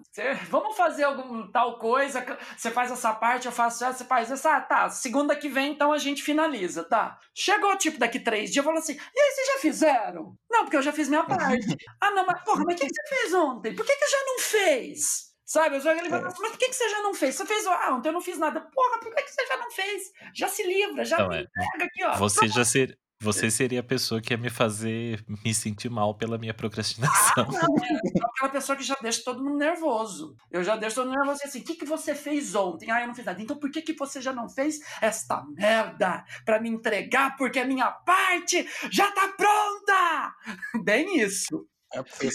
vamos 0.50 0.76
fazer 0.76 1.04
algum 1.04 1.50
tal 1.50 1.78
coisa, 1.78 2.24
você 2.54 2.70
faz 2.70 2.90
essa 2.90 3.14
parte, 3.14 3.46
eu 3.46 3.52
faço 3.52 3.84
essa, 3.84 3.98
você 3.98 4.04
faz 4.04 4.30
essa, 4.30 4.56
ah, 4.56 4.60
tá, 4.60 4.90
segunda 4.90 5.34
que 5.34 5.48
vem, 5.48 5.72
então 5.72 5.92
a 5.92 5.98
gente 5.98 6.22
finaliza, 6.22 6.84
tá? 6.84 7.18
Chegou, 7.34 7.74
tipo, 7.78 7.98
daqui 7.98 8.20
três 8.20 8.52
dias, 8.52 8.64
falou 8.64 8.78
assim, 8.78 8.92
e 8.94 9.20
aí, 9.20 9.30
vocês 9.32 9.46
já 9.46 9.58
fizeram? 9.60 10.36
Não, 10.50 10.64
porque 10.64 10.76
eu 10.76 10.82
já 10.82 10.92
fiz 10.92 11.08
minha 11.08 11.24
parte. 11.24 11.76
ah, 12.02 12.10
não, 12.10 12.26
mas 12.26 12.44
porra, 12.44 12.64
mas 12.66 12.74
o 12.74 12.78
que, 12.78 12.86
que 12.86 12.94
você 12.94 13.16
fez 13.16 13.32
ontem? 13.34 13.74
Por 13.74 13.86
que, 13.86 13.96
que 13.96 14.10
já 14.10 14.24
não 14.26 14.38
fez? 14.40 15.33
Sabe? 15.44 15.76
Eu 15.76 15.90
ele 15.90 16.08
é. 16.08 16.20
mas 16.20 16.34
por 16.34 16.56
que, 16.56 16.68
que 16.68 16.74
você 16.74 16.88
já 16.88 17.02
não 17.02 17.14
fez? 17.14 17.34
Você 17.34 17.44
fez, 17.44 17.66
ah, 17.66 17.94
ontem 17.94 18.08
eu 18.08 18.12
não 18.12 18.20
fiz 18.20 18.38
nada. 18.38 18.60
Porra, 18.60 18.98
por 19.00 19.14
que, 19.14 19.22
que 19.22 19.30
você 19.30 19.46
já 19.46 19.56
não 19.58 19.70
fez? 19.70 20.12
Já 20.34 20.48
se 20.48 20.62
livra, 20.62 21.04
já 21.04 21.16
então, 21.16 21.28
me 21.28 21.36
é. 21.36 21.84
aqui, 21.84 22.04
ó. 22.04 22.16
Você 22.16 22.48
já 22.48 22.64
ser, 22.64 22.98
você 23.20 23.50
seria 23.50 23.80
a 23.80 23.82
pessoa 23.82 24.22
que 24.22 24.32
ia 24.32 24.38
me 24.38 24.48
fazer 24.48 25.24
me 25.44 25.54
sentir 25.54 25.90
mal 25.90 26.14
pela 26.14 26.38
minha 26.38 26.54
procrastinação. 26.54 27.46
Ah, 27.48 27.66
não, 27.68 27.76
é 27.84 27.98
aquela 28.32 28.50
pessoa 28.50 28.76
que 28.76 28.82
já 28.82 28.96
deixa 29.02 29.22
todo 29.22 29.42
mundo 29.44 29.58
nervoso. 29.58 30.34
Eu 30.50 30.64
já 30.64 30.76
deixo 30.76 30.96
todo 30.96 31.06
mundo 31.08 31.18
nervoso 31.18 31.40
assim, 31.44 31.60
o 31.60 31.64
que, 31.64 31.74
que 31.74 31.84
você 31.84 32.14
fez 32.14 32.54
ontem? 32.54 32.90
Ah, 32.90 33.02
eu 33.02 33.06
não 33.06 33.14
fiz 33.14 33.24
nada. 33.24 33.40
Então 33.40 33.56
por 33.56 33.70
que, 33.70 33.82
que 33.82 33.92
você 33.92 34.22
já 34.22 34.32
não 34.32 34.48
fez 34.48 34.78
esta 35.00 35.44
merda 35.56 36.24
pra 36.44 36.60
me 36.60 36.70
entregar? 36.70 37.36
Porque 37.36 37.58
a 37.58 37.66
minha 37.66 37.90
parte 37.90 38.66
já 38.90 39.10
tá 39.12 39.28
pronta! 39.28 40.34
Bem 40.84 41.20
isso. 41.20 41.66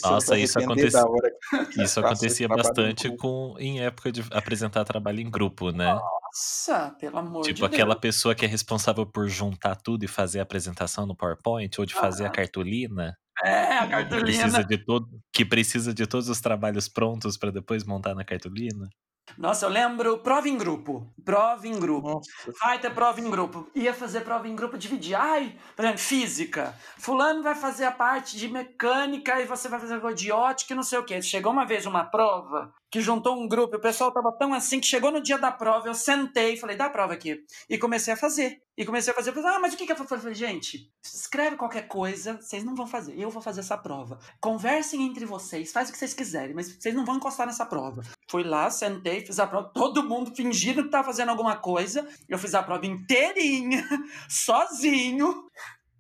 Nossa, 0.04 0.38
isso, 0.38 0.60
acontecia, 0.60 1.04
isso 1.84 2.00
acontecia 2.00 2.48
bastante 2.48 3.16
com, 3.18 3.56
em 3.60 3.82
época 3.82 4.12
de 4.12 4.24
apresentar 4.32 4.84
trabalho 4.84 5.20
em 5.20 5.30
grupo, 5.30 5.72
né? 5.72 5.94
Nossa, 5.94 6.96
pelo 7.00 7.18
amor 7.18 7.42
tipo, 7.42 7.56
de 7.56 7.62
Deus. 7.62 7.70
Tipo, 7.72 7.76
aquela 7.76 7.96
pessoa 7.96 8.36
que 8.36 8.46
é 8.46 8.48
responsável 8.48 9.06
por 9.06 9.28
juntar 9.28 9.76
tudo 9.76 10.04
e 10.04 10.08
fazer 10.08 10.40
a 10.40 10.44
apresentação 10.44 11.06
no 11.06 11.16
PowerPoint, 11.16 11.80
ou 11.80 11.86
de 11.86 11.94
fazer 11.94 12.26
a 12.26 12.30
cartolina. 12.30 13.18
É, 13.44 13.78
a 13.78 13.88
cartolina. 13.88 14.10
Que 14.10 14.22
precisa 14.26 14.64
de, 14.64 14.78
todo, 14.86 15.08
que 15.34 15.46
precisa 15.46 15.94
de 15.94 16.06
todos 16.06 16.30
os 16.30 16.42
trabalhos 16.42 16.88
prontos 16.88 17.38
para 17.38 17.52
depois 17.52 17.84
montar 17.84 18.14
na 18.14 18.24
cartolina. 18.24 18.90
Nossa, 19.38 19.66
eu 19.66 19.70
lembro 19.70 20.18
prova 20.20 20.48
em 20.48 20.58
grupo. 20.58 21.12
Prova 21.24 21.68
em 21.68 21.80
grupo. 21.80 22.08
Nossa. 22.08 22.30
Vai 22.60 22.80
ter 22.80 22.92
prova 22.92 23.20
em 23.20 23.30
grupo. 23.30 23.70
Ia 23.76 23.94
fazer 23.94 24.22
prova 24.22 24.48
em 24.48 24.56
grupo, 24.56 24.78
dividir. 24.78 25.16
Ai, 25.16 25.56
por 25.76 25.84
exemplo, 25.84 26.02
física. 26.02 26.76
Fulano 26.98 27.44
vai 27.44 27.56
fazer 27.56 27.86
a 27.86 27.92
parte 27.92 28.38
de 28.38 28.48
mecânica 28.48 29.40
e 29.40 29.46
você 29.46 29.68
vai 29.68 29.80
fazer 29.80 30.00
de 30.16 30.32
ótica 30.32 30.74
e 30.74 30.76
não 30.76 30.84
sei 30.84 31.00
o 31.00 31.04
quê. 31.04 31.22
Chegou 31.22 31.52
uma 31.52 31.66
vez 31.66 31.86
uma 31.86 32.04
prova 32.04 32.74
que 32.92 33.02
juntou 33.02 33.40
um 33.40 33.48
grupo, 33.48 33.78
o 33.78 33.82
pessoal 33.82 34.12
tava 34.12 34.32
tão 34.32 34.54
assim 34.54 34.80
que 34.80 34.88
chegou 34.88 35.12
no 35.12 35.22
dia 35.22 35.38
da 35.38 35.52
prova, 35.52 35.88
eu 35.88 35.94
sentei 35.94 36.58
falei, 36.58 36.76
dá 36.76 36.86
a 36.86 36.90
prova 36.90 37.14
aqui. 37.14 37.44
E 37.70 37.78
comecei 37.78 38.14
a 38.14 38.18
fazer. 38.18 38.62
E 38.76 38.86
comecei 38.86 39.12
a 39.12 39.16
fazer, 39.16 39.34
falei, 39.34 39.50
ah, 39.50 39.60
mas 39.60 39.74
o 39.74 39.78
que 39.78 39.86
que 39.86 39.92
eu 39.92 39.96
falei? 39.96 40.34
Gente, 40.34 40.90
escreve 41.04 41.58
qualquer 41.58 41.88
coisa, 41.88 42.38
vocês 42.42 42.64
não 42.64 42.74
vão 42.74 42.88
fazer, 42.88 43.20
eu 43.20 43.30
vou 43.30 43.42
fazer 43.42 43.60
essa 43.60 43.78
prova. 43.78 44.18
Conversem 44.40 45.04
entre 45.06 45.26
vocês, 45.26 45.72
faz 45.72 45.90
o 45.90 45.92
que 45.92 45.98
vocês 45.98 46.14
quiserem, 46.14 46.56
mas 46.56 46.72
vocês 46.72 46.96
não 46.96 47.06
vão 47.06 47.18
encostar 47.18 47.46
nessa 47.46 47.66
prova. 47.66 48.02
Fui 48.30 48.44
lá, 48.44 48.70
sentei, 48.70 49.26
fiz 49.26 49.38
a 49.38 49.46
prova, 49.46 49.70
todo 49.74 50.08
mundo 50.08 50.34
fingindo 50.34 50.84
que 50.84 50.90
tava 50.90 51.04
fazendo 51.04 51.30
alguma 51.30 51.58
coisa, 51.58 52.08
eu 52.28 52.38
fiz 52.38 52.56
a 52.56 52.64
prova 52.64 52.86
inteirinha, 52.86 53.86
sozinho, 54.30 55.50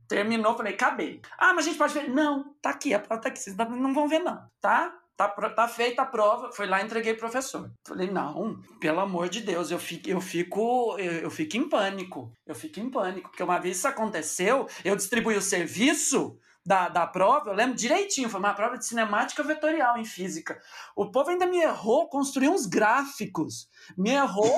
Terminou, 0.09 0.57
falei, 0.57 0.73
acabei. 0.73 1.21
Ah, 1.37 1.53
mas 1.53 1.65
a 1.65 1.69
gente 1.69 1.77
pode 1.77 1.93
ver. 1.93 2.09
Não, 2.09 2.55
tá 2.63 2.71
aqui, 2.71 2.95
a 2.95 2.99
prova 2.99 3.21
tá 3.21 3.29
aqui. 3.29 3.39
Vocês 3.39 3.55
não 3.55 3.93
vão 3.93 4.07
ver, 4.07 4.17
não, 4.17 4.43
tá? 4.59 4.91
Tá, 5.19 5.27
tá 5.27 5.67
feita 5.67 6.03
a 6.03 6.05
prova, 6.05 6.49
fui 6.49 6.65
lá 6.65 6.81
entreguei 6.81 7.11
pro 7.11 7.29
professor. 7.29 7.69
Falei, 7.85 8.09
não, 8.09 8.57
pelo 8.79 9.01
amor 9.01 9.27
de 9.27 9.41
Deus, 9.41 9.69
eu 9.69 9.77
fico, 9.77 10.09
eu 10.09 10.21
fico, 10.21 10.97
eu, 10.97 11.29
fico 11.29 11.57
em 11.57 11.67
pânico. 11.67 12.31
Eu 12.47 12.55
fico 12.55 12.79
em 12.79 12.89
pânico, 12.89 13.29
porque 13.29 13.43
uma 13.43 13.59
vez 13.59 13.75
isso 13.75 13.87
aconteceu, 13.89 14.65
eu 14.81 14.95
distribuí 14.95 15.35
o 15.35 15.41
serviço 15.41 16.37
da, 16.65 16.87
da 16.87 17.05
prova, 17.05 17.49
eu 17.49 17.53
lembro 17.53 17.75
direitinho, 17.75 18.29
foi 18.29 18.39
uma 18.39 18.53
prova 18.53 18.77
de 18.77 18.85
cinemática 18.85 19.43
vetorial 19.43 19.97
em 19.97 20.05
física. 20.05 20.57
O 20.95 21.11
povo 21.11 21.31
ainda 21.31 21.45
me 21.45 21.57
errou, 21.57 22.07
construiu 22.07 22.53
uns 22.53 22.65
gráficos. 22.65 23.67
Me 23.97 24.11
errou, 24.11 24.55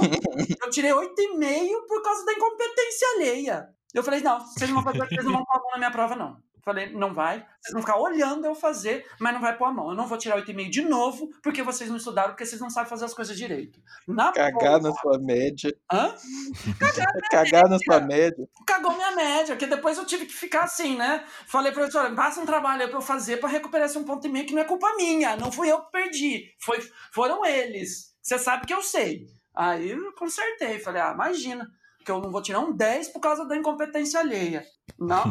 eu 0.64 0.70
tirei 0.70 0.92
8,5 0.92 1.88
por 1.88 2.04
causa 2.04 2.24
da 2.24 2.34
incompetência 2.34 3.08
alheia. 3.16 3.68
Eu 3.96 4.04
falei, 4.04 4.22
não, 4.22 4.40
vocês 4.40 4.70
não 4.70 4.84
vão 4.84 4.94
fazer, 4.94 5.10
vocês 5.10 5.26
não 5.26 5.34
vão 5.34 5.46
na 5.72 5.78
minha 5.80 5.92
prova, 5.92 6.16
não. 6.16 6.38
Falei, 6.64 6.92
não 6.92 7.14
vai. 7.14 7.46
Vocês 7.60 7.74
vão 7.74 7.82
ficar 7.82 7.98
olhando 7.98 8.46
eu 8.46 8.54
fazer, 8.54 9.06
mas 9.20 9.34
não 9.34 9.42
vai 9.42 9.58
pôr 9.58 9.66
a 9.66 9.72
mão. 9.72 9.90
Eu 9.90 9.96
não 9.96 10.08
vou 10.08 10.18
tirar 10.18 10.38
8,5 10.38 10.70
de 10.70 10.82
novo, 10.84 11.30
porque 11.42 11.64
vocês 11.64 11.90
não 11.90 11.98
estudaram, 11.98 12.30
porque 12.30 12.46
vocês 12.46 12.62
não 12.62 12.70
sabem 12.70 12.90
fazer 12.90 13.06
as 13.06 13.14
coisas 13.14 13.38
direito. 13.38 13.80
Na 14.08 14.32
Cagar 14.32 14.82
na 14.82 14.94
sua 14.94 15.20
média. 15.20 15.74
Hã? 15.92 16.16
Cagar, 16.80 17.14
Cagar 17.32 17.70
na 17.70 17.80
sua 17.80 18.00
média. 18.00 18.48
Cagou 18.66 18.94
minha 18.94 19.12
média, 19.12 19.56
porque 19.56 19.68
depois 19.68 19.98
eu 19.98 20.06
tive 20.06 20.26
que 20.26 20.34
ficar 20.34 20.64
assim, 20.64 20.98
né? 20.98 21.26
Falei, 21.48 21.72
professor, 21.72 22.14
passa 22.16 22.40
um 22.40 22.46
trabalho 22.46 22.84
aí 22.84 22.88
pra 22.88 22.98
eu 22.98 23.02
fazer 23.02 23.38
pra 23.38 23.50
recuperar 23.50 23.88
esse 23.88 23.98
um 23.98 24.04
ponto 24.04 24.26
e 24.28 24.30
meio 24.30 24.46
que 24.46 24.54
não 24.54 24.62
é 24.62 24.66
culpa 24.66 24.96
minha. 24.96 25.36
Não 25.36 25.52
fui 25.52 25.72
eu 25.72 25.82
que 25.82 25.92
perdi. 25.92 26.46
Foi, 26.60 26.80
foram 27.14 27.46
eles. 27.46 28.12
Você 28.22 28.38
sabe 28.38 28.68
que 28.68 28.74
eu 28.74 28.82
sei. 28.82 29.26
Aí 29.56 29.92
eu 29.92 30.14
consertei. 30.14 30.80
Falei, 30.80 31.02
ah, 31.02 31.12
imagina. 31.14 31.68
Que 32.04 32.12
eu 32.12 32.20
não 32.20 32.32
vou 32.32 32.42
tirar 32.42 32.60
um 32.60 32.72
10 32.72 33.10
por 33.10 33.20
causa 33.20 33.46
da 33.46 33.56
incompetência 33.56 34.20
alheia. 34.20 34.64
Não, 35.00 35.24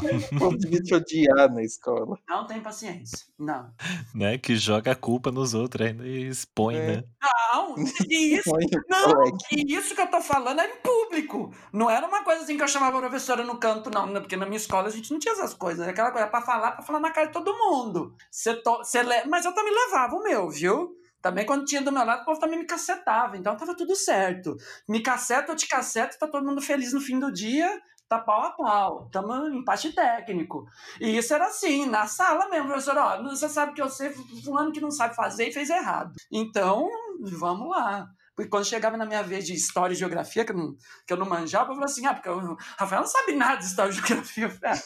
devia 0.57 0.81
te 0.83 0.95
odiar 0.95 1.53
na 1.53 1.63
escola. 1.63 2.17
não 2.29 2.47
tem 2.47 2.61
paciência. 2.61 3.19
Não. 3.39 3.71
Né? 4.15 4.39
Que 4.39 4.57
joga 4.57 4.93
a 4.93 4.97
culpa 4.97 5.31
nos 5.31 5.53
outros 5.55 5.87
ainda 5.87 6.07
e 6.07 6.29
expõe, 6.29 6.77
É. 6.77 6.87
né? 6.97 7.05
Não, 7.53 7.75
e 8.09 8.37
isso, 8.37 8.51
não, 8.89 9.13
colega. 9.15 9.37
e 9.53 9.75
isso 9.75 9.95
que 9.95 10.01
eu 10.01 10.07
tô 10.11 10.21
falando 10.23 10.61
era 10.61 10.73
em 10.73 10.77
público. 10.79 11.53
Não 11.73 11.91
era 11.91 12.07
uma 12.07 12.25
coisa 12.25 12.43
assim 12.43 12.57
que 12.57 12.63
eu 12.63 12.69
chamava 12.69 12.97
a 12.97 13.01
professora 13.01 13.45
no 13.45 13.59
canto, 13.59 13.91
não. 13.91 14.07
né? 14.07 14.21
Porque 14.21 14.37
na 14.37 14.47
minha 14.47 14.57
escola 14.57 14.89
a 14.89 14.91
gente 14.91 15.11
não 15.13 15.19
tinha 15.19 15.33
essas 15.35 15.53
coisas. 15.55 15.81
Era 15.83 15.91
aquela 15.93 16.11
coisa 16.11 16.27
pra 16.27 16.41
falar, 16.43 16.73
pra 16.73 16.83
falar 16.83 17.01
na 17.01 17.11
cara 17.11 17.27
de 17.27 17.33
todo 17.33 17.57
mundo. 17.57 18.15
Cê 18.31 18.55
to, 18.55 18.83
cê 18.85 19.03
le... 19.03 19.25
Mas 19.27 19.45
eu 19.45 19.53
também 19.55 19.73
levava 19.75 20.17
o 20.17 20.23
meu, 20.23 20.49
viu? 20.51 20.93
Também 21.23 21.45
quando 21.45 21.65
tinha 21.65 21.83
do 21.83 21.93
meu 21.93 22.05
lado, 22.05 22.23
o 22.23 22.25
povo 22.25 22.41
também 22.41 22.59
me 22.59 22.67
cacetava. 22.67 23.37
Então 23.37 23.57
tava 23.57 23.77
tudo 23.77 23.95
certo. 23.95 24.57
Me 24.89 25.03
caceta, 25.03 25.53
eu 25.53 25.57
te 25.57 25.69
caceto, 25.69 26.19
tá 26.19 26.27
todo 26.27 26.47
mundo 26.47 26.61
feliz 26.61 26.93
no 26.93 27.01
fim 27.01 27.19
do 27.19 27.33
dia. 27.33 27.81
Tá 28.09 28.19
pau 28.19 28.43
a 28.43 28.51
pau. 28.51 29.09
Tamo 29.13 29.33
em 29.47 29.59
empate 29.59 29.93
técnico. 29.93 30.67
E 31.01 31.17
isso 31.17 31.33
era 31.33 31.47
assim, 31.47 31.87
na 31.87 32.07
sala 32.07 32.49
mesmo, 32.49 32.67
professor. 32.67 32.97
Ó, 32.97 33.23
você 33.23 33.49
sabe 33.49 33.73
que 33.73 33.81
eu 33.81 33.89
sei, 33.89 34.11
fulano 34.45 34.73
que 34.73 34.81
não 34.81 34.91
sabe 34.91 35.15
fazer 35.15 35.49
e 35.49 35.53
fez 35.53 35.71
errado. 35.71 36.13
Então, 36.33 36.89
vamos 37.21 37.71
lá. 37.71 38.09
Porque 38.35 38.49
quando 38.49 38.65
chegava 38.65 38.97
na 38.97 39.05
minha 39.05 39.23
vez 39.23 39.47
de 39.47 39.53
história 39.53 39.93
e 39.93 39.97
geografia, 39.97 40.45
que 40.45 40.53
eu 40.53 40.57
não, 40.57 40.75
que 41.07 41.13
eu 41.13 41.17
não 41.19 41.29
manjava, 41.29 41.65
eu 41.65 41.75
falava 41.75 41.85
assim: 41.85 42.07
ah, 42.07 42.15
porque 42.15 42.29
o 42.31 42.57
Rafael 42.79 43.03
não 43.03 43.09
sabe 43.09 43.35
nada 43.35 43.57
de 43.59 43.67
história 43.67 43.91
e 43.91 43.95
geografia. 43.95 44.45
Eu 44.45 44.51
falei, 44.51 44.71
ah, 44.73 44.77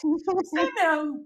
sei 0.43 0.73
mesmo. 0.73 1.25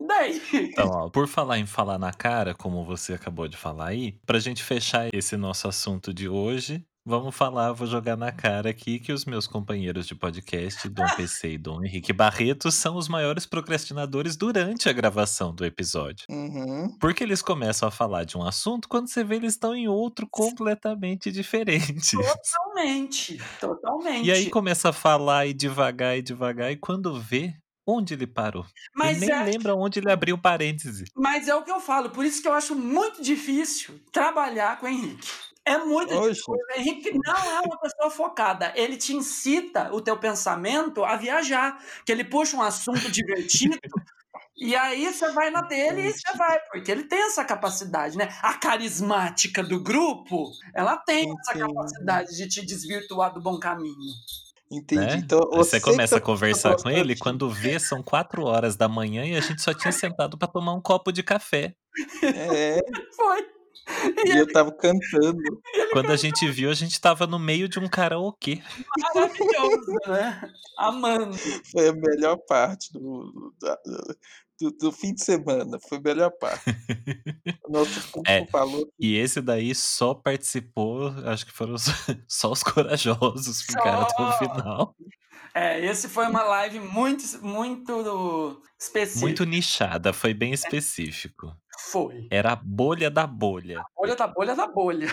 E 0.00 0.06
daí? 0.06 0.42
Então, 0.52 0.88
ó, 0.88 1.10
por 1.10 1.28
falar 1.28 1.58
em 1.58 1.66
falar 1.66 1.98
na 1.98 2.12
cara, 2.12 2.54
como 2.54 2.84
você 2.84 3.14
acabou 3.14 3.46
de 3.46 3.56
falar 3.56 3.88
aí, 3.88 4.18
pra 4.24 4.38
gente 4.38 4.62
fechar 4.62 5.08
esse 5.12 5.36
nosso 5.36 5.68
assunto 5.68 6.14
de 6.14 6.28
hoje, 6.28 6.82
vamos 7.04 7.34
falar, 7.34 7.72
vou 7.72 7.86
jogar 7.86 8.16
na 8.16 8.32
cara 8.32 8.70
aqui 8.70 8.98
que 8.98 9.12
os 9.12 9.24
meus 9.24 9.46
companheiros 9.46 10.06
de 10.06 10.14
podcast, 10.14 10.88
Dom 10.88 11.04
PC 11.16 11.52
e 11.52 11.58
Dom 11.58 11.84
Henrique 11.84 12.12
Barreto, 12.12 12.70
são 12.70 12.96
os 12.96 13.08
maiores 13.08 13.44
procrastinadores 13.44 14.36
durante 14.36 14.88
a 14.88 14.92
gravação 14.92 15.54
do 15.54 15.64
episódio. 15.64 16.24
Uhum. 16.30 16.96
Porque 16.98 17.24
eles 17.24 17.42
começam 17.42 17.88
a 17.88 17.92
falar 17.92 18.24
de 18.24 18.38
um 18.38 18.42
assunto 18.42 18.88
quando 18.88 19.08
você 19.08 19.22
vê 19.22 19.36
eles 19.36 19.54
estão 19.54 19.74
em 19.74 19.88
outro 19.88 20.26
completamente 20.30 21.30
diferente. 21.30 22.16
Totalmente. 22.16 23.38
Totalmente. 23.60 24.26
E 24.26 24.32
aí 24.32 24.48
começa 24.48 24.90
a 24.90 24.92
falar 24.92 25.46
e 25.46 25.52
devagar 25.52 26.16
e 26.16 26.22
devagar, 26.22 26.70
e 26.70 26.76
quando 26.76 27.20
vê, 27.20 27.54
onde 27.90 28.14
ele 28.14 28.26
parou? 28.26 28.64
mas, 28.94 29.16
ele 29.16 29.26
nem 29.26 29.40
é, 29.40 29.42
lembra 29.44 29.74
onde 29.74 29.98
ele 29.98 30.10
abriu 30.10 30.38
parêntese. 30.38 31.04
mas 31.14 31.48
é 31.48 31.54
o 31.54 31.62
que 31.62 31.70
eu 31.70 31.80
falo, 31.80 32.10
por 32.10 32.24
isso 32.24 32.40
que 32.40 32.48
eu 32.48 32.52
acho 32.52 32.74
muito 32.74 33.22
difícil 33.22 34.00
trabalhar 34.12 34.78
com 34.78 34.86
o 34.86 34.88
Henrique. 34.88 35.28
É 35.64 35.78
muito 35.78 36.14
Oxe. 36.14 36.42
O 36.48 36.56
Henrique 36.74 37.12
não 37.24 37.34
é 37.34 37.60
uma 37.60 37.78
pessoa 37.78 38.10
focada. 38.10 38.72
Ele 38.74 38.96
te 38.96 39.14
incita 39.14 39.92
o 39.92 40.00
teu 40.00 40.16
pensamento 40.16 41.04
a 41.04 41.16
viajar. 41.16 41.78
Que 42.04 42.12
ele 42.12 42.24
puxa 42.24 42.56
um 42.56 42.62
assunto 42.62 43.10
divertido. 43.10 43.78
e 44.56 44.74
aí 44.74 45.12
você 45.12 45.30
vai 45.32 45.50
na 45.50 45.62
dele 45.62 46.08
e 46.08 46.12
você 46.12 46.36
vai, 46.36 46.58
porque 46.72 46.90
ele 46.90 47.04
tem 47.04 47.22
essa 47.22 47.44
capacidade, 47.44 48.16
né? 48.16 48.28
A 48.42 48.54
carismática 48.54 49.62
do 49.62 49.80
grupo, 49.80 50.50
ela 50.74 50.96
tem 50.96 51.30
essa 51.30 51.52
Entendi. 51.52 51.74
capacidade 51.74 52.36
de 52.36 52.48
te 52.48 52.64
desvirtuar 52.64 53.32
do 53.32 53.40
bom 53.40 53.58
caminho. 53.58 54.14
Entendi. 54.70 55.04
Né? 55.04 55.16
Então, 55.16 55.40
você 55.50 55.80
começa 55.80 56.16
a 56.16 56.20
tá 56.20 56.24
conversar 56.24 56.76
com 56.76 56.88
ele, 56.88 57.16
quando 57.16 57.50
vê, 57.50 57.78
são 57.80 58.02
quatro 58.02 58.44
horas 58.44 58.76
da 58.76 58.88
manhã 58.88 59.24
e 59.24 59.36
a 59.36 59.40
gente 59.40 59.60
só 59.60 59.74
tinha 59.74 59.90
sentado 59.90 60.38
pra 60.38 60.46
tomar 60.46 60.74
um 60.74 60.80
copo 60.80 61.10
de 61.10 61.24
café. 61.24 61.74
É, 62.22 62.80
Foi. 63.16 63.46
e 64.26 64.38
eu 64.38 64.52
tava 64.52 64.70
cantando. 64.70 65.42
Quando 65.92 66.12
a 66.12 66.16
gente 66.16 66.48
viu, 66.48 66.70
a 66.70 66.74
gente 66.74 67.00
tava 67.00 67.26
no 67.26 67.38
meio 67.38 67.68
de 67.68 67.80
um 67.80 67.88
karaokê. 67.88 68.62
Maravilhoso, 68.96 69.92
né? 70.06 70.40
Amando. 70.78 71.36
Foi 71.72 71.88
a 71.88 71.92
melhor 71.92 72.36
parte 72.46 72.92
do, 72.92 73.52
do, 73.58 74.16
do 74.78 74.92
fim 74.92 75.14
de 75.14 75.24
semana. 75.24 75.78
Foi 75.88 75.98
a 75.98 76.00
melhor 76.00 76.30
parte. 76.40 76.64
O 77.66 77.72
nosso 77.72 78.00
público 78.10 78.22
É. 78.30 78.44
falou 78.46 78.86
E 78.98 79.16
esse 79.16 79.40
daí 79.40 79.74
só 79.74 80.12
participou, 80.12 81.08
acho 81.24 81.46
que 81.46 81.52
foram 81.52 81.74
os- 81.74 81.84
só 82.28 82.50
os 82.50 82.62
corajosos 82.62 83.62
ficaram 83.62 84.02
até 84.02 84.22
o 84.22 84.32
Só. 84.32 84.38
final. 84.38 84.96
É, 85.54 85.84
esse 85.84 86.08
foi 86.08 86.26
uma 86.26 86.42
live 86.42 86.78
muito, 86.80 87.22
muito 87.44 88.60
específica. 88.78 89.20
Muito 89.26 89.44
nichada, 89.44 90.12
foi 90.12 90.32
bem 90.34 90.52
específico. 90.52 91.52
Foi. 91.90 92.28
Era 92.30 92.52
a 92.52 92.56
bolha 92.56 93.10
da 93.10 93.26
bolha. 93.26 93.82
Bolha 93.96 94.14
da 94.16 94.26
bolha 94.26 94.54
da 94.54 94.66
bolha. 94.66 95.08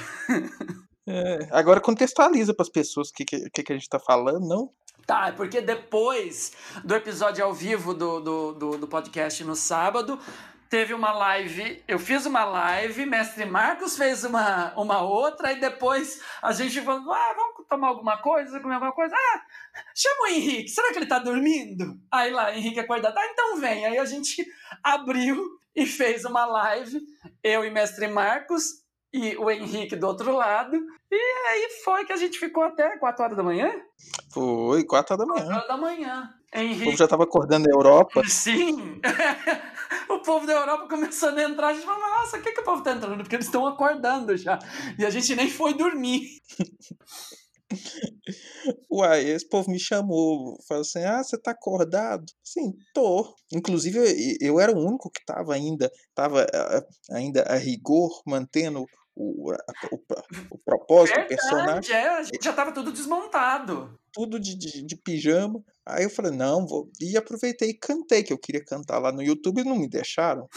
É, 1.08 1.48
agora 1.52 1.80
contextualiza 1.80 2.54
para 2.54 2.64
as 2.64 2.70
pessoas 2.70 3.10
o 3.10 3.14
que, 3.14 3.24
que, 3.26 3.50
que 3.50 3.64
que 3.64 3.74
a 3.74 3.76
gente 3.76 3.88
tá 3.89 3.98
falando, 4.00 4.45
não? 4.48 4.70
Tá, 5.08 5.30
é 5.30 5.32
porque 5.32 5.62
depois 5.62 6.51
do 6.84 6.93
episódio 6.93 7.41
ao 7.41 7.53
vivo 7.53 7.93
do, 7.93 8.20
do, 8.20 8.51
do, 8.51 8.78
do 8.80 8.88
podcast 8.89 9.41
no 9.45 9.55
sábado, 9.55 10.20
teve 10.70 10.93
uma 10.93 11.14
live. 11.14 11.82
Eu 11.88 11.97
fiz 11.97 12.26
uma 12.26 12.43
live, 12.43 13.05
mestre 13.05 13.45
Marcos 13.45 13.95
fez 13.95 14.26
uma, 14.26 14.74
uma 14.76 15.01
outra, 15.01 15.53
e 15.53 15.62
depois 15.62 16.22
a 16.41 16.51
gente 16.51 16.82
falou: 16.82 17.14
ah, 17.14 17.34
vamos 17.38 17.68
tomar 17.70 17.88
alguma 17.88 18.18
coisa, 18.18 18.60
comer 18.60 18.74
alguma 18.74 18.91
coisa? 18.91 19.16
Ah, 19.16 19.41
chama 19.95 20.24
o 20.24 20.28
Henrique, 20.28 20.68
será 20.68 20.91
que 20.91 20.99
ele 20.99 21.05
tá 21.05 21.20
dormindo? 21.20 21.97
Aí 22.12 22.30
lá, 22.30 22.53
Henrique 22.53 22.82
acordado, 22.82 23.18
ah, 23.18 23.28
então 23.28 23.62
vem. 23.62 23.86
Aí 23.86 23.97
a 23.97 24.05
gente 24.05 24.45
abriu 24.84 25.41
e 25.74 25.86
fez 25.86 26.26
uma 26.26 26.45
live, 26.45 26.99
eu 27.41 27.64
e 27.64 27.72
mestre 27.72 28.10
Marcos. 28.10 28.86
E 29.14 29.36
o 29.38 29.49
Henrique 29.49 29.95
do 29.95 30.05
outro 30.08 30.36
lado. 30.36 30.76
E 31.10 31.16
aí 31.49 31.70
foi 31.84 32.05
que 32.05 32.14
a 32.14 32.18
gente 32.18 32.38
ficou 32.38 32.64
até 32.64 32.97
4 32.97 33.24
horas 33.24 33.38
da 33.38 33.43
manhã? 33.43 33.72
Foi, 34.32 34.84
quatro 34.84 35.16
horas 35.16 35.28
da 35.28 35.34
4 35.34 35.45
manhã. 35.47 35.55
horas 35.55 35.68
da 35.68 35.78
manhã. 35.78 36.34
O 36.53 36.60
Henrique. 36.60 36.86
povo 36.86 36.97
já 36.97 37.08
tava 37.08 37.24
acordando 37.24 37.68
na 37.68 37.74
Europa. 37.74 38.22
Sim! 38.28 38.99
o 40.10 40.20
povo 40.20 40.45
da 40.45 40.53
Europa 40.53 40.88
começando 40.89 41.38
a 41.39 41.43
entrar, 41.43 41.68
a 41.68 41.74
gente 41.74 41.86
falou, 41.86 42.01
nossa, 42.01 42.38
o 42.38 42.41
que, 42.41 42.51
que 42.51 42.62
o 42.62 42.64
povo 42.64 42.84
tá 42.84 42.91
entrando? 42.91 43.18
Porque 43.18 43.36
eles 43.36 43.45
estão 43.45 43.66
acordando 43.66 44.36
já. 44.36 44.60
E 44.99 45.05
a 45.05 45.10
gente 45.10 45.36
nem 45.36 45.49
foi 45.49 45.74
dormir. 45.74 46.41
Uai, 48.91 49.24
esse 49.30 49.47
povo 49.47 49.70
me 49.72 49.80
chamou, 49.80 50.57
falou 50.68 50.82
assim: 50.82 50.99
ah, 51.03 51.24
você 51.24 51.38
tá 51.38 51.51
acordado? 51.51 52.26
Sim, 52.43 52.74
tô. 52.93 53.36
Inclusive, 53.53 53.97
eu, 53.99 54.38
eu 54.41 54.59
era 54.59 54.72
o 54.76 54.80
único 54.86 55.09
que 55.09 55.24
tava 55.26 55.53
ainda, 55.53 55.91
tava 56.15 56.45
ah, 56.53 56.84
ainda 57.11 57.43
a 57.43 57.55
rigor, 57.55 58.22
mantendo 58.26 58.86
o, 59.15 59.51
a- 59.51 59.57
o, 59.91 59.99
o 60.51 60.57
propósito, 60.59 61.20
o 61.20 61.28
personagem, 61.28 61.82
Verdade, 61.82 61.91
é, 61.93 62.09
a 62.09 62.24
gente 62.24 62.43
já 62.43 62.53
tava 62.53 62.72
tudo 62.72 62.91
desmontado. 62.91 63.97
tudo 64.13 64.39
de, 64.39 64.55
de, 64.55 64.84
de 64.86 64.95
pijama. 64.95 65.61
Aí 65.86 66.03
eu 66.03 66.09
falei, 66.09 66.32
não, 66.32 66.65
vou. 66.68 66.89
E 66.99 67.15
aproveitei 67.18 67.70
e 67.70 67.78
cantei, 67.78 68.24
que 68.24 68.34
eu 68.34 68.38
queria 68.38 68.63
cantar 68.63 68.99
lá 68.99 69.11
no 69.11 69.22
YouTube 69.24 69.61
e 69.61 69.63
não 69.63 69.76
me 69.78 69.88
deixaram. 69.89 70.47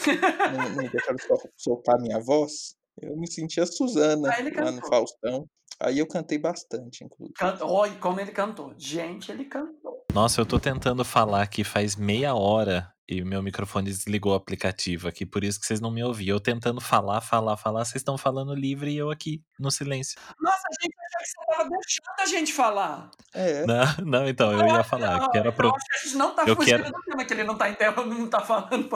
não, 0.51 0.59
não 0.69 0.83
me 0.83 0.89
deixaram 0.89 1.17
sol- 1.19 1.49
soltar 1.57 1.99
minha 1.99 2.19
voz. 2.19 2.75
Eu 3.01 3.15
me 3.17 3.31
sentia 3.31 3.65
Suzana 3.65 4.29
Aí 4.35 4.45
ele 4.45 4.55
lá 4.61 4.71
no. 4.71 4.81
Faustão. 4.87 5.47
Aí 5.83 5.97
eu 5.99 6.07
cantei 6.07 6.37
bastante, 6.37 7.03
inclusive. 7.03 7.33
Cantou. 7.33 7.69
Oi, 7.81 7.91
como 7.99 8.19
ele 8.19 8.31
cantou. 8.31 8.73
Gente, 8.77 9.31
ele 9.31 9.45
cantou. 9.45 10.05
Nossa, 10.13 10.39
eu 10.41 10.45
tô 10.45 10.59
tentando 10.59 11.03
falar 11.03 11.41
aqui 11.41 11.63
faz 11.63 11.95
meia 11.95 12.35
hora 12.35 12.91
e 13.09 13.21
o 13.21 13.25
meu 13.25 13.41
microfone 13.41 13.87
desligou 13.89 14.31
o 14.33 14.35
aplicativo 14.35 15.07
aqui, 15.07 15.25
por 15.25 15.43
isso 15.43 15.59
que 15.59 15.65
vocês 15.65 15.81
não 15.81 15.91
me 15.91 16.03
ouviam. 16.03 16.35
Eu 16.35 16.39
tentando 16.39 16.79
falar, 16.79 17.19
falar, 17.19 17.57
falar, 17.57 17.83
vocês 17.83 17.95
estão 18.01 18.17
falando 18.17 18.53
livre 18.53 18.91
e 18.91 18.97
eu 18.97 19.09
aqui 19.09 19.41
no 19.59 19.69
silêncio. 19.71 20.17
Nossa, 20.39 20.57
a 20.57 20.83
gente 20.83 20.95
achou 20.95 21.19
que 21.19 21.27
você 21.27 21.57
tava 21.57 21.69
deixando 21.69 22.19
a 22.19 22.25
gente 22.25 22.53
falar. 22.53 23.11
É. 23.33 23.65
Não, 23.65 23.85
não, 24.05 24.27
então, 24.27 24.51
eu 24.53 24.65
ia 24.67 24.83
falar 24.83 25.29
que 25.29 25.37
era 25.37 25.49
Eu 25.49 25.53
pro... 25.53 25.67
acho 25.75 25.85
que 25.85 25.95
a 25.97 26.03
gente 26.03 26.17
não 26.17 26.35
tá 26.35 26.43
eu 26.45 26.55
fugindo 26.55 26.83
quero- 26.83 26.91
do 26.93 27.01
tema, 27.01 27.25
que 27.25 27.33
ele 27.33 27.43
não 27.43 27.57
tá 27.57 27.69
em 27.69 27.73
tela, 27.73 28.05
não 28.05 28.27
tá 28.29 28.39
falando. 28.41 28.89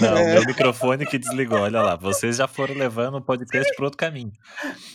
Não, 0.00 0.16
É. 0.16 0.34
meu 0.34 0.44
microfone 0.46 1.06
que 1.06 1.18
desligou. 1.18 1.58
Olha 1.60 1.82
lá, 1.82 1.96
vocês 1.96 2.36
já 2.36 2.48
foram 2.48 2.74
levando 2.74 3.16
o 3.16 3.22
podcast 3.22 3.74
para 3.74 3.84
outro 3.84 3.98
caminho. 3.98 4.32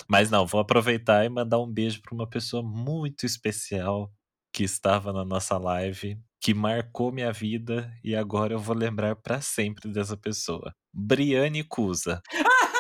Mas 0.08 0.30
não, 0.30 0.46
vou 0.46 0.60
aproveitar 0.62 1.26
e 1.26 1.30
mandar 1.30 1.60
um 1.60 1.72
beijo 1.72 2.02
para 2.02 2.14
uma 2.16 2.28
pessoa 2.28 2.64
muito 2.64 3.26
especial 3.26 4.12
que 4.54 4.64
estava 4.64 5.12
na 5.14 5.26
nossa 5.26 5.58
live, 5.58 6.18
que 6.42 6.54
marcou 6.54 7.12
minha 7.12 7.32
vida 7.32 7.92
e 8.04 8.16
agora 8.16 8.54
eu 8.54 8.60
vou 8.60 8.76
lembrar 8.76 9.16
para 9.16 9.42
sempre 9.42 9.90
dessa 9.92 10.16
pessoa. 10.18 10.74
Briane 10.94 11.64
Cusa. 11.64 12.22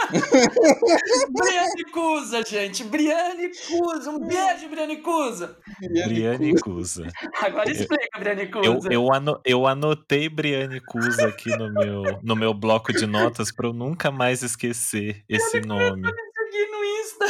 Briane 1.31 1.83
Cusa, 1.91 2.43
gente. 2.45 2.83
Briane 2.83 3.49
Cusa. 3.67 4.11
Um 4.11 4.19
beijo, 4.19 4.69
Briane 4.69 4.97
Cusa. 4.97 5.57
Briane 6.07 6.53
Cusa. 6.59 7.07
Agora 7.41 7.69
explica, 7.69 8.19
Briane 8.19 8.49
Eu, 8.63 8.75
Cusa. 8.75 8.89
eu, 8.93 9.13
ano- 9.13 9.39
eu 9.45 9.67
anotei 9.67 10.29
Briane 10.29 10.79
Cusa 10.81 11.27
aqui 11.27 11.49
no 11.57 11.71
meu, 11.71 12.03
no 12.23 12.35
meu 12.35 12.53
bloco 12.53 12.93
de 12.93 13.05
notas 13.05 13.51
para 13.51 13.67
eu 13.67 13.73
nunca 13.73 14.11
mais 14.11 14.41
esquecer 14.43 15.23
esse 15.27 15.59
nome. 15.61 16.09
No 16.71 16.83
Insta. 16.83 17.25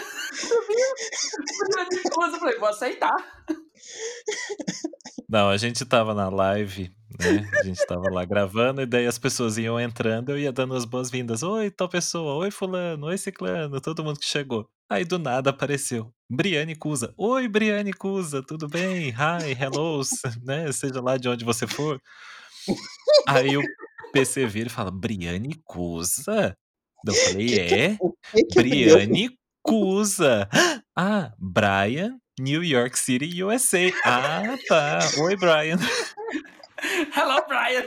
Eu. 2.31 2.39
Falei, 2.39 2.59
vou 2.59 2.69
aceitar. 2.69 3.15
Não, 5.29 5.49
a 5.49 5.57
gente 5.57 5.83
tava 5.85 6.13
na 6.13 6.29
live, 6.29 6.91
né? 7.19 7.49
A 7.59 7.63
gente 7.63 7.85
tava 7.87 8.09
lá 8.11 8.23
gravando, 8.25 8.81
e 8.81 8.85
daí 8.85 9.07
as 9.07 9.17
pessoas 9.17 9.57
iam 9.57 9.79
entrando, 9.79 10.29
eu 10.29 10.39
ia 10.39 10.51
dando 10.51 10.75
as 10.75 10.85
boas-vindas. 10.85 11.43
Oi, 11.43 11.71
tal 11.71 11.89
pessoa, 11.89 12.35
oi, 12.35 12.51
fulano, 12.51 13.07
oi, 13.07 13.17
ciclano, 13.17 13.81
todo 13.81 14.03
mundo 14.03 14.19
que 14.19 14.25
chegou. 14.25 14.69
Aí 14.89 15.03
do 15.03 15.17
nada 15.17 15.49
apareceu 15.49 16.13
Briane 16.29 16.75
Cusa. 16.75 17.13
Oi, 17.17 17.47
Briane 17.47 17.91
Cusa, 17.91 18.43
tudo 18.45 18.67
bem? 18.67 19.09
Hi, 19.09 19.51
hello, 19.59 20.01
né? 20.43 20.71
Seja 20.71 21.01
lá 21.01 21.17
de 21.17 21.27
onde 21.27 21.43
você 21.43 21.65
for. 21.65 21.99
Aí 23.27 23.57
o 23.57 23.63
PC 24.11 24.45
vira 24.45 24.67
e 24.67 24.71
fala: 24.71 24.91
Briane 24.91 25.55
Cusa? 25.63 26.55
Eu 27.05 27.13
falei: 27.13 27.47
Que 27.47 27.65
que- 27.67 27.73
é? 27.73 27.97
que 28.31 28.43
que 28.45 28.63
deu? 28.63 28.95
Briane 28.95 29.29
Cusa. 29.63 30.47
Ah, 30.95 31.31
Brian, 31.39 32.17
New 32.39 32.63
York 32.63 32.97
City, 32.99 33.43
USA. 33.43 33.91
Ah, 34.05 34.43
tá. 34.67 34.99
Oi, 35.19 35.35
Brian. 35.35 35.77
Hello, 37.15 37.43
Brian. 37.47 37.85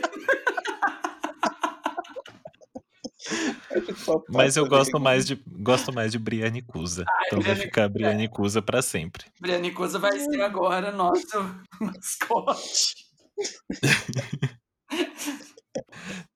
Mas 4.30 4.56
eu 4.56 4.66
gosto 4.66 4.98
mais 4.98 5.26
de 5.26 5.34
gosto 5.46 5.92
mais 5.92 6.12
de 6.12 6.18
Briane 6.18 6.62
Cusa. 6.62 7.04
Então 7.26 7.40
vai 7.40 7.52
Briane- 7.52 7.60
ficar 7.62 7.88
Briane 7.88 8.28
Cusa 8.28 8.62
pra 8.62 8.80
sempre. 8.82 9.24
Briane 9.40 9.70
Cusa 9.70 9.98
vai 9.98 10.18
ser 10.18 10.40
agora 10.40 10.90
nosso 10.90 11.38
mascote. 11.80 12.94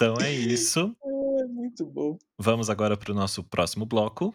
Então 0.00 0.14
é 0.20 0.30
isso. 0.32 0.94
É 1.04 1.44
muito 1.50 1.84
bom. 1.84 2.16
Vamos 2.38 2.70
agora 2.70 2.96
pro 2.96 3.12
nosso 3.12 3.42
próximo 3.42 3.84
bloco. 3.84 4.32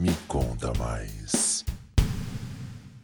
Me 0.00 0.14
conta 0.26 0.72
mais. 0.78 1.62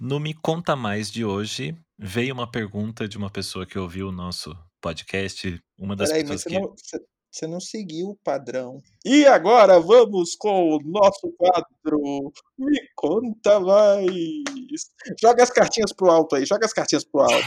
No 0.00 0.18
Me 0.18 0.32
Conta 0.32 0.74
Mais 0.74 1.10
de 1.10 1.26
hoje, 1.26 1.76
veio 1.98 2.32
uma 2.32 2.50
pergunta 2.50 3.06
de 3.06 3.18
uma 3.18 3.28
pessoa 3.28 3.66
que 3.66 3.78
ouviu 3.78 4.08
o 4.08 4.12
nosso 4.12 4.56
podcast. 4.80 5.62
Uma 5.78 5.94
das 5.94 6.08
Peraí, 6.08 6.24
mas 6.24 6.42
pessoas 6.42 6.42
você 6.42 6.48
que. 6.48 6.58
não, 6.58 6.74
você, 6.74 7.06
você 7.30 7.46
não 7.46 7.60
seguiu 7.60 8.08
o 8.08 8.18
padrão. 8.24 8.80
E 9.04 9.26
agora 9.26 9.78
vamos 9.78 10.34
com 10.36 10.70
o 10.70 10.78
nosso 10.82 11.30
quadro 11.36 12.32
Me 12.58 12.80
Conta 12.96 13.60
Mais. 13.60 14.84
Joga 15.20 15.42
as 15.42 15.50
cartinhas 15.50 15.92
pro 15.92 16.10
alto 16.10 16.34
aí, 16.34 16.46
joga 16.46 16.64
as 16.64 16.72
cartinhas 16.72 17.04
pro 17.04 17.20
alto. 17.20 17.44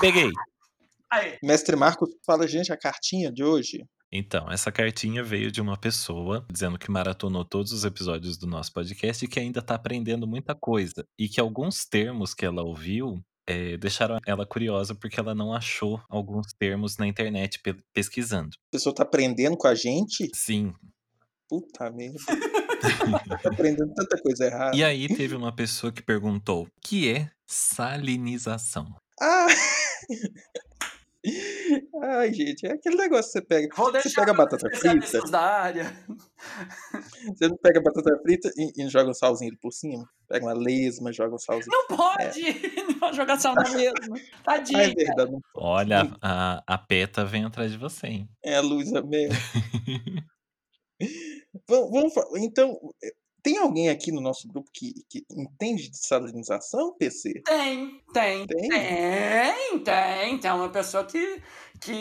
Peguei! 0.00 0.30
Aí, 1.12 1.36
Mestre 1.42 1.76
Marcos 1.76 2.08
fala, 2.24 2.46
gente, 2.46 2.72
a 2.72 2.76
cartinha 2.76 3.32
de 3.32 3.42
hoje. 3.42 3.84
Então, 4.12 4.50
essa 4.50 4.72
cartinha 4.72 5.22
veio 5.22 5.50
de 5.52 5.60
uma 5.60 5.76
pessoa 5.76 6.44
dizendo 6.50 6.78
que 6.78 6.90
maratonou 6.90 7.44
todos 7.44 7.72
os 7.72 7.84
episódios 7.84 8.36
do 8.36 8.46
nosso 8.46 8.72
podcast 8.72 9.24
e 9.24 9.28
que 9.28 9.38
ainda 9.38 9.62
tá 9.62 9.74
aprendendo 9.74 10.26
muita 10.26 10.54
coisa. 10.54 11.04
E 11.18 11.28
que 11.28 11.40
alguns 11.40 11.84
termos 11.84 12.34
que 12.34 12.44
ela 12.44 12.62
ouviu 12.62 13.20
eh, 13.46 13.76
deixaram 13.76 14.18
ela 14.26 14.44
curiosa 14.46 14.94
porque 14.94 15.18
ela 15.18 15.34
não 15.34 15.52
achou 15.52 16.00
alguns 16.08 16.46
termos 16.58 16.96
na 16.96 17.06
internet 17.06 17.60
pe- 17.60 17.76
pesquisando. 17.92 18.50
A 18.68 18.72
pessoa 18.72 18.94
tá 18.94 19.02
aprendendo 19.04 19.56
com 19.56 19.68
a 19.68 19.74
gente? 19.74 20.28
Sim. 20.34 20.72
Puta 21.48 21.90
merda. 21.90 22.18
aprendendo 23.44 23.94
tanta 23.94 24.20
coisa 24.20 24.46
errada. 24.46 24.76
E 24.76 24.82
aí 24.84 25.08
teve 25.08 25.34
uma 25.34 25.54
pessoa 25.54 25.92
que 25.92 26.02
perguntou: 26.02 26.64
o 26.64 26.70
que 26.80 27.12
é 27.12 27.30
salinização? 27.46 28.94
Ah! 29.20 29.46
Ai, 32.02 32.32
gente, 32.32 32.66
é 32.66 32.72
aquele 32.72 32.96
negócio 32.96 33.26
que 33.26 33.32
você 33.32 33.42
pega. 33.42 33.68
vou 33.76 33.92
Você 33.92 34.14
pega 34.14 34.32
batata 34.32 34.66
frita, 34.74 35.20
da 35.30 35.40
área. 35.40 35.92
você 37.26 37.46
não 37.46 37.56
pega 37.58 37.78
a 37.78 37.82
batata 37.82 38.18
frita 38.22 38.50
e, 38.56 38.82
e 38.82 38.88
joga 38.88 39.10
um 39.10 39.14
salzinho 39.14 39.50
ali 39.50 39.58
por 39.60 39.70
cima. 39.70 40.08
Pega 40.26 40.46
uma 40.46 40.54
lesma, 40.54 41.12
joga 41.12 41.34
um 41.34 41.38
salzinho. 41.38 41.70
Não 41.70 41.86
pode 41.94 42.40
não 43.00 43.12
jogar 43.12 43.38
sal 43.38 43.54
na 43.54 43.68
mesma. 43.68 44.18
Tadinho. 44.42 44.78
Ah, 44.78 44.82
é 44.84 44.94
verdade. 44.94 45.32
Olha, 45.54 46.16
a, 46.22 46.62
a 46.66 46.78
PETA 46.78 47.22
vem 47.24 47.44
atrás 47.44 47.70
de 47.70 47.76
você, 47.76 48.06
hein? 48.06 48.28
É 48.42 48.56
a 48.56 48.62
Luísa 48.62 49.02
mesmo. 49.02 49.36
Vamos, 51.68 52.14
vamos 52.14 52.38
então, 52.38 52.78
eh, 53.02 53.12
tem 53.42 53.58
alguém 53.58 53.88
aqui 53.88 54.12
no 54.12 54.20
nosso 54.20 54.46
grupo 54.46 54.70
que, 54.72 54.92
que 55.08 55.24
entende 55.30 55.90
de 55.90 55.96
salinização, 55.96 56.94
PC? 56.96 57.42
Tem, 57.44 58.02
tem, 58.12 58.46
Tem? 58.46 58.68
tem, 58.68 59.78
tem. 59.82 60.38
Tem 60.38 60.50
uma 60.50 60.68
pessoa 60.68 61.04
que, 61.04 61.42
que 61.80 61.92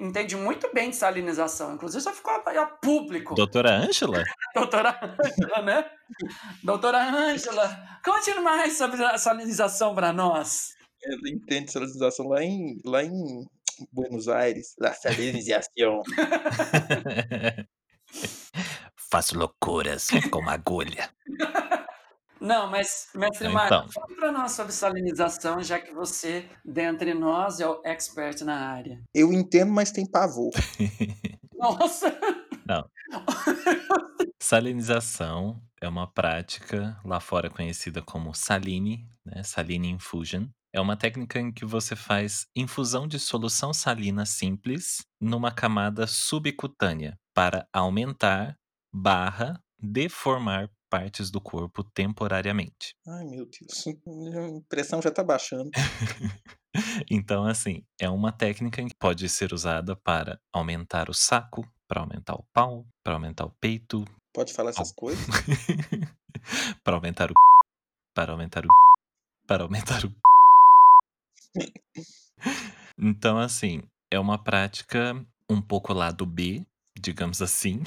entende 0.00 0.36
muito 0.36 0.72
bem 0.72 0.90
de 0.90 0.96
salinização. 0.96 1.74
Inclusive, 1.74 2.02
já 2.02 2.12
ficou 2.12 2.32
a, 2.32 2.62
a 2.62 2.66
público. 2.66 3.34
Doutora 3.34 3.76
Ângela? 3.76 4.22
Doutora 4.54 4.98
Ângela, 5.02 5.62
né? 5.62 5.90
Doutora 6.62 7.02
Ângela, 7.02 7.98
conte 8.04 8.32
mais 8.40 8.76
sobre 8.78 9.02
a 9.04 9.18
salinização 9.18 9.94
para 9.94 10.12
nós. 10.12 10.74
Ela 11.02 11.28
entende 11.28 11.66
de 11.66 11.72
salinização 11.72 12.28
lá 12.28 12.42
em, 12.42 12.80
lá 12.84 13.02
em 13.02 13.46
Buenos 13.92 14.28
Aires. 14.28 14.74
La 14.78 14.94
salinização. 14.94 16.02
Faço 19.16 19.38
loucuras 19.38 20.08
com 20.30 20.46
agulha. 20.46 21.08
Não, 22.38 22.70
mas, 22.70 23.08
mestre 23.14 23.48
Então. 23.48 23.52
Marcos, 23.54 23.94
fale 23.94 24.14
para 24.14 24.30
nós 24.30 24.52
sobre 24.52 24.72
salinização, 24.72 25.62
já 25.62 25.78
que 25.78 25.94
você, 25.94 26.46
dentre 26.62 27.14
nós, 27.14 27.58
é 27.58 27.66
o 27.66 27.80
expert 27.82 28.42
na 28.42 28.68
área. 28.68 29.02
Eu 29.14 29.32
entendo, 29.32 29.72
mas 29.72 29.90
tem 29.90 30.04
pavor. 30.04 30.50
Nossa! 31.56 32.14
Salinização 34.38 35.62
é 35.80 35.88
uma 35.88 36.06
prática 36.06 37.00
lá 37.02 37.18
fora 37.18 37.48
conhecida 37.48 38.02
como 38.02 38.34
saline, 38.34 39.08
né? 39.24 39.42
Saline 39.42 39.88
infusion. 39.88 40.44
É 40.74 40.80
uma 40.80 40.94
técnica 40.94 41.40
em 41.40 41.50
que 41.50 41.64
você 41.64 41.96
faz 41.96 42.48
infusão 42.54 43.08
de 43.08 43.18
solução 43.18 43.72
salina 43.72 44.26
simples 44.26 44.98
numa 45.18 45.50
camada 45.50 46.06
subcutânea 46.06 47.18
para 47.32 47.66
aumentar 47.72 48.58
barra 48.92 49.62
deformar 49.80 50.70
partes 50.88 51.30
do 51.30 51.40
corpo 51.40 51.82
temporariamente. 51.82 52.94
Ai, 53.06 53.24
meu 53.24 53.46
Deus. 53.46 53.86
A 54.64 54.68
pressão 54.68 55.02
já 55.02 55.10
tá 55.10 55.22
baixando. 55.22 55.70
Então, 57.10 57.46
assim, 57.46 57.82
é 57.98 58.06
uma 58.06 58.30
técnica 58.30 58.84
que 58.84 58.94
pode 58.96 59.26
ser 59.30 59.54
usada 59.54 59.96
para 59.96 60.38
aumentar 60.52 61.08
o 61.08 61.14
saco, 61.14 61.66
para 61.88 62.02
aumentar 62.02 62.34
o 62.34 62.44
pau, 62.52 62.84
para 63.02 63.14
aumentar 63.14 63.46
o 63.46 63.50
peito, 63.58 64.04
Pode 64.36 64.52
falar 64.52 64.68
essas 64.68 64.92
coisas? 64.92 65.24
para 66.84 66.94
aumentar 66.94 67.30
o 67.30 67.34
para 68.14 68.32
aumentar 68.32 68.66
o 68.66 68.68
para 69.46 69.62
aumentar 69.62 70.04
o 70.04 70.12
Então, 72.98 73.38
assim, 73.38 73.82
é 74.10 74.20
uma 74.20 74.36
prática 74.36 75.14
um 75.48 75.62
pouco 75.62 75.94
lado 75.94 76.26
B, 76.26 76.66
digamos 77.00 77.40
assim. 77.40 77.82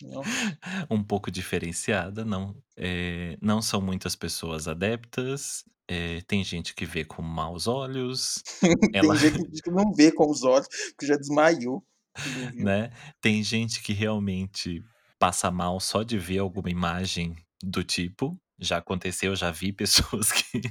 um 0.90 1.02
pouco 1.02 1.30
diferenciada, 1.30 2.24
não, 2.24 2.54
é, 2.76 3.36
não 3.40 3.62
são 3.62 3.80
muitas 3.80 4.14
pessoas 4.14 4.68
adeptas, 4.68 5.64
é, 5.88 6.20
tem 6.22 6.42
gente 6.42 6.74
que 6.74 6.84
vê 6.84 7.04
com 7.04 7.22
maus 7.22 7.66
olhos, 7.66 8.42
ela, 8.94 9.18
Tem 9.18 9.30
gente 9.30 9.62
que 9.62 9.70
não 9.70 9.92
vê 9.92 10.10
com 10.12 10.28
os 10.30 10.42
olhos, 10.42 10.66
porque 10.90 11.06
já 11.06 11.16
desmaiou. 11.16 11.84
Né? 12.54 12.90
Tem 13.20 13.42
gente 13.42 13.82
que 13.82 13.92
realmente 13.92 14.82
passa 15.18 15.50
mal 15.50 15.78
só 15.78 16.02
de 16.02 16.18
ver 16.18 16.38
alguma 16.38 16.70
imagem 16.70 17.36
do 17.62 17.84
tipo. 17.84 18.38
Já 18.58 18.78
aconteceu, 18.78 19.36
já 19.36 19.50
vi 19.50 19.70
pessoas 19.70 20.32
que 20.32 20.62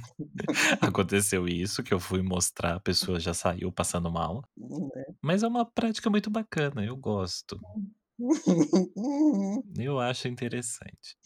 aconteceu 0.80 1.46
isso, 1.46 1.84
que 1.84 1.94
eu 1.94 2.00
fui 2.00 2.20
mostrar, 2.20 2.74
a 2.74 2.80
pessoa 2.80 3.20
já 3.20 3.32
saiu 3.32 3.70
passando 3.70 4.10
mal. 4.10 4.42
Não 4.56 4.90
é. 4.96 5.04
Mas 5.22 5.44
é 5.44 5.46
uma 5.46 5.64
prática 5.64 6.10
muito 6.10 6.28
bacana, 6.28 6.84
eu 6.84 6.96
gosto. 6.96 7.60
Eu 9.78 9.98
acho 10.00 10.28
interessante. 10.28 11.16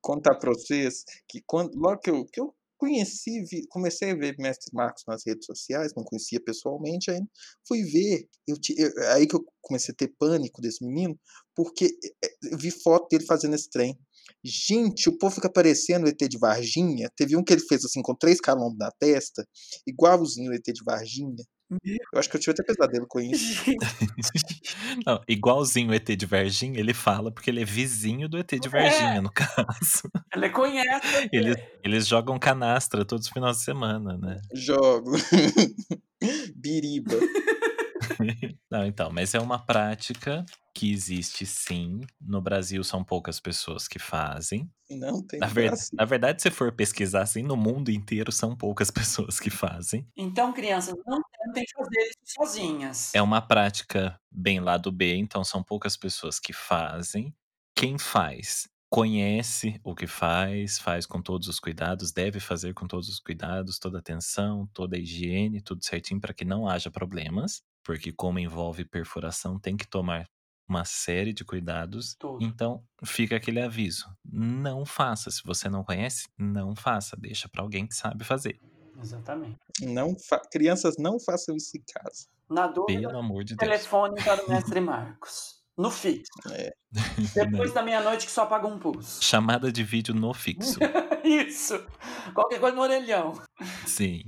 Contar 0.00 0.34
pra 0.36 0.50
vocês 0.50 1.04
que 1.28 1.42
quando, 1.46 1.74
logo 1.74 1.98
que 2.00 2.10
eu, 2.10 2.24
que 2.26 2.40
eu 2.40 2.54
conheci, 2.76 3.44
vi- 3.44 3.66
comecei 3.68 4.10
a 4.10 4.14
ver 4.14 4.36
Mestre 4.38 4.70
Marcos 4.74 5.04
nas 5.06 5.22
redes 5.24 5.46
sociais, 5.46 5.92
não 5.96 6.02
conhecia 6.02 6.40
pessoalmente 6.40 7.10
ainda, 7.10 7.28
fui 7.66 7.82
ver, 7.84 8.28
eu, 8.46 8.56
eu- 8.76 9.08
aí 9.12 9.26
que 9.26 9.36
eu 9.36 9.44
comecei 9.60 9.92
a 9.92 9.96
ter 9.96 10.08
pânico 10.18 10.60
desse 10.60 10.84
menino, 10.84 11.18
porque 11.54 11.86
eh, 12.24 12.34
eu 12.50 12.58
vi 12.58 12.70
foto 12.72 13.08
dele 13.08 13.24
fazendo 13.24 13.54
esse 13.54 13.70
trem. 13.70 13.96
Gente, 14.44 15.08
o 15.08 15.16
povo 15.18 15.36
fica 15.36 15.50
parecendo 15.50 16.06
o 16.06 16.08
ET 16.08 16.28
de 16.28 16.38
Varginha. 16.38 17.08
Teve 17.16 17.36
um 17.36 17.44
que 17.44 17.52
ele 17.52 17.62
fez 17.62 17.84
assim 17.84 18.02
com 18.02 18.14
três 18.14 18.40
calombos 18.40 18.78
na 18.78 18.90
testa, 18.98 19.46
igualzinho 19.86 20.50
o 20.50 20.54
ET 20.54 20.64
de 20.64 20.82
Varginha. 20.84 21.44
Eu 22.12 22.18
acho 22.18 22.28
que 22.28 22.36
eu 22.36 22.40
tive 22.40 22.52
até 22.52 22.62
pesadelo 22.64 23.06
com 23.08 23.20
isso. 23.20 23.62
Não, 25.06 25.20
igualzinho 25.28 25.90
o 25.90 25.94
ET 25.94 26.06
de 26.16 26.26
Varginha, 26.26 26.78
ele 26.78 26.94
fala 26.94 27.30
porque 27.30 27.50
ele 27.50 27.62
é 27.62 27.64
vizinho 27.64 28.28
do 28.28 28.38
ET 28.38 28.50
de 28.50 28.68
Varginha, 28.68 29.20
no 29.20 29.30
caso. 29.32 30.10
Ele 30.34 30.48
conhece. 30.50 31.28
Eles, 31.32 31.56
eles 31.82 32.06
jogam 32.06 32.38
canastra 32.38 33.04
todos 33.04 33.26
os 33.26 33.32
finais 33.32 33.58
de 33.58 33.64
semana, 33.64 34.16
né? 34.16 34.40
Jogo. 34.54 35.12
Biriba. 36.54 37.16
Não, 38.70 38.84
então, 38.84 39.10
mas 39.10 39.34
é 39.34 39.40
uma 39.40 39.58
prática 39.64 40.44
que 40.74 40.90
existe 40.92 41.44
sim. 41.46 42.00
No 42.20 42.40
Brasil 42.40 42.82
são 42.82 43.04
poucas 43.04 43.38
pessoas 43.40 43.86
que 43.86 43.98
fazem. 43.98 44.70
Não 44.90 45.22
tem 45.26 45.38
Na, 45.40 45.46
ver- 45.46 45.72
na 45.92 46.04
verdade, 46.04 46.42
se 46.42 46.50
for 46.50 46.72
pesquisar 46.72 47.22
assim, 47.22 47.42
no 47.42 47.56
mundo 47.56 47.90
inteiro 47.90 48.30
são 48.32 48.56
poucas 48.56 48.90
pessoas 49.30 49.38
que 49.38 49.50
fazem. 49.50 50.06
Então, 50.16 50.52
crianças, 50.52 50.94
não 51.06 51.20
tentem 51.44 51.64
fazer 51.76 52.00
isso 52.00 52.34
sozinhas. 52.36 53.14
É 53.14 53.22
uma 53.22 53.40
prática 53.40 54.18
bem 54.30 54.60
lá 54.60 54.76
do 54.76 54.90
B, 54.92 55.14
então 55.16 55.44
são 55.44 55.62
poucas 55.62 55.96
pessoas 55.96 56.38
que 56.38 56.52
fazem. 56.52 57.34
Quem 57.74 57.98
faz 57.98 58.68
conhece 58.90 59.80
o 59.82 59.94
que 59.94 60.06
faz, 60.06 60.78
faz 60.78 61.06
com 61.06 61.22
todos 61.22 61.48
os 61.48 61.58
cuidados, 61.58 62.12
deve 62.12 62.38
fazer 62.38 62.74
com 62.74 62.86
todos 62.86 63.08
os 63.08 63.18
cuidados, 63.18 63.78
toda 63.78 63.96
a 63.96 64.00
atenção, 64.00 64.68
toda 64.74 64.96
a 64.96 64.98
higiene, 64.98 65.62
tudo 65.62 65.82
certinho 65.82 66.20
para 66.20 66.34
que 66.34 66.44
não 66.44 66.68
haja 66.68 66.90
problemas, 66.90 67.62
porque 67.84 68.12
como 68.12 68.38
envolve 68.38 68.84
perfuração, 68.84 69.58
tem 69.58 69.76
que 69.76 69.86
tomar 69.86 70.26
uma 70.68 70.84
série 70.84 71.32
de 71.32 71.44
cuidados. 71.44 72.14
Tudo. 72.18 72.42
Então, 72.44 72.82
fica 73.04 73.36
aquele 73.36 73.60
aviso: 73.60 74.06
não 74.24 74.86
faça. 74.86 75.30
Se 75.30 75.42
você 75.44 75.68
não 75.68 75.84
conhece, 75.84 76.28
não 76.38 76.74
faça. 76.74 77.16
Deixa 77.18 77.48
para 77.48 77.62
alguém 77.62 77.86
que 77.86 77.94
sabe 77.94 78.24
fazer. 78.24 78.58
Exatamente. 79.00 79.58
Não 79.80 80.14
fa- 80.28 80.40
Crianças, 80.50 80.94
não 80.98 81.18
façam 81.18 81.56
isso 81.56 81.76
em 81.76 81.82
casa. 81.92 82.26
Na 82.48 82.66
dúvida, 82.66 83.00
Pelo 83.08 83.18
amor 83.18 83.42
de 83.44 83.56
Deus. 83.56 83.68
telefone 83.70 84.22
para 84.22 84.44
o 84.44 84.48
mestre 84.50 84.80
Marcos. 84.80 85.60
No 85.76 85.90
fixo. 85.90 86.30
É. 86.50 86.70
Depois 87.34 87.72
da 87.74 87.82
meia-noite 87.82 88.26
que 88.26 88.32
só 88.32 88.44
paga 88.44 88.66
um 88.66 88.78
pulso. 88.78 89.22
Chamada 89.24 89.72
de 89.72 89.82
vídeo 89.82 90.14
no 90.14 90.34
fixo. 90.34 90.78
Isso. 91.24 91.82
Qualquer 92.34 92.60
coisa 92.60 92.76
no 92.76 92.82
orelhão. 92.82 93.32
Sim. 93.86 94.22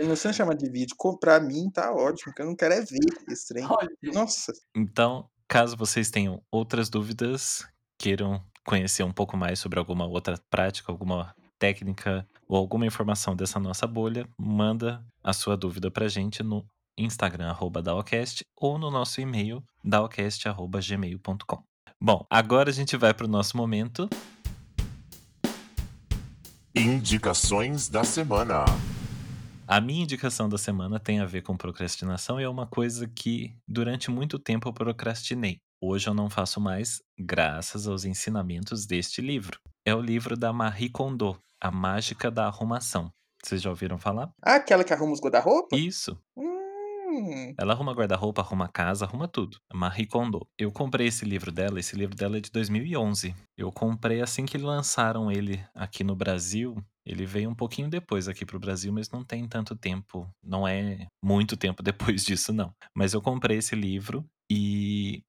Não 0.00 0.08
precisa 0.08 0.32
chamar 0.32 0.54
de 0.54 0.68
vídeo. 0.70 0.94
Co- 0.96 1.18
Pra 1.18 1.38
mim 1.40 1.70
tá 1.70 1.92
ótimo, 1.92 2.32
que 2.34 2.42
eu 2.42 2.46
não 2.46 2.56
quero 2.56 2.74
é 2.74 2.80
ver 2.80 2.98
esse 3.28 3.48
trem. 3.48 3.64
Olha, 3.70 3.88
Nossa, 4.12 4.52
Então, 4.76 5.28
caso 5.48 5.76
vocês 5.76 6.10
tenham 6.10 6.42
outras 6.50 6.88
dúvidas, 6.88 7.64
queiram 7.98 8.42
conhecer 8.66 9.02
um 9.02 9.12
pouco 9.12 9.36
mais 9.36 9.58
sobre 9.58 9.78
alguma 9.78 10.06
outra 10.06 10.38
prática, 10.50 10.90
alguma 10.92 11.34
técnica 11.58 12.26
ou 12.48 12.56
alguma 12.56 12.86
informação 12.86 13.34
dessa 13.36 13.58
nossa 13.60 13.86
bolha, 13.86 14.26
manda 14.38 15.04
a 15.22 15.32
sua 15.32 15.56
dúvida 15.56 15.90
pra 15.90 16.08
gente 16.08 16.42
no 16.42 16.64
Instagram, 16.96 17.48
arroba 17.50 17.82
Daocast, 17.82 18.44
ou 18.56 18.78
no 18.78 18.90
nosso 18.90 19.20
e-mail, 19.20 19.62
daocast.gmail.com. 19.84 21.62
Bom, 22.02 22.24
agora 22.30 22.70
a 22.70 22.72
gente 22.72 22.96
vai 22.96 23.12
pro 23.12 23.28
nosso 23.28 23.56
momento. 23.56 24.08
Indicações 26.74 27.88
da 27.88 28.04
semana. 28.04 28.64
A 29.72 29.80
minha 29.80 30.02
indicação 30.02 30.48
da 30.48 30.58
semana 30.58 30.98
tem 30.98 31.20
a 31.20 31.24
ver 31.24 31.42
com 31.42 31.56
procrastinação 31.56 32.40
e 32.40 32.42
é 32.42 32.48
uma 32.48 32.66
coisa 32.66 33.06
que 33.06 33.54
durante 33.68 34.10
muito 34.10 34.36
tempo 34.36 34.68
eu 34.68 34.72
procrastinei. 34.72 35.60
Hoje 35.80 36.08
eu 36.08 36.12
não 36.12 36.28
faço 36.28 36.60
mais, 36.60 37.00
graças 37.16 37.86
aos 37.86 38.04
ensinamentos 38.04 38.84
deste 38.84 39.20
livro. 39.22 39.60
É 39.86 39.94
o 39.94 40.00
livro 40.00 40.36
da 40.36 40.52
Marie 40.52 40.90
Kondo, 40.90 41.40
A 41.60 41.70
Mágica 41.70 42.32
da 42.32 42.46
Arrumação. 42.46 43.12
Vocês 43.44 43.62
já 43.62 43.70
ouviram 43.70 43.96
falar? 43.96 44.32
ah, 44.42 44.56
aquela 44.56 44.82
que 44.82 44.92
arruma 44.92 45.12
os 45.12 45.20
guarda-roupa? 45.20 45.76
Isso. 45.76 46.20
Hum, 46.36 46.59
Ela 47.58 47.72
arruma 47.72 47.92
guarda-roupa, 47.92 48.42
arruma 48.42 48.68
casa, 48.68 49.04
arruma 49.04 49.28
tudo. 49.28 49.58
Marie 49.72 50.06
Kondo. 50.06 50.46
Eu 50.58 50.70
comprei 50.70 51.08
esse 51.08 51.24
livro 51.24 51.50
dela, 51.50 51.80
esse 51.80 51.96
livro 51.96 52.14
dela 52.14 52.36
é 52.36 52.40
de 52.40 52.50
2011. 52.50 53.34
Eu 53.56 53.70
comprei 53.72 54.20
assim 54.20 54.46
que 54.46 54.58
lançaram 54.58 55.30
ele 55.30 55.64
aqui 55.74 56.04
no 56.04 56.14
Brasil. 56.14 56.76
Ele 57.04 57.26
veio 57.26 57.50
um 57.50 57.54
pouquinho 57.54 57.88
depois 57.88 58.28
aqui 58.28 58.44
pro 58.44 58.60
Brasil, 58.60 58.92
mas 58.92 59.10
não 59.10 59.24
tem 59.24 59.46
tanto 59.48 59.74
tempo. 59.76 60.28
Não 60.42 60.66
é 60.66 61.06
muito 61.22 61.56
tempo 61.56 61.82
depois 61.84 62.24
disso, 62.24 62.52
não. 62.52 62.72
Mas 62.94 63.12
eu 63.12 63.20
comprei 63.22 63.58
esse 63.58 63.74
livro 63.74 64.24
e 64.50 65.22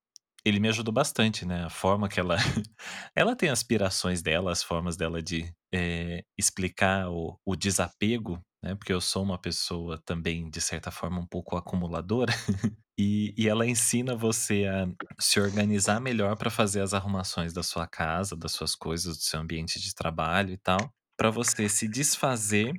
ele 0.43 0.59
me 0.59 0.67
ajudou 0.69 0.93
bastante, 0.93 1.45
né? 1.45 1.63
A 1.63 1.69
forma 1.69 2.09
que 2.09 2.19
ela. 2.19 2.35
ela 3.15 3.35
tem 3.35 3.49
aspirações 3.49 4.21
dela, 4.21 4.51
as 4.51 4.63
formas 4.63 4.97
dela 4.97 5.21
de 5.21 5.53
eh, 5.73 6.23
explicar 6.37 7.09
o, 7.09 7.37
o 7.45 7.55
desapego, 7.55 8.41
né? 8.61 8.75
Porque 8.75 8.93
eu 8.93 9.01
sou 9.01 9.23
uma 9.23 9.37
pessoa 9.37 9.97
também, 9.97 10.49
de 10.49 10.61
certa 10.61 10.91
forma, 10.91 11.19
um 11.19 11.25
pouco 11.25 11.57
acumuladora. 11.57 12.33
e, 12.97 13.33
e 13.37 13.47
ela 13.47 13.65
ensina 13.65 14.15
você 14.15 14.65
a 14.65 14.87
se 15.19 15.39
organizar 15.39 15.99
melhor 15.99 16.35
para 16.35 16.49
fazer 16.49 16.81
as 16.81 16.93
arrumações 16.93 17.53
da 17.53 17.63
sua 17.63 17.87
casa, 17.87 18.35
das 18.35 18.51
suas 18.51 18.75
coisas, 18.75 19.17
do 19.17 19.23
seu 19.23 19.39
ambiente 19.39 19.79
de 19.79 19.93
trabalho 19.93 20.51
e 20.53 20.57
tal. 20.57 20.93
Para 21.17 21.29
você 21.29 21.67
se 21.67 21.87
desfazer 21.87 22.73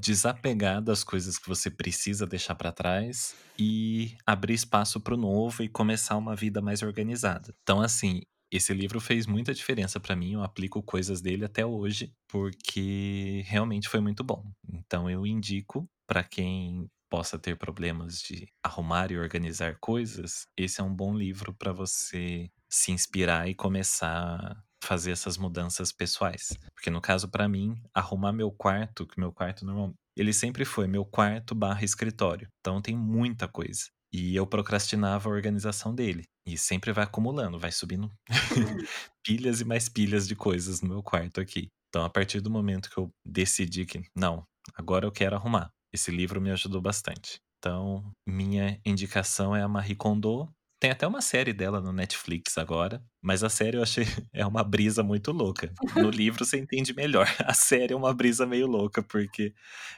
desapegar 0.00 0.82
das 0.82 1.02
coisas 1.02 1.38
que 1.38 1.48
você 1.48 1.70
precisa 1.70 2.26
deixar 2.26 2.54
para 2.54 2.72
trás 2.72 3.34
e 3.58 4.16
abrir 4.26 4.54
espaço 4.54 5.00
para 5.00 5.14
o 5.14 5.16
novo 5.16 5.62
e 5.62 5.68
começar 5.68 6.16
uma 6.16 6.36
vida 6.36 6.60
mais 6.60 6.82
organizada. 6.82 7.54
Então, 7.62 7.80
assim, 7.80 8.22
esse 8.50 8.72
livro 8.74 9.00
fez 9.00 9.26
muita 9.26 9.54
diferença 9.54 10.00
para 10.00 10.16
mim. 10.16 10.32
Eu 10.32 10.42
aplico 10.42 10.82
coisas 10.82 11.20
dele 11.20 11.44
até 11.44 11.64
hoje 11.64 12.12
porque 12.28 13.42
realmente 13.46 13.88
foi 13.88 14.00
muito 14.00 14.24
bom. 14.24 14.44
Então, 14.72 15.08
eu 15.08 15.26
indico 15.26 15.88
para 16.06 16.24
quem 16.24 16.88
possa 17.10 17.38
ter 17.38 17.56
problemas 17.56 18.20
de 18.20 18.46
arrumar 18.64 19.10
e 19.10 19.18
organizar 19.18 19.76
coisas, 19.80 20.46
esse 20.56 20.80
é 20.80 20.84
um 20.84 20.94
bom 20.94 21.12
livro 21.12 21.52
para 21.52 21.72
você 21.72 22.48
se 22.68 22.92
inspirar 22.92 23.48
e 23.48 23.54
começar 23.54 24.36
a 24.36 24.62
fazer 24.82 25.10
essas 25.10 25.36
mudanças 25.36 25.92
pessoais. 25.92 26.56
Porque 26.72 26.88
no 26.88 27.00
caso 27.00 27.28
para 27.28 27.48
mim, 27.48 27.82
arrumar 27.92 28.32
meu 28.32 28.50
quarto, 28.50 29.06
que 29.06 29.18
meu 29.18 29.32
quarto 29.32 29.66
normal, 29.66 29.92
ele 30.16 30.32
sempre 30.32 30.64
foi 30.64 30.86
meu 30.86 31.04
quarto 31.04 31.54
barra 31.54 31.84
escritório. 31.84 32.48
Então 32.60 32.80
tem 32.80 32.96
muita 32.96 33.48
coisa. 33.48 33.86
E 34.12 34.34
eu 34.34 34.46
procrastinava 34.46 35.28
a 35.28 35.32
organização 35.32 35.94
dele. 35.94 36.24
E 36.46 36.58
sempre 36.58 36.92
vai 36.92 37.04
acumulando, 37.04 37.58
vai 37.58 37.70
subindo 37.70 38.10
pilhas 39.24 39.60
e 39.60 39.64
mais 39.64 39.88
pilhas 39.88 40.26
de 40.26 40.34
coisas 40.34 40.80
no 40.80 40.88
meu 40.88 41.02
quarto 41.02 41.40
aqui. 41.40 41.68
Então, 41.88 42.04
a 42.04 42.10
partir 42.10 42.40
do 42.40 42.50
momento 42.50 42.90
que 42.90 42.98
eu 42.98 43.10
decidi 43.24 43.84
que, 43.84 44.02
não, 44.14 44.44
agora 44.74 45.06
eu 45.06 45.12
quero 45.12 45.36
arrumar, 45.36 45.70
esse 45.92 46.10
livro 46.10 46.40
me 46.40 46.50
ajudou 46.50 46.80
bastante. 46.80 47.40
Então, 47.58 48.10
minha 48.26 48.80
indicação 48.86 49.54
é 49.54 49.62
a 49.62 49.68
Marie 49.68 49.94
Kondo. 49.94 50.48
Tem 50.80 50.90
até 50.90 51.06
uma 51.06 51.20
série 51.20 51.52
dela 51.52 51.78
no 51.78 51.92
Netflix 51.92 52.56
agora, 52.56 53.04
mas 53.20 53.44
a 53.44 53.50
série 53.50 53.76
eu 53.76 53.82
achei 53.82 54.04
é 54.32 54.46
uma 54.46 54.64
brisa 54.64 55.02
muito 55.02 55.30
louca. 55.30 55.70
No 55.94 56.08
livro 56.10 56.42
você 56.42 56.58
entende 56.58 56.94
melhor. 56.94 57.28
A 57.44 57.52
série 57.52 57.92
é 57.92 57.96
uma 57.96 58.14
brisa 58.14 58.46
meio 58.46 58.66
louca, 58.66 59.02
porque 59.02 59.52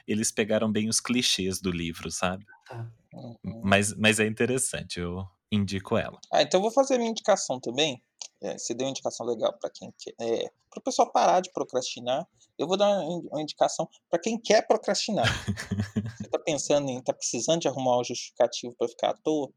eles 0.05 0.29
pegaram 0.29 0.69
bem 0.69 0.89
os 0.89 0.99
clichês 0.99 1.61
do 1.61 1.71
livro, 1.71 2.11
sabe? 2.11 2.45
uhum. 3.13 3.61
Mas, 3.63 3.95
mas 3.95 4.19
é 4.19 4.27
interessante, 4.27 4.99
eu 4.99 5.25
indico 5.49 5.97
ela. 5.97 6.19
Ah, 6.33 6.41
então 6.41 6.59
eu 6.59 6.63
vou 6.63 6.71
fazer 6.71 6.95
a 6.95 6.97
minha 6.97 7.11
indicação 7.11 7.61
também. 7.61 8.03
É, 8.41 8.57
você 8.57 8.73
deu 8.73 8.85
uma 8.85 8.91
indicação 8.91 9.25
legal 9.25 9.57
para 9.57 9.69
quem 9.69 9.93
quer. 9.97 10.13
É, 10.19 10.51
para 10.69 10.79
o 10.79 10.83
pessoal 10.83 11.09
parar 11.13 11.39
de 11.39 11.49
procrastinar. 11.53 12.27
Eu 12.57 12.67
vou 12.67 12.75
dar 12.75 12.99
uma 12.99 13.41
indicação 13.41 13.87
para 14.09 14.19
quem 14.19 14.37
quer 14.37 14.67
procrastinar. 14.67 15.25
Você 16.17 16.25
está 16.25 16.39
pensando 16.39 16.89
em, 16.89 16.99
está 16.99 17.13
precisando 17.13 17.61
de 17.61 17.67
arrumar 17.67 17.99
um 17.99 18.03
justificativo 18.03 18.75
para 18.77 18.87
ficar 18.87 19.09
à 19.11 19.13
toa? 19.13 19.49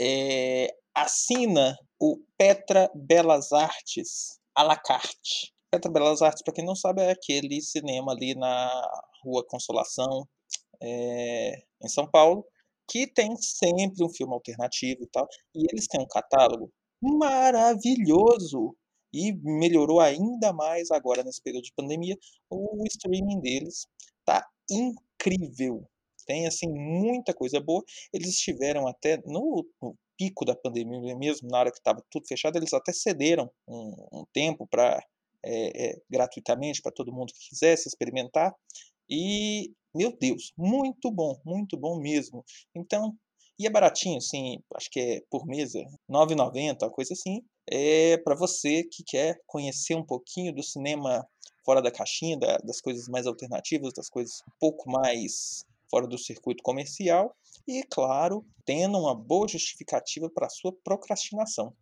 É, 0.00 0.68
assina 0.94 1.76
o 2.00 2.18
Petra 2.36 2.90
Belas 2.94 3.52
Artes 3.52 4.38
à 4.54 4.62
la 4.62 4.76
carte. 4.76 5.52
Petra 5.70 5.90
Belas 5.90 6.22
Artes, 6.22 6.42
para 6.42 6.54
quem 6.54 6.64
não 6.64 6.74
sabe, 6.74 7.02
é 7.02 7.10
aquele 7.10 7.60
cinema 7.60 8.12
ali 8.12 8.34
na 8.34 8.82
Rua 9.22 9.44
Consolação, 9.46 10.26
é, 10.80 11.62
em 11.82 11.88
São 11.88 12.08
Paulo, 12.10 12.44
que 12.88 13.06
tem 13.06 13.36
sempre 13.36 14.04
um 14.04 14.08
filme 14.08 14.32
alternativo 14.32 15.02
e 15.02 15.06
tal. 15.08 15.28
E 15.54 15.66
eles 15.70 15.86
têm 15.86 16.00
um 16.00 16.08
catálogo 16.08 16.72
maravilhoso 17.02 18.74
e 19.12 19.32
melhorou 19.42 20.00
ainda 20.00 20.52
mais 20.52 20.90
agora 20.90 21.22
nesse 21.22 21.42
período 21.42 21.64
de 21.64 21.74
pandemia. 21.74 22.16
O 22.50 22.82
streaming 22.86 23.40
deles 23.40 23.86
tá 24.24 24.46
incrível. 24.70 25.86
Tem 26.28 26.46
assim 26.46 26.68
muita 26.68 27.32
coisa 27.34 27.58
boa. 27.58 27.82
Eles 28.12 28.28
estiveram 28.28 28.86
até 28.86 29.16
no, 29.26 29.66
no 29.82 29.96
pico 30.18 30.44
da 30.44 30.54
pandemia 30.54 31.16
mesmo, 31.16 31.48
na 31.48 31.58
hora 31.60 31.70
que 31.70 31.78
estava 31.78 32.04
tudo 32.10 32.26
fechado, 32.28 32.56
eles 32.58 32.74
até 32.74 32.92
cederam 32.92 33.50
um, 33.66 33.94
um 34.12 34.24
tempo 34.32 34.66
para 34.66 35.02
é, 35.42 35.90
é, 35.92 36.02
gratuitamente 36.10 36.82
para 36.82 36.92
todo 36.92 37.12
mundo 37.12 37.32
que 37.32 37.48
quisesse 37.48 37.88
experimentar. 37.88 38.54
E 39.08 39.72
meu 39.94 40.14
Deus, 40.16 40.52
muito 40.56 41.10
bom, 41.10 41.40
muito 41.44 41.76
bom 41.78 41.98
mesmo. 41.98 42.44
Então 42.74 43.16
e 43.58 43.66
é 43.66 43.70
baratinho, 43.70 44.18
assim, 44.18 44.58
acho 44.76 44.88
que 44.88 45.00
é 45.00 45.20
por 45.28 45.44
mês, 45.44 45.74
é 45.74 45.80
R$ 45.80 45.86
9,90, 46.08 46.82
uma 46.84 46.90
coisa 46.92 47.12
assim. 47.12 47.42
É 47.68 48.16
para 48.18 48.36
você 48.36 48.84
que 48.84 49.02
quer 49.02 49.40
conhecer 49.46 49.96
um 49.96 50.04
pouquinho 50.04 50.54
do 50.54 50.62
cinema 50.62 51.26
fora 51.64 51.82
da 51.82 51.90
caixinha, 51.90 52.38
da- 52.38 52.58
das 52.58 52.80
coisas 52.80 53.08
mais 53.08 53.26
alternativas, 53.26 53.92
das 53.92 54.08
coisas 54.08 54.40
um 54.48 54.52
pouco 54.60 54.88
mais 54.88 55.64
fora 55.90 56.06
do 56.06 56.18
circuito 56.18 56.62
comercial. 56.62 57.34
E, 57.66 57.82
claro, 57.90 58.44
tendo 58.64 58.98
uma 58.98 59.14
boa 59.14 59.46
justificativa 59.46 60.30
para 60.30 60.48
sua 60.48 60.72
procrastinação. 60.84 61.74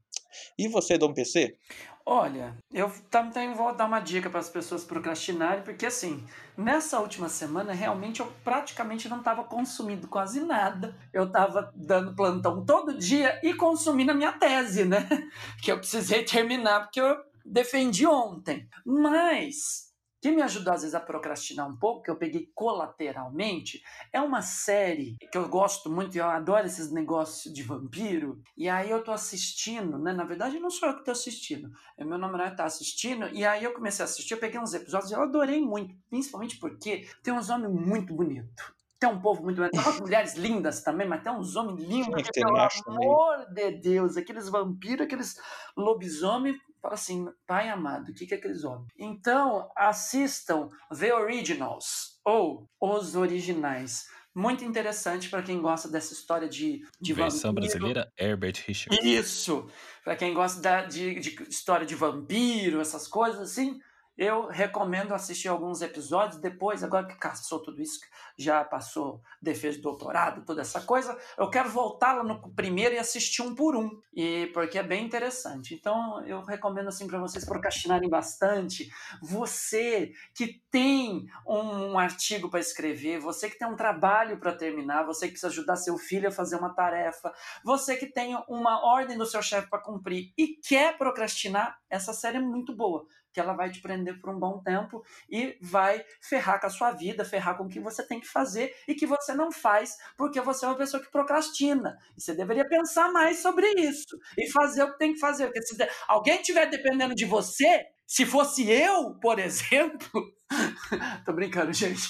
E 0.59 0.69
você, 0.69 0.99
Dom 0.99 1.13
PC? 1.13 1.57
Olha, 2.05 2.57
eu 2.73 2.89
também 3.11 3.53
vou 3.53 3.75
dar 3.75 3.87
uma 3.87 3.99
dica 3.99 4.31
para 4.31 4.39
as 4.39 4.49
pessoas 4.49 4.85
procrastinarem, 4.85 5.65
porque 5.65 5.87
assim, 5.87 6.25
nessa 6.57 7.01
última 7.01 7.29
semana, 7.29 7.73
realmente 7.73 8.21
eu 8.21 8.33
praticamente 8.45 9.09
não 9.09 9.19
estava 9.19 9.43
consumindo 9.43 10.07
quase 10.07 10.41
nada. 10.41 10.97
Eu 11.13 11.25
estava 11.25 11.73
dando 11.75 12.15
plantão 12.15 12.65
todo 12.65 12.97
dia 12.97 13.41
e 13.43 13.55
consumindo 13.55 14.13
a 14.13 14.15
minha 14.15 14.33
tese, 14.33 14.85
né? 14.85 15.09
Que 15.63 15.73
eu 15.73 15.79
precisei 15.79 16.25
terminar, 16.25 16.83
porque 16.85 17.01
eu 17.01 17.17
defendi 17.45 18.07
ontem. 18.07 18.69
Mas 18.85 19.86
que 20.27 20.33
me 20.33 20.43
ajudou 20.43 20.75
às 20.75 20.81
vezes 20.83 20.95
a 20.95 20.99
procrastinar 20.99 21.69
um 21.69 21.77
pouco, 21.77 22.03
que 22.03 22.11
eu 22.11 22.17
peguei 22.17 22.51
colateralmente, 22.53 23.81
é 24.13 24.21
uma 24.21 24.43
série 24.43 25.17
que 25.31 25.39
eu 25.39 25.49
gosto 25.49 25.89
muito, 25.89 26.17
eu 26.17 26.25
adoro 26.25 26.67
esses 26.67 26.91
negócios 26.91 27.55
de 27.55 27.63
vampiro, 27.63 28.43
e 28.57 28.69
aí 28.69 28.91
eu 28.91 29.05
tô 29.05 29.13
assistindo, 29.13 29.97
né? 29.99 30.13
Na 30.13 30.25
verdade, 30.25 30.59
não 30.59 30.69
sou 30.69 30.89
eu 30.89 30.97
que 30.97 31.05
tô 31.05 31.13
assistindo, 31.13 31.71
é 31.97 32.05
meu 32.05 32.19
namorado 32.19 32.57
tá 32.57 32.65
assistindo, 32.65 33.29
e 33.29 33.45
aí 33.45 33.63
eu 33.63 33.73
comecei 33.73 34.03
a 34.03 34.07
assistir, 34.07 34.35
eu 34.35 34.41
peguei 34.41 34.59
uns 34.59 34.75
episódios 34.75 35.13
e 35.13 35.15
eu 35.15 35.23
adorei 35.23 35.61
muito, 35.61 35.95
principalmente 36.11 36.59
porque 36.59 37.09
tem 37.23 37.33
uns 37.33 37.49
homens 37.49 37.73
muito 37.73 38.13
bonitos. 38.13 38.76
Tem 38.99 39.09
um 39.11 39.21
povo 39.21 39.43
muito 39.43 39.57
bonito, 39.57 39.73
tem 39.73 39.81
umas 39.83 40.01
mulheres 40.01 40.35
lindas 40.37 40.83
também, 40.83 41.07
mas 41.07 41.23
tem 41.23 41.31
uns 41.33 41.55
homens 41.55 41.83
lindos, 41.87 42.23
que 42.23 42.41
pelo 42.41 42.53
macho 42.55 42.83
também. 42.83 43.07
amor 43.07 43.47
de 43.53 43.71
Deus, 43.73 44.17
aqueles 44.17 44.49
vampiros, 44.49 45.05
aqueles 45.07 45.35
lobisomens, 45.77 46.57
fala 46.81 46.95
assim, 46.95 47.27
pai 47.47 47.69
amado, 47.69 48.11
o 48.11 48.15
que, 48.15 48.27
que 48.27 48.35
é 48.35 48.39
aqueles 48.39 48.65
homens? 48.65 48.89
Então, 48.99 49.69
assistam 49.77 50.71
The 50.99 51.15
Originals, 51.15 52.21
ou 52.25 52.69
Os 52.81 53.15
Originais. 53.17 54.07
Muito 54.35 54.65
interessante 54.65 55.31
para 55.31 55.43
quem 55.43 55.63
gosta 55.63 55.89
dessa 55.89 56.13
história 56.13 56.47
de, 56.49 56.83
de 57.01 57.13
Versão 57.15 57.53
vampiro. 57.55 57.67
brasileira, 57.69 58.13
Herbert 58.19 58.63
Richards. 58.67 59.03
Isso! 59.03 59.67
Para 60.05 60.15
quem 60.15 60.35
gosta 60.35 60.61
da- 60.61 60.85
de, 60.85 61.19
de 61.21 61.43
história 61.49 61.87
de 61.87 61.95
vampiro, 61.95 62.81
essas 62.81 63.09
coisas 63.09 63.41
assim, 63.41 63.79
eu 64.17 64.47
recomendo 64.47 65.13
assistir 65.13 65.49
alguns 65.49 65.83
episódios. 65.83 66.41
Depois, 66.41 66.83
agora 66.83 67.07
que 67.07 67.17
caçou 67.17 67.63
tudo 67.63 67.83
isso, 67.83 68.01
já 68.37 68.65
passou 68.65 69.21
defesa 69.41 69.77
de 69.77 69.83
doutorado, 69.83 70.45
toda 70.45 70.61
essa 70.61 70.81
coisa, 70.81 71.17
eu 71.39 71.51
quero 71.51 71.69
voltar 71.69 72.15
lá 72.15 72.23
no 72.23 72.51
primeiro 72.55 72.95
e 72.95 72.99
assistir 72.99 73.43
um 73.43 73.55
por 73.55 73.77
um, 73.77 74.01
e 74.15 74.47
porque 74.53 74.79
é 74.79 74.83
bem 74.83 75.05
interessante. 75.05 75.75
Então, 75.75 76.25
eu 76.27 76.43
recomendo 76.43 76.89
assim 76.89 77.07
para 77.07 77.19
vocês 77.19 77.45
procrastinarem 77.45 78.09
bastante. 78.09 78.91
Você 79.23 80.13
que 80.35 80.63
tem 80.71 81.27
um 81.47 81.99
artigo 81.99 82.51
para 82.51 82.61
escrever, 82.61 83.19
você 83.19 83.49
que 83.51 83.59
tem 83.59 83.69
um 83.69 83.77
trabalho 83.77 84.39
para 84.39 84.55
terminar, 84.55 85.05
você 85.05 85.27
que 85.27 85.33
precisa 85.33 85.49
ajudar 85.49 85.77
seu 85.77 85.97
filho 85.99 86.29
a 86.29 86.33
fazer 86.33 86.57
uma 86.57 86.75
tarefa, 86.75 87.33
você 87.65 87.97
que 87.97 88.07
tem 88.07 88.37
uma 88.49 88.85
ordem 88.85 89.17
do 89.17 89.27
seu 89.27 89.43
chefe 89.43 89.69
para 89.69 89.83
cumprir 89.83 90.33
e 90.37 90.49
quer 90.49 90.97
procrastinar, 90.97 91.79
essa 91.89 92.13
série 92.13 92.39
é 92.39 92.41
muito 92.41 92.75
boa, 92.75 93.07
que 93.37 93.41
ela 93.41 93.53
vai 93.53 93.71
te 93.71 93.83
prender 93.83 94.19
por 94.19 94.35
um 94.35 94.39
bom 94.39 94.63
tempo 94.63 95.05
e 95.29 95.59
vai 95.61 96.03
ferrar 96.23 96.59
com 96.59 96.69
a 96.69 96.71
sua 96.71 96.93
vida, 96.93 97.23
ferrar 97.23 97.59
com 97.59 97.65
o 97.65 97.69
que 97.69 97.79
você 97.79 98.03
tem 98.03 98.19
que 98.19 98.27
fazer 98.27 98.75
e 98.89 98.95
que 98.95 99.05
você 99.05 99.35
não 99.35 99.53
faz 99.53 99.99
porque 100.17 100.41
você 100.41 100.65
é 100.65 100.69
uma 100.69 100.75
pessoa 100.75 101.03
que 101.03 101.11
procrastina. 101.11 101.99
E 102.17 102.23
você 102.23 102.35
deveria 102.35 102.67
pensar 102.67 103.13
mais 103.13 103.41
sobre 103.41 103.67
isso 103.79 104.19
e 104.39 104.51
fazer 104.51 104.85
o 104.85 104.93
que 104.93 104.99
tem 104.99 105.13
que 105.13 105.21
fazer. 105.21 105.49
Porque 105.49 105.61
se 105.61 105.77
alguém 106.09 106.37
estiver 106.41 106.65
dependendo 106.71 107.15
de 107.15 107.27
você, 107.27 107.85
se 108.07 108.25
fosse 108.25 108.71
eu, 108.71 109.15
por 109.21 109.39
exemplo. 109.39 110.35
Tô 111.27 111.35
brincando, 111.35 111.75
gente. 111.75 112.09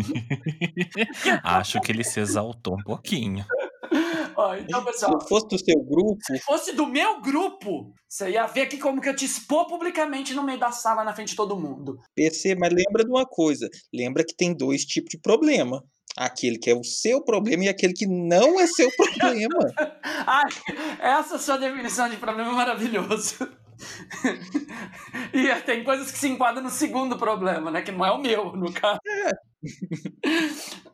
Acho 1.44 1.78
que 1.82 1.92
ele 1.92 2.04
se 2.04 2.20
exaltou 2.20 2.78
um 2.78 2.82
pouquinho. 2.82 3.44
Ó, 4.40 4.54
então, 4.56 4.80
Se 4.80 4.86
pessoal, 4.86 5.12
eu 5.12 5.28
fosse 5.28 5.48
do 5.48 5.58
seu 5.58 5.82
grupo, 5.82 6.18
se 6.24 6.38
fosse 6.40 6.72
do 6.72 6.86
meu 6.86 7.20
grupo, 7.20 7.92
você 8.08 8.30
ia 8.30 8.46
ver 8.46 8.62
aqui 8.62 8.78
como 8.78 9.00
que 9.00 9.08
eu 9.08 9.14
te 9.14 9.26
expor 9.26 9.66
publicamente 9.66 10.32
no 10.32 10.42
meio 10.42 10.58
da 10.58 10.72
sala, 10.72 11.04
na 11.04 11.12
frente 11.12 11.30
de 11.30 11.36
todo 11.36 11.60
mundo. 11.60 11.98
PC, 12.14 12.54
mas 12.54 12.72
lembra 12.72 13.04
de 13.04 13.10
uma 13.10 13.26
coisa: 13.26 13.68
lembra 13.92 14.24
que 14.24 14.34
tem 14.34 14.56
dois 14.56 14.84
tipos 14.84 15.10
de 15.10 15.18
problema. 15.18 15.82
Aquele 16.16 16.58
que 16.58 16.68
é 16.68 16.74
o 16.74 16.82
seu 16.82 17.22
problema 17.22 17.64
e 17.64 17.68
aquele 17.68 17.92
que 17.92 18.06
não 18.06 18.58
é 18.58 18.66
seu 18.66 18.90
problema. 18.96 19.72
Ai, 20.26 20.50
essa 20.98 21.38
sua 21.38 21.56
definição 21.56 22.08
de 22.08 22.16
problema 22.16 22.50
é 22.50 22.54
maravilhoso. 22.54 23.36
e 25.32 25.54
tem 25.62 25.84
coisas 25.84 26.10
que 26.10 26.18
se 26.18 26.28
enquadram 26.28 26.62
no 26.62 26.70
segundo 26.70 27.16
problema, 27.16 27.70
né? 27.70 27.82
Que 27.82 27.92
não 27.92 28.04
é 28.04 28.10
o 28.10 28.18
meu, 28.18 28.56
no 28.56 28.72
caso. 28.72 28.98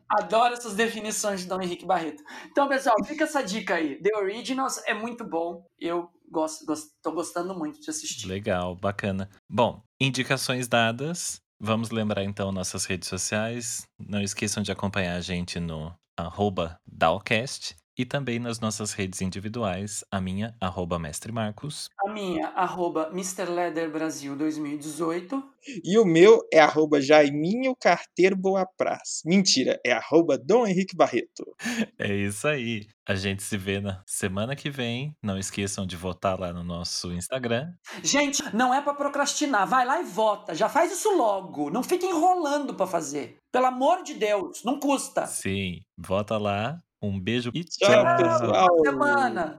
Adoro 0.09 0.53
essas 0.53 0.73
definições 0.73 1.41
de 1.41 1.47
Dom 1.47 1.61
Henrique 1.61 1.85
Barreto. 1.85 2.23
Então, 2.49 2.67
pessoal, 2.67 2.95
fica 3.05 3.25
essa 3.25 3.41
dica 3.41 3.75
aí. 3.75 4.01
The 4.01 4.15
Originals 4.17 4.81
é 4.85 4.93
muito 4.93 5.25
bom. 5.25 5.65
Eu 5.79 6.09
gosto, 6.29 6.65
tô 7.01 7.11
gostando 7.11 7.57
muito 7.57 7.79
de 7.81 7.89
assistir. 7.89 8.27
Legal, 8.27 8.75
bacana. 8.75 9.29
Bom, 9.49 9.81
indicações 9.99 10.67
dadas. 10.67 11.41
Vamos 11.59 11.89
lembrar 11.89 12.23
então 12.23 12.51
nossas 12.51 12.85
redes 12.85 13.09
sociais. 13.09 13.87
Não 13.99 14.21
esqueçam 14.21 14.61
de 14.61 14.71
acompanhar 14.71 15.15
a 15.15 15.21
gente 15.21 15.59
no 15.59 15.93
arroba 16.17 16.79
Dalcast 16.85 17.75
e 17.97 18.05
também 18.05 18.37
nas 18.37 18.59
nossas 18.59 18.93
redes 18.93 19.21
individuais, 19.21 20.03
a 20.11 20.21
minha, 20.21 20.55
arroba 20.61 20.99
Mestre 20.99 21.31
Marcos. 21.31 21.89
A 22.05 22.11
minha, 22.11 22.47
arroba 22.49 23.09
Mr. 23.11 23.45
Leather 23.45 23.91
Brasil 23.91 24.35
2018. 24.35 25.43
E 25.83 25.97
o 25.97 26.05
meu 26.05 26.47
é 26.53 26.59
arroba 26.59 27.01
Jaiminho 27.01 27.75
Carteiro 27.75 28.37
Boa 28.37 28.65
Praz. 28.77 29.21
Mentira, 29.25 29.79
é 29.85 29.91
arroba 29.91 30.37
Dom 30.37 30.67
Henrique 30.67 30.95
Barreto. 30.95 31.45
É 31.99 32.13
isso 32.13 32.47
aí. 32.47 32.87
A 33.07 33.15
gente 33.15 33.41
se 33.41 33.57
vê 33.57 33.79
na 33.79 34.03
semana 34.05 34.55
que 34.55 34.69
vem. 34.69 35.15
Não 35.21 35.37
esqueçam 35.37 35.85
de 35.85 35.95
votar 35.95 36.39
lá 36.39 36.53
no 36.53 36.63
nosso 36.63 37.11
Instagram. 37.11 37.71
Gente, 38.03 38.43
não 38.55 38.73
é 38.73 38.81
pra 38.81 38.93
procrastinar. 38.93 39.65
Vai 39.67 39.85
lá 39.85 39.99
e 39.99 40.03
vota. 40.03 40.53
Já 40.53 40.69
faz 40.69 40.91
isso 40.91 41.09
logo. 41.17 41.71
Não 41.71 41.81
fica 41.81 42.05
enrolando 42.05 42.75
pra 42.75 42.85
fazer. 42.85 43.37
Pelo 43.51 43.65
amor 43.65 44.03
de 44.03 44.13
Deus, 44.13 44.63
não 44.63 44.79
custa. 44.79 45.25
Sim, 45.25 45.81
vota 45.97 46.37
lá. 46.37 46.77
Um 47.01 47.19
beijo 47.19 47.51
e 47.53 47.63
Tchau, 47.63 48.03
tchau. 48.03 48.17
pessoal. 48.17 48.67
Boa 48.67 48.81
semana. 48.83 49.55